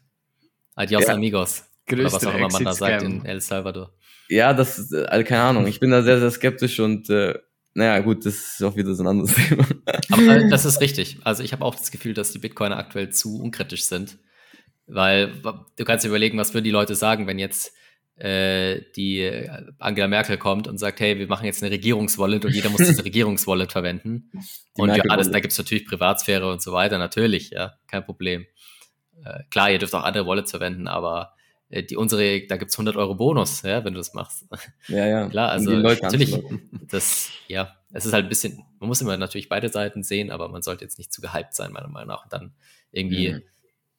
Adios 0.76 1.08
ja. 1.08 1.14
amigos. 1.14 1.64
Größte 1.88 2.02
oder 2.02 2.14
was 2.14 2.26
auch 2.26 2.36
immer 2.36 2.52
man 2.52 2.64
da 2.64 2.74
sagt 2.74 3.04
in 3.04 3.26
El 3.26 3.42
Salvador. 3.42 3.94
Ja, 4.30 4.54
das, 4.54 4.94
also 4.94 5.26
keine 5.26 5.42
Ahnung. 5.42 5.68
Ich 5.68 5.80
bin 5.80 5.92
da 5.92 6.04
sehr, 6.04 6.20
sehr 6.20 6.32
skeptisch 6.32 6.80
und 6.80 7.10
äh, 7.10 7.38
naja, 7.74 8.00
gut, 8.00 8.26
das 8.26 8.36
ist 8.36 8.64
auch 8.64 8.76
wieder 8.76 8.94
so 8.96 9.04
ein 9.04 9.08
anderes 9.08 9.34
Thema. 9.36 9.66
Aber 10.10 10.38
äh, 10.38 10.50
das 10.50 10.66
ist 10.66 10.80
richtig. 10.82 11.18
Also 11.24 11.44
ich 11.44 11.54
habe 11.54 11.66
auch 11.66 11.76
das 11.76 11.92
Gefühl, 11.92 12.14
dass 12.14 12.32
die 12.32 12.40
Bitcoiner 12.40 12.78
aktuell 12.78 13.10
zu 13.10 13.42
unkritisch 13.42 13.84
sind. 13.84 14.18
Weil 14.88 15.42
du 15.42 15.86
kannst 15.86 16.04
dir 16.04 16.10
überlegen, 16.10 16.38
was 16.38 16.54
würden 16.54 16.66
die 16.66 16.72
Leute 16.72 16.96
sagen, 16.96 17.28
wenn 17.28 17.40
jetzt 17.40 17.74
äh, 18.22 18.82
die 18.96 19.50
Angela 19.80 20.08
Merkel 20.08 20.38
kommt 20.38 20.68
und 20.68 20.78
sagt, 20.78 21.00
hey, 21.00 21.18
wir 21.18 21.28
machen 21.28 21.46
jetzt 21.46 21.64
eine 21.64 21.72
Regierungswallet 21.72 22.46
und 22.46 22.54
jeder 22.54 22.70
muss 22.70 22.86
diese 22.86 23.04
Regierungswallet 23.06 23.72
verwenden. 23.72 24.30
Die 24.78 24.82
und 24.82 24.96
ja, 24.96 25.04
alles, 25.10 25.32
da 25.32 25.40
gibt 25.40 25.54
es 25.54 25.58
natürlich 25.58 25.88
Privatsphäre 25.88 26.50
und 26.52 26.62
so 26.62 26.72
weiter, 26.72 27.00
natürlich, 27.00 27.50
ja, 27.50 27.74
kein 27.88 28.06
Problem. 28.06 28.46
Äh, 29.26 29.40
klar, 29.50 29.72
ihr 29.72 29.80
dürft 29.80 29.96
auch 29.96 30.04
andere 30.04 30.28
Wallets 30.28 30.52
verwenden, 30.52 30.88
aber 30.88 31.34
äh, 31.70 31.82
die 31.82 31.98
unsere, 31.98 32.46
da 32.46 32.58
gibt's 32.58 32.76
100 32.76 32.96
Euro 32.96 33.16
Bonus, 33.16 33.64
ja, 33.64 33.84
wenn 33.84 33.94
du 33.94 34.00
das 34.00 34.14
machst. 34.14 34.46
Ja, 34.88 35.08
ja. 35.08 35.28
Klar, 35.30 35.50
also 35.50 35.72
natürlich, 35.72 36.38
das, 36.90 37.32
ja, 37.48 37.76
es 37.92 38.06
ist 38.06 38.14
halt 38.14 38.26
ein 38.26 38.30
bisschen, 38.30 38.64
man 38.80 38.88
muss 38.88 39.02
immer 39.02 39.18
natürlich 39.18 39.50
beide 39.50 39.70
Seiten 39.70 40.04
sehen, 40.04 40.30
aber 40.30 40.48
man 40.48 40.62
sollte 40.62 40.84
jetzt 40.84 41.00
nicht 41.00 41.12
zu 41.12 41.22
gehypt 41.22 41.56
sein, 41.56 41.72
meiner 41.72 41.88
Meinung 41.88 42.10
nach, 42.10 42.26
und 42.26 42.34
dann 42.34 42.54
irgendwie 42.92 43.34
mhm. 43.34 43.42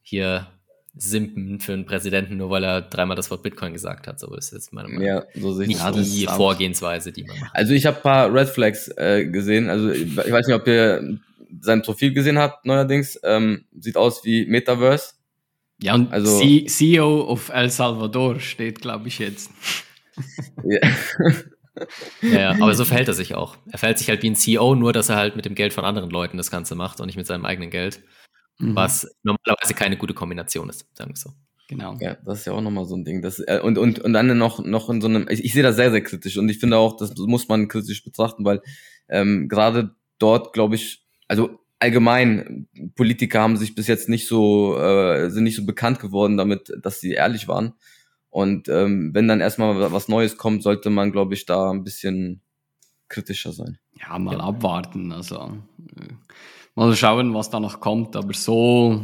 hier 0.00 0.46
simpen 0.94 1.58
für 1.60 1.72
einen 1.72 1.86
Präsidenten, 1.86 2.36
nur 2.36 2.50
weil 2.50 2.64
er 2.64 2.82
dreimal 2.82 3.16
das 3.16 3.30
Wort 3.30 3.42
Bitcoin 3.42 3.72
gesagt 3.72 4.06
hat. 4.06 4.20
So 4.20 4.34
ist 4.34 4.52
jetzt 4.52 4.72
meine 4.72 4.88
Meinung. 4.88 5.02
Ja, 5.04 5.24
so 5.34 5.52
sehe 5.52 5.62
ich 5.64 5.68
Nicht 5.68 5.80
das. 5.84 6.10
die 6.12 6.26
Vorgehensweise, 6.26 7.12
die 7.12 7.24
man 7.24 7.38
macht. 7.40 7.54
Also 7.54 7.72
ich 7.72 7.86
habe 7.86 8.00
paar 8.00 8.32
Red 8.32 8.48
Flags 8.48 8.88
äh, 8.96 9.26
gesehen. 9.26 9.70
Also 9.70 9.90
ich 9.90 10.14
weiß 10.16 10.46
nicht, 10.46 10.56
ob 10.56 10.66
ihr 10.66 11.18
sein 11.60 11.82
Profil 11.82 12.12
gesehen 12.12 12.38
habt 12.38 12.66
neuerdings. 12.66 13.18
Ähm, 13.24 13.64
sieht 13.78 13.96
aus 13.96 14.24
wie 14.24 14.44
Metaverse. 14.46 15.14
Ja, 15.80 15.94
und 15.94 16.12
Also- 16.12 16.38
C 16.38 16.66
CEO 16.66 17.22
of 17.22 17.48
El 17.48 17.70
Salvador 17.70 18.38
steht, 18.40 18.80
glaube 18.80 19.08
ich, 19.08 19.18
jetzt. 19.18 19.50
Ja. 20.64 20.88
Ja, 22.20 22.38
ja, 22.38 22.50
aber 22.62 22.74
so 22.74 22.84
verhält 22.84 23.08
er 23.08 23.14
sich 23.14 23.34
auch. 23.34 23.56
Er 23.70 23.78
verhält 23.78 23.98
sich 23.98 24.08
halt 24.10 24.22
wie 24.22 24.28
ein 24.30 24.36
CEO, 24.36 24.74
nur 24.74 24.92
dass 24.92 25.08
er 25.08 25.16
halt 25.16 25.36
mit 25.36 25.46
dem 25.46 25.54
Geld 25.54 25.72
von 25.72 25.86
anderen 25.86 26.10
Leuten 26.10 26.36
das 26.36 26.50
Ganze 26.50 26.74
macht 26.74 27.00
und 27.00 27.06
nicht 27.06 27.16
mit 27.16 27.26
seinem 27.26 27.46
eigenen 27.46 27.70
Geld. 27.70 28.02
Mhm. 28.62 28.76
Was 28.76 29.08
normalerweise 29.22 29.74
keine 29.74 29.96
gute 29.96 30.14
Kombination 30.14 30.68
ist, 30.68 30.86
sagen 30.96 31.10
wir 31.10 31.16
so. 31.16 31.30
Genau. 31.68 31.96
Ja, 32.00 32.16
das 32.24 32.40
ist 32.40 32.44
ja 32.44 32.52
auch 32.52 32.60
nochmal 32.60 32.84
so 32.84 32.94
ein 32.94 33.04
Ding. 33.04 33.22
Das, 33.22 33.38
äh, 33.40 33.60
und, 33.62 33.78
und, 33.78 33.98
und 33.98 34.12
dann 34.12 34.36
noch, 34.36 34.64
noch 34.64 34.90
in 34.90 35.00
so 35.00 35.08
einem, 35.08 35.26
ich, 35.28 35.44
ich 35.44 35.52
sehe 35.52 35.62
das 35.62 35.76
sehr, 35.76 35.90
sehr 35.90 36.02
kritisch 36.02 36.36
und 36.36 36.48
ich 36.48 36.58
finde 36.58 36.76
auch, 36.76 36.96
das 36.96 37.14
muss 37.16 37.48
man 37.48 37.68
kritisch 37.68 38.04
betrachten, 38.04 38.44
weil 38.44 38.60
ähm, 39.08 39.48
gerade 39.48 39.94
dort, 40.18 40.52
glaube 40.52 40.74
ich, 40.74 41.04
also 41.28 41.58
allgemein, 41.78 42.68
Politiker 42.94 43.40
haben 43.40 43.56
sich 43.56 43.74
bis 43.74 43.86
jetzt 43.86 44.08
nicht 44.08 44.26
so, 44.26 44.78
äh, 44.78 45.30
sind 45.30 45.44
nicht 45.44 45.56
so 45.56 45.66
bekannt 45.66 45.98
geworden 45.98 46.36
damit, 46.36 46.72
dass 46.82 47.00
sie 47.00 47.12
ehrlich 47.12 47.48
waren. 47.48 47.72
Und 48.30 48.68
ähm, 48.68 49.10
wenn 49.12 49.28
dann 49.28 49.40
erstmal 49.40 49.92
was 49.92 50.08
Neues 50.08 50.36
kommt, 50.36 50.62
sollte 50.62 50.90
man, 50.90 51.10
glaube 51.10 51.34
ich, 51.34 51.44
da 51.44 51.70
ein 51.70 51.84
bisschen 51.84 52.40
kritischer 53.08 53.52
sein. 53.52 53.78
Ja, 53.94 54.18
mal 54.18 54.40
abwarten. 54.40 55.12
Also 55.12 55.58
äh, 55.96 56.08
mal 56.74 56.94
schauen, 56.96 57.34
was 57.34 57.50
da 57.50 57.60
noch 57.60 57.80
kommt. 57.80 58.16
Aber 58.16 58.34
so 58.34 59.00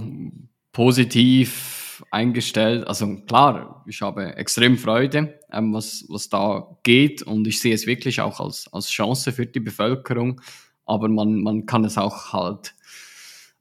positiv 0.72 2.04
eingestellt. 2.10 2.86
Also 2.86 3.16
klar, 3.26 3.84
ich 3.86 4.00
habe 4.02 4.36
extrem 4.36 4.76
Freude, 4.76 5.40
ähm, 5.52 5.72
was, 5.72 6.04
was 6.08 6.28
da 6.28 6.78
geht. 6.82 7.22
Und 7.22 7.46
ich 7.46 7.60
sehe 7.60 7.74
es 7.74 7.86
wirklich 7.86 8.20
auch 8.20 8.40
als, 8.40 8.72
als 8.72 8.88
Chance 8.88 9.32
für 9.32 9.46
die 9.46 9.60
Bevölkerung. 9.60 10.40
Aber 10.84 11.08
man, 11.08 11.42
man 11.42 11.66
kann 11.66 11.84
es 11.84 11.98
auch 11.98 12.32
halt 12.32 12.74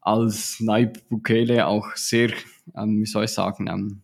als 0.01 0.59
Naib 0.61 1.09
Bukele 1.09 1.67
auch 1.67 1.95
sehr, 1.95 2.31
ähm, 2.75 3.01
wie 3.01 3.05
soll 3.05 3.25
ich 3.25 3.31
sagen, 3.31 3.67
ähm, 3.67 4.01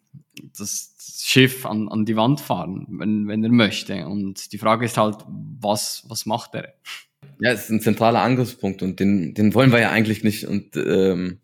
das 0.58 0.94
Schiff 1.24 1.66
an, 1.66 1.88
an 1.88 2.06
die 2.06 2.18
Wand 2.18 2.42
fahren, 2.42 2.86
wenn, 2.90 3.28
wenn 3.28 3.44
er 3.44 3.52
möchte. 3.52 4.06
Und 4.06 4.52
die 4.52 4.58
Frage 4.58 4.86
ist 4.86 4.98
halt, 4.98 5.18
was, 5.28 6.04
was 6.10 6.26
macht 6.26 6.56
er? 6.56 6.74
Ja, 7.40 7.52
ist 7.52 7.70
ein 7.70 7.82
zentraler 7.82 8.22
Angriffspunkt 8.22 8.82
und 8.82 9.00
den, 9.00 9.34
den 9.34 9.54
wollen 9.54 9.72
wir 9.72 9.80
ja 9.80 9.92
eigentlich 9.92 10.24
nicht 10.24 10.46
und 10.46 10.78
ähm, 10.78 11.40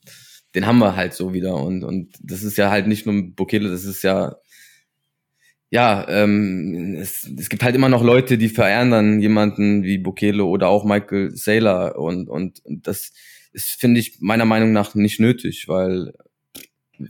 den 0.55 0.65
haben 0.65 0.79
wir 0.79 0.95
halt 0.95 1.13
so 1.13 1.33
wieder 1.33 1.55
und 1.55 1.83
und 1.83 2.15
das 2.21 2.43
ist 2.43 2.57
ja 2.57 2.69
halt 2.69 2.87
nicht 2.87 3.05
nur 3.05 3.21
Bukele, 3.35 3.69
das 3.69 3.85
ist 3.85 4.03
ja 4.03 4.37
ja, 5.71 6.07
ähm, 6.09 6.95
es, 6.99 7.29
es 7.37 7.49
gibt 7.49 7.61
halt 7.61 7.75
immer 7.75 7.89
noch 7.89 8.03
Leute, 8.03 8.39
die 8.39 8.49
verehren 8.49 8.89
dann 8.89 9.19
jemanden 9.19 9.83
wie 9.83 9.99
Bukele 9.99 10.43
oder 10.43 10.67
auch 10.67 10.83
Michael 10.83 11.31
Saylor 11.35 11.97
und 11.97 12.27
und, 12.27 12.65
und 12.65 12.87
das 12.87 13.11
ist 13.53 13.79
finde 13.79 13.99
ich 13.99 14.19
meiner 14.19 14.45
Meinung 14.45 14.71
nach 14.71 14.95
nicht 14.95 15.19
nötig, 15.19 15.67
weil 15.67 16.13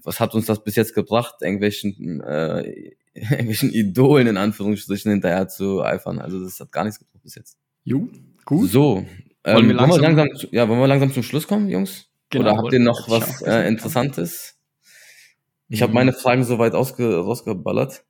was 0.04 0.20
hat 0.20 0.36
uns 0.36 0.46
das 0.46 0.64
bis 0.64 0.76
jetzt 0.76 0.94
gebracht, 0.94 1.36
irgendwelchen 1.42 2.22
äh, 2.22 2.94
irgendwelchen 3.14 3.74
Idolen 3.74 4.28
in 4.28 4.38
Anführungsstrichen 4.38 5.12
hinterher 5.12 5.48
zu 5.48 5.82
eifern? 5.84 6.20
Also 6.20 6.44
das 6.44 6.60
hat 6.60 6.72
gar 6.72 6.84
nichts 6.84 7.00
gebracht 7.00 7.24
bis 7.24 7.36
jetzt. 7.36 7.58
Jo, 7.84 8.10
gut. 8.50 8.70
So, 8.70 8.96
Wollen 8.96 9.06
ähm, 9.06 9.14
wir 9.46 9.56
wollen, 9.56 9.68
wir 9.70 9.76
langsam- 9.76 10.02
langsam, 10.02 10.36
zu- 10.36 10.48
ja, 10.52 10.68
wollen 10.68 10.80
wir 10.80 10.88
langsam 10.88 11.14
zum 11.14 11.24
Schluss 11.24 11.48
kommen, 11.48 11.70
Jungs? 11.70 12.08
Genau, 12.30 12.44
Oder 12.54 12.58
habt 12.58 12.74
ihr 12.74 12.80
noch 12.80 13.10
was 13.10 13.42
äh. 13.42 13.68
Interessantes? 13.68 14.58
Ich 15.68 15.82
habe 15.82 15.92
Mhm. 15.92 15.96
meine 15.96 16.14
Fragen 16.14 16.44
soweit 16.44 16.74
ausge 16.74 17.18
rausgeballert. 17.18 18.04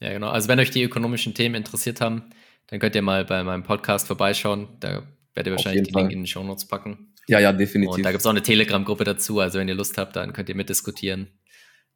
Ja, 0.00 0.12
genau. 0.12 0.28
Also 0.30 0.48
wenn 0.48 0.58
euch 0.60 0.70
die 0.70 0.82
ökonomischen 0.82 1.34
Themen 1.34 1.54
interessiert 1.54 2.00
haben, 2.00 2.30
dann 2.68 2.78
könnt 2.80 2.94
ihr 2.94 3.02
mal 3.02 3.24
bei 3.24 3.42
meinem 3.44 3.62
Podcast 3.62 4.06
vorbeischauen. 4.06 4.68
Da 4.80 5.02
werdet 5.34 5.46
ihr 5.52 5.56
wahrscheinlich 5.56 5.82
die 5.88 5.92
Link 5.94 6.06
Fall. 6.06 6.12
in 6.12 6.20
den 6.20 6.26
Shownotes 6.26 6.66
packen. 6.66 7.14
Ja, 7.28 7.38
ja, 7.40 7.50
Und 7.50 7.58
definitiv. 7.58 8.02
da 8.02 8.10
gibt 8.10 8.20
es 8.20 8.26
auch 8.26 8.30
eine 8.30 8.42
Telegram-Gruppe 8.42 9.04
dazu. 9.04 9.38
Also 9.40 9.58
wenn 9.58 9.68
ihr 9.68 9.74
Lust 9.74 9.98
habt, 9.98 10.16
dann 10.16 10.32
könnt 10.32 10.48
ihr 10.48 10.54
mitdiskutieren. 10.54 11.28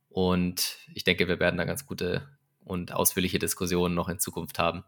Und 0.09 0.77
ich 0.95 1.05
denke, 1.05 1.27
wir 1.29 1.41
werden 1.41 1.57
da 1.57 1.65
ganz 1.65 1.87
gute 1.87 2.29
und 2.65 2.93
ausführliche 2.93 3.39
Diskussionen 3.39 3.95
noch 3.95 4.09
in 4.09 4.19
Zukunft 4.19 4.59
haben. 4.59 4.85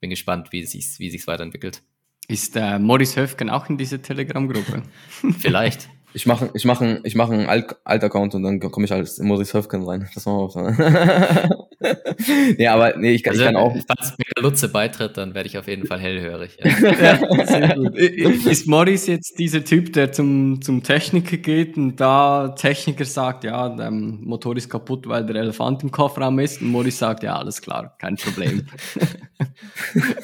Bin 0.00 0.10
gespannt, 0.10 0.52
wie 0.52 0.64
sich's, 0.64 0.98
wie 0.98 1.10
sich's 1.10 1.26
weiterentwickelt. 1.26 1.82
Ist 2.30 2.54
äh, 2.54 2.78
Morris 2.78 3.16
Höfgen 3.16 3.50
auch 3.50 3.68
in 3.68 3.76
dieser 3.76 4.00
Telegram-Gruppe? 4.00 4.82
Vielleicht. 5.40 5.88
Ich 6.12 6.26
mache 6.26 6.50
ich 6.54 6.64
mache 6.64 7.00
ich 7.02 7.14
mache 7.16 7.32
einen 7.32 7.46
Alt 7.46 7.74
Alt-Account 7.84 8.36
und 8.36 8.42
dann 8.44 8.60
komme 8.60 8.84
ich 8.84 8.92
als 8.92 9.18
Maurice 9.18 9.56
Höfgen 9.56 9.84
rein. 9.84 10.08
Das 10.14 10.26
machen 10.26 10.38
wir 10.38 10.42
auch. 10.42 11.66
nee, 12.58 12.66
aber 12.66 12.96
nee, 12.96 13.12
ich 13.12 13.22
kann, 13.24 13.32
Also, 13.32 13.44
ich 13.44 13.46
kann 13.46 13.56
auch. 13.56 13.76
falls 13.86 14.16
mir 14.18 14.42
Lutze 14.42 14.68
beitritt, 14.68 15.16
dann 15.16 15.34
werde 15.34 15.48
ich 15.48 15.58
auf 15.58 15.66
jeden 15.66 15.86
Fall 15.86 15.98
hellhörig. 15.98 16.56
Ja. 16.62 16.70
ja. 17.94 18.30
Ist 18.50 18.66
Morris 18.66 19.06
jetzt 19.06 19.38
dieser 19.38 19.64
Typ, 19.64 19.92
der 19.92 20.12
zum, 20.12 20.62
zum 20.62 20.82
Techniker 20.84 21.36
geht 21.36 21.76
und 21.76 21.96
da 21.96 22.48
Techniker 22.56 23.04
sagt, 23.04 23.44
ja, 23.44 23.68
der 23.68 23.90
Motor 23.90 24.56
ist 24.56 24.68
kaputt, 24.68 25.08
weil 25.08 25.26
der 25.26 25.36
Elefant 25.36 25.82
im 25.82 25.90
Kofferraum 25.92 26.38
ist 26.40 26.60
und 26.60 26.68
Morris 26.68 26.98
sagt, 26.98 27.22
ja, 27.24 27.36
alles 27.36 27.60
klar, 27.60 27.96
kein 27.98 28.16
Problem. 28.16 28.66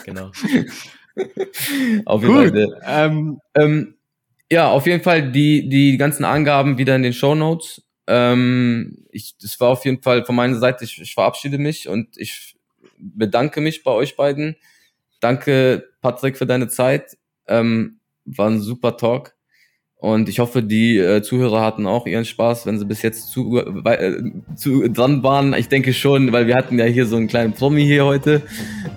genau. 0.05 0.31
Auf 2.05 2.23
jeden 2.23 2.35
Fall. 2.35 2.51
Gut, 2.51 2.75
ähm, 2.87 3.41
Ähm, 3.55 3.95
ja, 4.51 4.71
auf 4.71 4.87
jeden 4.87 5.03
Fall 5.03 5.33
die, 5.33 5.69
die 5.69 5.97
ganzen 5.97 6.25
Angaben 6.25 6.79
wieder 6.79 6.95
in 6.97 7.03
den 7.03 7.13
Show 7.13 7.35
Notes. 7.35 7.83
Ähm, 8.07 9.05
ich, 9.11 9.37
das 9.39 9.59
war 9.59 9.71
auf 9.71 9.85
jeden 9.85 10.03
Fall 10.03 10.25
von 10.25 10.37
meiner 10.37 10.59
Seite, 10.59 10.85
ich, 10.85 11.01
ich 11.01 11.15
verabschiede 11.15 11.59
mich 11.59 11.89
und 11.89 12.17
ich 12.17 12.57
bedanke 12.99 13.61
mich 13.61 13.83
bei 13.83 13.91
euch 13.91 14.17
beiden. 14.17 14.57
Danke, 15.21 15.89
Patrick, 16.01 16.37
für 16.37 16.47
deine 16.47 16.69
Zeit. 16.69 17.17
Ähm, 17.49 18.01
war 18.25 18.49
ein 18.49 18.61
super 18.61 18.97
Talk. 18.97 19.36
Und 20.07 20.29
ich 20.29 20.39
hoffe, 20.39 20.63
die 20.63 20.99
äh, 20.99 21.21
Zuhörer 21.21 21.63
hatten 21.63 21.85
auch 21.85 22.07
ihren 22.07 22.25
Spaß, 22.25 22.65
wenn 22.65 22.79
sie 22.79 22.85
bis 22.85 23.03
jetzt 23.03 23.33
zu, 23.33 23.59
äh, 23.59 24.23
zu 24.55 24.89
dran 24.89 25.25
waren. 25.25 25.53
Ich 25.53 25.69
denke 25.69 25.93
schon, 25.93 26.31
weil 26.31 26.47
wir 26.47 26.55
hatten 26.55 26.79
ja 26.79 26.85
hier 26.85 27.07
so 27.07 27.17
einen 27.17 27.27
kleinen 27.27 27.55
Promi 27.55 27.85
hier 27.85 28.05
heute. 28.05 28.43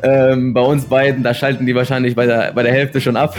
Ähm, 0.03 0.53
bei 0.53 0.61
uns 0.61 0.85
beiden, 0.85 1.23
da 1.23 1.33
schalten 1.33 1.65
die 1.65 1.73
wahrscheinlich 1.73 2.13
bei 2.13 2.27
der, 2.27 2.53
bei 2.53 2.61
der 2.61 2.73
Hälfte 2.73 3.01
schon 3.01 3.17
ab. 3.17 3.35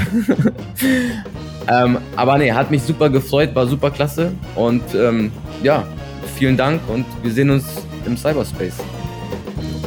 ähm, 1.69 1.99
aber 2.17 2.39
nee, 2.39 2.51
hat 2.51 2.73
mich 2.73 2.83
super 2.83 3.09
gefreut, 3.09 3.55
war 3.55 3.69
super 3.69 3.93
klasse. 3.93 4.33
Und 4.57 4.83
ähm, 4.97 5.31
ja, 5.63 5.87
vielen 6.35 6.57
Dank 6.57 6.81
und 6.89 7.07
wir 7.23 7.31
sehen 7.31 7.51
uns 7.51 7.67
im 8.05 8.17
Cyberspace. 8.17 8.79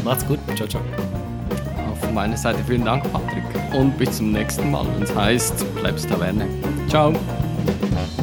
Macht's 0.05 0.25
gut. 0.25 0.39
Ciao, 0.55 0.69
ciao. 0.69 0.81
von 1.99 2.13
meiner 2.13 2.37
Seite 2.37 2.59
vielen 2.65 2.85
Dank, 2.85 3.03
Patrick. 3.11 3.43
Und 3.77 3.97
bis 3.97 4.15
zum 4.15 4.31
nächsten 4.31 4.71
Mal, 4.71 4.85
wenn 4.95 5.03
es 5.03 5.13
heißt, 5.13 5.65
bleibst 5.75 6.09
Taverne. 6.09 6.47
Ciao. 6.87 7.13
Thank 7.65 8.17
you. 8.17 8.22